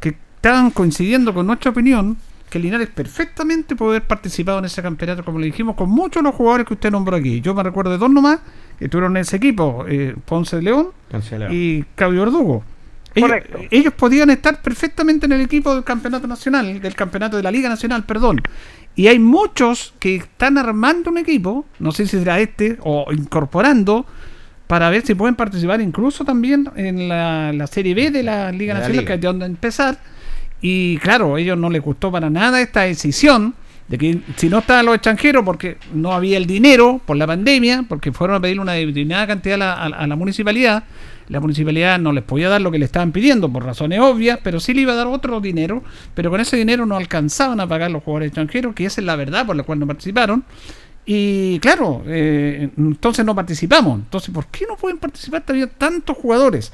que 0.00 0.16
estaban 0.36 0.70
coincidiendo 0.70 1.34
con 1.34 1.46
nuestra 1.46 1.70
opinión 1.70 2.16
que 2.50 2.58
Linares 2.58 2.88
perfectamente 2.88 3.74
puede 3.74 3.96
haber 3.96 4.06
participado 4.06 4.58
en 4.60 4.66
ese 4.66 4.82
campeonato, 4.82 5.24
como 5.24 5.38
le 5.38 5.46
dijimos, 5.46 5.74
con 5.74 5.90
muchos 5.90 6.22
de 6.22 6.28
los 6.28 6.34
jugadores 6.34 6.66
que 6.66 6.74
usted 6.74 6.90
nombró 6.90 7.16
aquí. 7.16 7.40
Yo 7.40 7.54
me 7.54 7.62
recuerdo 7.62 7.90
de 7.90 7.98
dos 7.98 8.10
nomás 8.10 8.40
que 8.78 8.84
estuvieron 8.84 9.16
en 9.16 9.22
ese 9.22 9.36
equipo, 9.36 9.84
eh, 9.88 10.14
Ponce 10.24 10.56
de 10.56 10.62
León 10.62 10.88
y 11.50 11.82
Claudio 11.94 12.20
Verdugo. 12.20 12.64
Ellos, 13.14 13.30
ellos, 13.70 13.94
podían 13.94 14.28
estar 14.28 14.60
perfectamente 14.60 15.24
en 15.24 15.32
el 15.32 15.40
equipo 15.40 15.74
del 15.74 15.84
campeonato 15.84 16.26
nacional, 16.26 16.80
del 16.80 16.94
campeonato 16.94 17.38
de 17.38 17.42
la 17.42 17.50
Liga 17.50 17.68
Nacional, 17.68 18.04
perdón. 18.04 18.42
Y 18.94 19.08
hay 19.08 19.18
muchos 19.18 19.94
que 19.98 20.16
están 20.16 20.58
armando 20.58 21.10
un 21.10 21.18
equipo, 21.18 21.64
no 21.78 21.92
sé 21.92 22.06
si 22.06 22.18
será 22.18 22.40
este, 22.40 22.76
o 22.82 23.06
incorporando, 23.12 24.04
para 24.66 24.90
ver 24.90 25.06
si 25.06 25.14
pueden 25.14 25.34
participar 25.34 25.80
incluso 25.80 26.24
también 26.24 26.68
en 26.76 27.08
la, 27.08 27.66
Serie 27.66 27.94
B 27.94 28.10
de 28.10 28.22
la 28.22 28.52
Liga 28.52 28.74
Nacional, 28.74 29.04
que 29.04 29.14
es 29.14 29.20
de 29.20 29.26
donde 29.26 29.46
empezar 29.46 29.98
y 30.60 30.96
claro, 30.98 31.34
a 31.34 31.40
ellos 31.40 31.58
no 31.58 31.70
les 31.70 31.82
gustó 31.82 32.10
para 32.10 32.30
nada 32.30 32.60
esta 32.60 32.82
decisión 32.82 33.54
de 33.88 33.98
que 33.98 34.18
si 34.36 34.48
no 34.48 34.58
estaban 34.58 34.86
los 34.86 34.96
extranjeros 34.96 35.44
porque 35.44 35.76
no 35.94 36.12
había 36.12 36.38
el 36.38 36.46
dinero 36.46 37.00
por 37.04 37.16
la 37.16 37.26
pandemia, 37.26 37.84
porque 37.88 38.10
fueron 38.10 38.36
a 38.36 38.40
pedir 38.40 38.58
una 38.58 38.72
determinada 38.72 39.26
cantidad 39.28 39.54
a 39.54 39.88
la, 39.88 39.96
a 39.96 40.06
la, 40.06 40.16
municipalidad, 40.16 40.82
la 41.28 41.38
municipalidad 41.38 41.98
no 42.00 42.12
les 42.12 42.24
podía 42.24 42.48
dar 42.48 42.60
lo 42.60 42.72
que 42.72 42.78
le 42.78 42.84
estaban 42.84 43.12
pidiendo 43.12 43.48
por 43.48 43.64
razones 43.64 44.00
obvias, 44.00 44.40
pero 44.42 44.58
sí 44.58 44.74
le 44.74 44.80
iba 44.82 44.92
a 44.92 44.96
dar 44.96 45.06
otro 45.06 45.40
dinero, 45.40 45.84
pero 46.14 46.30
con 46.30 46.40
ese 46.40 46.56
dinero 46.56 46.84
no 46.84 46.96
alcanzaban 46.96 47.60
a 47.60 47.68
pagar 47.68 47.90
los 47.90 48.02
jugadores 48.02 48.28
extranjeros, 48.28 48.74
que 48.74 48.86
esa 48.86 49.00
es 49.00 49.06
la 49.06 49.14
verdad 49.14 49.46
por 49.46 49.54
la 49.54 49.62
cual 49.62 49.78
no 49.78 49.86
participaron. 49.86 50.44
Y 51.08 51.60
claro, 51.60 52.02
eh, 52.06 52.68
entonces 52.76 53.24
no 53.24 53.34
participamos. 53.34 54.00
Entonces, 54.00 54.34
¿por 54.34 54.46
qué 54.46 54.66
no 54.68 54.76
pueden 54.76 54.98
participar 54.98 55.42
todavía 55.42 55.68
tantos 55.68 56.16
jugadores? 56.16 56.72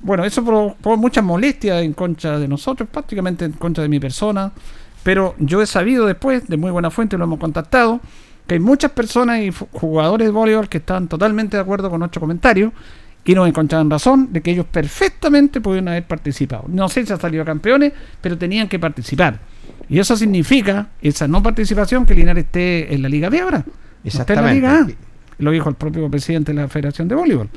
Bueno, 0.00 0.24
eso 0.24 0.42
provocó 0.42 0.96
mucha 0.96 1.20
molestia 1.20 1.80
en 1.82 1.92
contra 1.92 2.38
de 2.38 2.48
nosotros, 2.48 2.88
prácticamente 2.90 3.44
en 3.44 3.52
contra 3.52 3.82
de 3.82 3.88
mi 3.88 4.00
persona. 4.00 4.50
Pero 5.02 5.34
yo 5.38 5.60
he 5.60 5.66
sabido 5.66 6.06
después, 6.06 6.48
de 6.48 6.56
muy 6.56 6.70
buena 6.70 6.90
fuente, 6.90 7.18
lo 7.18 7.24
hemos 7.24 7.38
contactado, 7.38 8.00
que 8.46 8.54
hay 8.54 8.60
muchas 8.60 8.90
personas 8.92 9.40
y 9.40 9.52
jugadores 9.72 10.28
de 10.28 10.32
voleibol 10.32 10.68
que 10.68 10.78
están 10.78 11.06
totalmente 11.06 11.58
de 11.58 11.62
acuerdo 11.62 11.90
con 11.90 11.98
nuestro 11.98 12.20
comentario 12.20 12.72
y 13.24 13.34
nos 13.34 13.48
encontraban 13.48 13.90
razón 13.90 14.32
de 14.32 14.40
que 14.40 14.50
ellos 14.50 14.66
perfectamente 14.66 15.60
pudieron 15.60 15.88
haber 15.88 16.06
participado. 16.06 16.64
No 16.68 16.88
sé 16.88 17.04
si 17.04 17.12
han 17.12 17.20
salido 17.20 17.44
campeones, 17.44 17.92
pero 18.20 18.36
tenían 18.36 18.68
que 18.68 18.78
participar. 18.78 19.38
Y 19.88 19.98
eso 19.98 20.16
significa, 20.16 20.88
esa 21.00 21.28
no 21.28 21.42
participación, 21.42 22.06
que 22.06 22.14
Linares 22.14 22.44
esté 22.44 22.94
en 22.94 23.02
la 23.02 23.08
Liga 23.08 23.28
B 23.28 23.40
ahora. 23.40 23.64
Está 24.02 24.34
en 24.34 24.44
la 24.44 24.52
Liga 24.52 24.80
A. 24.80 24.86
Lo 25.38 25.50
dijo 25.50 25.68
el 25.68 25.74
propio 25.74 26.08
presidente 26.10 26.52
de 26.52 26.60
la 26.60 26.68
Federación 26.68 27.08
de 27.08 27.14
Voleibol. 27.14 27.48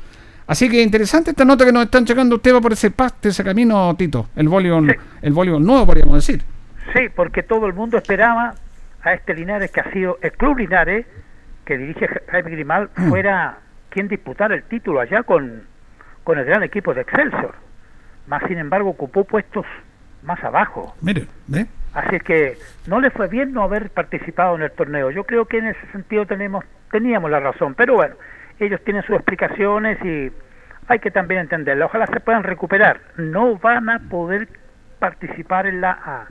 Así 0.46 0.68
que 0.70 0.82
interesante 0.82 1.30
esta 1.30 1.44
nota 1.44 1.64
que 1.66 1.72
nos 1.72 1.84
están 1.84 2.06
checando. 2.06 2.36
Usted 2.36 2.54
va 2.54 2.60
por 2.60 2.72
ese 2.72 2.90
paste, 2.90 3.28
ese 3.28 3.44
camino, 3.44 3.94
Tito. 3.96 4.28
El 4.34 4.48
voleibol, 4.48 4.96
el 5.20 5.32
voleibol 5.32 5.64
nuevo, 5.64 5.84
podríamos 5.84 6.14
decir. 6.14 6.42
Sí, 6.94 7.10
porque 7.14 7.42
todo 7.42 7.66
el 7.66 7.74
mundo 7.74 7.98
esperaba 7.98 8.54
a 9.02 9.12
este 9.12 9.34
Linares 9.34 9.70
que 9.70 9.80
ha 9.80 9.92
sido 9.92 10.18
el 10.22 10.32
club 10.32 10.58
Linares, 10.58 11.06
que 11.66 11.76
dirige 11.76 12.08
Jaime 12.30 12.50
Grimal, 12.50 12.88
fuera 13.10 13.58
quien 13.90 14.08
disputara 14.08 14.54
el 14.54 14.62
título 14.64 15.00
allá 15.00 15.22
con, 15.22 15.64
con 16.24 16.38
el 16.38 16.46
gran 16.46 16.62
equipo 16.62 16.94
de 16.94 17.02
Excelsior. 17.02 17.54
Más 18.26 18.42
sin 18.48 18.58
embargo, 18.58 18.88
ocupó 18.88 19.24
puestos 19.24 19.66
más 20.22 20.42
abajo. 20.42 20.94
Mire, 21.02 21.26
¿ve? 21.46 21.66
Así 21.94 22.20
que 22.20 22.58
no 22.86 23.00
le 23.00 23.10
fue 23.10 23.28
bien 23.28 23.52
no 23.52 23.62
haber 23.62 23.90
participado 23.90 24.56
en 24.56 24.62
el 24.62 24.70
torneo. 24.70 25.10
Yo 25.10 25.24
creo 25.24 25.46
que 25.46 25.58
en 25.58 25.68
ese 25.68 25.86
sentido 25.92 26.26
tenemos, 26.26 26.64
teníamos 26.90 27.30
la 27.30 27.40
razón. 27.40 27.74
Pero 27.74 27.94
bueno, 27.94 28.14
ellos 28.60 28.80
tienen 28.84 29.02
sus 29.04 29.16
explicaciones 29.16 29.98
y 30.04 30.30
hay 30.86 30.98
que 30.98 31.10
también 31.10 31.40
entenderlo. 31.40 31.86
Ojalá 31.86 32.06
se 32.06 32.20
puedan 32.20 32.42
recuperar. 32.42 33.00
No 33.16 33.56
van 33.56 33.88
a 33.88 33.98
poder 33.98 34.48
participar 34.98 35.66
en 35.66 35.80
la 35.80 35.90
A. 35.90 36.26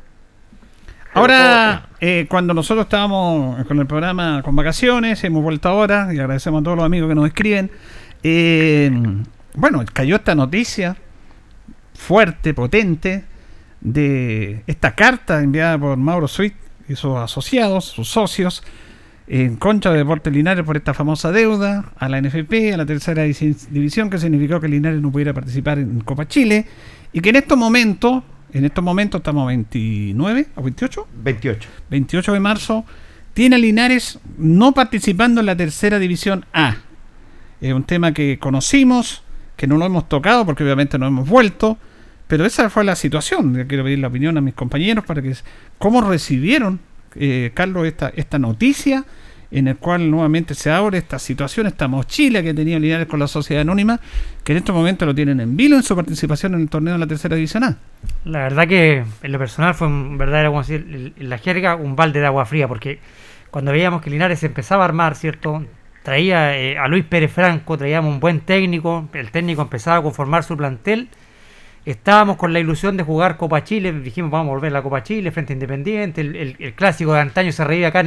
Ahora, 1.13 1.87
eh, 1.99 2.27
cuando 2.29 2.53
nosotros 2.53 2.85
estábamos 2.85 3.65
con 3.65 3.79
el 3.79 3.87
programa 3.87 4.41
con 4.43 4.55
vacaciones, 4.55 5.23
hemos 5.23 5.41
vuelto 5.41 5.69
ahora 5.69 6.09
y 6.13 6.19
agradecemos 6.19 6.61
a 6.61 6.63
todos 6.63 6.77
los 6.77 6.85
amigos 6.85 7.09
que 7.09 7.15
nos 7.15 7.27
escriben. 7.27 7.71
Eh, 8.23 8.91
bueno, 9.55 9.83
cayó 9.93 10.17
esta 10.17 10.35
noticia 10.35 10.95
fuerte, 11.95 12.53
potente, 12.53 13.25
de 13.81 14.63
esta 14.67 14.95
carta 14.95 15.41
enviada 15.41 15.77
por 15.77 15.97
Mauro 15.97 16.27
Sweet 16.27 16.53
y 16.89 16.95
sus 16.95 17.15
asociados, 17.17 17.85
sus 17.85 18.09
socios, 18.09 18.63
en 19.27 19.57
contra 19.57 19.91
de 19.91 19.99
Deportes 19.99 20.31
Linares 20.31 20.63
por 20.63 20.77
esta 20.77 20.93
famosa 20.93 21.31
deuda 21.31 21.91
a 21.97 22.07
la 22.07 22.21
NFP, 22.21 22.73
a 22.73 22.77
la 22.77 22.85
tercera 22.85 23.23
división, 23.23 24.09
que 24.09 24.17
significó 24.17 24.59
que 24.61 24.69
Linares 24.69 25.01
no 25.01 25.11
pudiera 25.11 25.33
participar 25.33 25.79
en 25.79 25.99
Copa 25.99 26.27
Chile 26.27 26.65
y 27.11 27.19
que 27.19 27.29
en 27.29 27.35
estos 27.35 27.57
momentos, 27.57 28.23
en 28.53 28.63
estos 28.63 28.83
momentos 28.83 29.19
estamos 29.19 29.43
a 29.43 29.47
29 29.47 30.47
o 30.55 30.63
28? 30.63 31.07
28. 31.23 31.69
28 31.89 32.33
de 32.33 32.39
marzo, 32.39 32.85
tiene 33.33 33.57
a 33.57 33.59
Linares 33.59 34.19
no 34.37 34.73
participando 34.73 35.41
en 35.41 35.45
la 35.45 35.57
tercera 35.57 35.99
división 35.99 36.45
A. 36.53 36.77
Es 37.59 37.73
un 37.73 37.83
tema 37.83 38.13
que 38.13 38.39
conocimos, 38.39 39.23
que 39.57 39.67
no 39.67 39.77
lo 39.77 39.85
hemos 39.85 40.07
tocado 40.07 40.45
porque 40.45 40.63
obviamente 40.63 40.97
no 40.97 41.07
hemos 41.07 41.27
vuelto, 41.27 41.77
pero 42.27 42.45
esa 42.45 42.69
fue 42.69 42.83
la 42.83 42.95
situación. 42.95 43.65
Quiero 43.67 43.83
pedir 43.83 43.99
la 43.99 44.07
opinión 44.07 44.37
a 44.37 44.41
mis 44.41 44.53
compañeros 44.53 45.05
para 45.05 45.21
que 45.21 45.33
cómo 45.77 46.01
recibieron 46.01 46.79
eh, 47.15 47.51
Carlos, 47.53 47.87
esta, 47.87 48.11
esta 48.15 48.37
noticia 48.37 49.05
en 49.49 49.67
el 49.67 49.77
cual 49.77 50.11
nuevamente 50.11 50.53
se 50.53 50.69
abre 50.69 50.97
esta 50.97 51.19
situación, 51.19 51.67
esta 51.67 51.87
mochila 51.87 52.43
que 52.43 52.53
tenía 52.53 52.79
Linares 52.79 53.07
con 53.07 53.19
la 53.19 53.27
sociedad 53.27 53.61
anónima, 53.61 53.99
que 54.43 54.51
en 54.51 54.57
estos 54.57 54.75
momentos 54.75 55.07
lo 55.07 55.15
tienen 55.15 55.39
en 55.39 55.55
vilo 55.55 55.77
en 55.77 55.83
su 55.83 55.95
participación 55.95 56.53
en 56.53 56.61
el 56.61 56.69
torneo 56.69 56.93
de 56.93 56.99
la 56.99 57.07
tercera 57.07 57.35
división 57.35 57.63
A. 57.63 57.77
La 58.25 58.39
verdad 58.39 58.67
que 58.67 59.05
en 59.23 59.31
lo 59.31 59.39
personal 59.39 59.73
fue 59.73 59.87
un 59.87 60.17
verdadero, 60.17 60.49
como 60.49 60.61
decir, 60.63 61.13
la 61.17 61.37
jerga, 61.37 61.75
un 61.75 61.95
balde 61.95 62.19
de 62.19 62.25
agua 62.25 62.45
fría, 62.45 62.67
porque 62.67 62.99
cuando 63.49 63.71
veíamos 63.71 64.01
que 64.01 64.09
Linares 64.09 64.43
empezaba 64.43 64.83
a 64.83 64.87
armar, 64.87 65.15
¿cierto? 65.15 65.65
Traía 66.03 66.57
eh, 66.57 66.77
a 66.77 66.87
Luis 66.87 67.05
Pérez 67.05 67.31
Franco, 67.31 67.77
traíamos 67.77 68.13
un 68.13 68.19
buen 68.19 68.41
técnico, 68.41 69.07
el 69.13 69.31
técnico 69.31 69.61
empezaba 69.61 69.97
a 69.97 70.01
conformar 70.01 70.43
su 70.43 70.57
plantel 70.57 71.09
Estábamos 71.87 72.35
con 72.35 72.51
la 72.51 72.59
ilusión 72.59 72.97
de 72.97 73.03
jugar 73.03 73.37
Copa 73.37 73.63
Chile, 73.63 73.93
dijimos 73.93 74.29
vamos 74.29 74.49
a 74.49 74.55
volver 74.55 74.71
a 74.71 74.73
la 74.73 74.81
Copa 74.81 75.03
Chile 75.03 75.31
frente 75.31 75.53
a 75.53 75.55
Independiente, 75.55 76.19
el, 76.19 76.73
clásico 76.75 77.13
de 77.13 77.21
antaño 77.21 77.53
se 77.53 77.63
reía 77.63 77.87
acá 77.87 78.03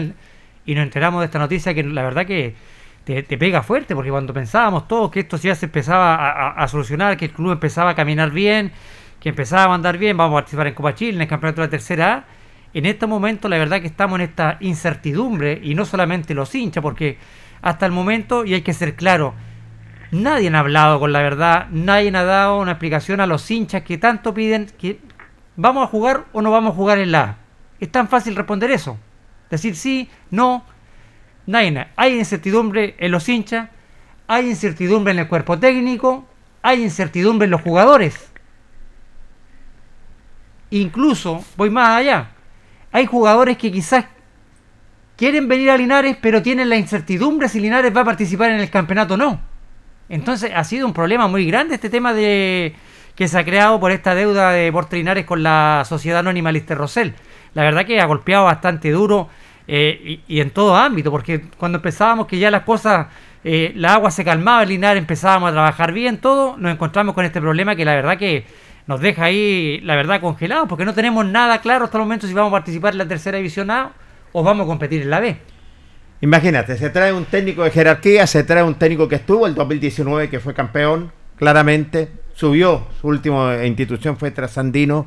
y 0.66 0.74
nos 0.74 0.82
enteramos 0.82 1.22
de 1.22 1.24
esta 1.24 1.38
noticia 1.38 1.72
que 1.72 1.82
la 1.82 2.02
verdad 2.02 2.26
que 2.26 2.54
te, 3.04 3.22
pega 3.22 3.62
fuerte, 3.62 3.94
porque 3.94 4.10
cuando 4.10 4.34
pensábamos 4.34 4.86
todos 4.86 5.10
que 5.10 5.20
esto 5.20 5.38
ya 5.38 5.54
se 5.54 5.64
empezaba 5.64 6.50
a, 6.50 6.68
solucionar, 6.68 7.16
que 7.16 7.24
el 7.24 7.30
club 7.30 7.52
empezaba 7.52 7.92
a 7.92 7.94
caminar 7.94 8.32
bien, 8.32 8.70
que 9.18 9.30
empezaba 9.30 9.72
a 9.72 9.76
andar 9.76 9.96
bien, 9.96 10.14
vamos 10.14 10.34
a 10.34 10.40
participar 10.42 10.66
en 10.66 10.74
Copa 10.74 10.94
Chile, 10.94 11.14
en 11.14 11.22
el 11.22 11.28
campeonato 11.28 11.62
de 11.62 11.68
la 11.68 11.70
tercera 11.70 12.12
A, 12.12 12.24
en 12.74 12.84
este 12.84 13.06
momento 13.06 13.48
la 13.48 13.56
verdad 13.56 13.80
que 13.80 13.86
estamos 13.86 14.16
en 14.16 14.26
esta 14.26 14.58
incertidumbre, 14.60 15.58
y 15.62 15.74
no 15.74 15.86
solamente 15.86 16.34
los 16.34 16.54
hinchas, 16.54 16.82
porque 16.82 17.16
hasta 17.62 17.86
el 17.86 17.92
momento, 17.92 18.44
y 18.44 18.52
hay 18.52 18.60
que 18.60 18.74
ser 18.74 18.94
claro, 18.94 19.32
nadie 20.10 20.50
ha 20.50 20.58
hablado 20.58 21.00
con 21.00 21.12
la 21.12 21.20
verdad, 21.20 21.68
nadie 21.70 22.14
ha 22.16 22.24
dado 22.24 22.58
una 22.58 22.72
explicación 22.72 23.20
a 23.20 23.26
los 23.26 23.50
hinchas 23.50 23.82
que 23.82 23.98
tanto 23.98 24.34
piden 24.34 24.66
que 24.78 25.00
vamos 25.56 25.84
a 25.84 25.90
jugar 25.90 26.24
o 26.32 26.42
no 26.42 26.50
vamos 26.50 26.72
a 26.72 26.76
jugar 26.76 26.98
en 26.98 27.12
la 27.12 27.22
A. 27.22 27.36
Es 27.80 27.90
tan 27.90 28.08
fácil 28.08 28.36
responder 28.36 28.70
eso. 28.70 28.98
Decir 29.50 29.76
sí, 29.76 30.08
no, 30.30 30.64
nadie. 31.46 31.88
Hay 31.96 32.18
incertidumbre 32.18 32.94
en 32.98 33.10
los 33.10 33.28
hinchas, 33.28 33.68
hay 34.26 34.48
incertidumbre 34.48 35.12
en 35.12 35.18
el 35.20 35.28
cuerpo 35.28 35.58
técnico, 35.58 36.26
hay 36.62 36.82
incertidumbre 36.82 37.46
en 37.46 37.50
los 37.50 37.62
jugadores. 37.62 38.30
Incluso, 40.70 41.44
voy 41.56 41.70
más 41.70 41.98
allá, 41.98 42.30
hay 42.92 43.06
jugadores 43.06 43.56
que 43.56 43.72
quizás 43.72 44.06
quieren 45.16 45.48
venir 45.48 45.70
a 45.70 45.76
Linares, 45.76 46.16
pero 46.20 46.42
tienen 46.42 46.68
la 46.68 46.76
incertidumbre 46.76 47.48
si 47.48 47.60
Linares 47.60 47.94
va 47.94 48.02
a 48.02 48.04
participar 48.04 48.50
en 48.50 48.60
el 48.60 48.70
campeonato 48.70 49.14
o 49.14 49.16
no. 49.16 49.49
Entonces 50.10 50.50
ha 50.54 50.64
sido 50.64 50.86
un 50.86 50.92
problema 50.92 51.28
muy 51.28 51.46
grande 51.46 51.76
este 51.76 51.88
tema 51.88 52.12
de 52.12 52.74
que 53.14 53.28
se 53.28 53.38
ha 53.38 53.44
creado 53.44 53.78
por 53.78 53.92
esta 53.92 54.14
deuda 54.14 54.50
de 54.50 54.72
Linares 54.90 55.24
con 55.24 55.42
la 55.42 55.84
sociedad 55.86 56.18
anónima 56.18 56.50
Lister 56.52 56.76
Rosell. 56.76 57.14
La 57.54 57.62
verdad 57.62 57.86
que 57.86 58.00
ha 58.00 58.06
golpeado 58.06 58.44
bastante 58.44 58.90
duro 58.90 59.28
eh, 59.68 60.20
y, 60.26 60.40
en 60.40 60.50
todo 60.50 60.74
ámbito, 60.74 61.10
porque 61.12 61.42
cuando 61.56 61.78
empezábamos 61.78 62.26
que 62.26 62.38
ya 62.38 62.50
las 62.50 62.62
cosas, 62.62 63.06
eh, 63.44 63.72
la 63.76 63.94
agua 63.94 64.10
se 64.10 64.24
calmaba 64.24 64.64
en 64.64 64.70
Linares, 64.70 65.00
empezábamos 65.00 65.50
a 65.50 65.52
trabajar 65.52 65.92
bien, 65.92 66.18
todo, 66.18 66.56
nos 66.56 66.72
encontramos 66.72 67.14
con 67.14 67.24
este 67.24 67.40
problema 67.40 67.76
que 67.76 67.84
la 67.84 67.94
verdad 67.94 68.18
que 68.18 68.46
nos 68.88 69.00
deja 69.00 69.24
ahí, 69.24 69.80
la 69.84 69.94
verdad, 69.94 70.20
congelados, 70.20 70.68
porque 70.68 70.84
no 70.84 70.94
tenemos 70.94 71.24
nada 71.24 71.60
claro 71.60 71.84
hasta 71.84 71.98
el 71.98 72.02
momento 72.02 72.26
si 72.26 72.34
vamos 72.34 72.50
a 72.50 72.56
participar 72.56 72.94
en 72.94 72.98
la 72.98 73.06
tercera 73.06 73.36
división 73.36 73.70
A 73.70 73.92
o 74.32 74.42
vamos 74.42 74.64
a 74.64 74.66
competir 74.66 75.02
en 75.02 75.10
la 75.10 75.20
B. 75.20 75.36
Imagínate, 76.20 76.76
se 76.76 76.90
trae 76.90 77.12
un 77.12 77.24
técnico 77.24 77.64
de 77.64 77.70
jerarquía, 77.70 78.26
se 78.26 78.44
trae 78.44 78.62
un 78.62 78.74
técnico 78.74 79.08
que 79.08 79.16
estuvo 79.16 79.46
el 79.46 79.54
2019, 79.54 80.28
que 80.28 80.40
fue 80.40 80.52
campeón, 80.52 81.12
claramente, 81.36 82.08
subió, 82.34 82.86
su 83.00 83.08
última 83.08 83.64
institución 83.64 84.16
fue 84.16 84.30
Trasandino, 84.30 85.06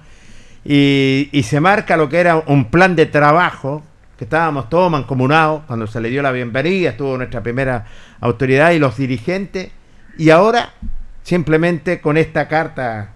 y, 0.65 1.29
y 1.31 1.43
se 1.43 1.59
marca 1.59 1.97
lo 1.97 2.09
que 2.09 2.19
era 2.19 2.37
un 2.37 2.71
plan 2.71 2.95
de 2.95 3.05
trabajo, 3.05 3.83
que 4.17 4.23
estábamos 4.23 4.69
todos 4.69 4.91
mancomunados, 4.91 5.63
cuando 5.67 5.85
se 5.85 6.01
le 6.01 6.09
dio 6.09 6.21
la 6.21 6.31
bienvenida, 6.31 6.91
estuvo 6.91 7.17
nuestra 7.17 7.43
primera 7.43 7.85
autoridad 8.19 8.71
y 8.71 8.79
los 8.79 8.97
dirigentes, 8.97 9.69
y 10.17 10.29
ahora 10.29 10.73
simplemente 11.23 12.01
con 12.01 12.17
esta 12.17 12.47
carta 12.47 13.13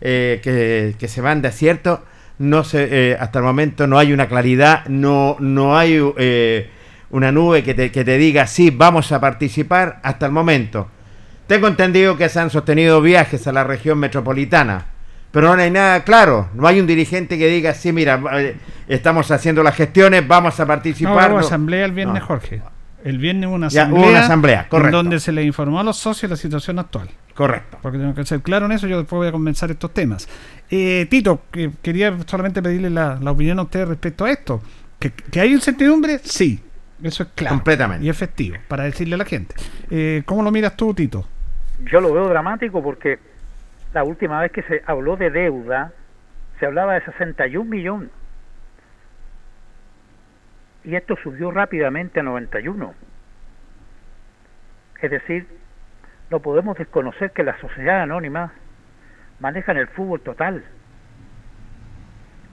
eh, 0.00 0.94
que, 0.98 1.08
se 1.08 1.22
manda, 1.22 1.50
¿cierto? 1.50 2.04
No 2.38 2.64
se, 2.64 3.12
eh, 3.12 3.16
hasta 3.18 3.38
el 3.38 3.44
momento 3.44 3.86
no 3.86 3.98
hay 3.98 4.12
una 4.12 4.28
claridad, 4.28 4.84
no, 4.86 5.36
no 5.38 5.78
hay 5.78 5.98
eh, 6.18 6.68
una 7.14 7.30
nube 7.30 7.62
que 7.62 7.74
te, 7.74 7.92
que 7.92 8.04
te 8.04 8.18
diga, 8.18 8.48
sí, 8.48 8.70
vamos 8.70 9.12
a 9.12 9.20
participar 9.20 10.00
hasta 10.02 10.26
el 10.26 10.32
momento. 10.32 10.88
Tengo 11.46 11.68
entendido 11.68 12.16
que 12.16 12.28
se 12.28 12.40
han 12.40 12.50
sostenido 12.50 13.00
viajes 13.00 13.46
a 13.46 13.52
la 13.52 13.62
región 13.62 13.98
metropolitana, 13.98 14.86
pero 15.30 15.54
no 15.54 15.62
hay 15.62 15.70
nada 15.70 16.02
claro. 16.02 16.48
No 16.54 16.66
hay 16.66 16.80
un 16.80 16.88
dirigente 16.88 17.38
que 17.38 17.46
diga, 17.46 17.72
sí, 17.72 17.92
mira, 17.92 18.20
estamos 18.88 19.30
haciendo 19.30 19.62
las 19.62 19.76
gestiones, 19.76 20.26
vamos 20.26 20.58
a 20.58 20.66
participar. 20.66 21.30
No, 21.30 21.38
asamblea 21.38 21.84
el 21.84 21.92
viernes, 21.92 22.20
Jorge. 22.20 22.62
El 23.04 23.18
viernes 23.18 23.46
hubo 23.46 23.54
una 23.54 23.68
asamblea, 23.68 24.08
una 24.08 24.20
asamblea 24.20 24.68
correcto. 24.68 24.96
donde 24.96 25.20
se 25.20 25.30
le 25.30 25.44
informó 25.44 25.78
a 25.78 25.84
los 25.84 25.96
socios 25.96 26.28
la 26.28 26.36
situación 26.36 26.80
actual. 26.80 27.08
Correcto. 27.34 27.78
Porque 27.80 27.98
tengo 27.98 28.14
que 28.14 28.24
ser 28.24 28.40
claro 28.40 28.66
en 28.66 28.72
eso, 28.72 28.88
yo 28.88 28.98
después 28.98 29.18
voy 29.18 29.28
a 29.28 29.32
comenzar 29.32 29.70
estos 29.70 29.94
temas. 29.94 30.26
Eh, 30.68 31.06
Tito, 31.08 31.42
quería 31.80 32.16
solamente 32.26 32.60
pedirle 32.60 32.90
la, 32.90 33.20
opinión 33.26 33.60
a 33.60 33.62
usted 33.62 33.86
respecto 33.86 34.24
a 34.24 34.32
esto. 34.32 34.60
¿Que, 34.98 35.40
hay 35.40 35.52
incertidumbre? 35.52 36.18
Sí, 36.24 36.60
eso 37.04 37.22
es 37.24 37.28
claro. 37.34 37.56
Completamente. 37.56 38.04
Y 38.04 38.08
efectivo, 38.08 38.56
para 38.68 38.84
decirle 38.84 39.14
a 39.14 39.18
la 39.18 39.24
gente. 39.24 39.54
Eh, 39.90 40.22
¿Cómo 40.26 40.42
lo 40.42 40.50
miras 40.50 40.76
tú, 40.76 40.94
Tito? 40.94 41.28
Yo 41.90 42.00
lo 42.00 42.12
veo 42.12 42.28
dramático 42.28 42.82
porque 42.82 43.18
la 43.92 44.04
última 44.04 44.40
vez 44.40 44.52
que 44.52 44.62
se 44.62 44.82
habló 44.86 45.16
de 45.16 45.30
deuda, 45.30 45.92
se 46.58 46.66
hablaba 46.66 46.94
de 46.94 47.04
61 47.04 47.64
millones 47.64 48.10
y 50.84 50.96
esto 50.96 51.16
subió 51.22 51.50
rápidamente 51.50 52.20
a 52.20 52.22
91. 52.22 52.94
Es 55.00 55.10
decir, 55.10 55.46
no 56.30 56.40
podemos 56.40 56.76
desconocer 56.76 57.32
que 57.32 57.42
la 57.42 57.58
sociedad 57.60 58.02
anónima 58.02 58.52
manejan 59.40 59.76
el 59.76 59.88
fútbol 59.88 60.20
total. 60.20 60.64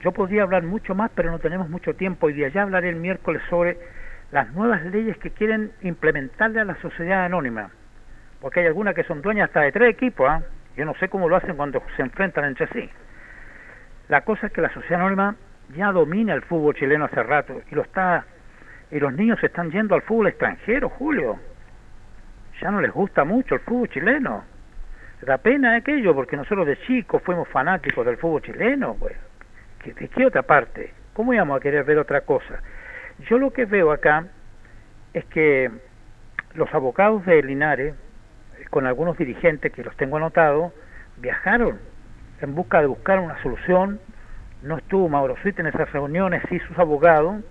Yo 0.00 0.12
podría 0.12 0.42
hablar 0.42 0.64
mucho 0.64 0.94
más, 0.94 1.10
pero 1.14 1.30
no 1.30 1.38
tenemos 1.38 1.68
mucho 1.68 1.94
tiempo 1.94 2.28
y 2.28 2.32
de 2.34 2.46
allá 2.46 2.62
hablaré 2.62 2.88
el 2.88 2.96
miércoles 2.96 3.42
sobre 3.48 3.78
las 4.32 4.50
nuevas 4.54 4.82
leyes 4.86 5.16
que 5.18 5.30
quieren 5.30 5.72
implementarle 5.82 6.60
a 6.60 6.64
la 6.64 6.74
sociedad 6.76 7.24
anónima. 7.24 7.70
Porque 8.40 8.60
hay 8.60 8.66
algunas 8.66 8.94
que 8.94 9.04
son 9.04 9.22
dueñas 9.22 9.48
hasta 9.48 9.60
de 9.60 9.72
tres 9.72 9.90
equipos. 9.90 10.28
¿ah? 10.28 10.42
Yo 10.76 10.84
no 10.84 10.94
sé 10.94 11.08
cómo 11.08 11.28
lo 11.28 11.36
hacen 11.36 11.54
cuando 11.54 11.82
se 11.96 12.02
enfrentan 12.02 12.46
entre 12.46 12.66
sí. 12.68 12.90
La 14.08 14.22
cosa 14.22 14.46
es 14.46 14.52
que 14.52 14.62
la 14.62 14.72
sociedad 14.72 15.00
anónima 15.00 15.36
ya 15.76 15.92
domina 15.92 16.34
el 16.34 16.42
fútbol 16.42 16.74
chileno 16.74 17.04
hace 17.04 17.22
rato 17.22 17.62
y 17.70 17.74
lo 17.74 17.82
está 17.82 18.24
y 18.90 18.98
los 18.98 19.12
niños 19.14 19.38
se 19.40 19.46
están 19.46 19.70
yendo 19.70 19.94
al 19.94 20.02
fútbol 20.02 20.26
extranjero, 20.26 20.88
Julio. 20.88 21.38
Ya 22.60 22.70
no 22.70 22.80
les 22.80 22.92
gusta 22.92 23.24
mucho 23.24 23.54
el 23.54 23.60
fútbol 23.60 23.88
chileno. 23.88 24.44
Da 25.22 25.38
pena 25.38 25.76
aquello 25.76 26.14
porque 26.14 26.36
nosotros 26.36 26.66
de 26.66 26.78
chicos 26.80 27.22
fuimos 27.22 27.48
fanáticos 27.48 28.04
del 28.04 28.16
fútbol 28.16 28.42
chileno, 28.42 28.96
pues. 28.98 29.16
¿De 29.84 30.08
qué 30.08 30.26
otra 30.26 30.42
parte? 30.42 30.92
¿Cómo 31.12 31.32
íbamos 31.32 31.56
a 31.56 31.60
querer 31.60 31.84
ver 31.84 31.98
otra 31.98 32.22
cosa? 32.22 32.60
Yo 33.28 33.38
lo 33.38 33.52
que 33.52 33.64
veo 33.64 33.92
acá 33.92 34.26
es 35.14 35.24
que 35.26 35.70
los 36.54 36.72
abogados 36.74 37.24
de 37.26 37.42
Linares, 37.42 37.94
con 38.70 38.86
algunos 38.86 39.16
dirigentes 39.16 39.72
que 39.72 39.84
los 39.84 39.96
tengo 39.96 40.16
anotados, 40.16 40.72
viajaron 41.18 41.78
en 42.40 42.54
busca 42.54 42.80
de 42.80 42.86
buscar 42.86 43.20
una 43.20 43.40
solución 43.42 44.00
no 44.62 44.78
estuvo 44.78 45.08
Mauro 45.08 45.36
Suite 45.42 45.60
en 45.60 45.66
esas 45.66 45.90
reuniones, 45.92 46.42
sí 46.48 46.58
sus 46.60 46.78
abogados, 46.78 47.42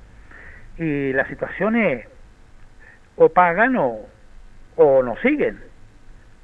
y 0.77 1.13
las 1.13 1.27
situaciones 1.27 2.07
o 3.17 3.29
pagan 3.29 3.75
o, 3.75 3.99
o 4.77 5.03
no 5.03 5.17
siguen. 5.17 5.59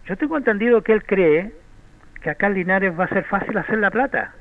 Yo 0.06 0.18
tengo 0.18 0.38
entendido 0.38 0.82
que 0.82 0.94
él 0.94 1.04
cree 1.04 1.54
que 2.22 2.30
acá 2.30 2.48
en 2.48 2.56
Linares 2.56 3.00
va 3.00 3.06
a 3.06 3.10
ser 3.10 3.24
fácil 3.26 3.58
hacer 3.58 3.78
la 3.78 3.92
plata. 3.92 4.34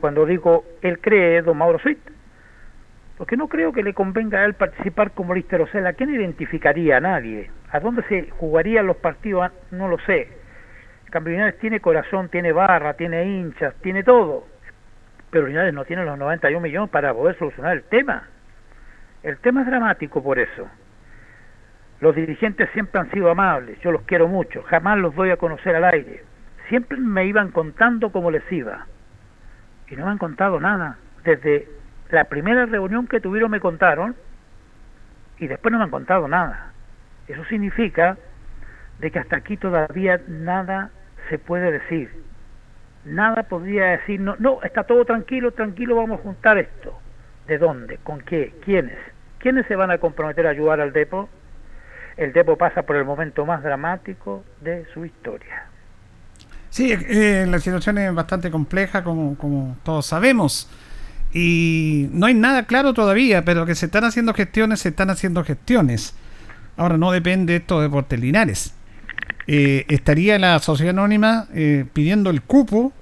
Cuando 0.00 0.24
digo 0.24 0.64
él 0.80 1.00
cree, 1.00 1.42
don 1.42 1.58
Mauro 1.58 1.78
Suite, 1.78 2.00
porque 3.18 3.36
no 3.36 3.48
creo 3.48 3.72
que 3.72 3.82
le 3.82 3.92
convenga 3.92 4.38
a 4.38 4.44
él 4.44 4.54
participar 4.54 5.10
como 5.10 5.34
Lister 5.34 5.60
¿A 5.60 5.92
quién 5.92 6.14
identificaría? 6.14 6.96
A 6.96 7.00
nadie. 7.00 7.50
¿A 7.70 7.80
dónde 7.80 8.02
se 8.04 8.30
jugarían 8.30 8.86
los 8.86 8.96
partidos? 8.96 9.50
No 9.70 9.88
lo 9.88 9.98
sé. 10.00 10.28
Linares 11.24 11.58
tiene 11.58 11.80
corazón, 11.80 12.28
tiene 12.28 12.52
barra, 12.52 12.94
tiene 12.94 13.24
hinchas, 13.24 13.74
tiene 13.82 14.02
todo 14.04 14.46
pero 15.30 15.46
Linares 15.46 15.74
no 15.74 15.84
tiene 15.84 16.04
los 16.04 16.18
91 16.18 16.60
millones 16.60 16.90
para 16.90 17.12
poder 17.12 17.36
solucionar 17.38 17.76
el 17.76 17.82
tema. 17.84 18.24
El 19.22 19.38
tema 19.38 19.60
es 19.60 19.66
dramático 19.66 20.22
por 20.22 20.38
eso. 20.38 20.68
Los 22.00 22.14
dirigentes 22.14 22.70
siempre 22.70 23.00
han 23.00 23.10
sido 23.10 23.30
amables, 23.30 23.78
yo 23.80 23.90
los 23.90 24.02
quiero 24.02 24.28
mucho, 24.28 24.62
jamás 24.62 24.98
los 24.98 25.14
doy 25.14 25.30
a 25.30 25.36
conocer 25.36 25.74
al 25.74 25.84
aire. 25.84 26.22
Siempre 26.68 26.98
me 26.98 27.26
iban 27.26 27.50
contando 27.50 28.12
cómo 28.12 28.30
les 28.30 28.50
iba. 28.52 28.86
Y 29.88 29.96
no 29.96 30.04
me 30.04 30.12
han 30.12 30.18
contado 30.18 30.60
nada. 30.60 30.98
Desde 31.24 31.68
la 32.10 32.24
primera 32.24 32.66
reunión 32.66 33.06
que 33.06 33.20
tuvieron 33.20 33.50
me 33.50 33.60
contaron 33.60 34.16
y 35.38 35.46
después 35.46 35.72
no 35.72 35.78
me 35.78 35.84
han 35.84 35.90
contado 35.90 36.28
nada. 36.28 36.72
Eso 37.26 37.44
significa 37.44 38.16
de 38.98 39.10
que 39.10 39.18
hasta 39.18 39.36
aquí 39.36 39.56
todavía 39.56 40.20
nada 40.26 40.90
se 41.28 41.38
puede 41.38 41.70
decir 41.70 42.28
nada 43.08 43.42
podría 43.44 43.86
decir, 43.86 44.20
no, 44.20 44.36
está 44.62 44.84
todo 44.84 45.04
tranquilo, 45.04 45.52
tranquilo, 45.52 45.96
vamos 45.96 46.20
a 46.20 46.22
juntar 46.22 46.58
esto. 46.58 46.98
¿De 47.46 47.58
dónde? 47.58 47.98
¿Con 48.02 48.20
qué? 48.20 48.54
¿Quiénes? 48.64 48.98
¿Quiénes 49.38 49.66
se 49.66 49.76
van 49.76 49.90
a 49.90 49.98
comprometer 49.98 50.46
a 50.46 50.50
ayudar 50.50 50.80
al 50.80 50.92
Depo? 50.92 51.28
El 52.16 52.32
Depo 52.32 52.56
pasa 52.56 52.82
por 52.82 52.96
el 52.96 53.04
momento 53.04 53.46
más 53.46 53.62
dramático 53.62 54.44
de 54.60 54.84
su 54.92 55.04
historia. 55.04 55.64
Sí, 56.70 56.92
eh, 56.92 57.46
la 57.48 57.58
situación 57.58 57.98
es 57.98 58.14
bastante 58.14 58.50
compleja, 58.50 59.02
como, 59.02 59.36
como 59.38 59.76
todos 59.82 60.06
sabemos. 60.06 60.70
Y 61.32 62.08
no 62.12 62.26
hay 62.26 62.34
nada 62.34 62.64
claro 62.64 62.94
todavía, 62.94 63.44
pero 63.44 63.66
que 63.66 63.74
se 63.74 63.86
están 63.86 64.04
haciendo 64.04 64.34
gestiones, 64.34 64.80
se 64.80 64.90
están 64.90 65.10
haciendo 65.10 65.44
gestiones. 65.44 66.14
Ahora 66.76 66.96
no 66.96 67.10
depende 67.10 67.56
esto 67.56 67.80
de 67.80 67.90
Portelinares. 67.90 68.72
Eh, 69.46 69.84
estaría 69.88 70.38
la 70.38 70.58
sociedad 70.58 70.90
anónima 70.90 71.46
eh, 71.54 71.86
pidiendo 71.92 72.30
el 72.30 72.42
cupo 72.42 72.92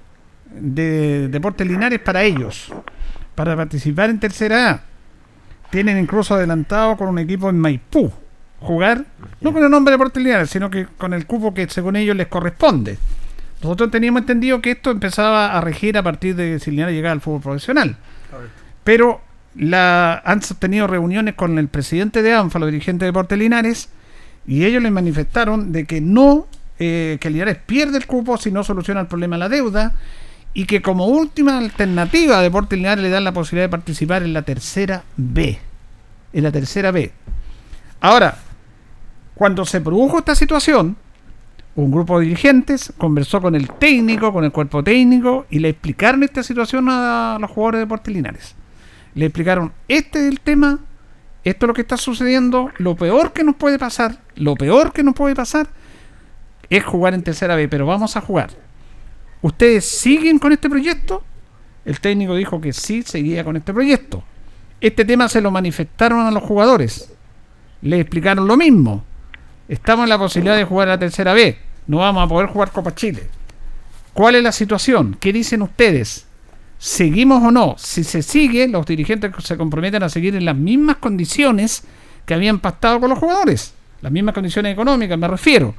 de 0.49 1.27
Deportes 1.27 1.67
Linares 1.67 1.99
para 1.99 2.23
ellos, 2.23 2.73
para 3.35 3.55
participar 3.55 4.09
en 4.09 4.19
tercera 4.19 4.69
A. 4.69 4.81
tienen 5.69 5.97
incluso 5.97 6.35
adelantado 6.35 6.95
con 6.95 7.09
un 7.09 7.19
equipo 7.19 7.49
en 7.49 7.59
Maipú 7.59 8.11
jugar, 8.59 9.05
no 9.41 9.53
con 9.53 9.63
el 9.63 9.69
nombre 9.69 9.91
de 9.91 9.97
Deportes 9.97 10.23
Linares, 10.23 10.49
sino 10.49 10.69
que 10.69 10.85
con 10.85 11.13
el 11.13 11.25
cupo 11.25 11.53
que 11.53 11.67
según 11.69 11.95
ellos 11.95 12.15
les 12.15 12.27
corresponde. 12.27 12.97
Nosotros 13.61 13.91
teníamos 13.91 14.21
entendido 14.21 14.61
que 14.61 14.71
esto 14.71 14.91
empezaba 14.91 15.57
a 15.57 15.61
regir 15.61 15.97
a 15.97 16.03
partir 16.03 16.35
de 16.35 16.59
si 16.59 16.71
Linares 16.71 16.95
llegaba 16.95 17.13
al 17.13 17.21
fútbol 17.21 17.41
profesional. 17.41 17.97
Pero 18.83 19.21
han 19.63 20.39
tenido 20.59 20.87
reuniones 20.87 21.35
con 21.35 21.57
el 21.57 21.67
presidente 21.67 22.21
de 22.21 22.33
ANFA, 22.33 22.59
los 22.59 22.71
dirigentes 22.71 23.01
de 23.01 23.07
Deportes 23.07 23.37
Linares, 23.37 23.89
y 24.45 24.65
ellos 24.65 24.81
les 24.81 24.91
manifestaron 24.91 25.71
de 25.71 25.85
que 25.85 25.99
no, 25.99 26.47
eh, 26.79 27.17
que 27.19 27.29
Linares 27.29 27.57
pierde 27.65 27.97
el 27.97 28.05
cupo 28.05 28.37
si 28.37 28.51
no 28.51 28.63
soluciona 28.63 29.01
el 29.01 29.07
problema 29.07 29.35
de 29.35 29.39
la 29.39 29.49
deuda, 29.49 29.95
y 30.53 30.65
que 30.65 30.81
como 30.81 31.07
última 31.07 31.57
alternativa 31.57 32.39
a 32.39 32.41
Deportes 32.41 32.77
Linares 32.77 33.03
le 33.03 33.09
dan 33.09 33.23
la 33.23 33.31
posibilidad 33.31 33.65
de 33.65 33.71
participar 33.71 34.23
en 34.23 34.33
la 34.33 34.43
tercera 34.43 35.03
B. 35.17 35.59
En 36.33 36.43
la 36.43 36.51
tercera 36.51 36.91
B. 36.91 37.11
Ahora, 37.99 38.37
cuando 39.35 39.65
se 39.65 39.81
produjo 39.81 40.19
esta 40.19 40.35
situación, 40.35 40.97
un 41.77 41.91
grupo 41.91 42.19
de 42.19 42.25
dirigentes 42.25 42.91
conversó 42.97 43.39
con 43.39 43.53
el 43.53 43.69
técnico, 43.69 44.33
con 44.33 44.43
el 44.43 44.51
cuerpo 44.51 44.83
técnico, 44.83 45.45
y 45.51 45.59
le 45.59 45.69
explicaron 45.69 46.23
esta 46.23 46.41
situación 46.41 46.87
a 46.89 47.37
los 47.39 47.51
jugadores 47.51 47.77
de 47.77 47.85
Deportes 47.85 48.13
Linares. 48.15 48.55
Le 49.13 49.27
explicaron, 49.27 49.71
este 49.87 50.19
es 50.19 50.25
el 50.25 50.39
tema, 50.39 50.79
esto 51.43 51.65
es 51.65 51.67
lo 51.67 51.73
que 51.75 51.81
está 51.81 51.95
sucediendo, 51.95 52.71
lo 52.79 52.95
peor 52.95 53.31
que 53.31 53.43
nos 53.43 53.55
puede 53.55 53.77
pasar, 53.77 54.17
lo 54.35 54.55
peor 54.55 54.91
que 54.91 55.03
nos 55.03 55.13
puede 55.13 55.35
pasar 55.35 55.67
es 56.67 56.83
jugar 56.83 57.13
en 57.13 57.21
tercera 57.21 57.55
B, 57.55 57.67
pero 57.67 57.85
vamos 57.85 58.17
a 58.17 58.21
jugar. 58.21 58.49
¿Ustedes 59.43 59.85
siguen 59.85 60.39
con 60.39 60.51
este 60.51 60.71
proyecto? 60.71 61.23
El 61.85 61.99
técnico 61.99 62.35
dijo 62.35 62.59
que 62.59 62.73
sí, 62.73 63.03
seguía 63.03 63.43
con 63.43 63.55
este 63.55 63.71
proyecto. 63.71 64.23
Este 64.81 65.05
tema 65.05 65.29
se 65.29 65.41
lo 65.41 65.51
manifestaron 65.51 66.21
a 66.21 66.31
los 66.31 66.41
jugadores. 66.41 67.13
Le 67.83 67.99
explicaron 67.99 68.47
lo 68.47 68.57
mismo. 68.57 69.03
Estamos 69.69 70.05
en 70.05 70.09
la 70.09 70.17
posibilidad 70.17 70.57
de 70.57 70.65
jugar 70.65 70.87
a 70.87 70.93
la 70.93 70.99
tercera 70.99 71.33
B. 71.33 71.66
No 71.87 71.97
vamos 71.97 72.23
a 72.23 72.27
poder 72.27 72.47
jugar 72.47 72.71
Copa 72.71 72.93
Chile. 72.93 73.27
¿Cuál 74.13 74.35
es 74.35 74.43
la 74.43 74.51
situación? 74.51 75.15
¿Qué 75.19 75.31
dicen 75.31 75.61
ustedes? 75.61 76.25
¿Seguimos 76.77 77.43
o 77.43 77.51
no? 77.51 77.75
Si 77.77 78.03
se 78.03 78.21
sigue, 78.21 78.67
los 78.67 78.85
dirigentes 78.85 79.31
se 79.43 79.57
comprometen 79.57 80.03
a 80.03 80.09
seguir 80.09 80.35
en 80.35 80.45
las 80.45 80.55
mismas 80.55 80.97
condiciones 80.97 81.83
que 82.25 82.33
habían 82.33 82.59
pactado 82.59 82.99
con 82.99 83.09
los 83.09 83.19
jugadores. 83.19 83.73
Las 84.01 84.11
mismas 84.11 84.35
condiciones 84.35 84.73
económicas, 84.73 85.17
me 85.17 85.27
refiero. 85.27 85.73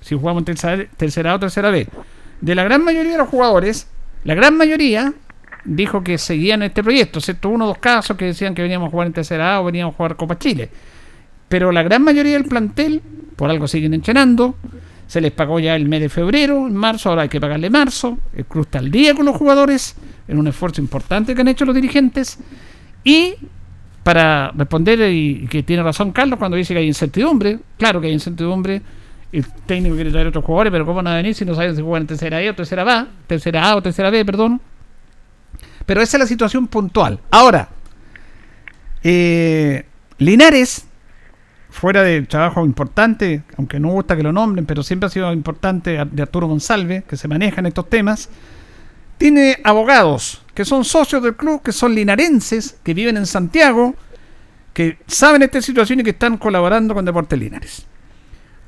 Si 0.00 0.16
jugamos 0.16 0.44
tercera, 0.44 0.84
tercera 0.96 1.32
A 1.32 1.34
o 1.36 1.40
tercera 1.40 1.70
B 1.70 1.86
de 2.42 2.56
la 2.56 2.64
gran 2.64 2.84
mayoría 2.84 3.12
de 3.12 3.18
los 3.18 3.28
jugadores, 3.28 3.86
la 4.24 4.34
gran 4.34 4.56
mayoría 4.56 5.14
dijo 5.64 6.02
que 6.02 6.18
seguían 6.18 6.62
este 6.62 6.82
proyecto, 6.82 7.20
excepto 7.20 7.48
uno 7.48 7.64
o 7.64 7.68
dos 7.68 7.78
casos 7.78 8.16
que 8.16 8.26
decían 8.26 8.54
que 8.54 8.62
veníamos 8.62 8.88
a 8.88 8.90
jugar 8.90 9.06
en 9.06 9.12
tercera 9.12 9.54
A 9.54 9.60
o 9.60 9.64
veníamos 9.64 9.94
a 9.94 9.96
jugar 9.96 10.16
Copa 10.16 10.38
Chile. 10.38 10.68
Pero 11.48 11.70
la 11.70 11.84
gran 11.84 12.02
mayoría 12.02 12.32
del 12.32 12.44
plantel, 12.44 13.00
por 13.36 13.48
algo 13.48 13.68
siguen 13.68 13.94
entrenando, 13.94 14.56
se 15.12 15.20
les 15.20 15.30
pagó 15.30 15.60
ya 15.60 15.76
el 15.76 15.86
mes 15.90 16.00
de 16.00 16.08
febrero, 16.08 16.66
en 16.66 16.74
marzo, 16.74 17.10
ahora 17.10 17.20
hay 17.20 17.28
que 17.28 17.38
pagarle 17.38 17.68
marzo, 17.68 18.16
el 18.34 18.46
club 18.46 18.64
está 18.64 18.78
al 18.78 18.90
día 18.90 19.14
con 19.14 19.26
los 19.26 19.36
jugadores, 19.36 19.94
en 20.26 20.38
un 20.38 20.48
esfuerzo 20.48 20.80
importante 20.80 21.34
que 21.34 21.42
han 21.42 21.48
hecho 21.48 21.66
los 21.66 21.74
dirigentes, 21.74 22.38
y 23.04 23.34
para 24.02 24.52
responder, 24.52 25.12
y 25.12 25.46
que 25.48 25.64
tiene 25.64 25.82
razón 25.82 26.12
Carlos 26.12 26.38
cuando 26.38 26.56
dice 26.56 26.72
que 26.72 26.80
hay 26.80 26.86
incertidumbre, 26.86 27.58
claro 27.76 28.00
que 28.00 28.06
hay 28.06 28.14
incertidumbre, 28.14 28.80
el 29.32 29.44
técnico 29.66 29.96
quiere 29.96 30.10
traer 30.10 30.28
otros 30.28 30.46
jugadores, 30.46 30.70
pero 30.70 30.86
¿cómo 30.86 30.96
van 30.96 31.08
a 31.08 31.16
venir 31.16 31.34
si 31.34 31.44
no 31.44 31.54
saben 31.54 31.76
si 31.76 31.82
juegan 31.82 32.04
en 32.04 32.06
tercera 32.06 32.38
A 32.38 32.50
o 32.50 32.54
tercera 32.54 32.82
B? 32.82 33.06
Tercera 33.26 33.68
A 33.68 33.76
o 33.76 33.82
tercera 33.82 34.08
B, 34.08 34.24
perdón. 34.24 34.62
Pero 35.84 36.00
esa 36.00 36.16
es 36.16 36.20
la 36.20 36.26
situación 36.26 36.68
puntual. 36.68 37.18
Ahora, 37.30 37.68
eh, 39.04 39.84
Linares, 40.16 40.86
fuera 41.72 42.04
del 42.04 42.28
trabajo 42.28 42.64
importante, 42.64 43.42
aunque 43.56 43.80
no 43.80 43.88
gusta 43.88 44.16
que 44.16 44.22
lo 44.22 44.32
nombren, 44.32 44.66
pero 44.66 44.84
siempre 44.84 45.08
ha 45.08 45.10
sido 45.10 45.32
importante 45.32 46.04
de 46.04 46.22
Arturo 46.22 46.46
González, 46.46 47.04
que 47.04 47.16
se 47.16 47.26
maneja 47.26 47.60
en 47.60 47.66
estos 47.66 47.90
temas, 47.90 48.28
tiene 49.18 49.58
abogados 49.64 50.42
que 50.54 50.64
son 50.64 50.84
socios 50.84 51.22
del 51.22 51.34
club, 51.34 51.62
que 51.62 51.72
son 51.72 51.94
linarenses, 51.94 52.78
que 52.84 52.94
viven 52.94 53.16
en 53.16 53.26
Santiago, 53.26 53.94
que 54.72 54.98
saben 55.06 55.42
esta 55.42 55.60
situación 55.60 56.00
y 56.00 56.04
que 56.04 56.10
están 56.10 56.38
colaborando 56.38 56.94
con 56.94 57.04
Deportes 57.04 57.38
Linares 57.38 57.86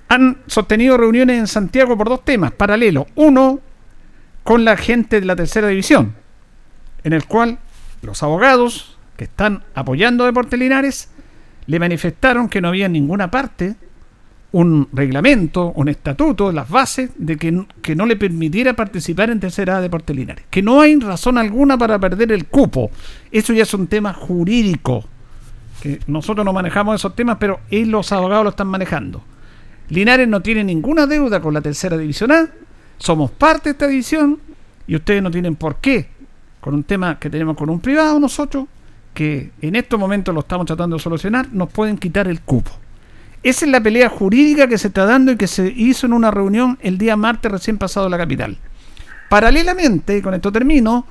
han 0.09 0.39
sostenido 0.47 0.97
reuniones 0.97 1.39
en 1.39 1.47
Santiago 1.47 1.97
por 1.97 2.09
dos 2.09 2.24
temas 2.24 2.52
paralelos. 2.52 3.06
Uno, 3.14 3.60
con 4.43 4.64
la 4.64 4.76
gente 4.76 5.20
de 5.20 5.26
la 5.26 5.36
tercera 5.36 5.68
división, 5.68 6.14
en 7.02 7.12
el 7.12 7.26
cual 7.26 7.59
los 8.02 8.22
abogados 8.22 8.98
que 9.16 9.24
están 9.24 9.64
apoyando 9.74 10.24
a 10.24 10.26
Deportes 10.26 10.59
Linares 10.59 11.09
le 11.66 11.78
manifestaron 11.78 12.48
que 12.48 12.60
no 12.60 12.68
había 12.68 12.86
en 12.86 12.92
ninguna 12.92 13.30
parte 13.30 13.76
un 14.52 14.88
reglamento, 14.92 15.72
un 15.74 15.88
estatuto, 15.88 16.52
las 16.52 16.68
bases 16.68 17.10
de 17.16 17.36
que, 17.36 17.66
que 17.82 17.96
no 17.96 18.06
le 18.06 18.14
permitiera 18.14 18.74
participar 18.74 19.30
en 19.30 19.40
tercera 19.40 19.78
A 19.78 19.80
Deportes 19.80 20.14
Linares. 20.14 20.44
Que 20.48 20.62
no 20.62 20.80
hay 20.80 20.96
razón 21.00 21.38
alguna 21.38 21.76
para 21.76 21.98
perder 21.98 22.30
el 22.30 22.46
cupo. 22.46 22.90
Eso 23.32 23.52
ya 23.52 23.64
es 23.64 23.74
un 23.74 23.88
tema 23.88 24.12
jurídico. 24.12 25.04
Que 25.82 25.98
nosotros 26.06 26.44
no 26.44 26.52
manejamos 26.52 26.94
esos 26.94 27.16
temas, 27.16 27.38
pero 27.40 27.58
ellos, 27.68 27.88
los 27.88 28.12
abogados 28.12 28.44
lo 28.44 28.50
están 28.50 28.68
manejando. 28.68 29.24
Linares 29.88 30.28
no 30.28 30.40
tiene 30.40 30.62
ninguna 30.62 31.06
deuda 31.06 31.40
con 31.40 31.52
la 31.52 31.60
tercera 31.60 31.98
división 31.98 32.30
A. 32.30 32.48
Somos 32.98 33.32
parte 33.32 33.70
de 33.70 33.72
esta 33.72 33.88
división 33.88 34.38
y 34.86 34.94
ustedes 34.94 35.20
no 35.20 35.32
tienen 35.32 35.56
por 35.56 35.76
qué, 35.76 36.08
con 36.60 36.74
un 36.74 36.84
tema 36.84 37.18
que 37.18 37.28
tenemos 37.28 37.56
con 37.56 37.70
un 37.70 37.80
privado 37.80 38.20
nosotros, 38.20 38.66
que 39.14 39.52
en 39.62 39.76
estos 39.76 39.98
momentos 39.98 40.34
lo 40.34 40.40
estamos 40.40 40.66
tratando 40.66 40.96
de 40.96 41.02
solucionar, 41.02 41.48
nos 41.52 41.70
pueden 41.70 41.96
quitar 41.96 42.28
el 42.28 42.40
cupo. 42.40 42.70
Esa 43.42 43.64
es 43.64 43.70
la 43.70 43.80
pelea 43.80 44.08
jurídica 44.08 44.66
que 44.68 44.78
se 44.78 44.88
está 44.88 45.06
dando 45.06 45.32
y 45.32 45.36
que 45.36 45.46
se 45.46 45.66
hizo 45.68 46.06
en 46.06 46.12
una 46.12 46.30
reunión 46.30 46.78
el 46.82 46.98
día 46.98 47.16
martes 47.16 47.52
recién 47.52 47.78
pasado 47.78 48.06
en 48.06 48.12
la 48.12 48.18
capital. 48.18 48.58
Paralelamente, 49.28 50.20
con 50.22 50.34
esto 50.34 50.50
termino, 50.50 51.06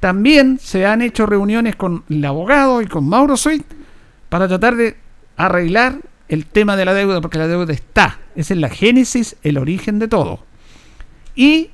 también 0.00 0.58
se 0.60 0.86
han 0.86 1.02
hecho 1.02 1.26
reuniones 1.26 1.76
con 1.76 2.04
el 2.08 2.24
abogado 2.24 2.82
y 2.82 2.86
con 2.86 3.08
Mauro 3.08 3.36
Suit 3.36 3.64
para 4.28 4.46
tratar 4.46 4.76
de 4.76 4.96
arreglar 5.36 5.98
el 6.28 6.46
tema 6.46 6.76
de 6.76 6.84
la 6.84 6.94
deuda, 6.94 7.20
porque 7.20 7.38
la 7.38 7.48
deuda 7.48 7.72
está. 7.72 8.18
Esa 8.36 8.54
es 8.54 8.60
la 8.60 8.68
génesis, 8.68 9.36
el 9.42 9.58
origen 9.58 9.98
de 9.98 10.08
todo. 10.08 10.40
Y 11.34 11.70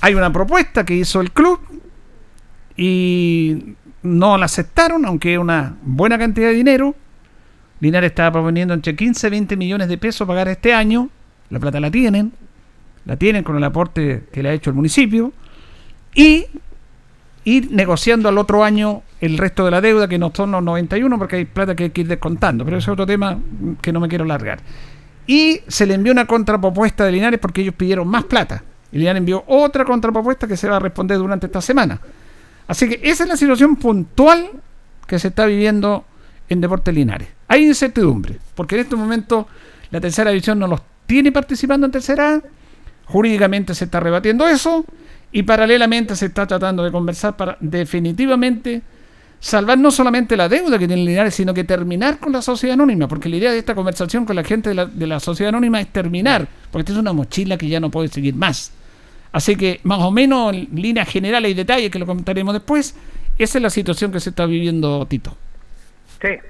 hay 0.00 0.14
una 0.14 0.32
propuesta 0.32 0.84
que 0.84 0.94
hizo 0.94 1.20
el 1.20 1.30
club 1.30 1.60
y 2.76 3.74
no 4.02 4.36
la 4.38 4.46
aceptaron, 4.46 5.04
aunque 5.04 5.38
una 5.38 5.76
buena 5.82 6.18
cantidad 6.18 6.48
de 6.48 6.54
dinero. 6.54 6.94
Linares 7.80 8.10
estaba 8.10 8.32
proponiendo 8.32 8.74
entre 8.74 8.94
15 8.94 9.26
y 9.26 9.30
20 9.30 9.56
millones 9.56 9.88
de 9.88 9.98
pesos 9.98 10.26
pagar 10.26 10.48
este 10.48 10.72
año. 10.72 11.08
La 11.50 11.58
plata 11.58 11.80
la 11.80 11.90
tienen, 11.90 12.32
la 13.04 13.16
tienen 13.16 13.44
con 13.44 13.56
el 13.56 13.64
aporte 13.64 14.24
que 14.32 14.42
le 14.42 14.50
ha 14.50 14.52
hecho 14.52 14.70
el 14.70 14.76
municipio. 14.76 15.32
Y 16.14 16.46
ir 17.44 17.70
negociando 17.72 18.28
al 18.28 18.38
otro 18.38 18.62
año 18.64 19.02
el 19.20 19.38
resto 19.38 19.64
de 19.64 19.70
la 19.70 19.80
deuda, 19.80 20.08
que 20.08 20.18
no 20.18 20.32
son 20.34 20.52
los 20.52 20.62
91, 20.62 21.18
porque 21.18 21.36
hay 21.36 21.44
plata 21.44 21.74
que 21.74 21.84
hay 21.84 21.90
que 21.90 22.02
ir 22.02 22.08
descontando, 22.08 22.64
pero 22.64 22.78
ese 22.78 22.84
es 22.84 22.92
otro 22.92 23.06
tema 23.06 23.38
que 23.80 23.92
no 23.92 24.00
me 24.00 24.08
quiero 24.08 24.24
largar. 24.24 24.60
Y 25.26 25.60
se 25.68 25.86
le 25.86 25.94
envió 25.94 26.12
una 26.12 26.26
contrapropuesta 26.26 27.04
de 27.04 27.12
Linares 27.12 27.38
porque 27.40 27.62
ellos 27.62 27.74
pidieron 27.74 28.08
más 28.08 28.24
plata. 28.24 28.62
Y 28.90 28.98
Linares 28.98 29.18
envió 29.18 29.44
otra 29.46 29.84
contrapropuesta 29.84 30.46
que 30.46 30.56
se 30.56 30.68
va 30.68 30.76
a 30.76 30.80
responder 30.80 31.18
durante 31.18 31.46
esta 31.46 31.60
semana. 31.60 32.00
Así 32.66 32.88
que 32.88 33.00
esa 33.02 33.24
es 33.24 33.28
la 33.28 33.36
situación 33.36 33.76
puntual 33.76 34.50
que 35.06 35.18
se 35.18 35.28
está 35.28 35.46
viviendo 35.46 36.04
en 36.48 36.60
Deportes 36.60 36.94
Linares. 36.94 37.28
Hay 37.48 37.66
incertidumbre, 37.66 38.38
porque 38.54 38.76
en 38.76 38.82
este 38.82 38.96
momento 38.96 39.46
la 39.90 40.00
tercera 40.00 40.30
división 40.30 40.58
no 40.58 40.66
los 40.66 40.80
tiene 41.06 41.32
participando 41.32 41.86
en 41.86 41.92
tercera. 41.92 42.42
Jurídicamente 43.06 43.74
se 43.74 43.84
está 43.84 44.00
rebatiendo 44.00 44.48
eso 44.48 44.84
y 45.32 45.42
paralelamente 45.42 46.16
se 46.16 46.26
está 46.26 46.46
tratando 46.46 46.82
de 46.82 46.90
conversar 46.90 47.36
para 47.36 47.56
definitivamente 47.60 48.82
salvar 49.40 49.76
no 49.76 49.90
solamente 49.90 50.36
la 50.36 50.48
deuda 50.48 50.78
que 50.78 50.86
tiene 50.86 51.04
Linares, 51.04 51.34
sino 51.34 51.52
que 51.52 51.64
terminar 51.64 52.18
con 52.18 52.32
la 52.32 52.40
sociedad 52.40 52.74
anónima, 52.74 53.08
porque 53.08 53.28
la 53.28 53.36
idea 53.36 53.50
de 53.50 53.58
esta 53.58 53.74
conversación 53.74 54.24
con 54.24 54.36
la 54.36 54.44
gente 54.44 54.68
de 54.68 54.76
la, 54.76 54.86
de 54.86 55.06
la 55.06 55.18
sociedad 55.18 55.48
anónima 55.48 55.80
es 55.80 55.88
terminar, 55.88 56.46
porque 56.70 56.82
esta 56.82 56.92
es 56.92 56.98
una 56.98 57.12
mochila 57.12 57.58
que 57.58 57.68
ya 57.68 57.80
no 57.80 57.90
puede 57.90 58.08
seguir 58.08 58.36
más. 58.36 58.72
Así 59.32 59.56
que 59.56 59.80
más 59.82 60.00
o 60.00 60.10
menos 60.10 60.54
en 60.54 60.68
líneas 60.74 61.08
generales 61.08 61.50
y 61.50 61.54
detalles 61.54 61.90
que 61.90 61.98
lo 61.98 62.06
comentaremos 62.06 62.52
después, 62.52 62.94
esa 63.38 63.58
es 63.58 63.62
la 63.62 63.70
situación 63.70 64.12
que 64.12 64.20
se 64.20 64.30
está 64.30 64.44
viviendo 64.44 65.06
Tito. 65.06 65.36
Sí, 66.20 66.28
eh, 66.28 66.40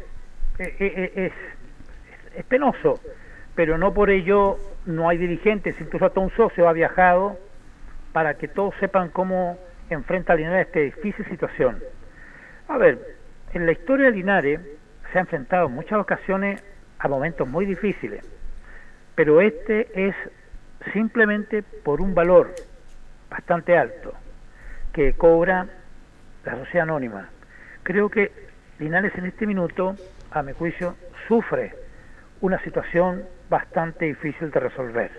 eh, 0.59 1.13
eh, 1.17 1.33
es, 2.37 2.45
penoso, 2.47 3.01
pero 3.55 3.79
no 3.79 3.95
por 3.95 4.11
ello 4.11 4.59
no 4.85 5.09
hay 5.09 5.17
dirigentes, 5.17 5.81
incluso 5.81 6.07
hasta 6.07 6.21
un 6.21 6.31
socio 6.31 6.69
ha 6.69 6.73
viajado 6.73 7.39
para 8.13 8.35
que 8.35 8.49
todos 8.49 8.75
sepan 8.81 9.11
cómo 9.11 9.59
enfrenta 9.89 10.35
Linares 10.35 10.67
esta 10.67 10.81
difícil 10.81 11.25
situación. 11.27 11.79
A 12.69 12.79
ver, 12.79 13.17
en 13.55 13.65
la 13.65 13.73
historia 13.73 14.07
de 14.07 14.13
Linares 14.13 14.61
se 15.13 15.19
ha 15.19 15.21
enfrentado 15.21 15.69
en 15.69 15.75
muchas 15.75 16.01
ocasiones 16.01 16.63
a 16.99 17.07
momentos 17.07 17.47
muy 17.47 17.65
difíciles, 17.65 18.25
pero 19.15 19.41
este 19.41 20.09
es 20.09 20.15
simplemente 20.93 21.63
por 21.63 22.01
un 22.01 22.15
valor 22.15 22.55
bastante 23.33 23.77
alto 23.77 24.13
que 24.93 25.15
cobra 25.15 25.67
la 26.45 26.57
sociedad 26.59 26.85
anónima. 26.85 27.29
Creo 27.83 28.09
que 28.09 28.31
Linares 28.79 29.13
en 29.17 29.27
este 29.27 29.47
minuto 29.47 29.97
a 30.33 30.43
mi 30.43 30.53
juicio, 30.53 30.97
sufre 31.29 31.75
una 32.41 32.59
situación 32.63 33.25
bastante 33.49 34.07
difícil 34.07 34.51
de 34.51 34.61
resolver. 34.61 35.11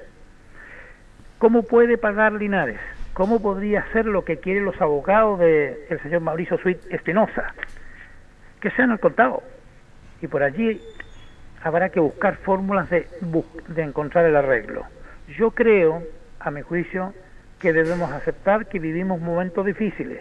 ¿Cómo 1.38 1.64
puede 1.64 1.98
pagar 1.98 2.34
Linares? 2.34 2.80
¿Cómo 3.14 3.42
podría 3.42 3.82
hacer 3.82 4.06
lo 4.06 4.26
que 4.26 4.38
quieren 4.38 4.66
los 4.66 4.80
abogados 4.82 5.40
del 5.40 6.00
señor 6.02 6.22
Mauricio 6.22 6.58
Suit 6.58 6.80
Espinosa? 6.90 7.54
Que 8.60 8.72
sean 8.72 8.92
al 8.92 9.00
contado. 9.00 9.44
Y 10.22 10.28
por 10.28 10.42
allí 10.42 10.82
habrá 11.64 11.90
que 11.90 12.00
buscar 12.00 12.38
fórmulas 12.38 12.90
de, 12.90 13.08
de 13.68 13.84
encontrar 13.84 14.26
el 14.26 14.36
arreglo. 14.36 14.86
Yo 15.38 15.52
creo, 15.52 16.02
a 16.40 16.50
mi 16.50 16.62
juicio, 16.62 17.14
que 17.64 17.72
debemos 17.72 18.12
aceptar 18.12 18.68
que 18.68 18.78
vivimos 18.78 19.22
momentos 19.22 19.66
difíciles. 19.66 20.20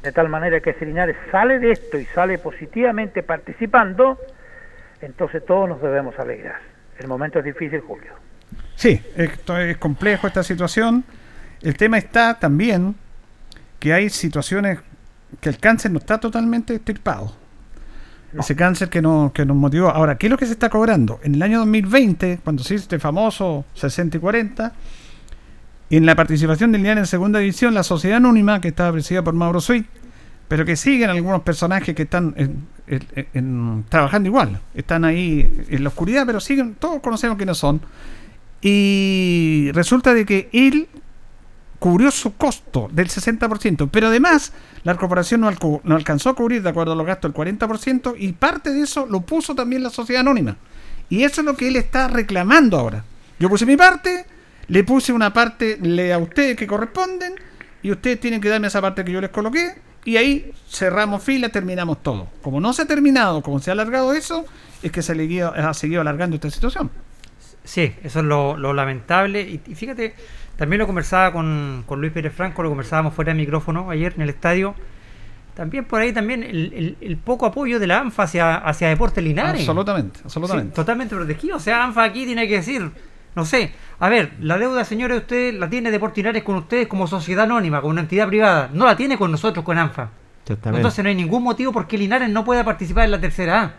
De 0.00 0.12
tal 0.12 0.28
manera 0.28 0.60
que 0.60 0.74
si 0.74 0.84
Linares 0.84 1.16
sale 1.32 1.58
de 1.58 1.72
esto 1.72 1.98
y 1.98 2.04
sale 2.04 2.38
positivamente 2.38 3.24
participando, 3.24 4.16
entonces 5.00 5.44
todos 5.44 5.68
nos 5.68 5.82
debemos 5.82 6.16
alegrar. 6.20 6.60
El 7.00 7.08
momento 7.08 7.40
es 7.40 7.44
difícil, 7.44 7.80
Julio. 7.80 8.12
Sí, 8.76 9.02
esto 9.16 9.58
es 9.58 9.76
complejo 9.78 10.28
esta 10.28 10.44
situación. 10.44 11.02
El 11.62 11.76
tema 11.76 11.98
está 11.98 12.38
también 12.38 12.94
que 13.80 13.92
hay 13.92 14.08
situaciones 14.08 14.78
que 15.40 15.48
el 15.48 15.58
cáncer 15.58 15.90
no 15.90 15.98
está 15.98 16.18
totalmente 16.20 16.76
estirpado. 16.76 17.34
Ese 18.38 18.54
cáncer 18.54 18.88
que, 18.88 19.02
no, 19.02 19.32
que 19.34 19.44
nos 19.44 19.56
motivó. 19.56 19.88
Ahora, 19.88 20.16
¿qué 20.16 20.28
es 20.28 20.30
lo 20.30 20.36
que 20.36 20.46
se 20.46 20.52
está 20.52 20.68
cobrando? 20.68 21.18
En 21.24 21.34
el 21.34 21.42
año 21.42 21.58
2020, 21.58 22.38
cuando 22.44 22.62
se 22.62 22.74
hizo 22.74 22.82
este 22.84 23.00
famoso 23.00 23.64
60 23.74 24.18
y 24.18 24.20
40, 24.20 24.72
en 25.90 26.06
la 26.06 26.14
participación 26.14 26.72
del 26.72 26.82
Linares 26.82 27.02
en 27.02 27.06
segunda 27.06 27.38
división, 27.38 27.74
la 27.74 27.82
sociedad 27.82 28.18
anónima, 28.18 28.60
que 28.60 28.68
estaba 28.68 28.92
presidida 28.92 29.22
por 29.22 29.34
Mauro 29.34 29.60
Suit, 29.60 29.86
pero 30.48 30.64
que 30.64 30.76
siguen 30.76 31.10
algunos 31.10 31.42
personajes 31.42 31.94
que 31.94 32.02
están 32.02 32.34
trabajando 33.88 34.28
igual, 34.28 34.60
están 34.74 35.04
ahí 35.04 35.64
en 35.68 35.82
la 35.82 35.90
oscuridad, 35.90 36.24
pero 36.26 36.40
siguen, 36.40 36.74
todos 36.74 37.00
conocemos 37.00 37.36
quiénes 37.36 37.58
son. 37.58 37.80
Y 38.60 39.70
resulta 39.72 40.14
de 40.14 40.24
que 40.24 40.48
él 40.52 40.88
cubrió 41.78 42.10
su 42.10 42.34
costo 42.36 42.88
del 42.92 43.08
60%, 43.08 43.88
pero 43.90 44.08
además 44.08 44.52
la 44.82 44.96
corporación 44.96 45.42
no, 45.42 45.50
no, 45.84 45.94
alcanzó 45.94 46.30
a 46.30 46.34
cubrir, 46.34 46.62
de 46.62 46.70
acuerdo 46.70 46.92
a 46.92 46.96
los 46.96 47.06
gastos, 47.06 47.30
el 47.30 47.36
40% 47.36 48.14
y 48.18 48.32
parte 48.32 48.72
de 48.72 48.82
eso 48.82 49.06
lo 49.06 49.20
puso 49.20 49.54
también 49.54 49.82
la 49.82 49.90
sociedad 49.90 50.20
anónima. 50.20 50.56
Y 51.08 51.22
eso 51.22 51.40
es 51.40 51.44
lo 51.44 51.56
que 51.56 51.68
él 51.68 51.76
está 51.76 52.08
reclamando 52.08 52.78
ahora. 52.78 53.04
Yo 53.38 53.48
puse 53.48 53.64
mi 53.64 53.76
parte, 53.76 54.26
le 54.68 54.84
puse 54.84 55.12
una 55.12 55.32
parte 55.32 55.78
le 55.80 56.12
a 56.12 56.18
ustedes 56.18 56.56
que 56.56 56.66
corresponden 56.66 57.34
y 57.82 57.90
ustedes 57.90 58.20
tienen 58.20 58.40
que 58.40 58.48
darme 58.48 58.68
esa 58.68 58.80
parte 58.80 59.04
que 59.04 59.12
yo 59.12 59.20
les 59.20 59.30
coloqué 59.30 59.74
y 60.04 60.16
ahí 60.16 60.52
cerramos 60.68 61.22
fila, 61.22 61.48
terminamos 61.48 62.02
todo. 62.02 62.28
Como 62.42 62.60
no 62.60 62.72
se 62.72 62.82
ha 62.82 62.86
terminado, 62.86 63.42
como 63.42 63.58
se 63.58 63.70
ha 63.70 63.72
alargado 63.72 64.14
eso, 64.14 64.46
es 64.82 64.90
que 64.90 65.02
se 65.02 65.12
ha 65.12 65.74
seguido 65.74 66.00
alargando 66.00 66.36
esta 66.36 66.50
situación. 66.50 66.90
Sí, 67.64 67.94
eso 68.02 68.20
es 68.20 68.24
lo, 68.24 68.72
lamentable. 68.72 69.42
Y, 69.42 69.74
fíjate, 69.74 70.14
también 70.56 70.78
lo 70.78 70.86
conversaba 70.86 71.32
con, 71.32 71.84
Luis 71.96 72.12
Pérez 72.12 72.32
Franco, 72.32 72.62
lo 72.62 72.70
conversábamos 72.70 73.12
fuera 73.12 73.34
de 73.34 73.38
micrófono 73.38 73.90
ayer 73.90 74.14
en 74.16 74.22
el 74.22 74.30
estadio. 74.30 74.74
También 75.54 75.84
por 75.84 76.00
ahí 76.00 76.12
también 76.12 76.42
el, 76.42 77.18
poco 77.22 77.44
apoyo 77.44 77.78
de 77.78 77.88
la 77.88 77.98
ANFA 77.98 78.22
hacia, 78.22 78.54
hacia 78.56 78.88
Deportes 78.88 79.22
Linares. 79.22 79.60
Absolutamente, 79.60 80.20
absolutamente. 80.24 80.74
totalmente 80.74 81.14
protegido. 81.14 81.56
O 81.56 81.60
sea, 81.60 81.84
ANFA 81.84 82.04
aquí 82.04 82.24
tiene 82.24 82.48
que 82.48 82.54
decir, 82.54 82.90
no 83.38 83.44
sé, 83.44 83.72
a 84.00 84.08
ver, 84.08 84.32
la 84.40 84.58
deuda, 84.58 84.84
señores, 84.84 85.18
usted 85.18 85.54
la 85.54 85.70
tiene 85.70 85.92
Deportes 85.92 86.18
Linares 86.18 86.42
con 86.42 86.56
ustedes 86.56 86.88
como 86.88 87.06
sociedad 87.06 87.44
anónima, 87.44 87.80
como 87.80 87.92
una 87.92 88.00
entidad 88.00 88.26
privada. 88.26 88.68
No 88.72 88.84
la 88.84 88.96
tiene 88.96 89.16
con 89.16 89.30
nosotros, 89.30 89.64
con 89.64 89.78
ANFA. 89.78 90.10
Entonces 90.48 91.04
no 91.04 91.08
hay 91.08 91.14
ningún 91.14 91.44
motivo 91.44 91.70
por 91.72 91.86
qué 91.86 91.96
Linares 91.96 92.28
no 92.30 92.44
pueda 92.44 92.64
participar 92.64 93.04
en 93.04 93.12
la 93.12 93.20
tercera 93.20 93.62
A. 93.62 93.74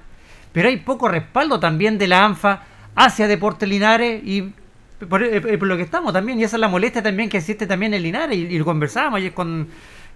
Pero 0.53 0.69
hay 0.69 0.77
poco 0.77 1.09
respaldo 1.09 1.59
también 1.59 1.97
de 1.97 2.07
la 2.07 2.23
ANFA 2.23 2.63
hacia 2.95 3.27
Deportes 3.27 3.67
Linares 3.67 4.23
y 4.23 4.53
eh, 5.01 5.57
por, 5.57 5.67
lo 5.67 5.75
que 5.75 5.83
estamos 5.83 6.13
también, 6.13 6.39
y 6.39 6.45
esa 6.45 6.55
es 6.55 6.61
la 6.61 6.69
molestia 6.69 7.03
también 7.03 7.29
que 7.29 7.37
existe 7.37 7.67
también 7.67 7.93
en 7.93 8.01
Linares, 8.01 8.37
y, 8.37 8.57
lo 8.57 8.63
conversábamos 8.63 9.17
ayer 9.17 9.33
con, 9.33 9.67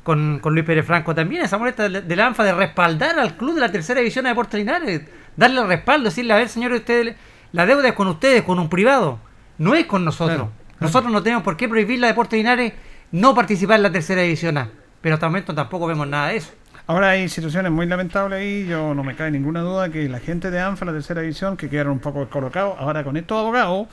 con, 0.03 0.39
Luis 0.41 0.65
Pérez 0.65 0.85
Franco 0.85 1.13
también, 1.13 1.43
esa 1.43 1.57
molestia 1.57 1.89
de, 1.89 2.15
la 2.15 2.27
ANFA 2.27 2.43
de 2.43 2.53
respaldar 2.53 3.19
al 3.19 3.35
club 3.35 3.55
de 3.55 3.61
la 3.61 3.71
tercera 3.71 3.99
división 3.99 4.23
de 4.23 4.29
Deportes 4.29 4.57
Linares, 4.57 5.01
darle 5.35 5.65
respaldo, 5.65 6.05
decirle, 6.05 6.33
a 6.33 6.37
ver 6.37 6.49
señores, 6.49 6.79
ustedes, 6.79 7.15
la 7.51 7.65
deuda 7.65 7.89
es 7.89 7.93
con 7.93 8.07
ustedes, 8.07 8.41
con 8.43 8.59
un 8.59 8.69
privado, 8.69 9.19
no 9.57 9.75
es 9.75 9.85
con 9.85 10.05
nosotros. 10.05 10.49
Nosotros 10.79 11.11
no 11.11 11.23
tenemos 11.23 11.43
por 11.43 11.55
qué 11.55 11.69
prohibir 11.69 11.99
la 11.99 12.07
Deportes 12.07 12.37
Linares 12.37 12.73
no 13.11 13.35
participar 13.35 13.77
en 13.77 13.83
la 13.83 13.91
tercera 13.91 14.21
división 14.21 14.57
A, 14.57 14.69
pero 14.99 15.15
hasta 15.15 15.27
el 15.27 15.31
momento 15.31 15.53
tampoco 15.53 15.87
vemos 15.87 16.07
nada 16.07 16.29
de 16.29 16.37
eso. 16.37 16.51
Ahora 16.87 17.11
hay 17.11 17.29
situaciones 17.29 17.71
muy 17.71 17.85
lamentables 17.85 18.39
ahí, 18.39 18.65
yo 18.67 18.93
no 18.93 19.03
me 19.03 19.15
cae 19.15 19.31
ninguna 19.31 19.61
duda 19.61 19.89
que 19.89 20.09
la 20.09 20.19
gente 20.19 20.51
de 20.51 20.59
ANFA, 20.59 20.85
la 20.85 20.91
tercera 20.91 21.21
división, 21.21 21.55
que 21.55 21.69
quedaron 21.69 21.93
un 21.93 21.99
poco 21.99 22.19
descolocados, 22.19 22.75
ahora 22.77 23.03
con 23.03 23.15
estos 23.15 23.39
abogados, 23.39 23.87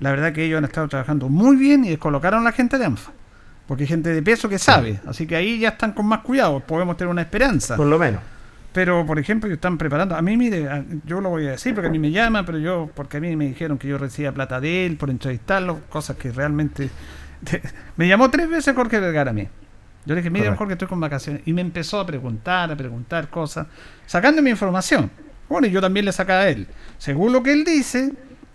la 0.00 0.10
verdad 0.10 0.32
que 0.32 0.44
ellos 0.44 0.58
han 0.58 0.64
estado 0.64 0.88
trabajando 0.88 1.28
muy 1.28 1.54
bien 1.54 1.84
y 1.84 1.90
descolocaron 1.90 2.40
a 2.40 2.44
la 2.44 2.52
gente 2.52 2.78
de 2.78 2.86
ANFA. 2.86 3.12
Porque 3.68 3.84
hay 3.84 3.88
gente 3.88 4.10
de 4.10 4.22
peso 4.22 4.48
que 4.48 4.58
sabe, 4.58 5.00
así 5.06 5.26
que 5.26 5.36
ahí 5.36 5.60
ya 5.60 5.68
están 5.68 5.92
con 5.92 6.06
más 6.06 6.20
cuidado, 6.20 6.58
podemos 6.60 6.96
tener 6.96 7.10
una 7.10 7.22
esperanza. 7.22 7.76
Por 7.76 7.86
lo 7.86 7.98
menos. 7.98 8.20
Pero, 8.72 9.04
por 9.04 9.18
ejemplo, 9.18 9.48
ellos 9.48 9.58
están 9.58 9.76
preparando. 9.76 10.16
A 10.16 10.22
mí, 10.22 10.36
mire, 10.36 10.84
yo 11.04 11.20
lo 11.20 11.30
voy 11.30 11.46
a 11.46 11.52
decir 11.52 11.74
porque 11.74 11.88
a 11.88 11.90
mí 11.90 11.98
me 11.98 12.10
llama, 12.10 12.44
pero 12.46 12.58
yo, 12.58 12.90
porque 12.94 13.18
a 13.18 13.20
mí 13.20 13.36
me 13.36 13.46
dijeron 13.46 13.76
que 13.76 13.88
yo 13.88 13.98
recibía 13.98 14.32
plata 14.32 14.60
de 14.60 14.86
él 14.86 14.96
por 14.96 15.10
entrevistarlo, 15.10 15.80
cosas 15.88 16.16
que 16.16 16.32
realmente. 16.32 16.90
me 17.96 18.08
llamó 18.08 18.30
tres 18.30 18.48
veces 18.48 18.74
Jorge 18.74 18.98
Vergara 18.98 19.30
a 19.30 19.34
mí. 19.34 19.46
Yo 20.04 20.14
le 20.14 20.20
dije, 20.20 20.30
mire, 20.30 20.50
mejor 20.50 20.66
que 20.66 20.72
estoy 20.72 20.88
con 20.88 21.00
vacaciones. 21.00 21.42
Y 21.44 21.52
me 21.52 21.60
empezó 21.60 22.00
a 22.00 22.06
preguntar, 22.06 22.70
a 22.72 22.76
preguntar 22.76 23.28
cosas, 23.28 23.66
sacando 24.06 24.42
mi 24.42 24.50
información. 24.50 25.10
Bueno, 25.48 25.66
y 25.66 25.70
yo 25.70 25.80
también 25.80 26.06
le 26.06 26.12
sacaba 26.12 26.40
a 26.40 26.48
él. 26.48 26.66
Según 26.98 27.32
lo 27.32 27.42
que 27.42 27.52
él 27.52 27.64
dice, 27.64 28.12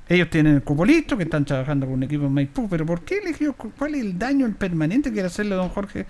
ellos 0.10 0.30
tienen 0.30 0.56
el 0.56 0.64
cupo 0.64 0.84
listo, 0.84 1.16
que 1.16 1.24
están 1.24 1.46
trabajando 1.46 1.86
con 1.86 1.96
un 1.96 2.04
equipo 2.04 2.26
en 2.26 2.34
Maipú, 2.34 2.68
pero 2.68 2.86
¿por 2.86 3.02
qué 3.02 3.20
eligió? 3.20 3.54
¿Cuál 3.54 3.96
es 3.96 4.02
el 4.02 4.18
daño 4.18 4.46
el 4.46 4.56
permanente 4.56 5.10
que 5.10 5.14
quiere 5.14 5.28
hacerle 5.28 5.54
a 5.54 5.58
don 5.58 5.70
Jorge? 5.70 6.06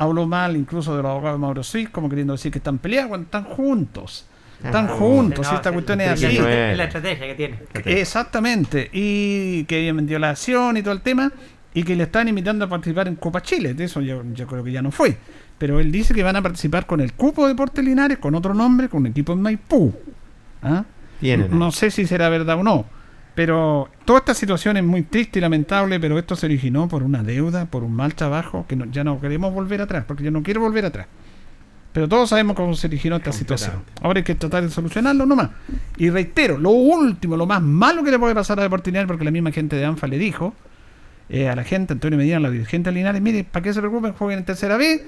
Habló 0.00 0.26
mal 0.26 0.56
incluso 0.56 0.96
de 0.96 1.02
los 1.02 1.10
abogados 1.10 1.38
de 1.38 1.40
Mauro 1.42 1.62
Suiz, 1.62 1.90
como 1.90 2.08
queriendo 2.08 2.32
decir 2.32 2.50
que 2.50 2.58
están 2.58 2.78
peleados 2.78 3.10
cuando 3.10 3.26
están 3.26 3.44
juntos. 3.44 4.26
Están 4.64 4.86
ah, 4.86 4.96
juntos, 4.96 5.46
esta 5.52 5.72
cuestión 5.72 6.00
es 6.00 6.08
así. 6.08 6.26
Es 6.26 6.76
la 6.76 6.84
estrategia 6.84 7.26
que 7.26 7.34
tiene. 7.34 7.58
Exactamente. 7.84 8.90
Y 8.92 9.64
que 9.64 9.76
habían 9.76 9.96
vendido 9.96 10.18
la 10.18 10.30
acción 10.30 10.76
y 10.76 10.82
todo 10.82 10.92
el 10.92 11.02
tema 11.02 11.32
y 11.72 11.82
que 11.82 11.94
le 11.94 12.04
están 12.04 12.28
invitando 12.28 12.64
a 12.64 12.68
participar 12.68 13.08
en 13.08 13.16
Copa 13.16 13.42
Chile. 13.42 13.74
De 13.74 13.84
eso 13.84 14.00
yo, 14.00 14.22
creo 14.46 14.64
que 14.64 14.72
ya 14.72 14.82
no 14.82 14.90
fue. 14.90 15.16
Pero 15.58 15.80
él 15.80 15.92
dice 15.92 16.14
que 16.14 16.22
van 16.22 16.36
a 16.36 16.42
participar 16.42 16.86
con 16.86 17.00
el 17.00 17.12
cupo 17.12 17.42
de 17.42 17.52
Deportes 17.52 17.84
Linares, 17.84 18.18
con 18.18 18.34
otro 18.34 18.54
nombre, 18.54 18.88
con 18.88 19.00
un 19.00 19.06
equipo 19.08 19.32
en 19.32 19.42
Maipú. 19.42 19.94
¿Ah? 20.62 20.84
No, 21.50 21.70
sé 21.70 21.90
si 21.90 22.06
será 22.06 22.28
verdad 22.28 22.58
o 22.58 22.62
no. 22.62 22.86
Pero 23.34 23.88
toda 24.04 24.20
esta 24.20 24.34
situación 24.34 24.76
es 24.76 24.84
muy 24.84 25.02
triste 25.02 25.38
y 25.38 25.42
lamentable, 25.42 26.00
pero 26.00 26.18
esto 26.18 26.36
se 26.36 26.46
originó 26.46 26.88
por 26.88 27.02
una 27.02 27.22
deuda, 27.22 27.66
por 27.66 27.84
un 27.84 27.94
mal 27.94 28.14
trabajo, 28.14 28.66
que 28.68 28.76
ya 28.90 29.04
no 29.04 29.20
queremos 29.20 29.54
volver 29.54 29.80
atrás, 29.80 30.04
porque 30.06 30.24
yo 30.24 30.30
no 30.30 30.42
quiero 30.42 30.60
volver 30.60 30.84
atrás. 30.84 31.06
Pero 31.92 32.08
todos 32.08 32.28
sabemos 32.28 32.54
cómo 32.54 32.74
se 32.74 32.86
originó 32.86 33.16
esta 33.16 33.32
situación. 33.32 33.82
Ahora 34.00 34.18
hay 34.18 34.24
que 34.24 34.36
tratar 34.36 34.62
de 34.62 34.70
solucionarlo 34.70 35.26
nomás. 35.26 35.50
Y 35.96 36.10
reitero, 36.10 36.56
lo 36.56 36.70
último, 36.70 37.36
lo 37.36 37.46
más 37.46 37.60
malo 37.62 38.04
que 38.04 38.12
le 38.12 38.18
puede 38.18 38.34
pasar 38.34 38.60
a 38.60 38.62
Deportes 38.62 38.92
Linares, 38.92 39.08
porque 39.08 39.24
la 39.24 39.32
misma 39.32 39.50
gente 39.50 39.74
de 39.74 39.84
ANFA 39.84 40.06
le 40.06 40.18
dijo, 40.18 40.54
eh, 41.28 41.48
a 41.48 41.56
la 41.56 41.64
gente, 41.64 41.92
Antonio 41.92 42.16
Medina, 42.16 42.38
la 42.38 42.50
dirigente 42.50 42.90
de 42.90 42.94
Linares, 42.94 43.20
mire, 43.20 43.42
¿para 43.44 43.64
qué 43.64 43.72
se 43.72 43.80
preocupen? 43.80 44.12
Jueguen 44.12 44.40
en 44.40 44.44
tercera 44.44 44.76
vez, 44.76 45.02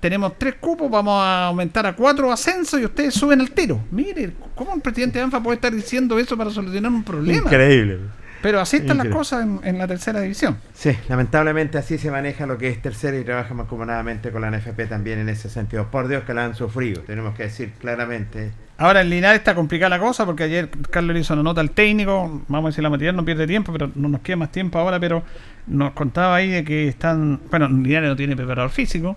tenemos 0.00 0.38
tres 0.38 0.54
cupos, 0.56 0.90
vamos 0.90 1.14
a 1.22 1.46
aumentar 1.46 1.86
a 1.86 1.94
cuatro 1.94 2.30
ascensos 2.30 2.80
y 2.80 2.84
ustedes 2.84 3.14
suben 3.14 3.40
al 3.40 3.50
tiro. 3.50 3.80
Mire, 3.90 4.32
¿cómo 4.54 4.72
un 4.72 4.80
presidente 4.80 5.18
de 5.18 5.24
ANFA 5.24 5.42
puede 5.42 5.56
estar 5.56 5.74
diciendo 5.74 6.18
eso 6.18 6.36
para 6.36 6.50
solucionar 6.50 6.92
un 6.92 7.02
problema? 7.02 7.42
Increíble. 7.42 7.98
Pero 8.42 8.60
así 8.60 8.76
están 8.76 8.98
las 8.98 9.08
cosas 9.08 9.44
en, 9.64 9.78
la 9.78 9.88
tercera 9.88 10.20
división. 10.20 10.58
Sí, 10.72 10.96
lamentablemente 11.08 11.78
así 11.78 11.98
se 11.98 12.10
maneja 12.10 12.46
lo 12.46 12.58
que 12.58 12.68
es 12.68 12.80
tercera 12.80 13.18
y 13.18 13.24
trabaja 13.24 13.54
más 13.54 13.66
comodamente 13.66 14.30
con 14.30 14.42
la 14.42 14.50
NFP 14.50 14.88
también 14.88 15.18
en 15.18 15.28
ese 15.28 15.48
sentido. 15.48 15.90
Por 15.90 16.06
Dios 16.06 16.22
que 16.24 16.34
la 16.34 16.44
han 16.44 16.54
sufrido, 16.54 17.02
tenemos 17.02 17.34
que 17.34 17.44
decir 17.44 17.72
claramente. 17.80 18.52
Ahora 18.78 19.00
en 19.00 19.10
Linares 19.10 19.38
está 19.38 19.54
complicada 19.54 19.88
la 19.88 19.98
cosa 19.98 20.26
porque 20.26 20.44
ayer 20.44 20.68
Carlos 20.90 21.14
le 21.14 21.20
hizo 21.20 21.32
una 21.32 21.42
nota 21.42 21.60
al 21.60 21.70
técnico, 21.70 22.42
vamos 22.46 22.66
a 22.66 22.70
decir 22.70 22.84
la 22.84 22.90
material 22.90 23.16
no 23.16 23.24
pierde 23.24 23.46
tiempo, 23.46 23.72
pero 23.72 23.90
no 23.94 24.08
nos 24.08 24.20
queda 24.20 24.36
más 24.36 24.52
tiempo 24.52 24.78
ahora, 24.78 25.00
pero 25.00 25.24
nos 25.66 25.92
contaba 25.92 26.36
ahí 26.36 26.50
de 26.50 26.62
que 26.62 26.86
están, 26.86 27.40
bueno, 27.50 27.68
Linares 27.68 28.10
no 28.10 28.16
tiene 28.16 28.36
preparador 28.36 28.70
físico, 28.70 29.16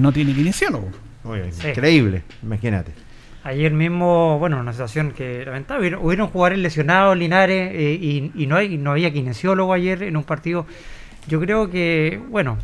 no 0.00 0.12
tiene 0.12 0.34
kinesiólogo. 0.34 0.90
Increíble, 1.64 2.22
imagínate. 2.42 2.92
Ayer 3.42 3.72
mismo, 3.72 4.38
bueno, 4.38 4.60
una 4.60 4.72
situación 4.72 5.12
que 5.12 5.44
lamentable, 5.44 5.96
hubieron 5.96 6.28
jugadores 6.28 6.58
lesionados 6.58 7.16
Linares 7.16 7.70
eh, 7.72 8.30
y, 8.34 8.46
no, 8.46 8.56
hay, 8.56 8.76
no 8.76 8.90
había 8.90 9.12
kinesiólogo 9.12 9.72
ayer 9.72 10.02
en 10.02 10.16
un 10.16 10.24
partido. 10.24 10.66
Yo 11.26 11.40
creo 11.40 11.70
que, 11.70 12.20
bueno, 12.28 12.58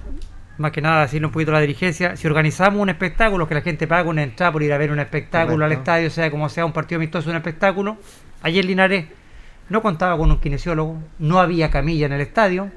más 0.58 0.72
que 0.72 0.82
nada 0.82 1.02
decirle 1.02 1.26
un 1.26 1.32
poquito 1.32 1.50
a 1.52 1.54
la 1.54 1.60
dirigencia, 1.60 2.16
si 2.16 2.26
organizamos 2.26 2.80
un 2.80 2.90
espectáculo, 2.90 3.48
que 3.48 3.54
la 3.54 3.62
gente 3.62 3.86
paga 3.86 4.08
una 4.08 4.22
entrada 4.22 4.52
por 4.52 4.62
ir 4.62 4.72
a 4.72 4.78
ver 4.78 4.90
un 4.90 5.00
espectáculo 5.00 5.64
al 5.64 5.72
estadio, 5.72 6.10
sea 6.10 6.30
como 6.30 6.48
sea 6.48 6.66
un 6.66 6.72
partido 6.72 6.98
amistoso, 6.98 7.30
un 7.30 7.36
espectáculo, 7.36 7.96
ayer 8.42 8.64
Linares 8.64 9.06
no 9.68 9.82
contaba 9.82 10.16
con 10.16 10.30
un 10.30 10.40
kinesiólogo, 10.40 10.98
no 11.18 11.40
había 11.40 11.70
camilla 11.70 12.06
en 12.06 12.12
el 12.12 12.20
estadio, 12.20 12.70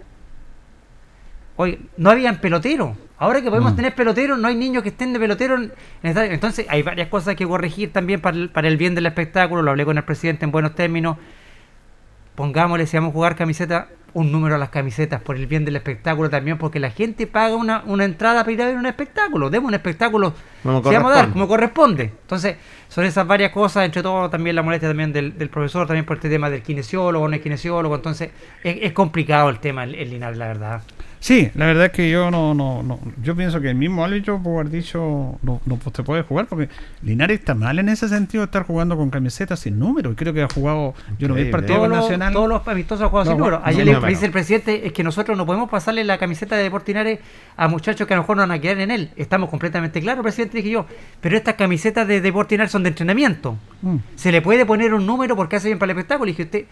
hoy 1.55 1.89
no 1.97 2.09
habían 2.11 2.39
pelotero, 2.39 2.95
Ahora 3.19 3.41
que 3.41 3.49
podemos 3.49 3.73
mm. 3.73 3.75
tener 3.75 3.95
peloteros, 3.95 4.39
no 4.39 4.47
hay 4.47 4.55
niños 4.55 4.81
que 4.81 4.89
estén 4.89 5.11
de 5.11 5.19
peloteros. 5.19 5.67
Entonces 6.01 6.65
hay 6.69 6.81
varias 6.81 7.09
cosas 7.09 7.35
que 7.35 7.45
corregir 7.45 7.91
también 7.91 8.21
para 8.21 8.37
el, 8.37 8.49
para 8.49 8.69
el 8.69 8.77
bien 8.77 8.95
del 8.95 9.05
espectáculo. 9.05 9.61
Lo 9.61 9.71
hablé 9.71 9.83
con 9.85 9.97
el 9.97 10.03
presidente 10.03 10.45
en 10.45 10.51
buenos 10.51 10.73
términos. 10.73 11.17
Pongámosle, 12.35 12.87
si 12.87 12.95
vamos 12.95 13.09
a 13.09 13.13
jugar 13.13 13.35
camiseta, 13.35 13.89
un 14.13 14.31
número 14.31 14.55
a 14.55 14.57
las 14.57 14.69
camisetas 14.69 15.21
por 15.21 15.35
el 15.35 15.47
bien 15.47 15.65
del 15.65 15.75
espectáculo 15.75 16.29
también, 16.29 16.57
porque 16.57 16.79
la 16.79 16.91
gente 16.91 17.27
paga 17.27 17.55
una, 17.55 17.83
una 17.85 18.05
entrada 18.05 18.41
para 18.41 18.51
ir 18.51 18.61
a 18.61 18.67
ver 18.67 18.77
un 18.77 18.85
espectáculo. 18.85 19.49
Demos 19.49 19.67
un 19.67 19.75
espectáculo, 19.75 20.33
como, 20.63 20.81
vamos 20.81 21.11
a 21.11 21.15
dar, 21.15 21.29
como 21.31 21.47
corresponde. 21.47 22.03
Entonces, 22.03 22.55
son 22.87 23.05
esas 23.05 23.27
varias 23.27 23.51
cosas, 23.51 23.85
entre 23.85 24.01
todo 24.01 24.29
también 24.29 24.55
la 24.55 24.63
molestia 24.63 24.87
también 24.87 25.11
del, 25.11 25.49
profesor, 25.49 25.87
también 25.87 26.05
por 26.05 26.17
este 26.17 26.29
tema 26.29 26.49
del 26.49 26.61
kinesiólogo, 26.61 27.27
no 27.27 27.35
es 27.35 27.41
kinesiólogo. 27.41 27.95
Entonces, 27.95 28.31
es, 28.63 28.93
complicado 28.93 29.49
el 29.49 29.59
tema, 29.59 29.83
el, 29.83 29.95
el 29.95 30.19
la 30.19 30.47
verdad. 30.47 30.81
Sí, 31.19 31.51
la 31.55 31.65
verdad 31.65 31.87
es 31.87 31.91
que 31.91 32.09
yo 32.09 32.31
no, 32.31 32.53
no, 32.53 32.81
no 32.81 32.99
yo 33.21 33.35
pienso 33.35 33.59
que 33.59 33.69
el 33.69 33.75
mismo 33.75 34.05
árbitro 34.05 34.41
puede 34.41 34.59
haber 34.59 34.71
dicho 34.71 35.37
no, 35.41 35.61
no 35.65 35.75
pues, 35.75 35.93
te 35.93 36.03
puede 36.03 36.23
jugar 36.23 36.47
porque 36.47 36.69
Linares 37.01 37.39
está 37.39 37.55
mal 37.55 37.77
en 37.77 37.89
ese 37.89 38.07
sentido 38.07 38.41
de 38.41 38.45
estar 38.45 38.63
jugando 38.63 38.95
con 38.95 39.09
camisetas 39.09 39.59
sin 39.59 39.77
número 39.77 40.11
y 40.11 40.15
creo 40.15 40.33
que 40.33 40.43
ha 40.43 40.47
jugado 40.47 40.93
yo 41.17 41.27
no 41.27 41.33
vi 41.33 41.41
el 41.41 41.49
partido 41.49 41.75
todos 41.75 41.89
nacional. 41.89 42.31
todos 42.31 42.47
los 42.47 42.67
amistosos 42.67 43.03
han 43.03 43.09
jugado 43.09 43.31
sin 43.31 43.37
número. 43.37 43.61
ayer 43.65 43.85
le 43.85 44.07
dice 44.07 44.27
el 44.27 44.31
presidente 44.31 44.87
es 44.87 44.93
que 44.93 45.03
nosotros 45.03 45.37
no 45.37 45.45
podemos 45.45 45.69
pasarle 45.69 46.05
la 46.05 46.17
camiseta 46.17 46.55
de 46.55 46.63
Deportinares 46.63 47.19
a 47.57 47.67
muchachos 47.67 48.07
que 48.07 48.13
a 48.13 48.17
lo 48.17 48.23
mejor 48.23 48.37
no 48.37 48.43
van 48.43 48.51
a 48.51 48.59
quedar 48.59 48.79
en 48.79 48.91
él 48.91 49.09
estamos 49.17 49.49
completamente 49.49 49.99
claros 49.99 50.23
presidente 50.23 50.57
dije 50.57 50.69
yo. 50.69 50.85
Pero 51.21 51.37
estas 51.37 51.55
camisetas 51.55 52.07
de 52.07 52.21
Deportinares 52.21 52.71
son 52.71 52.83
de 52.83 52.89
entrenamiento. 52.89 53.57
Mm. 53.81 53.97
se 54.15 54.31
le 54.31 54.41
puede 54.41 54.65
poner 54.65 54.93
un 54.93 55.05
número 55.05 55.35
porque 55.35 55.55
hace 55.55 55.69
bien 55.69 55.79
para 55.79 55.91
el 55.91 55.97
espectáculo 55.97 56.29
y 56.29 56.33
dije 56.33 56.43
usted 56.43 56.65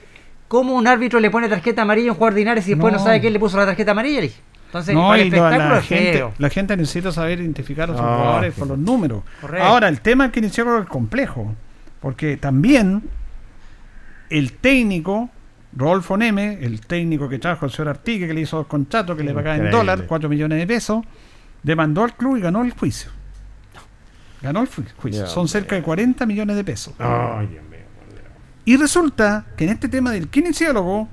¿Cómo 0.47 0.75
un 0.75 0.87
árbitro 0.87 1.19
le 1.19 1.29
pone 1.29 1.49
tarjeta 1.49 1.81
amarilla 1.81 2.09
a 2.09 2.11
un 2.13 2.17
jugador 2.17 2.33
de 2.35 2.41
Linares 2.41 2.67
y 2.67 2.71
después 2.71 2.93
no, 2.93 2.99
sabe 2.99 3.19
quién 3.19 3.33
le 3.33 3.39
puso 3.39 3.57
la 3.57 3.65
tarjeta 3.65 3.91
amarilla? 3.91 4.29
Entonces, 4.67 4.95
no, 4.95 5.13
el 5.13 5.21
espectáculo 5.21 5.75
la, 5.75 5.81
gente, 5.81 6.25
la 6.37 6.49
gente 6.49 6.77
necesita 6.77 7.11
saber 7.11 7.39
identificar 7.39 7.89
a 7.89 7.93
los 7.93 8.01
ah, 8.01 8.17
jugadores 8.17 8.53
por 8.53 8.67
los 8.67 8.77
números. 8.77 9.23
Ahora, 9.61 9.87
el 9.87 10.01
tema 10.01 10.31
que 10.31 10.39
inició 10.39 10.79
es 10.79 10.87
complejo, 10.87 11.53
porque 12.01 12.37
también 12.37 13.03
el 14.29 14.53
técnico, 14.53 15.29
Rodolfo 15.73 16.17
Neme, 16.17 16.59
el 16.61 16.81
técnico 16.81 17.29
que 17.29 17.39
trajo 17.39 17.65
el 17.65 17.71
señor 17.71 17.89
Artigue, 17.89 18.27
que 18.27 18.33
le 18.33 18.41
hizo 18.41 18.57
dos 18.57 18.67
contratos, 18.67 19.15
que 19.17 19.23
le 19.23 19.33
pagaba 19.33 19.55
en 19.55 19.71
dólar, 19.71 20.05
4 20.05 20.29
millones 20.29 20.59
de 20.59 20.67
pesos, 20.67 21.03
demandó 21.63 22.03
al 22.03 22.15
club 22.15 22.37
y 22.37 22.41
ganó 22.41 22.63
el 22.63 22.71
juicio. 22.71 23.11
Ganó 24.41 24.61
el 24.61 24.67
juicio. 24.67 25.27
Son 25.27 25.47
cerca 25.47 25.75
de 25.75 25.81
40 25.81 26.25
millones 26.25 26.55
de 26.55 26.63
pesos. 26.63 26.93
Y 28.67 28.75
resulta 28.75 29.45
que 29.55 29.63
en 29.63 29.69
este 29.69 29.87
tema 29.87 30.11
del 30.11 30.27
kinesiólogo 30.27 31.07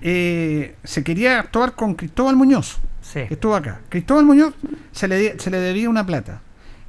eh, 0.00 0.76
se 0.84 1.02
quería 1.02 1.40
actuar 1.40 1.74
con 1.74 1.96
Cristóbal 1.96 2.36
Muñoz, 2.36 2.78
que 3.12 3.34
estuvo 3.34 3.56
acá. 3.56 3.80
Cristóbal 3.88 4.24
Muñoz 4.24 4.54
se 4.92 5.08
le, 5.08 5.40
se 5.40 5.50
le 5.50 5.58
debía 5.58 5.90
una 5.90 6.06
plata. 6.06 6.40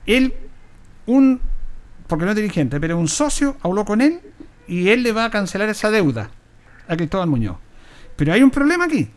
Él, 0.05 0.35
un, 1.07 1.41
porque 2.05 2.23
no 2.23 2.29
es 2.29 2.37
dirigente, 2.37 2.79
pero 2.79 2.99
un 2.99 3.07
socio 3.07 3.57
habló 3.63 3.83
con 3.83 4.01
él 4.01 4.19
y 4.67 4.89
él 4.89 5.01
le 5.01 5.11
va 5.11 5.25
a 5.25 5.31
cancelar 5.31 5.69
esa 5.69 5.89
deuda 5.89 6.29
a 6.87 6.95
Cristóbal 6.95 7.27
Muñoz. 7.27 7.57
Pero 8.15 8.31
hay 8.31 8.43
un 8.43 8.51
problema 8.51 8.85
aquí. 8.85 9.09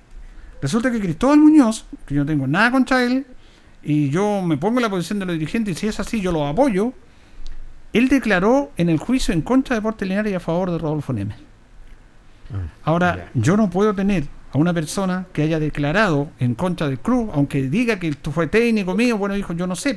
Resulta 0.63 0.91
que 0.91 1.01
Cristóbal 1.01 1.39
Muñoz, 1.39 1.85
que 2.07 2.15
yo 2.15 2.23
no 2.23 2.27
tengo 2.27 2.47
nada 2.47 2.71
contra 2.71 3.05
él, 3.05 3.27
y 3.83 4.09
yo 4.09 4.41
me 4.41 4.57
pongo 4.57 4.79
en 4.79 4.85
la 4.85 4.91
posición 4.91 5.19
de 5.19 5.27
los 5.27 5.35
dirigentes, 5.35 5.77
y 5.77 5.81
si 5.81 5.89
es 5.89 6.01
así, 6.01 6.23
yo 6.23 6.33
lo 6.33 6.47
apoyo, 6.47 6.95
él 7.93 8.09
declaró 8.09 8.71
en 8.77 8.89
el 8.89 8.99
juicio 8.99 9.35
en 9.35 9.43
contra 9.43 9.77
de 9.77 9.83
Porte 9.83 10.07
y 10.07 10.35
a 10.35 10.41
favor 10.41 10.71
de 10.71 10.79
Rodolfo 10.79 11.13
Neme. 11.13 11.35
Ah, 12.53 12.57
Ahora, 12.85 13.31
yo 13.35 13.57
no 13.57 13.71
puedo 13.71 13.95
tener 13.95 14.25
a 14.53 14.59
una 14.59 14.75
persona 14.75 15.27
que 15.33 15.43
haya 15.43 15.59
declarado 15.59 16.31
en 16.39 16.55
contra 16.55 16.87
del 16.87 16.99
club, 16.99 17.31
aunque 17.33 17.63
diga 17.63 17.99
que 17.99 18.09
esto 18.09 18.31
fue 18.31 18.47
técnico 18.49 18.95
mío, 18.95 19.17
bueno, 19.17 19.35
hijo, 19.37 19.55
yo 19.55 19.67
no 19.67 19.75
sé, 19.75 19.97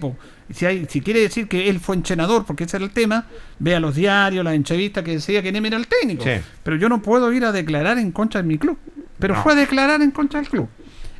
si 0.49 0.65
hay, 0.65 0.85
si 0.85 1.01
quiere 1.01 1.19
decir 1.19 1.47
que 1.47 1.69
él 1.69 1.79
fue 1.79 1.95
entrenador, 1.95 2.45
porque 2.45 2.63
ese 2.63 2.77
era 2.77 2.85
el 2.85 2.91
tema, 2.91 3.27
vea 3.59 3.81
los 3.81 3.95
diarios, 3.95 4.45
las 4.45 4.53
entrevistas 4.53 5.03
que 5.03 5.11
decía 5.11 5.41
que 5.41 5.51
Neme 5.51 5.67
era 5.67 5.77
el 5.77 5.87
técnico. 5.87 6.23
Pero 6.63 6.77
yo 6.77 6.87
no 6.87 7.01
puedo 7.01 7.31
ir 7.33 7.43
a 7.43 7.51
declarar 7.51 7.97
en 7.97 8.11
contra 8.11 8.41
de 8.41 8.47
mi 8.47 8.57
club. 8.57 8.77
Pero 9.19 9.35
fue 9.35 9.53
a 9.53 9.55
declarar 9.55 10.01
en 10.01 10.11
contra 10.11 10.39
del 10.39 10.49
club. 10.49 10.67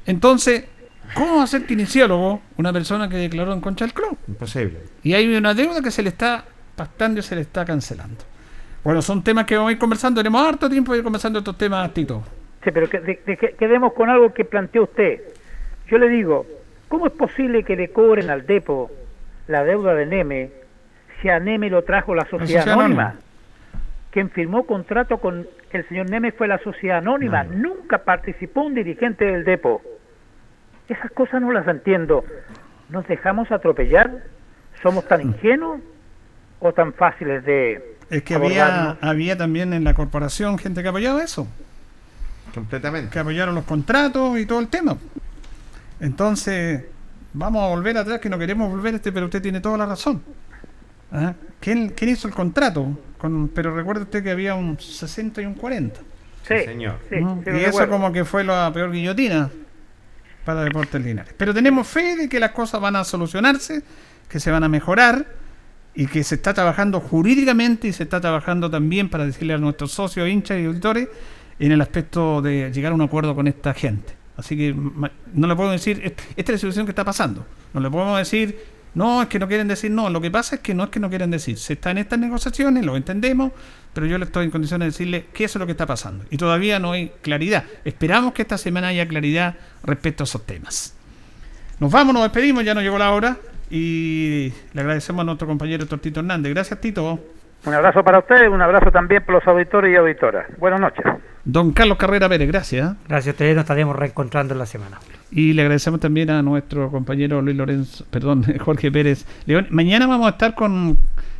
Entonces, 0.05 0.65
¿cómo 1.13 1.37
va 1.37 1.43
a 1.43 1.47
ser 1.47 1.65
kinesiólogo 1.65 2.41
una 2.57 2.71
persona 2.71 3.09
que 3.09 3.17
declaró 3.17 3.53
en 3.53 3.61
contra 3.61 3.85
del 3.85 3.93
club? 3.93 4.17
Imposible. 4.27 4.79
Y 5.03 5.13
hay 5.13 5.27
una 5.33 5.53
deuda 5.53 5.81
que 5.81 5.91
se 5.91 6.03
le 6.03 6.09
está 6.09 6.45
pastando 6.75 7.21
se 7.21 7.35
le 7.35 7.41
está 7.41 7.65
cancelando. 7.65 8.23
Bueno, 8.83 9.01
son 9.01 9.23
temas 9.23 9.45
que 9.45 9.55
vamos 9.55 9.69
a 9.69 9.71
ir 9.73 9.79
conversando. 9.79 10.21
Tenemos 10.21 10.47
harto 10.47 10.69
tiempo 10.69 10.91
de 10.91 10.99
ir 10.99 11.03
conversando 11.03 11.39
estos 11.39 11.57
temas, 11.57 11.91
Tito. 11.93 12.23
Sí, 12.63 12.71
pero 12.71 12.87
que, 12.87 13.55
quedemos 13.57 13.93
con 13.93 14.09
algo 14.09 14.33
que 14.33 14.45
planteó 14.45 14.83
usted. 14.83 15.21
Yo 15.87 15.97
le 15.97 16.07
digo, 16.07 16.45
¿cómo 16.87 17.07
es 17.07 17.13
posible 17.13 17.63
que 17.63 17.75
le 17.75 17.89
cobren 17.89 18.29
al 18.29 18.45
Depo 18.45 18.91
la 19.47 19.63
deuda 19.63 19.95
de 19.95 20.05
Neme 20.05 20.51
si 21.21 21.29
a 21.29 21.39
Neme 21.39 21.69
lo 21.69 21.83
trajo 21.83 22.13
la 22.13 22.25
sociedad, 22.25 22.69
anónima? 22.69 23.15
Quien 24.11 24.29
firmó 24.29 24.65
contrato 24.65 25.17
con 25.17 25.47
el 25.71 25.87
señor 25.87 26.09
Neme 26.09 26.31
fue 26.31 26.47
la 26.47 26.59
sociedad 26.59 26.99
anónima. 26.99 27.43
Nunca 27.43 27.99
participó 27.99 28.61
un 28.61 28.75
dirigente 28.75 29.25
del 29.25 29.45
Depo. 29.45 29.81
Esas 30.87 31.11
cosas 31.11 31.41
no 31.41 31.51
las 31.51 31.67
entiendo. 31.67 32.23
¿Nos 32.89 33.07
dejamos 33.07 33.51
atropellar? 33.51 34.11
¿Somos 34.83 35.07
tan 35.07 35.21
ingenuos 35.21 35.81
o 36.65 36.73
tan 36.73 36.93
fáciles 36.93 37.43
de 37.45 37.95
es 38.09 38.23
que 38.23 38.35
había, 38.35 38.97
había 39.01 39.37
también 39.37 39.73
en 39.73 39.83
la 39.83 39.93
corporación 39.93 40.57
gente 40.57 40.83
que 40.83 40.89
apoyaba 40.89 41.23
eso. 41.23 41.47
Completamente. 42.53 43.11
Que 43.11 43.19
apoyaron 43.19 43.55
los 43.55 43.65
contratos 43.65 44.37
y 44.39 44.45
todo 44.45 44.59
el 44.59 44.67
tema. 44.67 44.95
Entonces, 45.99 46.83
vamos 47.33 47.63
a 47.63 47.67
volver 47.67 47.97
atrás, 47.97 48.19
que 48.19 48.29
no 48.29 48.37
queremos 48.37 48.69
volver 48.69 48.95
este, 48.95 49.11
pero 49.11 49.25
usted 49.25 49.41
tiene 49.41 49.59
toda 49.59 49.77
la 49.77 49.85
razón. 49.85 50.21
¿Ah? 51.11 51.33
¿Quién, 51.59 51.93
hizo 52.01 52.27
el 52.27 52.33
contrato? 52.33 52.97
Con, 53.17 53.49
pero 53.49 53.75
recuerde 53.75 54.03
usted 54.03 54.23
que 54.23 54.31
había 54.31 54.55
un 54.55 54.79
60 54.79 55.41
y 55.41 55.45
un 55.45 55.55
40. 55.55 55.99
Sí, 56.47 56.59
señor. 56.63 56.99
y 57.11 57.59
eso 57.63 57.89
como 57.89 58.11
que 58.11 58.23
fue 58.23 58.43
la 58.43 58.71
peor 58.71 58.91
guillotina 58.91 59.49
para 60.45 60.63
Deportes 60.63 61.03
Linares. 61.03 61.33
Pero 61.35 61.55
tenemos 61.55 61.87
fe 61.87 62.15
de 62.15 62.29
que 62.29 62.39
las 62.39 62.51
cosas 62.51 62.79
van 62.79 62.95
a 62.95 63.03
solucionarse, 63.03 63.81
que 64.29 64.39
se 64.39 64.51
van 64.51 64.63
a 64.63 64.69
mejorar 64.69 65.25
y 65.95 66.07
que 66.07 66.23
se 66.23 66.35
está 66.35 66.53
trabajando 66.53 66.99
jurídicamente 66.99 67.87
y 67.87 67.93
se 67.93 68.03
está 68.03 68.19
trabajando 68.19 68.69
también 68.69 69.09
para 69.09 69.25
decirle 69.25 69.53
a 69.53 69.57
nuestros 69.57 69.91
socios, 69.91 70.27
hinchas 70.27 70.59
y 70.59 70.65
auditores 70.65 71.07
en 71.59 71.71
el 71.71 71.81
aspecto 71.81 72.41
de 72.41 72.71
llegar 72.71 72.91
a 72.91 72.95
un 72.95 73.01
acuerdo 73.01 73.33
con 73.33 73.47
esta 73.47 73.73
gente. 73.73 74.13
Así 74.37 74.57
que 74.57 74.75
no 75.33 75.47
le 75.47 75.55
puedo 75.55 75.71
decir, 75.71 76.01
esta 76.03 76.23
es 76.35 76.49
la 76.49 76.57
situación 76.57 76.85
que 76.85 76.91
está 76.91 77.05
pasando. 77.05 77.45
No 77.73 77.79
le 77.79 77.89
podemos 77.89 78.17
decir, 78.17 78.57
no, 78.93 79.21
es 79.21 79.29
que 79.29 79.39
no 79.39 79.47
quieren 79.47 79.69
decir 79.69 79.91
no. 79.91 80.09
Lo 80.09 80.19
que 80.19 80.29
pasa 80.29 80.55
es 80.55 80.61
que 80.61 80.73
no 80.73 80.83
es 80.83 80.89
que 80.89 80.99
no 80.99 81.09
quieren 81.09 81.31
decir. 81.31 81.57
Se 81.57 81.73
está 81.73 81.91
en 81.91 81.99
estas 81.99 82.19
negociaciones, 82.19 82.85
lo 82.85 82.97
entendemos, 82.97 83.53
pero 83.93 84.05
yo 84.05 84.17
le 84.17 84.25
estoy 84.25 84.45
en 84.45 84.51
condiciones 84.51 84.85
de 84.85 84.91
decirle 84.91 85.25
qué 85.33 85.45
es 85.45 85.55
lo 85.55 85.65
que 85.65 85.71
está 85.71 85.85
pasando. 85.85 86.25
Y 86.29 86.37
todavía 86.37 86.79
no 86.79 86.91
hay 86.91 87.11
claridad. 87.21 87.63
Esperamos 87.85 88.33
que 88.33 88.41
esta 88.41 88.57
semana 88.57 88.89
haya 88.89 89.07
claridad 89.07 89.55
respecto 89.83 90.23
a 90.23 90.25
esos 90.25 90.45
temas. 90.45 90.93
Nos 91.79 91.91
vamos, 91.91 92.13
nos 92.13 92.23
despedimos, 92.23 92.65
ya 92.65 92.73
nos 92.73 92.83
llegó 92.83 92.97
la 92.97 93.11
hora. 93.11 93.37
Y 93.69 94.53
le 94.73 94.81
agradecemos 94.81 95.21
a 95.21 95.25
nuestro 95.25 95.47
compañero 95.47 95.85
Tortito 95.85 96.19
Hernández. 96.19 96.53
Gracias, 96.53 96.79
Tito. 96.79 97.19
Un 97.65 97.73
abrazo 97.73 98.03
para 98.03 98.19
usted, 98.19 98.47
un 98.47 98.61
abrazo 98.61 98.91
también 98.91 99.23
para 99.23 99.39
los 99.39 99.47
auditores 99.47 99.91
y 99.91 99.95
auditoras. 99.95 100.45
Buenas 100.59 100.79
noches. 100.79 101.03
Don 101.43 101.71
Carlos 101.71 101.97
Carrera 101.97 102.29
Pérez, 102.29 102.47
gracias. 102.47 102.91
¿eh? 102.91 102.95
Gracias 103.07 103.27
a 103.27 103.31
ustedes, 103.31 103.55
nos 103.55 103.63
estaremos 103.63 103.95
reencontrando 103.95 104.53
en 104.53 104.59
la 104.59 104.67
semana. 104.67 104.99
Y 105.31 105.53
le 105.53 105.63
agradecemos 105.63 105.99
también 105.99 106.29
a 106.29 106.43
nuestro 106.43 106.91
compañero 106.91 107.41
Luis 107.41 107.57
Lorenzo, 107.57 108.05
perdón, 108.11 108.45
Jorge 108.59 108.91
Pérez 108.91 109.25
León. 109.47 109.65
Mañana 109.71 110.05
vamos 110.05 110.27
a 110.27 110.31
estar 110.31 110.53
con 110.53 110.97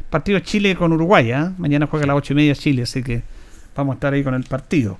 partido 0.09 0.39
Chile 0.39 0.75
con 0.75 0.93
Uruguay, 0.93 1.31
¿eh? 1.31 1.51
Mañana 1.59 1.85
juega 1.85 2.05
a 2.05 2.07
las 2.07 2.15
ocho 2.15 2.33
y 2.33 2.37
media 2.37 2.55
Chile, 2.55 2.83
así 2.83 3.03
que 3.03 3.21
vamos 3.75 3.93
a 3.93 3.95
estar 3.95 4.13
ahí 4.13 4.23
con 4.23 4.33
el 4.33 4.45
partido. 4.45 4.97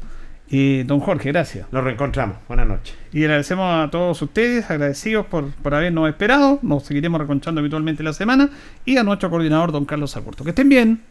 Y 0.50 0.84
don 0.84 1.00
Jorge, 1.00 1.32
gracias. 1.32 1.68
Nos 1.72 1.84
reencontramos. 1.84 2.38
Buenas 2.48 2.68
noches. 2.68 2.96
Y 3.12 3.24
agradecemos 3.24 3.66
a 3.66 3.90
todos 3.90 4.22
ustedes, 4.22 4.70
agradecidos 4.70 5.26
por, 5.26 5.52
por 5.52 5.74
habernos 5.74 6.08
esperado. 6.08 6.60
Nos 6.62 6.84
seguiremos 6.84 7.20
reencontrando 7.20 7.60
habitualmente 7.60 8.04
la 8.04 8.14
semana. 8.14 8.50
Y 8.86 8.98
a 8.98 9.04
nuestro 9.04 9.30
coordinador, 9.30 9.72
don 9.72 9.86
Carlos 9.86 10.16
Agurto. 10.16 10.44
Que 10.44 10.52
estén 10.52 10.70
bien. 10.70 11.02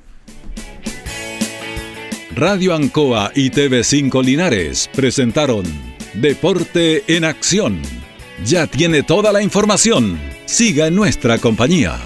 Radio 2.36 2.74
Ancoa 2.74 3.30
y 3.34 3.50
TV5 3.50 4.24
Linares 4.24 4.90
presentaron 4.92 5.64
Deporte 6.14 7.04
en 7.06 7.24
Acción. 7.24 7.80
Ya 8.44 8.66
tiene 8.66 9.04
toda 9.04 9.32
la 9.32 9.40
información. 9.40 10.18
Siga 10.44 10.88
en 10.88 10.96
nuestra 10.96 11.38
compañía. 11.38 11.96